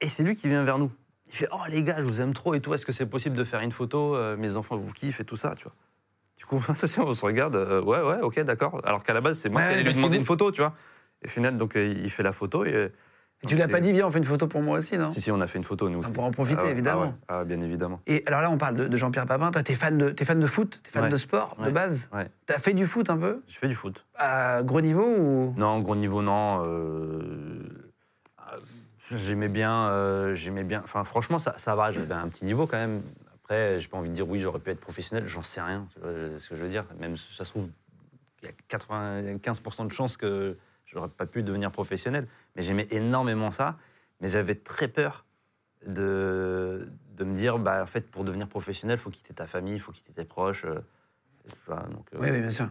et 0.00 0.08
c'est 0.08 0.22
lui 0.22 0.34
qui 0.34 0.48
vient 0.48 0.64
vers 0.64 0.78
nous. 0.78 0.90
Il 1.26 1.32
fait, 1.34 1.48
oh 1.52 1.60
les 1.68 1.82
gars, 1.82 1.96
je 1.98 2.04
vous 2.04 2.20
aime 2.20 2.34
trop 2.34 2.54
et 2.54 2.60
tout. 2.60 2.74
Est-ce 2.74 2.84
que 2.86 2.92
c'est 2.92 3.06
possible 3.06 3.36
de 3.36 3.44
faire 3.44 3.60
une 3.60 3.72
photo 3.72 4.16
Euh, 4.16 4.36
Mes 4.36 4.56
enfants 4.56 4.76
vous 4.76 4.92
kiffent 4.92 5.20
et 5.20 5.24
tout 5.24 5.36
ça, 5.36 5.54
tu 5.56 5.64
vois. 5.64 5.74
Du 6.36 6.44
coup, 6.44 6.60
on 6.98 7.14
se 7.14 7.24
regarde. 7.24 7.56
euh, 7.56 7.80
ouais, 7.82 8.00
ouais, 8.02 8.20
ok, 8.20 8.40
d'accord. 8.40 8.80
Alors 8.84 9.02
qu'à 9.04 9.14
la 9.14 9.20
base, 9.20 9.38
c'est 9.40 9.48
moi 9.48 9.60
Ouais, 9.62 9.68
qui 9.68 9.74
allais 9.74 9.82
bah, 9.84 9.88
lui 9.90 9.94
c'est 9.94 10.00
demander 10.00 10.16
une 10.18 10.24
photo, 10.24 10.50
tu 10.52 10.60
vois. 10.60 10.74
Et 11.22 11.28
final, 11.28 11.56
donc, 11.56 11.76
euh, 11.76 11.86
il 11.86 12.10
fait 12.10 12.22
la 12.22 12.32
photo 12.32 12.64
et. 12.64 12.92
Tu 13.46 13.56
l'as 13.56 13.66
c'est- 13.66 13.72
pas 13.72 13.80
dit, 13.80 13.92
viens, 13.92 14.06
on 14.06 14.10
fait 14.10 14.18
une 14.18 14.24
photo 14.24 14.46
pour 14.46 14.62
moi 14.62 14.78
aussi, 14.78 14.96
non 14.98 15.10
Si, 15.12 15.20
si, 15.20 15.30
on 15.30 15.40
a 15.40 15.46
fait 15.46 15.58
une 15.58 15.64
photo, 15.64 15.88
nous 15.88 15.98
aussi. 16.00 16.12
pour 16.12 16.24
en 16.24 16.30
profiter, 16.30 16.60
Ah 16.62 16.64
ouais, 16.66 16.70
évidemment. 16.70 17.14
ah 17.28 17.34
ouais, 17.36 17.40
ah 17.40 17.44
bien 17.44 17.60
évidemment. 17.60 18.00
Et 18.06 18.22
alors 18.26 18.40
là, 18.40 18.50
on 18.50 18.58
parle 18.58 18.76
de, 18.76 18.86
de 18.88 18.96
Jean-Pierre 18.96 19.26
Papin. 19.26 19.50
Toi, 19.50 19.62
t'es 19.62 19.74
fan 19.74 19.96
de, 19.98 20.10
t'es 20.10 20.24
fan 20.24 20.38
de 20.40 20.46
foot, 20.46 20.80
t'es 20.82 20.90
fan 20.90 21.04
Ouais. 21.04 21.08
de 21.10 21.16
sport, 21.16 21.56
de 21.64 21.70
base. 21.70 22.08
Ouais. 22.12 22.28
T'as 22.46 22.58
fait 22.58 22.72
du 22.74 22.86
foot 22.86 23.10
un 23.10 23.16
peu 23.18 23.42
Je 23.46 23.58
fais 23.58 23.68
du 23.68 23.74
foot. 23.74 24.04
à 24.16 24.62
gros 24.62 24.80
niveau 24.80 25.04
ou 25.06 25.54
Non, 25.56 25.80
gros 25.80 25.96
niveau, 25.96 26.22
non. 26.22 26.62
euh, 26.64 27.62
euh, 28.52 28.58
J'aimais 29.16 29.48
bien, 29.48 29.88
euh, 29.88 30.34
j'aimais 30.34 30.64
bien. 30.64 30.80
Enfin, 30.82 31.04
franchement, 31.04 31.38
ça, 31.38 31.54
ça 31.58 31.74
va. 31.74 31.92
J'avais 31.92 32.14
un 32.14 32.28
petit 32.28 32.44
niveau 32.46 32.66
quand 32.66 32.78
même. 32.78 33.02
Après, 33.34 33.78
j'ai 33.78 33.88
pas 33.88 33.98
envie 33.98 34.08
de 34.08 34.14
dire 34.14 34.26
oui, 34.26 34.40
j'aurais 34.40 34.58
pu 34.60 34.70
être 34.70 34.80
professionnel. 34.80 35.26
J'en 35.28 35.42
sais 35.42 35.60
rien. 35.60 35.86
Tu 35.92 36.00
vois 36.00 36.10
ce 36.38 36.48
que 36.48 36.56
je 36.56 36.62
veux 36.62 36.70
dire 36.70 36.84
Même 36.98 37.16
ça 37.18 37.44
se 37.44 37.50
trouve, 37.50 37.68
il 38.42 38.46
y 38.46 38.48
a 38.48 38.52
95% 38.78 39.86
de 39.86 39.92
chances 39.92 40.16
que 40.16 40.56
j'aurais 40.86 41.08
pas 41.08 41.26
pu 41.26 41.42
devenir 41.42 41.70
professionnel. 41.70 42.26
Mais 42.56 42.62
j'aimais 42.62 42.86
énormément 42.90 43.50
ça. 43.50 43.76
Mais 44.20 44.28
j'avais 44.28 44.54
très 44.54 44.88
peur 44.88 45.24
de, 45.86 46.88
de 47.16 47.24
me 47.24 47.34
dire, 47.34 47.58
bah, 47.58 47.82
en 47.82 47.86
fait, 47.86 48.10
pour 48.10 48.24
devenir 48.24 48.48
professionnel, 48.48 48.98
faut 48.98 49.10
quitter 49.10 49.34
ta 49.34 49.46
famille, 49.46 49.78
faut 49.78 49.92
quitter 49.92 50.12
tes 50.12 50.24
proches. 50.24 50.64
euh, 50.64 50.80
donc, 51.68 52.06
euh, 52.14 52.18
Oui, 52.20 52.28
oui, 52.30 52.40
bien 52.40 52.50
sûr. 52.50 52.68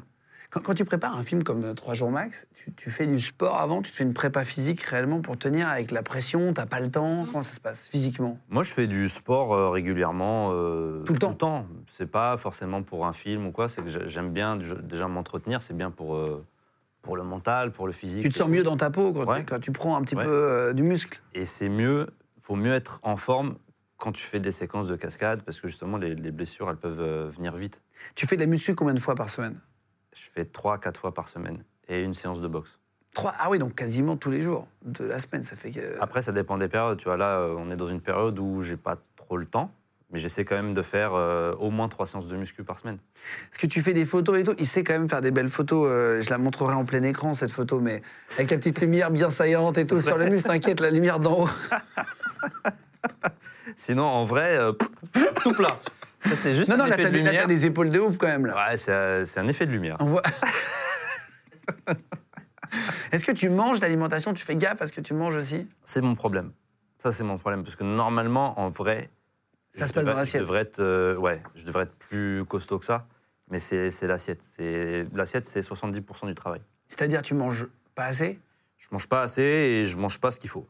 Quand, 0.49 0.61
quand 0.61 0.73
tu 0.73 0.85
prépares 0.85 1.17
un 1.17 1.23
film 1.23 1.43
comme 1.43 1.63
euh, 1.63 1.73
3 1.73 1.93
jours 1.93 2.11
max, 2.11 2.47
tu, 2.53 2.73
tu 2.73 2.89
fais 2.91 3.05
du 3.07 3.17
sport 3.19 3.57
avant, 3.59 3.81
tu 3.81 3.91
te 3.91 3.95
fais 3.95 4.03
une 4.03 4.13
prépa 4.13 4.43
physique 4.43 4.81
réellement 4.81 5.21
pour 5.21 5.37
tenir 5.37 5.67
avec 5.67 5.91
la 5.91 6.03
pression, 6.03 6.53
t'as 6.53 6.65
pas 6.65 6.79
le 6.79 6.91
temps, 6.91 7.25
comment 7.25 7.43
ça 7.43 7.53
se 7.53 7.59
passe 7.59 7.87
physiquement? 7.87 8.37
Moi, 8.49 8.63
je 8.63 8.71
fais 8.71 8.87
du 8.87 9.09
sport 9.09 9.53
euh, 9.53 9.69
régulièrement. 9.69 10.49
euh, 10.53 11.01
Tout 11.03 11.13
le 11.13 11.19
temps 11.35 11.67
C'est 11.87 12.07
pas 12.09 12.35
forcément 12.37 12.83
pour 12.83 13.05
un 13.05 13.13
film 13.13 13.45
ou 13.47 13.51
quoi. 13.51 13.67
C'est 13.69 13.81
que 13.83 13.89
j'ai- 13.89 14.07
j'aime 14.07 14.31
bien 14.31 14.57
déjà 14.57 15.07
m'entretenir. 15.07 15.61
C'est 15.61 15.75
bien 15.75 15.91
pour, 15.91 16.15
euh, 16.15 16.43
pour 17.03 17.15
le 17.17 17.23
mental, 17.23 17.71
pour 17.71 17.85
le 17.85 17.93
physique. 17.93 18.23
Tu 18.23 18.29
te 18.29 18.35
sens 18.35 18.49
mieux 18.49 18.63
dans 18.63 18.77
ta 18.77 18.89
peau 18.89 19.13
quand, 19.13 19.25
Ouais. 19.27 19.41
tu, 19.41 19.45
quand 19.45 19.59
tu 19.59 19.71
prends 19.71 19.95
un 19.95 20.01
petit 20.01 20.15
Ouais. 20.15 20.23
peu 20.23 20.31
euh, 20.31 20.73
du 20.73 20.81
muscle 20.81 21.21
Et 21.35 21.45
c'est 21.45 21.69
mieux, 21.69 22.07
faut 22.39 22.55
mieux 22.55 22.73
être 22.73 22.99
en 23.03 23.17
forme 23.17 23.57
quand 23.97 24.11
tu 24.13 24.23
fais 24.23 24.39
des 24.39 24.51
séquences 24.51 24.87
de 24.87 24.95
cascade 24.95 25.43
parce 25.43 25.61
que 25.61 25.67
justement, 25.67 25.97
les, 25.97 26.15
les 26.15 26.31
blessures, 26.31 26.69
elles 26.69 26.77
peuvent 26.77 27.01
euh, 27.01 27.29
venir 27.29 27.55
vite. 27.55 27.83
Tu 28.15 28.25
fais 28.25 28.35
de 28.37 28.41
la 28.41 28.47
muscu 28.47 28.73
combien 28.73 28.93
de 28.93 28.99
fois 28.99 29.15
par 29.15 29.29
semaine? 29.29 29.59
Je 30.15 30.29
fais 30.33 30.43
3-4 30.43 30.97
fois 30.97 31.13
par 31.13 31.27
semaine 31.29 31.63
et 31.89 32.01
une 32.01 32.13
séance 32.13 32.39
de 32.41 32.47
boxe. 32.47 32.79
Trois? 33.13 33.33
Ah 33.37 33.49
oui, 33.51 33.59
donc 33.59 33.75
quasiment 33.75 34.15
tous 34.15 34.31
les 34.31 34.41
jours 34.41 34.67
de 34.85 35.03
la 35.03 35.19
semaine, 35.19 35.43
ça 35.43 35.55
fait 35.55 35.71
que... 35.71 35.99
Après, 36.01 36.21
ça 36.21 36.31
dépend 36.31 36.57
des 36.57 36.67
périodes. 36.69 36.97
Tu 36.97 37.05
vois, 37.05 37.17
là, 37.17 37.39
euh, 37.39 37.55
on 37.57 37.69
est 37.69 37.75
dans 37.75 37.87
une 37.87 38.01
période 38.01 38.39
où 38.39 38.61
j'ai 38.61 38.77
pas 38.77 38.97
trop 39.17 39.35
le 39.37 39.45
temps. 39.45 39.71
Mais 40.13 40.19
j'essaie 40.19 40.45
quand 40.45 40.55
même 40.55 40.75
de 40.75 40.81
faire 40.83 41.13
euh, 41.15 41.55
au 41.59 41.71
moins 41.71 41.87
trois 41.89 42.05
séances 42.05 42.27
de 42.27 42.37
muscu 42.37 42.63
par 42.63 42.77
semaine. 42.77 42.99
Parce 43.49 43.57
que 43.57 43.65
tu 43.67 43.81
fais 43.81 43.93
des 43.93 44.05
photos 44.05 44.39
et 44.39 44.43
tout, 44.43 44.53
il 44.59 44.67
sait 44.67 44.83
quand 44.83 44.93
même 44.93 45.09
faire 45.09 45.21
des 45.21 45.31
belles 45.31 45.49
photos. 45.49 45.87
euh, 45.89 46.21
je 46.21 46.29
la 46.29 46.37
montrerai 46.37 46.75
en 46.75 46.85
plein 46.85 47.01
écran, 47.01 47.33
cette 47.33 47.51
photo, 47.51 47.79
mais 47.79 48.03
avec 48.37 48.51
la 48.51 48.57
petite 48.57 48.79
lumière 48.79 49.09
bien 49.09 49.31
saillante 49.31 49.79
et 49.79 49.87
tout 49.87 49.99
sur 49.99 50.19
le 50.19 50.29
muscle, 50.29 50.47
t'inquiète, 50.47 50.79
la 50.81 50.91
lumière 50.91 51.19
d'en 51.19 51.41
haut. 51.45 51.49
Sinon, 53.75 54.03
en 54.03 54.25
vrai, 54.25 54.55
euh, 54.57 54.71
tout 55.41 55.53
plat. 55.53 55.77
C'est 56.33 56.55
juste 56.55 56.69
Non, 56.69 56.75
un 56.75 56.77
non, 56.77 56.85
là, 56.85 56.95
effet 56.99 57.05
de 57.05 57.09
des, 57.09 57.17
là, 57.17 57.23
lumière. 57.25 57.41
t'as 57.41 57.47
des 57.47 57.65
épaules 57.65 57.89
de 57.89 57.99
ouf 57.99 58.17
quand 58.17 58.27
même, 58.27 58.45
là. 58.45 58.69
Ouais, 58.69 58.77
c'est 58.77 59.25
c'est 59.25 59.39
un 59.39 59.47
effet 59.47 59.65
de 59.65 59.71
lumière. 59.71 59.97
On 59.99 60.05
voit... 60.05 60.21
Est-ce 63.11 63.25
que 63.25 63.31
tu 63.31 63.49
manges 63.49 63.79
l'alimentation? 63.81 64.33
Tu 64.33 64.43
fais 64.43 64.55
gaffe 64.55 64.81
à 64.81 64.87
ce 64.87 64.93
que 64.93 65.01
tu 65.01 65.13
manges 65.13 65.35
aussi? 65.35 65.67
C'est 65.85 66.01
mon 66.01 66.15
problème. 66.15 66.51
Ça, 66.97 67.11
c'est 67.11 67.23
mon 67.23 67.37
problème. 67.37 67.63
Parce 67.63 67.75
que 67.75 67.83
normalement, 67.83 68.59
en 68.59 68.69
vrai. 68.69 69.09
Ça 69.73 69.85
je 69.85 69.89
se 69.89 69.93
passe 69.93 70.05
dans 70.05 70.13
l'assiette. 70.13 70.41
Je 70.41 70.45
devrais 70.45 70.61
être, 70.61 70.79
euh, 70.79 71.15
ouais, 71.17 71.41
je 71.55 71.65
devrais 71.65 71.83
être 71.83 71.95
plus 71.95 72.45
costaud 72.45 72.79
que 72.79 72.85
ça. 72.85 73.07
Mais 73.49 73.59
c'est 73.59 73.89
l'assiette. 74.07 74.41
C'est- 74.41 75.05
L'assiette, 75.13 75.47
c'est 75.47 75.61
70% 75.61 76.27
du 76.27 76.35
travail. 76.35 76.61
C'est-à-dire, 76.87 77.21
tu 77.21 77.33
manges 77.33 77.67
pas 77.95 78.05
assez? 78.05 78.39
Je 78.77 78.87
mange 78.91 79.07
pas 79.07 79.21
assez 79.21 79.41
et 79.41 79.85
je 79.85 79.97
mange 79.97 80.19
pas 80.19 80.31
ce 80.31 80.39
qu'il 80.39 80.49
faut. 80.49 80.67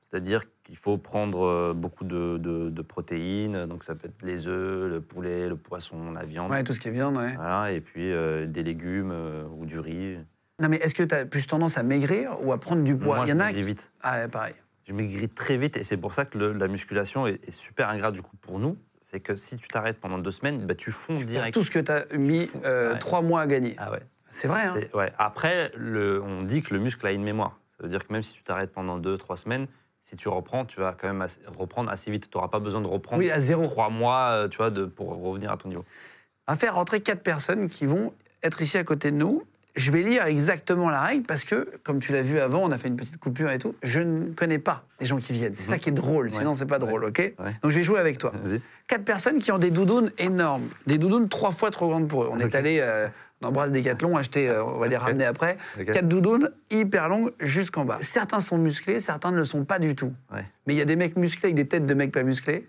C'est-à-dire 0.00 0.42
qu'il 0.62 0.76
faut 0.76 0.96
prendre 0.96 1.42
euh, 1.44 1.72
beaucoup 1.74 2.04
de, 2.04 2.36
de- 2.38 2.70
de 2.70 2.82
protéines. 2.82 3.66
Donc, 3.66 3.84
ça 3.84 3.94
peut 3.94 4.08
être 4.08 4.22
les 4.22 4.46
œufs, 4.48 4.90
le 4.90 5.00
poulet, 5.00 5.48
le 5.48 5.56
poisson, 5.56 6.12
la 6.12 6.24
viande. 6.24 6.50
Ouais, 6.50 6.64
tout 6.64 6.72
ce 6.72 6.80
qui 6.80 6.88
est 6.88 6.92
viande, 6.92 7.16
ouais. 7.16 7.34
Voilà, 7.34 7.72
et 7.72 7.80
puis 7.80 8.12
euh, 8.12 8.46
des 8.46 8.62
légumes 8.62 9.10
euh, 9.12 9.44
ou 9.56 9.66
du 9.66 9.78
riz. 9.78 10.18
Non, 10.60 10.68
mais 10.68 10.76
est-ce 10.78 10.94
que 10.94 11.02
tu 11.02 11.14
as 11.14 11.24
plus 11.26 11.46
tendance 11.46 11.78
à 11.78 11.82
maigrir 11.82 12.36
ou 12.44 12.52
à 12.52 12.58
prendre 12.58 12.82
du 12.82 12.96
poids? 12.96 13.16
Moi, 13.16 13.26
Il 13.26 13.28
y 13.28 13.32
je 13.32 13.36
en 13.36 13.40
a 13.40 13.52
vite. 13.52 13.92
Ah, 14.02 14.16
ouais, 14.22 14.28
pareil. 14.28 14.54
Je 14.84 14.92
maigris 14.94 15.28
très 15.28 15.56
vite 15.56 15.76
et 15.76 15.82
c'est 15.84 15.96
pour 15.96 16.14
ça 16.14 16.24
que 16.24 16.38
le- 16.38 16.52
la 16.52 16.68
musculation 16.68 17.26
est, 17.26 17.46
est 17.46 17.50
super 17.50 17.88
ingrat 17.90 18.10
du 18.12 18.22
coup 18.22 18.36
pour 18.36 18.58
nous. 18.58 18.76
C'est 19.00 19.20
que 19.20 19.36
si 19.36 19.56
tu 19.56 19.68
t'arrêtes 19.68 19.98
pendant 19.98 20.18
deux 20.18 20.30
semaines, 20.30 20.66
bah, 20.66 20.74
tu 20.74 20.90
fonds 20.90 21.20
direct. 21.20 21.54
tout 21.54 21.62
ce 21.62 21.70
que 21.70 21.78
tu 21.78 21.90
as 21.92 22.06
mis 22.16 22.48
euh, 22.64 22.92
Ouais. 22.92 22.98
trois 22.98 23.22
mois 23.22 23.40
à 23.42 23.46
gagner. 23.46 23.74
Ah 23.78 23.90
ouais. 23.92 24.00
C'est 24.28 24.46
vrai, 24.48 24.62
hein 24.66 24.76
ouais. 24.94 25.12
Après, 25.18 25.72
le- 25.76 26.22
on 26.22 26.42
dit 26.42 26.62
que 26.62 26.72
le 26.74 26.80
muscle 26.80 27.04
a 27.06 27.12
une 27.12 27.24
mémoire. 27.24 27.58
Ça 27.76 27.82
veut 27.84 27.88
dire 27.88 28.06
que 28.06 28.12
même 28.12 28.22
si 28.22 28.34
tu 28.34 28.42
t'arrêtes 28.42 28.72
pendant 28.72 28.98
deux, 28.98 29.16
trois 29.18 29.36
semaines, 29.36 29.66
si 30.02 30.16
tu 30.16 30.28
reprends, 30.28 30.64
tu 30.64 30.80
vas 30.80 30.94
quand 30.98 31.08
même 31.08 31.22
assez- 31.22 31.40
reprendre 31.46 31.90
assez 31.90 32.10
vite. 32.10 32.30
Tu 32.30 32.36
n'auras 32.36 32.48
pas 32.48 32.58
besoin 32.60 32.80
de 32.80 32.86
reprendre 32.86 33.20
Oui, 33.22 33.30
à 33.30 33.40
zéro. 33.40 33.64
trois 33.66 33.90
mois 33.90 34.30
euh, 34.32 34.48
tu 34.48 34.58
vois, 34.58 34.70
de, 34.70 34.84
pour 34.84 35.10
revenir 35.20 35.50
à 35.50 35.56
ton 35.56 35.68
niveau. 35.68 35.84
On 36.48 36.52
va 36.52 36.58
faire 36.58 36.74
rentrer 36.74 37.00
quatre 37.00 37.22
personnes 37.22 37.68
qui 37.68 37.86
vont 37.86 38.12
être 38.42 38.62
ici 38.62 38.78
à 38.78 38.84
côté 38.84 39.10
de 39.10 39.16
nous. 39.16 39.42
Je 39.76 39.90
vais 39.90 40.02
lire 40.02 40.24
exactement 40.24 40.90
la 40.90 41.00
règle 41.02 41.24
parce 41.24 41.44
que, 41.44 41.68
comme 41.84 42.00
tu 42.00 42.12
l'as 42.12 42.22
vu 42.22 42.38
avant, 42.38 42.62
on 42.64 42.70
a 42.72 42.78
fait 42.78 42.88
une 42.88 42.96
petite 42.96 43.18
coupure 43.18 43.50
et 43.50 43.58
tout. 43.58 43.74
Je 43.82 44.00
ne 44.00 44.32
connais 44.34 44.58
pas 44.58 44.84
les 45.00 45.06
gens 45.06 45.18
qui 45.18 45.32
viennent. 45.32 45.54
C'est 45.54 45.70
ça 45.70 45.78
qui 45.78 45.90
est 45.90 45.92
drôle, 45.92 46.30
sinon 46.32 46.50
Ouais. 46.50 46.56
c'est 46.56 46.66
pas 46.66 46.78
drôle, 46.78 47.04
ok 47.04 47.18
Ouais. 47.18 47.34
Donc 47.62 47.70
je 47.70 47.76
vais 47.78 47.84
jouer 47.84 48.00
avec 48.00 48.18
toi. 48.18 48.32
Quatre 48.88 49.04
personnes 49.04 49.38
qui 49.38 49.52
ont 49.52 49.58
des 49.58 49.70
doudounes 49.70 50.10
énormes, 50.18 50.68
des 50.86 50.98
doudounes 50.98 51.28
trois 51.28 51.52
fois 51.52 51.70
trop 51.70 51.88
grandes 51.88 52.08
pour 52.08 52.24
eux. 52.24 52.28
On 52.32 52.38
est 52.40 52.54
allé 52.56 52.78
euh, 52.80 53.06
dans 53.40 53.52
Brasse 53.52 53.70
Décathlon 53.70 54.16
acheter, 54.16 54.48
euh, 54.50 54.64
on 54.64 54.78
va 54.78 54.88
les 54.88 54.96
ramener 54.96 55.24
après. 55.24 55.56
Quatre 55.86 56.08
doudounes 56.08 56.50
hyper 56.70 57.08
longues 57.08 57.32
jusqu'en 57.40 57.84
bas. 57.84 57.98
Certains 58.00 58.40
sont 58.40 58.58
musclés, 58.58 58.98
certains 58.98 59.30
ne 59.30 59.36
le 59.36 59.44
sont 59.44 59.64
pas 59.64 59.78
du 59.78 59.94
tout. 59.94 60.12
Mais 60.66 60.74
il 60.74 60.76
y 60.76 60.82
a 60.82 60.84
des 60.84 60.96
mecs 60.96 61.16
musclés 61.16 61.46
avec 61.46 61.56
des 61.56 61.68
têtes 61.68 61.86
de 61.86 61.94
mecs 61.94 62.12
pas 62.12 62.22
musclés. 62.24 62.68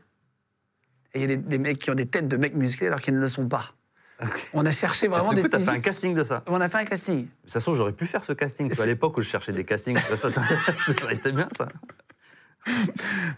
Et 1.14 1.20
il 1.20 1.22
y 1.22 1.24
a 1.26 1.28
des, 1.28 1.38
des 1.38 1.58
mecs 1.58 1.80
qui 1.80 1.90
ont 1.90 1.96
des 1.96 2.06
têtes 2.06 2.28
de 2.28 2.38
mecs 2.38 2.56
musclés 2.56 2.88
alors 2.88 3.02
qu'ils 3.02 3.16
ne 3.16 3.20
le 3.20 3.28
sont 3.28 3.48
pas. 3.48 3.74
On 4.54 4.66
a 4.66 4.72
cherché 4.72 5.08
vraiment 5.08 5.30
du 5.30 5.36
des 5.36 5.42
coup, 5.44 5.48
t'as 5.50 5.60
fait 5.60 5.70
un 5.70 5.80
casting 5.80 6.14
de 6.14 6.24
ça. 6.24 6.44
On 6.48 6.62
a 6.62 6.70
fait 6.70 6.78
un 6.80 6.86
casting. 6.86 7.28
Ça 7.46 7.60
se 7.60 7.66
trouve, 7.66 7.76
j'aurais 7.78 7.92
pu 7.94 8.06
faire 8.06 8.24
ce 8.24 8.34
casting. 8.34 8.72
vois, 8.72 8.84
À 8.84 8.88
l'époque 8.88 9.18
où 9.18 9.22
je 9.22 9.30
cherchais 9.30 9.52
des 9.54 9.64
castings, 9.64 9.98
ça, 10.10 10.16
ça, 10.16 10.30
ça, 10.30 10.42
ça 10.42 10.94
aurait 11.04 11.16
été 11.16 11.32
bien, 11.32 11.48
ça. 11.58 11.68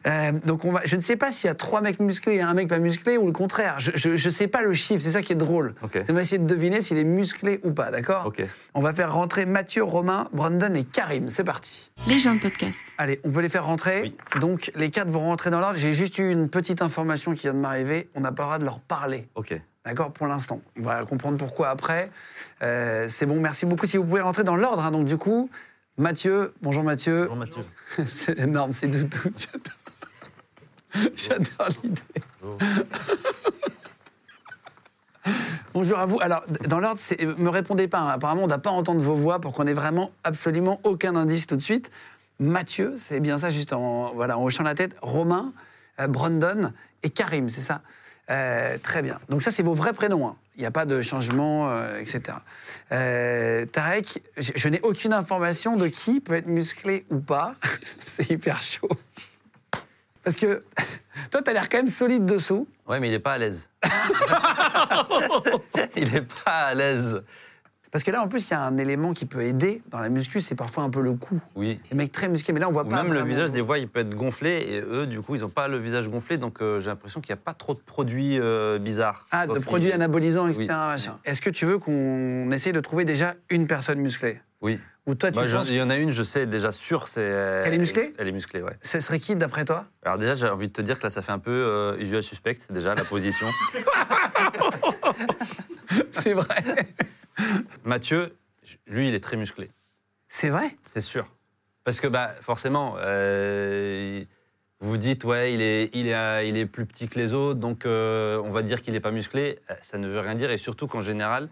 Euh, 0.05 0.33
donc 0.45 0.65
on 0.65 0.73
va, 0.73 0.81
je 0.83 0.97
ne 0.97 1.01
sais 1.01 1.15
pas 1.15 1.31
s'il 1.31 1.47
y 1.47 1.49
a 1.49 1.55
trois 1.55 1.79
mecs 1.81 1.99
musclés 2.01 2.35
et 2.35 2.41
un 2.41 2.53
mec 2.53 2.67
pas 2.67 2.79
musclé 2.79 3.17
ou 3.17 3.25
le 3.25 3.31
contraire. 3.31 3.79
Je 3.79 4.09
ne 4.09 4.29
sais 4.29 4.47
pas 4.47 4.61
le 4.61 4.73
chiffre, 4.73 5.01
c'est 5.01 5.11
ça 5.11 5.21
qui 5.21 5.31
est 5.31 5.37
drôle. 5.37 5.75
Ok. 5.81 5.97
On 6.09 6.13
va 6.13 6.21
essayer 6.21 6.39
de 6.39 6.45
deviner 6.45 6.81
s'il 6.81 6.97
est 6.97 7.05
musclé 7.05 7.61
ou 7.63 7.71
pas, 7.71 7.89
d'accord 7.89 8.25
Ok. 8.25 8.43
On 8.73 8.81
va 8.81 8.91
faire 8.91 9.13
rentrer 9.13 9.45
Mathieu, 9.45 9.83
Romain, 9.83 10.27
Brandon 10.33 10.73
et 10.75 10.83
Karim. 10.83 11.29
C'est 11.29 11.45
parti. 11.45 11.91
Les 12.07 12.19
gens 12.19 12.35
de 12.35 12.41
podcast. 12.41 12.79
Allez, 12.97 13.21
on 13.23 13.31
peut 13.31 13.39
les 13.39 13.49
faire 13.49 13.65
rentrer. 13.65 14.13
Donc 14.41 14.71
les 14.75 14.89
quatre 14.89 15.09
vont 15.09 15.21
rentrer 15.21 15.49
dans 15.51 15.59
l'ordre. 15.61 15.77
J'ai 15.77 15.93
juste 15.93 16.17
eu 16.17 16.29
une 16.29 16.49
petite 16.49 16.81
information 16.81 17.33
qui 17.33 17.43
vient 17.43 17.53
de 17.53 17.59
m'arriver. 17.59 18.09
On 18.15 18.21
n'a 18.21 18.31
pas 18.31 18.43
le 18.43 18.47
droit 18.47 18.59
de 18.59 18.65
leur 18.65 18.79
parler. 18.81 19.29
Ok. 19.35 19.55
D'accord 19.85 20.11
Pour 20.13 20.27
l'instant. 20.27 20.61
On 20.77 20.83
va 20.83 21.03
comprendre 21.05 21.37
pourquoi 21.37 21.69
après. 21.69 22.09
Euh, 22.61 23.07
c'est 23.09 23.25
bon, 23.25 23.39
merci 23.39 23.65
beaucoup. 23.65 23.85
Si 23.85 23.97
vous 23.97 24.05
pouvez 24.05 24.21
rentrer 24.21 24.43
dans 24.43 24.55
l'ordre, 24.55 24.83
hein. 24.85 24.91
donc 24.91 25.05
du 25.05 25.17
coup, 25.17 25.49
Mathieu, 25.97 26.53
bonjour 26.61 26.83
Mathieu. 26.83 27.23
Bonjour 27.29 27.35
Mathieu. 27.37 27.63
c'est 28.07 28.39
énorme, 28.39 28.71
c'est 28.73 28.87
doudou. 28.87 29.17
J'adore. 29.37 31.11
J'adore 31.15 31.67
l'idée. 31.83 32.01
Bonjour 35.73 35.97
à 35.97 36.05
vous. 36.05 36.19
Alors, 36.21 36.43
dans 36.67 36.79
l'ordre, 36.79 36.99
c'est- 36.99 37.19
me 37.25 37.49
répondez 37.49 37.87
pas. 37.87 37.97
hein. 37.99 38.09
Apparemment, 38.09 38.43
on 38.43 38.47
n'a 38.47 38.59
pas 38.59 38.69
entendre 38.69 39.01
vos 39.01 39.15
voix 39.15 39.39
pour 39.39 39.53
qu'on 39.53 39.65
ait 39.65 39.73
vraiment 39.73 40.11
absolument 40.23 40.79
aucun 40.83 41.15
indice 41.15 41.47
tout 41.47 41.55
de 41.55 41.61
suite. 41.61 41.89
Mathieu, 42.39 42.93
c'est 42.95 43.19
bien 43.19 43.39
ça, 43.39 43.49
juste 43.49 43.73
en, 43.73 44.13
voilà, 44.13 44.37
en 44.37 44.43
hochant 44.43 44.61
la 44.63 44.75
tête. 44.75 44.95
Romain, 45.01 45.51
euh, 45.99 46.05
Brandon 46.07 46.71
et 47.01 47.09
Karim, 47.09 47.49
c'est 47.49 47.61
ça? 47.61 47.81
Euh, 48.29 48.77
Très 48.81 49.01
bien. 49.01 49.19
Donc 49.29 49.43
ça, 49.43 49.51
c'est 49.51 49.63
vos 49.63 49.73
vrais 49.73 49.93
prénoms. 49.93 50.27
hein. 50.27 50.35
Il 50.55 50.59
n'y 50.61 50.65
a 50.67 50.71
pas 50.71 50.85
de 50.85 51.01
changement, 51.01 51.71
euh, 51.71 51.97
etc. 51.99 52.21
Euh, 52.91 53.65
Tarek, 53.65 54.21
je, 54.37 54.51
je 54.55 54.67
n'ai 54.69 54.79
aucune 54.81 55.11
information 55.13 55.75
de 55.77 55.87
qui 55.87 56.21
peut 56.21 56.35
être 56.35 56.45
musclé 56.47 57.05
ou 57.09 57.19
pas. 57.19 57.55
c'est 58.05 58.29
hyper 58.29 58.61
chaud. 58.61 58.89
Parce 60.23 60.35
que 60.37 60.61
toi, 61.31 61.41
tu 61.41 61.49
as 61.49 61.53
l'air 61.53 61.69
quand 61.69 61.77
même 61.77 61.87
solide 61.87 62.25
dessous. 62.25 62.67
Ouais, 62.87 62.99
mais 62.99 63.07
il 63.07 63.13
est 63.15 63.19
pas 63.19 63.33
à 63.33 63.37
l'aise. 63.39 63.67
il 65.95 66.15
est 66.15 66.21
pas 66.45 66.67
à 66.67 66.73
l'aise. 66.73 67.23
Parce 67.93 68.03
que 68.03 68.09
là, 68.09 68.23
en 68.23 68.27
plus, 68.27 68.49
il 68.49 68.51
y 68.51 68.55
a 68.55 68.61
un 68.61 68.75
élément 68.77 69.13
qui 69.13 69.27
peut 69.27 69.43
aider 69.43 69.83
dans 69.91 69.99
la 69.99 70.09
muscu, 70.09 70.41
c'est 70.41 70.55
parfois 70.55 70.83
un 70.83 70.89
peu 70.89 70.99
le 70.99 71.13
cou. 71.13 71.39
Oui. 71.55 71.79
Les 71.91 71.95
mecs 71.95 72.11
très 72.11 72.27
musclés, 72.27 72.51
mais 72.51 72.59
là, 72.59 72.67
on 72.67 72.71
voit 72.71 72.85
Ou 72.85 72.89
pas. 72.89 73.03
même 73.03 73.13
le 73.13 73.21
visage, 73.23 73.51
des 73.51 73.63
fois, 73.63 73.77
il 73.77 73.87
peut 73.87 73.99
être 73.99 74.15
gonflé 74.15 74.65
et 74.67 74.81
eux, 74.81 75.05
du 75.05 75.21
coup, 75.21 75.35
ils 75.35 75.41
n'ont 75.41 75.49
pas 75.49 75.67
le 75.67 75.77
visage 75.77 76.09
gonflé, 76.09 76.39
donc 76.39 76.59
euh, 76.61 76.79
j'ai 76.79 76.87
l'impression 76.87 77.21
qu'il 77.21 77.35
n'y 77.35 77.39
a 77.39 77.43
pas 77.43 77.53
trop 77.53 77.75
de 77.75 77.79
produits 77.79 78.39
euh, 78.39 78.79
bizarres. 78.79 79.27
Ah, 79.29 79.45
de 79.45 79.59
produits 79.59 79.91
anabolisants, 79.91 80.47
etc. 80.47 80.65
Oui. 80.95 81.07
Est-ce 81.23 81.39
que 81.39 81.51
tu 81.51 81.67
veux 81.67 81.77
qu'on 81.77 82.49
essaye 82.49 82.73
de 82.73 82.79
trouver 82.79 83.05
déjà 83.05 83.35
une 83.51 83.67
personne 83.67 83.99
musclée? 83.99 84.41
Oui. 84.61 84.79
Ou 85.05 85.13
toi, 85.13 85.29
tu 85.29 85.35
Bah, 85.39 85.45
penses 85.45 85.69
il 85.69 85.75
y 85.75 85.81
en 85.81 85.91
a 85.91 85.97
une, 85.97 86.09
je 86.09 86.23
sais 86.23 86.47
déjà 86.47 86.71
sûr, 86.71 87.07
c'est. 87.07 87.21
Elle 87.21 87.75
est 87.75 87.77
musclée? 87.77 88.15
Elle 88.17 88.27
est 88.27 88.31
musclée, 88.31 88.63
ouais. 88.63 88.75
ce 88.81 88.99
serait 89.01 89.19
qui 89.19 89.35
d'après 89.35 89.65
toi? 89.65 89.85
Alors 90.03 90.17
déjà, 90.17 90.33
j'ai 90.33 90.47
envie 90.47 90.67
de 90.69 90.73
te 90.73 90.81
dire 90.81 90.97
que 90.97 91.03
là, 91.03 91.11
ça 91.11 91.21
fait 91.21 91.31
un 91.31 91.37
peu 91.37 91.51
euh, 91.51 91.95
usual 91.99 92.23
suspect, 92.23 92.57
déjà, 92.71 92.95
la 92.95 93.03
position. 93.03 93.45
C'est 96.09 96.33
vrai. 96.33 96.55
Mathieu, 97.83 98.35
lui, 98.87 99.07
il 99.09 99.15
est 99.15 99.19
très 99.23 99.37
musclé. 99.37 99.71
C'est 100.27 100.49
vrai? 100.49 100.75
C'est 100.83 101.01
sûr. 101.01 101.27
Parce 101.83 101.99
que 101.99 102.07
bah, 102.07 102.33
forcément, 102.41 102.95
euh, 102.97 104.23
vous 104.79 104.97
dites, 104.97 105.23
ouais, 105.25 105.53
il 105.53 105.61
est, 105.61 105.89
il, 105.93 106.07
est, 106.07 106.15
euh, 106.15 106.43
il 106.43 106.57
est 106.57 106.65
plus 106.65 106.85
petit 106.85 107.07
que 107.07 107.19
les 107.19 107.33
autres, 107.33 107.59
donc 107.59 107.85
euh, 107.85 108.41
on 108.43 108.51
va 108.51 108.61
dire 108.63 108.81
qu'il 108.81 108.93
n'est 108.93 108.99
pas 108.99 109.11
musclé. 109.11 109.59
Ça 109.81 109.97
ne 109.97 110.07
veut 110.07 110.19
rien 110.19 110.35
dire. 110.35 110.49
Et 110.51 110.57
surtout 110.57 110.87
qu'en 110.87 111.01
général, 111.01 111.49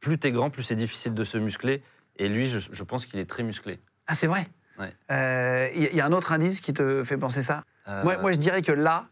plus 0.00 0.18
tu 0.18 0.26
es 0.26 0.32
grand, 0.32 0.50
plus 0.50 0.62
c'est 0.62 0.74
difficile 0.74 1.14
de 1.14 1.24
se 1.24 1.38
muscler. 1.38 1.82
Et 2.16 2.28
lui, 2.28 2.46
je, 2.46 2.58
je 2.70 2.82
pense 2.82 3.06
qu'il 3.06 3.20
est 3.20 3.28
très 3.28 3.42
musclé. 3.42 3.80
Ah, 4.06 4.14
c'est 4.14 4.26
vrai? 4.26 4.46
Ouais. 4.78 4.92
Euh, 5.10 5.68
Il 5.74 5.84
y, 5.92 5.96
y 5.96 6.00
a 6.00 6.06
un 6.06 6.12
autre 6.12 6.32
indice 6.32 6.60
qui 6.60 6.72
te 6.72 7.04
fait 7.04 7.16
penser 7.16 7.42
ça? 7.42 7.64
Moi, 7.86 8.16
moi, 8.18 8.32
je 8.32 8.38
dirais 8.38 8.62
que 8.62 8.72
là, 8.72 9.06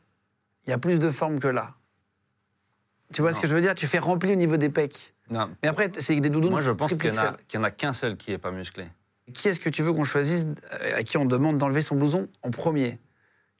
il 0.66 0.70
y 0.70 0.72
a 0.72 0.78
plus 0.78 0.98
de 0.98 1.10
forme 1.10 1.38
que 1.40 1.48
là. 1.48 1.74
Tu 3.12 3.20
vois 3.20 3.32
ce 3.32 3.40
que 3.40 3.46
je 3.46 3.54
veux 3.54 3.60
dire? 3.60 3.74
Tu 3.74 3.86
fais 3.86 3.98
rempli 3.98 4.32
au 4.32 4.36
niveau 4.36 4.56
des 4.56 4.70
pecs. 4.70 5.12
Non, 5.30 5.50
Mais 5.62 5.68
après, 5.68 5.90
c'est 5.98 6.18
des 6.20 6.30
doudous. 6.30 6.50
moi, 6.50 6.60
je 6.60 6.70
pense 6.70 6.92
qu'il 6.94 7.10
n'y 7.10 7.18
en, 7.18 7.22
a- 7.22 7.32
XL. 7.32 7.36
qu'il 7.48 7.58
y 7.58 7.60
en 7.60 7.64
a 7.64 7.70
qu'un 7.70 7.92
seul 7.92 8.16
qui 8.16 8.30
n'est 8.32 8.38
pas 8.38 8.50
musclé. 8.50 8.86
Qui 9.32 9.48
est-ce 9.48 9.60
que 9.60 9.70
tu 9.70 9.82
veux 9.82 9.92
qu'on 9.92 10.02
choisisse, 10.04 10.46
euh, 10.80 10.96
à 10.96 11.02
qui 11.04 11.16
on 11.16 11.24
demande 11.24 11.58
d'enlever 11.58 11.80
son 11.80 11.96
blouson 11.96 12.28
en 12.42 12.50
premier? 12.50 12.98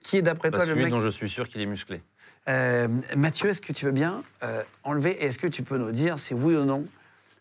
Qui 0.00 0.16
est 0.18 0.22
d'après 0.22 0.50
Bah, 0.50 0.58
toi 0.58 0.66
le 0.66 0.72
celui 0.72 0.84
mec 0.84 0.92
dont 0.92 1.00
je 1.00 1.08
suis 1.08 1.30
sûr 1.30 1.48
qu'il 1.48 1.60
est 1.60 1.66
musclé. 1.66 2.02
Euh, 2.48 2.88
Mathieu, 3.16 3.48
est-ce 3.48 3.62
que 3.62 3.72
tu 3.72 3.84
veux 3.84 3.92
bien 3.92 4.22
euh, 4.42 4.62
enlever 4.82 5.12
et 5.12 5.26
est-ce 5.26 5.38
que 5.38 5.46
tu 5.46 5.62
peux 5.62 5.78
nous 5.78 5.92
dire 5.92 6.18
si 6.18 6.34
oui 6.34 6.56
ou 6.56 6.64
non 6.64 6.84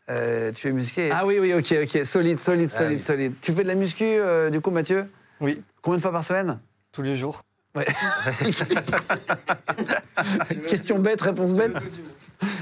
euh, 0.10 0.52
tu 0.52 0.68
es 0.68 0.72
musclé? 0.72 1.10
Ah 1.12 1.26
oui, 1.26 1.40
oui, 1.40 1.54
ok, 1.54 1.74
ok, 1.84 2.06
solide, 2.06 2.40
solide, 2.40 2.70
Ah 2.74 2.78
solide, 2.78 3.00
oui. 3.00 3.04
solide. 3.04 3.34
Tu 3.42 3.52
fais 3.52 3.64
de 3.64 3.68
la 3.68 3.76
muscu, 3.76 4.04
euh, 4.06 4.50
du 4.52 4.62
coup, 4.62 4.70
Mathieu? 4.72 5.10
Oui, 5.40 5.62
Combien 5.82 5.98
de 5.98 6.02
fois 6.04 6.12
par 6.12 6.24
semaine? 6.24 6.60
Tous 6.92 7.02
les 7.02 7.18
jours. 7.18 7.44
Ouais. 7.76 7.88
Question 10.70 11.00
bête, 11.00 11.22
réponse 11.22 11.54
bête. 11.54 11.72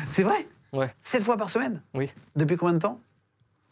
C'est 0.09 0.23
vrai? 0.23 0.47
Ouais. 0.73 0.93
Sept 1.01 1.23
fois 1.23 1.37
par 1.37 1.49
semaine? 1.49 1.81
Oui. 1.93 2.09
Depuis 2.35 2.57
combien 2.57 2.73
de 2.73 2.79
temps? 2.79 3.01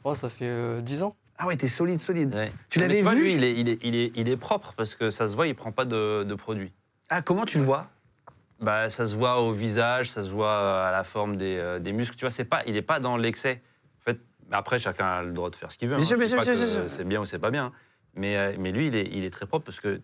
Oh, 0.03 0.15
ça 0.15 0.29
fait 0.29 0.45
euh, 0.45 0.81
10 0.81 1.03
ans. 1.03 1.15
Ah 1.37 1.45
ouais, 1.45 1.55
t'es 1.55 1.67
solide, 1.67 1.99
solide. 1.99 2.33
Ouais. 2.33 2.51
Tu 2.69 2.79
l'avais 2.79 3.01
vu? 3.01 3.21
lui, 3.21 3.33
il 3.33 3.43
est, 3.43 3.53
il, 3.53 3.69
est, 3.69 3.79
il, 3.83 3.95
est, 3.95 4.11
il 4.15 4.29
est 4.29 4.37
propre 4.37 4.73
parce 4.75 4.95
que 4.95 5.11
ça 5.11 5.27
se 5.27 5.35
voit, 5.35 5.47
il 5.47 5.55
prend 5.55 5.71
pas 5.71 5.85
de, 5.85 6.23
de 6.23 6.35
produits. 6.35 6.73
Ah, 7.09 7.21
comment 7.21 7.45
tu 7.45 7.59
le 7.59 7.63
vois? 7.63 7.87
Bah, 8.59 8.89
ça 8.89 9.05
se 9.05 9.15
voit 9.15 9.39
au 9.39 9.51
visage, 9.51 10.09
ça 10.09 10.23
se 10.23 10.29
voit 10.29 10.85
à 10.87 10.91
la 10.91 11.03
forme 11.03 11.37
des, 11.37 11.57
euh, 11.57 11.77
des 11.79 11.91
muscles. 11.93 12.15
Tu 12.15 12.21
vois, 12.21 12.31
c'est 12.31 12.45
pas, 12.45 12.63
il 12.65 12.73
n'est 12.73 12.81
pas 12.81 12.99
dans 12.99 13.15
l'excès. 13.17 13.61
En 14.01 14.03
fait, 14.05 14.19
après, 14.51 14.79
chacun 14.79 15.05
a 15.05 15.21
le 15.23 15.31
droit 15.31 15.51
de 15.51 15.55
faire 15.55 15.71
ce 15.71 15.77
qu'il 15.77 15.89
veut. 15.89 15.95
Bien 15.97 16.03
hein. 16.03 16.85
C'est 16.87 17.03
bien 17.07 17.21
ou 17.21 17.25
c'est 17.25 17.39
pas 17.39 17.51
bien. 17.51 17.71
Mais, 18.15 18.35
euh, 18.35 18.55
mais 18.57 18.71
lui, 18.71 18.87
il 18.87 18.95
est, 18.95 19.07
il 19.11 19.23
est 19.23 19.29
très 19.29 19.45
propre 19.45 19.65
parce 19.65 19.79
que, 19.79 20.01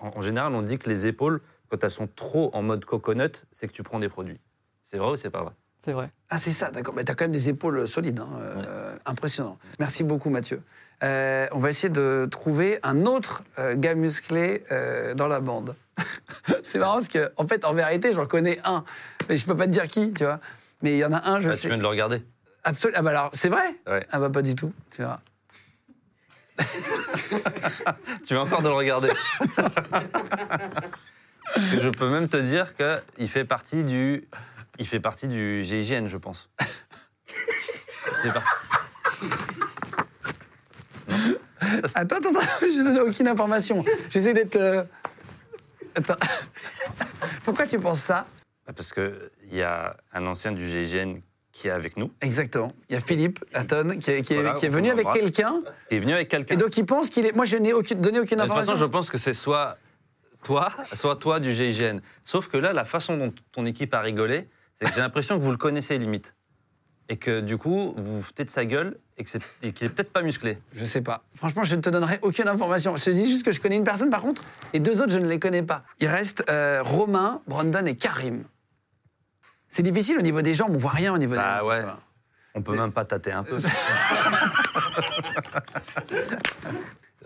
en, 0.00 0.12
en 0.16 0.22
général, 0.22 0.54
on 0.54 0.62
dit 0.62 0.78
que 0.78 0.88
les 0.88 1.04
épaules, 1.04 1.42
quand 1.68 1.84
elles 1.84 1.90
sont 1.90 2.08
trop 2.08 2.50
en 2.54 2.62
mode 2.62 2.86
coconut, 2.86 3.44
c'est 3.52 3.68
que 3.68 3.72
tu 3.72 3.82
prends 3.82 3.98
des 3.98 4.08
produits. 4.08 4.40
C'est 4.82 4.96
vrai 4.96 5.10
ou 5.10 5.16
c'est 5.16 5.30
pas 5.30 5.42
vrai? 5.42 5.52
C'est 5.84 5.92
vrai. 5.92 6.10
Ah, 6.28 6.38
c'est 6.38 6.52
ça, 6.52 6.70
d'accord. 6.70 6.94
Mais 6.94 7.04
t'as 7.04 7.14
quand 7.14 7.24
même 7.24 7.32
des 7.32 7.48
épaules 7.48 7.88
solides, 7.88 8.20
hein, 8.20 8.28
euh, 8.38 8.96
impressionnant. 9.06 9.58
Merci 9.78 10.04
beaucoup, 10.04 10.28
Mathieu. 10.30 10.62
Euh, 11.02 11.46
on 11.52 11.58
va 11.58 11.70
essayer 11.70 11.88
de 11.88 12.28
trouver 12.30 12.78
un 12.82 13.06
autre 13.06 13.42
euh, 13.58 13.74
gars 13.76 13.94
musclé 13.94 14.64
euh, 14.70 15.14
dans 15.14 15.28
la 15.28 15.40
bande. 15.40 15.74
c'est 16.62 16.78
marrant 16.78 16.94
parce 16.94 17.08
que, 17.08 17.32
en 17.36 17.46
fait, 17.46 17.64
en 17.64 17.72
vérité, 17.72 18.12
j'en 18.12 18.26
connais 18.26 18.58
un, 18.64 18.84
mais 19.28 19.38
je 19.38 19.46
peux 19.46 19.56
pas 19.56 19.64
te 19.64 19.70
dire 19.70 19.88
qui, 19.88 20.12
tu 20.12 20.24
vois. 20.24 20.40
Mais 20.82 20.92
il 20.92 20.98
y 20.98 21.04
en 21.04 21.12
a 21.12 21.30
un, 21.30 21.40
je 21.40 21.48
Ah, 21.48 21.54
Tu 21.54 21.60
sais. 21.60 21.68
viens 21.68 21.78
de 21.78 21.82
le 21.82 21.88
regarder 21.88 22.22
Absolument. 22.62 22.98
Ah 22.98 23.02
bah 23.02 23.10
alors, 23.10 23.30
c'est 23.32 23.48
vrai 23.48 23.74
Ouais. 23.86 24.06
Ah 24.10 24.20
bah 24.20 24.28
pas 24.28 24.42
du 24.42 24.54
tout, 24.54 24.72
tu 24.90 24.98
verras. 25.00 25.20
Tu 28.26 28.34
viens 28.34 28.42
encore 28.42 28.60
de 28.60 28.68
le 28.68 28.74
regarder. 28.74 29.08
Je 31.56 31.88
peux 31.88 32.10
même 32.10 32.28
te 32.28 32.36
dire 32.36 32.74
qu'il 32.76 33.28
fait 33.28 33.46
partie 33.46 33.82
du, 33.82 34.28
il 34.80 34.86
fait 34.88 34.98
partie 35.00 35.28
du 35.28 35.62
GIGN, 35.62 36.06
je 36.08 36.16
pense. 36.16 36.48
C'est 38.22 38.32
pas- 38.32 38.42
Attends, 41.94 42.16
attends, 42.16 42.30
attends, 42.30 42.40
je 42.62 42.82
donne 42.82 42.98
aucune 43.08 43.28
information. 43.28 43.84
J'essaie 44.08 44.32
d'être. 44.34 44.56
euh, 44.56 44.82
Attends. 45.94 46.16
Pourquoi 47.44 47.66
tu 47.66 47.78
penses 47.78 48.00
ça? 48.00 48.26
Parce 48.74 48.92
qu'il 48.92 49.12
y 49.52 49.62
a 49.62 49.96
un 50.12 50.26
ancien 50.26 50.52
du 50.52 50.66
GIGN 50.68 51.14
qui 51.52 51.68
est 51.68 51.72
avec 51.72 51.96
nous, 51.96 52.12
Exactement. 52.20 52.72
Il 52.88 52.94
y 52.94 52.96
a 52.96 53.00
Philippe 53.00 53.44
Hatton 53.52 53.98
qui 54.00 54.10
est, 54.12 54.22
qui 54.22 54.34
est- 54.34 54.40
Voilà, 54.42 54.52
qui 54.56 54.66
est 54.66 54.68
on 54.68 54.72
venu 54.72 54.88
avec 54.90 55.04
l'embrasse. 55.04 55.20
quelqu'un. 55.22 55.60
qui 55.88 55.94
est 55.96 55.98
venu 55.98 56.12
avec 56.12 56.28
quelqu'un. 56.28 56.54
Et 56.54 56.56
donc 56.56 56.76
il 56.76 56.86
pense 56.86 57.10
qu'il 57.10 57.26
est. 57.26 57.32
Moi, 57.34 57.44
je 57.44 57.56
n'ai 57.56 57.72
aucune, 57.72 58.00
donné 58.00 58.18
aucune 58.20 58.36
De 58.38 58.42
toute 58.42 58.50
information. 58.50 58.72
façon, 58.74 58.80
je 58.80 58.86
pense 58.90 59.10
que 59.10 59.18
c'est 59.18 59.34
soit 59.34 59.76
toi, 60.44 60.72
soit 60.94 61.16
toi 61.16 61.40
du 61.40 61.52
GIGN. 61.52 61.98
Sauf 62.24 62.48
que 62.48 62.56
là, 62.56 62.72
la 62.72 62.84
façon 62.84 63.16
dont 63.16 63.34
ton 63.52 63.66
équipe 63.66 63.92
a 63.94 64.00
rigolé, 64.00 64.48
j'ai 64.86 65.00
l'impression 65.00 65.38
que 65.38 65.42
vous 65.42 65.50
le 65.50 65.56
connaissez 65.56 65.98
limite. 65.98 66.34
Et 67.08 67.16
que 67.16 67.40
du 67.40 67.56
coup, 67.58 67.92
vous 67.96 68.16
vous 68.16 68.22
foutez 68.22 68.44
de 68.44 68.50
sa 68.50 68.64
gueule 68.64 68.96
et 69.18 69.24
qu'il 69.24 69.86
est 69.86 69.88
peut-être 69.90 70.12
pas 70.12 70.22
musclé. 70.22 70.58
Je 70.72 70.84
sais 70.84 71.00
pas. 71.02 71.24
Franchement, 71.34 71.64
je 71.64 71.74
ne 71.74 71.80
te 71.80 71.90
donnerai 71.90 72.20
aucune 72.22 72.46
information. 72.46 72.96
Je 72.96 73.04
te 73.04 73.10
dis 73.10 73.26
juste 73.28 73.44
que 73.44 73.50
je 73.50 73.58
connais 73.60 73.74
une 73.76 73.82
personne, 73.84 74.10
par 74.10 74.20
contre, 74.20 74.44
et 74.72 74.78
deux 74.78 75.00
autres, 75.02 75.12
je 75.12 75.18
ne 75.18 75.26
les 75.26 75.40
connais 75.40 75.62
pas. 75.64 75.82
Il 75.98 76.06
reste 76.06 76.44
euh, 76.48 76.82
Romain, 76.84 77.42
Brandon 77.48 77.84
et 77.84 77.96
Karim. 77.96 78.44
C'est 79.68 79.82
difficile 79.82 80.18
au 80.18 80.22
niveau 80.22 80.40
des 80.40 80.54
jambes, 80.54 80.70
on 80.74 80.78
voit 80.78 80.90
rien 80.92 81.12
au 81.12 81.18
niveau 81.18 81.32
des 81.34 81.40
Bah 81.40 81.58
jambes. 81.58 81.68
ouais. 81.68 81.82
tu. 81.82 81.88
On 82.54 82.62
peut 82.62 82.76
même 82.76 82.92
pas 82.92 83.04
tâter 83.04 83.32
un 83.32 83.42
peu. 83.42 83.58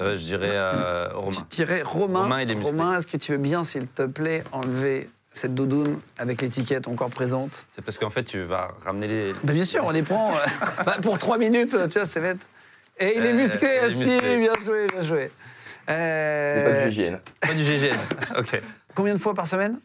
Euh, 0.00 0.16
je 0.16 0.22
dirais 0.24 0.50
euh, 0.52 1.08
Tu 1.08 1.14
Romain. 1.14 1.46
dirais 1.50 1.82
Romain. 1.82 2.22
Romain, 2.22 2.40
il 2.42 2.50
est 2.50 2.54
musclé. 2.56 2.70
Romain, 2.76 2.98
est-ce 2.98 3.06
que 3.06 3.16
tu 3.16 3.30
veux 3.30 3.38
bien, 3.38 3.62
s'il 3.62 3.86
te 3.86 4.02
plaît, 4.02 4.42
enlever 4.50 5.08
cette 5.34 5.54
doudoune 5.54 6.00
avec 6.16 6.40
l'étiquette 6.40 6.88
encore 6.88 7.10
présente 7.10 7.66
C'est 7.74 7.84
parce 7.84 7.98
qu'en 7.98 8.08
fait, 8.10 8.24
tu 8.24 8.42
vas 8.44 8.68
ramener 8.84 9.06
les. 9.08 9.32
bah, 9.44 9.52
Bien 9.52 9.64
sûr, 9.64 9.84
on 9.84 9.90
les 9.90 10.02
prend 10.02 10.32
euh, 10.34 10.38
bah, 10.86 10.96
pour 11.02 11.18
trois 11.18 11.36
minutes, 11.38 11.76
tu 11.90 11.98
vois, 11.98 12.06
c'est 12.06 12.20
bête. 12.20 12.38
Et 12.98 13.16
il 13.18 13.24
est 13.26 13.32
Euh, 13.32 13.34
musclé 13.34 13.68
il 13.68 13.84
est 13.84 13.86
aussi, 13.86 14.08
musclé. 14.10 14.38
bien 14.38 14.52
joué, 14.64 14.86
bien 14.86 15.02
joué. 15.02 15.30
Euh, 15.90 16.80
pas 16.82 16.86
du 16.88 16.92
GIGN. 16.92 17.18
Pas 17.40 17.52
du 17.52 17.64
GGN. 17.64 17.96
ok. 18.38 18.62
Combien 18.94 19.14
de 19.14 19.18
fois 19.18 19.34
par 19.34 19.46
semaine? 19.46 19.78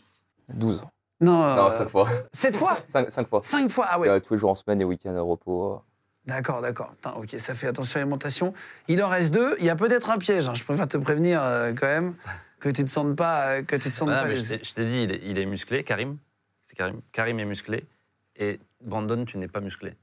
12. 0.54 0.82
Non, 1.22 1.32
Non, 1.56 1.66
euh, 1.68 1.70
5 1.72 1.90
fois. 1.90 2.08
sept 2.32 2.56
fois? 2.56 2.78
5, 2.88 3.28
fois. 3.28 3.42
Cinq 3.44 3.70
fois 3.70 3.88
Ah 3.90 4.00
ouais. 4.00 4.08
Euh, 4.08 4.20
tous 4.20 4.36
les 4.36 4.40
jours 4.40 4.52
en 4.52 4.56
semaine 4.56 4.80
et 4.80 4.86
week-end 4.86 5.14
au 5.18 5.26
repos. 5.26 5.82
D'accord, 6.26 6.62
d'accord. 6.62 6.94
Ok, 7.18 7.36
ça 7.40 7.54
fait 7.56 7.68
attention 7.68 7.98
à 7.98 8.00
l'alimentation. 8.02 8.54
Il 8.88 9.04
en 9.04 9.10
reste 9.10 9.34
deux. 9.34 9.56
Il 9.60 9.66
y 9.66 9.70
a 9.70 9.76
peut-être 9.76 10.10
un 10.12 10.18
piège. 10.18 10.48
hein. 10.48 10.54
Je 10.54 10.64
préfère 10.64 10.88
te 10.88 10.98
prévenir 10.98 11.42
euh, 11.44 11.74
quand 11.78 11.88
même 11.88 12.14
que 12.60 12.70
tu 12.70 12.82
ne 12.82 12.88
te 12.88 12.92
sentes 12.92 13.16
pas, 13.16 13.48
euh, 13.48 13.64
que 13.64 13.76
tu 13.76 13.90
te 13.90 13.96
sentes 13.96 14.10
pas 14.10 14.26
mais 14.26 14.38
je 14.38 14.50
t'ai- 14.56 14.62
je 14.64 14.74
t'ai 14.74 14.86
dit, 14.86 15.04
il 15.04 15.12
est, 15.12 15.22
il 15.24 15.38
est 15.38 15.46
musclé, 15.46 15.84
Karim. 15.84 16.18
C'est 16.66 16.76
Karim. 16.76 17.02
Karim 17.12 17.40
est 17.40 17.46
musclé. 17.46 17.86
Et 18.36 18.60
Brandon, 18.84 19.26
tu 19.26 19.38
n'es 19.38 19.48
pas 19.48 19.60
musclé. 19.60 19.94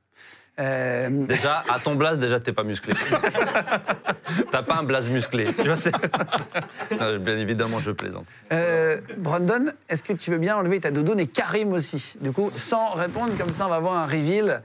Euh, 0.58 1.10
Déjà, 1.26 1.62
à 1.68 1.78
ton 1.78 1.96
blaze, 1.96 2.18
déjà, 2.18 2.40
t'es 2.40 2.52
pas 2.52 2.62
musclé. 2.64 2.94
T'as 4.50 4.62
pas 4.62 4.76
un 4.76 4.82
blaze 4.84 5.08
musclé. 5.08 5.44
Tu 5.54 5.62
vois, 5.66 5.76
c'est- 5.76 5.92
Non, 7.00 7.18
bien 7.18 7.36
évidemment, 7.36 7.78
je 7.78 7.90
plaisante. 7.90 8.26
euh, 8.52 9.00
Brandon, 9.18 9.66
est-ce 9.88 10.02
que 10.02 10.12
tu 10.14 10.30
veux 10.30 10.38
bien 10.38 10.56
enlever 10.56 10.80
ta 10.80 10.90
doudoune 10.90 11.20
et 11.20 11.26
Karim 11.26 11.72
aussi? 11.72 12.14
Du 12.20 12.32
coup, 12.32 12.50
sans 12.54 12.90
répondre, 12.94 13.36
comme 13.36 13.52
ça, 13.52 13.66
on 13.66 13.70
va 13.70 13.76
avoir 13.76 13.94
un 13.98 14.06
reveal. 14.06 14.62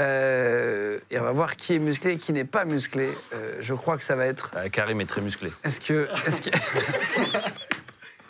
Euh, 0.00 0.98
et 1.10 1.18
on 1.20 1.22
va 1.24 1.32
voir 1.32 1.56
qui 1.56 1.74
est 1.74 1.78
musclé 1.78 2.12
et 2.12 2.16
qui 2.18 2.32
n'est 2.32 2.44
pas 2.44 2.64
musclé. 2.64 3.08
Euh, 3.34 3.56
je 3.60 3.74
crois 3.74 3.96
que 3.98 4.02
ça 4.02 4.16
va 4.16 4.26
être. 4.26 4.52
Euh, 4.56 4.68
Karim 4.68 5.00
est 5.00 5.06
très 5.06 5.20
musclé. 5.20 5.52
Est-ce 5.62 5.80
que. 5.80 6.08
Est-ce 6.26 6.42
que... 6.42 6.50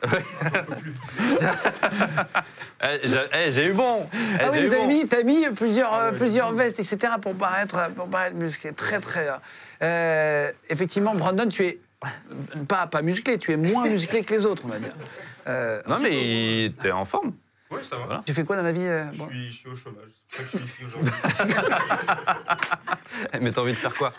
Eh, 2.83 2.99
j'ai 3.05 3.21
eh, 3.35 3.51
j'ai 3.53 3.66
eu 3.66 3.73
bon. 3.75 4.07
Eh, 4.11 4.16
Ah 4.41 4.49
oui, 4.51 4.57
j'ai 4.59 4.62
eu 4.62 4.66
vous 4.68 4.73
avez 4.73 4.83
bon. 4.83 4.89
mis, 4.89 5.07
t'as 5.07 5.23
mis 5.23 5.45
plusieurs, 5.51 5.93
euh, 5.95 6.12
plusieurs 6.12 6.51
vestes, 6.55 6.81
etc. 6.81 7.12
pour 7.21 7.35
paraître, 7.35 7.91
pour 7.95 8.09
paraître 8.09 8.37
musclé. 8.37 8.73
Très, 8.73 8.99
très. 9.01 9.29
Euh, 9.83 10.51
effectivement, 10.71 11.14
Brandon, 11.14 11.47
tu 11.47 11.66
es 11.66 11.79
pas, 12.66 12.87
pas 12.87 13.03
musclé, 13.03 13.37
tu 13.37 13.53
es 13.53 13.59
moins 13.59 13.87
musclé 13.87 14.25
que 14.25 14.33
les 14.33 14.47
autres, 14.47 14.62
on 14.64 14.68
va 14.68 14.79
dire. 14.79 14.95
Non, 15.87 15.99
mais 16.01 16.64
il- 16.64 16.73
t'es 16.73 16.91
en 16.91 17.05
forme. 17.05 17.35
Oui, 17.71 17.85
ça 17.85 17.97
va. 17.97 18.05
Voilà. 18.07 18.23
tu 18.27 18.35
fais 18.35 18.45
quoi 18.45 18.57
dans 18.57 18.62
la 18.62 18.73
vie 18.73 18.85
euh, 18.85 19.05
Je, 19.12 19.23
suis, 19.23 19.51
je 19.53 19.57
suis 19.57 19.68
au 19.68 19.77
chômage. 19.77 20.09
C'est 20.29 20.43
pour 20.43 20.51
ça 20.51 20.59
que 20.59 20.64
je 20.64 20.66
suis 20.66 20.66
ici 20.66 20.85
aujourd'hui. 20.85 21.12
Mais 23.41 23.53
t'as 23.53 23.61
envie 23.61 23.73
de 23.73 23.77
faire 23.77 23.95
quoi? 23.95 24.12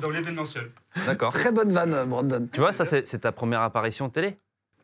Dans 0.00 0.10
l'événementiel. 0.10 0.70
D'accord. 1.06 1.32
Très 1.32 1.52
bonne 1.52 1.72
vanne, 1.72 1.94
euh, 1.94 2.04
Brandon. 2.04 2.46
Tu 2.52 2.60
vois, 2.60 2.72
ça, 2.72 2.84
c'est 2.84 3.06
c'est 3.08 3.20
ta 3.20 3.32
première 3.32 3.62
apparition 3.62 4.10
télé? 4.10 4.36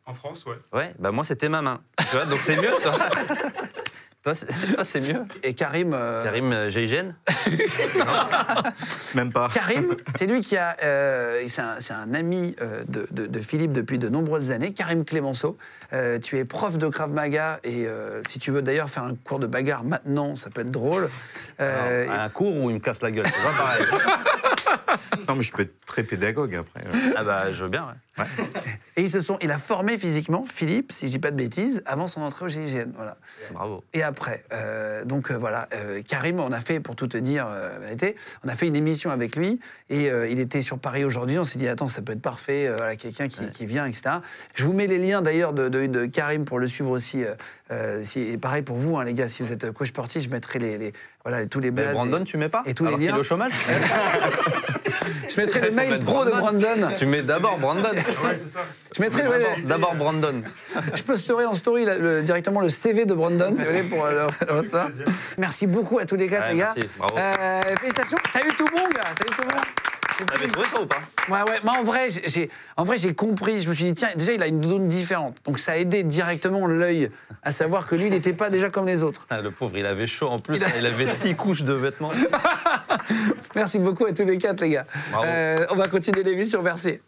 En 0.05 0.13
France, 0.15 0.45
ouais. 0.47 0.57
Ouais, 0.73 0.95
bah 0.97 1.11
moi, 1.11 1.23
c'était 1.23 1.49
ma 1.49 1.61
main. 1.61 1.81
Tu 1.99 2.15
vois, 2.15 2.25
donc 2.25 2.39
c'est 2.39 2.59
mieux, 2.59 2.71
toi. 2.81 2.93
Toi, 4.23 4.33
c'est 4.83 5.13
mieux. 5.13 5.21
Et 5.43 5.53
Karim. 5.53 5.93
euh, 5.93 6.23
Karim 6.25 6.51
euh, 6.51 6.69
GIGN 6.69 7.13
Même 9.15 9.31
pas. 9.31 9.49
Karim, 9.53 9.95
c'est 10.15 10.27
lui 10.27 10.41
qui 10.41 10.57
a. 10.57 10.75
euh, 10.83 11.41
c'est 11.47 11.93
un, 11.93 12.13
ami 12.13 12.55
euh, 12.61 12.83
de, 12.87 13.07
de- 13.11 13.27
de 13.27 13.39
Philippe 13.39 13.71
depuis 13.71 13.97
de 13.97 14.09
nombreuses 14.09 14.51
années. 14.51 14.73
Karim 14.73 15.05
Clémenceau, 15.05 15.57
Euh, 15.93 16.19
tu 16.19 16.37
es 16.37 16.45
prof 16.45 16.77
de 16.77 16.87
Krav 16.89 17.11
Maga 17.11 17.59
et 17.63 17.87
euh, 17.87 18.21
si 18.27 18.39
tu 18.39 18.51
veux 18.51 18.61
d'ailleurs 18.61 18.89
faire 18.89 19.03
un 19.03 19.15
cours 19.15 19.39
de 19.39 19.47
bagarre 19.47 19.83
maintenant, 19.83 20.35
ça 20.35 20.49
peut 20.49 20.61
être 20.61 20.71
drôle. 20.71 21.09
Euh, 21.61 22.03
Alors, 22.09 22.19
Un 22.21 22.29
cours 22.29 22.55
ou 22.57 22.69
une 22.69 22.81
casse 22.81 23.01
la 23.01 23.11
gueule, 23.11 23.25
c'est 23.25 23.43
pas 23.43 23.57
pareil. 23.57 23.85
Non, 25.27 25.35
mais 25.35 25.43
je 25.43 25.51
peux 25.51 25.61
être 25.61 25.85
très 25.85 26.01
pédagogue 26.01 26.55
après. 26.55 26.81
ouais. 26.81 27.13
Ah 27.15 27.23
bah, 27.23 27.53
je 27.53 27.63
veux 27.63 27.69
bien, 27.69 27.85
ouais. 27.85 27.93
Et 28.97 29.01
ils 29.01 29.09
se 29.09 29.21
sont, 29.21 29.37
il 29.41 29.51
a 29.51 29.57
formé 29.57 29.97
physiquement 29.97 30.45
Philippe, 30.45 30.91
si 30.91 31.07
je 31.07 31.11
dis 31.11 31.19
pas 31.19 31.31
de 31.31 31.35
bêtises, 31.35 31.81
avant 31.85 32.07
son 32.07 32.21
entrée 32.21 32.45
au 32.45 32.49
GIGN. 32.49 32.91
Voilà. 32.95 33.17
Bravo. 33.51 33.83
Et 33.93 34.03
après, 34.03 34.43
euh, 34.53 35.03
donc 35.05 35.31
euh, 35.31 35.37
voilà, 35.37 35.67
euh, 35.73 36.01
Karim, 36.07 36.39
on 36.39 36.51
a 36.51 36.59
fait, 36.61 36.79
pour 36.79 36.95
tout 36.95 37.07
te 37.07 37.17
dire 37.17 37.47
la 37.47 37.79
vérité, 37.79 38.15
on 38.43 38.49
a 38.49 38.55
fait 38.55 38.67
une 38.67 38.75
émission 38.75 39.11
avec 39.11 39.35
lui 39.35 39.59
et 39.89 40.07
il 40.29 40.39
était 40.39 40.61
sur 40.61 40.79
Paris 40.79 41.03
aujourd'hui. 41.05 41.37
On 41.39 41.43
s'est 41.43 41.59
dit, 41.59 41.67
attends, 41.67 41.87
ça 41.87 42.01
peut 42.01 42.13
être 42.13 42.21
parfait, 42.21 42.69
voilà, 42.75 42.95
quelqu'un 42.95 43.27
qui, 43.27 43.41
Ouais. 43.41 43.49
qui 43.51 43.65
vient, 43.65 43.85
etc. 43.85 44.17
Je 44.55 44.65
vous 44.65 44.73
mets 44.73 44.87
les 44.87 44.97
liens 44.97 45.21
d'ailleurs 45.21 45.53
de, 45.53 45.69
de- 45.69 45.85
de 45.87 46.05
Karim 46.05 46.45
pour 46.45 46.59
le 46.59 46.67
suivre 46.67 46.89
aussi. 46.91 47.23
Euh, 47.71 47.99
euh, 47.99 48.03
si- 48.03 48.21
et 48.21 48.37
pareil 48.37 48.61
pour 48.63 48.77
vous, 48.77 48.97
hein, 48.97 49.03
les 49.03 49.13
gars, 49.13 49.27
si 49.27 49.43
vous 49.43 49.51
êtes 49.51 49.71
coach 49.71 49.89
sportif, 49.89 50.23
je 50.23 50.29
mettrai 50.29 50.59
les, 50.59 50.77
les- 50.77 50.93
voilà, 51.23 51.45
tous 51.45 51.59
les 51.59 51.71
Mais 51.71 51.81
blazes. 51.83 51.93
Brandon, 51.93 52.21
et- 52.21 52.23
tu 52.25 52.37
mets 52.37 52.49
pas 52.49 52.63
et 52.65 52.73
tous 52.73 52.83
les 52.85 52.89
Alors 52.89 53.01
est 53.01 53.05
liens. 53.07 53.17
au 53.17 53.23
chômage 53.23 53.51
je 55.29 55.39
mettrai 55.41 55.61
le 55.61 55.71
mail 55.71 55.99
pro 55.99 56.25
de 56.25 56.31
Brandon. 56.31 56.89
Tu 56.97 57.05
mets 57.05 57.21
d'abord 57.21 57.57
Brandon. 57.59 57.83
Ouais, 57.83 58.37
c'est 58.37 58.49
ça. 58.51 58.61
Je 58.95 59.01
mettrai 59.01 59.23
le- 59.23 59.29
D'abord- 59.29 59.57
D'abord 59.65 59.95
Brandon. 59.95 60.41
Je 60.93 61.03
peux 61.03 61.15
story 61.15 61.45
en 61.45 61.53
story 61.53 61.85
là, 61.85 61.97
le- 61.97 62.21
directement 62.23 62.61
le 62.61 62.69
CV 62.69 63.05
de 63.05 63.13
Brandon, 63.13 63.49
si 63.49 63.63
vous 63.63 63.69
voulez, 63.69 63.83
pour 63.83 64.05
euh, 64.05 64.27
ça. 64.69 64.87
Merci 65.37 65.67
beaucoup 65.67 65.99
à 65.99 66.05
tous 66.05 66.15
les 66.15 66.27
quatre, 66.27 66.45
Ouais, 66.47 66.53
les 66.53 66.57
gars. 66.59 66.73
merci, 66.75 66.89
bravo. 66.97 67.17
Euh, 67.17 67.61
félicitations. 67.79 68.17
T'as 68.33 68.39
eu 68.45 68.51
tout 68.57 68.67
bon, 68.67 68.83
gars. 68.95 69.01
T'as 69.15 69.25
eu 69.25 69.35
tout 69.35 69.43
bon. 69.47 69.57
T'avais 70.27 70.47
trouvé 70.47 70.67
ça 70.69 70.81
ou 70.81 70.85
pas 70.85 70.97
Ouais, 71.29 71.41
ouais. 71.49 71.59
Moi, 71.63 71.73
en 71.79 71.83
vrai, 71.83 72.07
j'ai- 72.09 72.49
en 72.77 72.83
vrai, 72.83 72.97
j'ai 72.97 73.13
compris. 73.13 73.61
Je 73.61 73.69
me 73.69 73.73
suis 73.73 73.85
dit, 73.85 73.93
tiens, 73.93 74.09
déjà, 74.15 74.33
il 74.33 74.41
a 74.43 74.47
une 74.47 74.59
doudoune 74.61 74.87
différente. 74.87 75.37
Donc, 75.45 75.59
ça 75.59 75.73
a 75.73 75.77
aidé 75.77 76.03
directement 76.03 76.65
l'œil 76.67 77.09
à 77.43 77.51
savoir 77.51 77.85
que 77.87 77.95
lui, 77.95 78.05
il 78.07 78.11
n'était 78.11 78.33
pas 78.33 78.49
déjà 78.49 78.69
comme 78.69 78.85
les 78.87 79.03
autres. 79.03 79.27
Ah, 79.29 79.41
Le 79.41 79.51
pauvre, 79.51 79.77
il 79.77 79.85
avait 79.85 80.07
chaud 80.07 80.27
en 80.27 80.39
plus. 80.39 80.57
Il 80.57 80.63
a- 80.63 80.77
Il 80.79 80.85
avait 80.85 81.05
six 81.07 81.35
couches 81.35 81.63
de 81.63 81.73
vêtements. 81.73 82.11
Merci 83.55 83.79
beaucoup 83.79 84.05
à 84.05 84.11
tous 84.13 84.25
les 84.25 84.37
quatre, 84.37 84.61
les 84.61 84.71
gars. 84.71 84.85
Bravo. 85.11 85.25
Euh, 85.27 85.65
on 85.71 85.75
va 85.75 85.87
continuer 85.87 86.23
l'émission. 86.23 86.61
Merci. 86.61 86.99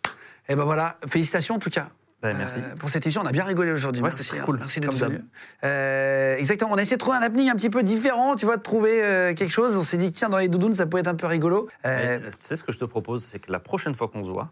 Et 0.49 0.55
ben 0.55 0.63
voilà. 0.63 0.97
Félicitations, 1.07 1.55
en 1.55 1.59
tout 1.59 1.69
cas. 1.69 1.87
Ouais, 2.23 2.33
merci. 2.35 2.59
Euh, 2.59 2.75
pour 2.75 2.89
cette 2.89 3.05
émission, 3.05 3.21
on 3.23 3.25
a 3.25 3.31
bien 3.31 3.43
rigolé 3.43 3.71
aujourd'hui. 3.71 4.01
Ouais, 4.01 4.11
c'était 4.11 4.39
hein. 4.39 4.43
cool, 4.45 4.57
Merci 4.59 4.79
d'être 4.79 4.95
venu. 4.95 5.21
Euh, 5.63 6.37
exactement. 6.37 6.71
On 6.71 6.75
a 6.75 6.81
essayé 6.81 6.97
de 6.97 7.01
trouver 7.01 7.17
un 7.17 7.21
happening 7.21 7.49
un 7.49 7.55
petit 7.55 7.69
peu 7.69 7.81
différent, 7.81 8.35
tu 8.35 8.45
vois, 8.45 8.57
de 8.57 8.61
trouver 8.61 9.03
euh, 9.03 9.33
quelque 9.33 9.51
chose. 9.51 9.75
On 9.75 9.83
s'est 9.83 9.97
dit 9.97 10.11
tiens, 10.11 10.29
dans 10.29 10.37
les 10.37 10.47
doudounes, 10.47 10.73
ça 10.73 10.85
pouvait 10.85 11.01
être 11.01 11.07
un 11.07 11.15
peu 11.15 11.27
rigolo. 11.27 11.67
Mais, 11.83 12.19
tu 12.19 12.31
sais 12.39 12.55
ce 12.55 12.63
que 12.63 12.71
je 12.71 12.77
te 12.77 12.85
propose, 12.85 13.23
c'est 13.23 13.39
que 13.39 13.51
la 13.51 13.59
prochaine 13.59 13.95
fois 13.95 14.07
qu'on 14.07 14.23
se 14.23 14.29
voit, 14.29 14.51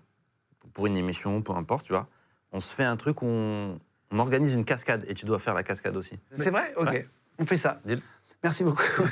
pour 0.73 0.87
une 0.87 0.97
émission, 0.97 1.41
peu 1.41 1.53
importe, 1.53 1.85
tu 1.85 1.93
vois, 1.93 2.07
on 2.51 2.59
se 2.59 2.73
fait 2.73 2.83
un 2.83 2.95
truc 2.95 3.21
où 3.21 3.27
on, 3.27 3.79
on 4.11 4.19
organise 4.19 4.53
une 4.53 4.65
cascade 4.65 5.05
et 5.07 5.13
tu 5.13 5.25
dois 5.25 5.37
faire 5.37 5.53
la 5.53 5.63
cascade 5.63 5.95
aussi. 5.95 6.17
c'est 6.31 6.49
vrai? 6.49 6.73
Ok. 6.75 6.89
Ouais. 6.89 7.07
On 7.37 7.45
fait 7.45 7.55
ça. 7.55 7.79
Deal. 7.85 7.99
Merci 8.43 8.63
beaucoup. 8.63 8.83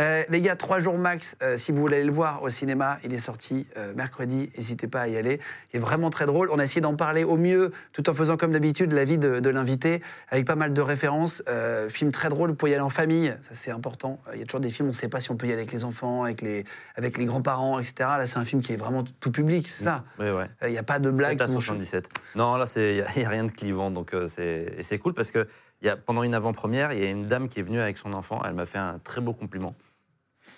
Euh, 0.00 0.24
les 0.30 0.40
gars, 0.40 0.56
trois 0.56 0.78
jours 0.78 0.96
max, 0.96 1.36
euh, 1.42 1.58
si 1.58 1.72
vous 1.72 1.80
voulez 1.80 1.96
aller 1.96 2.06
le 2.06 2.12
voir 2.12 2.42
au 2.42 2.48
cinéma, 2.48 2.98
il 3.04 3.12
est 3.12 3.18
sorti 3.18 3.66
euh, 3.76 3.92
mercredi, 3.94 4.50
n'hésitez 4.56 4.86
pas 4.86 5.02
à 5.02 5.08
y 5.08 5.16
aller. 5.18 5.40
Il 5.72 5.76
est 5.76 5.80
vraiment 5.80 6.08
très 6.08 6.24
drôle. 6.24 6.48
On 6.50 6.58
a 6.58 6.62
essayé 6.62 6.80
d'en 6.80 6.96
parler 6.96 7.22
au 7.22 7.36
mieux, 7.36 7.70
tout 7.92 8.08
en 8.08 8.14
faisant 8.14 8.38
comme 8.38 8.52
d'habitude 8.52 8.92
la 8.92 9.04
vie 9.04 9.18
de, 9.18 9.40
de 9.40 9.50
l'invité, 9.50 10.00
avec 10.30 10.46
pas 10.46 10.56
mal 10.56 10.72
de 10.72 10.80
références. 10.80 11.42
Film 11.90 12.12
très 12.12 12.30
drôle, 12.30 12.54
pouvez 12.54 12.72
y 12.72 12.74
aller 12.74 12.82
en 12.82 12.88
famille, 12.88 13.34
ça 13.40 13.50
c'est 13.52 13.70
important. 13.70 14.20
Il 14.32 14.38
y 14.38 14.42
a 14.42 14.46
toujours 14.46 14.60
des 14.60 14.70
films, 14.70 14.88
on 14.88 14.92
ne 14.92 14.94
sait 14.96 15.08
pas 15.08 15.20
si 15.20 15.30
on 15.30 15.36
peut 15.36 15.46
y 15.46 15.50
aller 15.52 15.60
avec 15.60 15.72
les 15.72 15.84
enfants, 15.84 16.24
avec 16.24 16.40
les, 16.40 16.64
avec 16.96 17.18
les 17.18 17.26
grands-parents, 17.26 17.78
etc. 17.78 17.92
Là, 17.98 18.26
c'est 18.26 18.38
un 18.38 18.46
film 18.46 18.62
qui 18.62 18.72
est 18.72 18.76
vraiment 18.76 19.04
tout 19.20 19.30
public, 19.30 19.68
c'est 19.68 19.84
ça? 19.84 20.04
Oui, 20.18 20.30
ouais. 20.30 20.46
Euh, 20.62 20.68
Il 20.68 20.72
n'y 20.72 20.78
a 20.78 20.82
pas 20.82 20.98
de 20.98 21.10
blagues. 21.10 21.32
7 21.32 21.42
à 21.42 21.46
qui 21.46 21.52
vont- 21.52 21.60
77. 21.60 22.08
Non, 22.36 22.56
là, 22.56 22.64
il 22.76 23.04
n'y 23.16 23.24
a, 23.26 23.28
rien 23.28 23.44
de 23.44 23.52
clivant. 23.52 23.90
Donc, 23.90 24.14
c'est 24.28 24.74
et 24.78 24.82
c'est 24.82 24.98
cool 24.98 25.12
parce 25.12 25.30
que 25.30 25.46
y 25.86 25.88
a, 25.88 25.96
pendant 25.96 26.22
une 26.22 26.34
avant-première, 26.34 26.92
il 26.92 27.02
y 27.02 27.06
a 27.06 27.10
une 27.10 27.26
dame 27.26 27.48
qui 27.48 27.60
est 27.60 27.62
venue 27.62 27.80
avec 27.80 27.96
son 27.96 28.12
enfant. 28.12 28.42
Elle 28.44 28.54
m'a 28.54 28.66
fait 28.66 28.78
un 28.78 28.98
très 28.98 29.20
beau 29.20 29.32
compliment. 29.32 29.74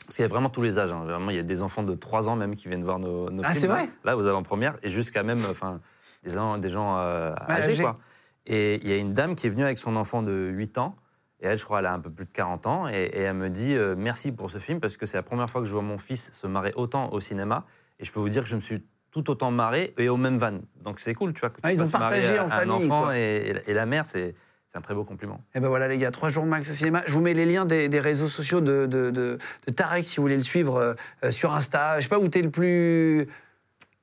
Parce 0.07 0.16
qu'il 0.16 0.23
y 0.23 0.27
a 0.27 0.29
vraiment 0.29 0.51
tous 0.51 0.62
les 0.62 0.79
âges. 0.79 0.93
hein. 0.93 1.05
Vraiment, 1.05 1.31
il 1.31 1.37
y 1.37 1.41
a 1.41 1.43
des 1.45 1.62
enfants 1.62 1.83
de 1.83 1.95
3 1.95 2.29
ans 2.29 2.37
même 2.37 2.57
qui 2.57 2.68
viennent 2.68 2.85
voir 2.85 2.99
nos, 2.99 3.31
nos 3.31 3.43
Ah, 3.45 3.53
films. 3.55 3.70
vrai? 3.70 3.89
Là, 4.05 4.16
aux 4.16 4.27
avant-premières. 4.27 4.77
Et 4.83 4.89
jusqu'à 4.89 5.23
même 5.23 5.41
enfin, 5.51 5.81
des, 6.25 6.31
gens- 6.31 6.59
des 6.59 6.68
gens 6.68 6.99
euh, 6.99 7.35
âgés. 7.49 7.81
Quoi. 7.83 7.99
Et 8.47 8.77
il 8.83 8.89
y 8.89 8.93
a 8.93 8.97
une 8.97 9.12
dame 9.14 9.35
qui 9.35 9.47
est 9.47 9.51
venue 9.51 9.64
avec 9.64 9.79
son 9.79 9.95
enfant 9.97 10.23
de 10.23 10.33
8 10.53 10.79
ans. 10.79 10.97
Et 11.41 11.47
elle, 11.47 11.59
je 11.59 11.64
crois, 11.64 11.81
elle 11.81 11.87
a 11.87 11.93
un 11.93 12.01
peu 12.01 12.11
plus 12.11 12.25
de 12.27 12.33
40 12.33 12.66
ans. 12.66 12.89
Et, 12.89 12.95
et 13.12 13.20
elle 13.20 13.37
me 13.37 13.49
dit 13.51 13.75
euh, 13.75 13.95
merci 13.97 14.33
pour 14.33 14.51
ce 14.51 14.59
film 14.59 14.81
parce 14.81 14.97
que 14.97 15.07
c'est 15.07 15.16
la 15.16 15.23
première 15.23 15.49
fois 15.51 15.61
que 15.61 15.66
je 15.66 15.73
vois 15.73 15.83
mon 15.83 15.99
fils 15.99 16.31
se 16.33 16.47
marrer 16.47 16.73
autant 16.77 17.12
au 17.12 17.20
cinéma. 17.20 17.64
Et 18.01 18.05
je 18.05 18.12
peux 18.12 18.20
vous 18.20 18.29
dire 18.29 18.43
que 18.43 18.49
je 18.49 18.57
me 18.57 18.61
suis 18.61 18.85
tout 19.11 19.29
autant 19.31 19.51
marré 19.51 19.93
et 19.99 20.09
au 20.09 20.16
même 20.16 20.39
van. 20.39 20.59
Donc 20.83 20.99
c'est 21.01 21.14
cool, 21.14 21.33
tu 21.35 21.41
vois. 21.41 21.51
Que 21.51 21.59
Ah, 21.62 21.68
tu 21.70 21.75
ils 21.77 21.83
ont 21.83 21.89
partagé 21.91 22.39
un- 22.39 22.45
en 22.45 22.47
un 22.47 22.51
famille, 22.51 22.73
enfant 22.87 23.12
et, 23.12 23.55
et 23.66 23.75
la 23.75 23.87
mère, 23.87 24.07
c'est 24.07 24.35
c'est 24.73 24.79
un 24.79 24.81
très 24.81 24.95
beau 24.95 25.05
compliment. 25.05 25.39
Et 25.55 25.61
ben 25.61 25.68
voilà 25.68 25.87
les 25.87 25.99
gars, 25.99 26.11
trois 26.11 26.31
jours 26.31 26.47
max 26.47 26.70
au 26.70 26.73
cinéma. 26.73 27.03
Je 27.07 27.12
vous 27.12 27.20
mets 27.20 27.35
les 27.35 27.45
liens 27.45 27.66
des, 27.66 27.91
des 27.91 28.01
réseaux 28.01 28.27
sociaux 28.29 28.62
de, 28.62 28.87
de, 28.87 29.11
de- 29.11 29.37
de 29.66 29.73
Tarek 29.73 30.09
si 30.09 30.16
vous 30.16 30.23
voulez 30.23 30.37
le 30.37 30.41
suivre 30.41 30.77
euh, 30.77 30.95
euh, 31.25 31.31
sur 31.31 31.53
Insta. 31.53 31.99
Je 31.99 32.05
sais 32.05 32.09
pas 32.09 32.18
où 32.18 32.27
t'es 32.29 32.41
le 32.41 32.49
plus 32.49 33.29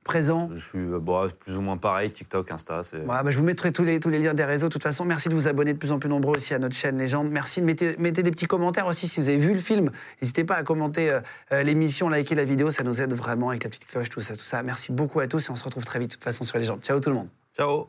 présent. 0.04 0.48
Je 0.54 0.60
suis 0.60 0.78
euh, 0.78 1.00
bon, 1.00 1.28
plus 1.40 1.56
ou 1.56 1.60
moins 1.60 1.76
pareil, 1.76 2.12
TikTok, 2.12 2.52
Insta. 2.52 2.82
bah, 3.04 3.22
je 3.26 3.36
vous 3.36 3.42
mettrai 3.42 3.72
tous 3.72 3.82
les, 3.82 3.98
tous 3.98 4.10
les 4.10 4.20
liens 4.20 4.32
des 4.32 4.44
réseaux. 4.44 4.68
De 4.68 4.72
toute 4.72 4.84
façon, 4.84 5.04
merci 5.04 5.28
de 5.28 5.34
vous 5.34 5.48
abonner 5.48 5.72
de 5.72 5.78
plus 5.78 5.90
en 5.90 5.98
plus 5.98 6.08
nombreux 6.08 6.36
aussi 6.36 6.54
à 6.54 6.60
notre 6.60 6.76
chaîne 6.76 6.98
Légende. 6.98 7.28
Merci 7.30 7.60
de 7.60 7.66
mettez, 7.66 7.96
mettez 7.98 8.22
des 8.22 8.30
petits 8.30 8.46
commentaires 8.46 8.86
aussi 8.86 9.08
si 9.08 9.18
vous 9.18 9.28
avez 9.28 9.38
vu 9.38 9.52
le 9.52 9.58
film. 9.60 9.90
N'hésitez 10.22 10.44
pas 10.44 10.54
à 10.54 10.62
commenter 10.62 11.10
euh, 11.50 11.62
l'émission, 11.64 12.08
liker 12.08 12.36
la 12.36 12.44
vidéo, 12.44 12.70
ça 12.70 12.84
nous 12.84 13.02
aide 13.02 13.12
vraiment 13.12 13.50
avec 13.50 13.64
la 13.64 13.70
petite 13.70 13.86
cloche, 13.88 14.08
tout 14.08 14.20
ça, 14.20 14.34
tout 14.36 14.40
ça. 14.42 14.62
Merci 14.62 14.92
beaucoup 14.92 15.18
à 15.18 15.26
tous 15.26 15.48
et 15.48 15.50
on 15.50 15.56
se 15.56 15.64
retrouve 15.64 15.84
très 15.84 15.98
vite 15.98 16.10
de 16.10 16.14
toute 16.14 16.24
façon 16.24 16.44
sur 16.44 16.58
Légende. 16.58 16.80
Ciao 16.82 17.00
tout 17.00 17.10
le 17.10 17.16
monde. 17.16 17.28
Ciao 17.56 17.88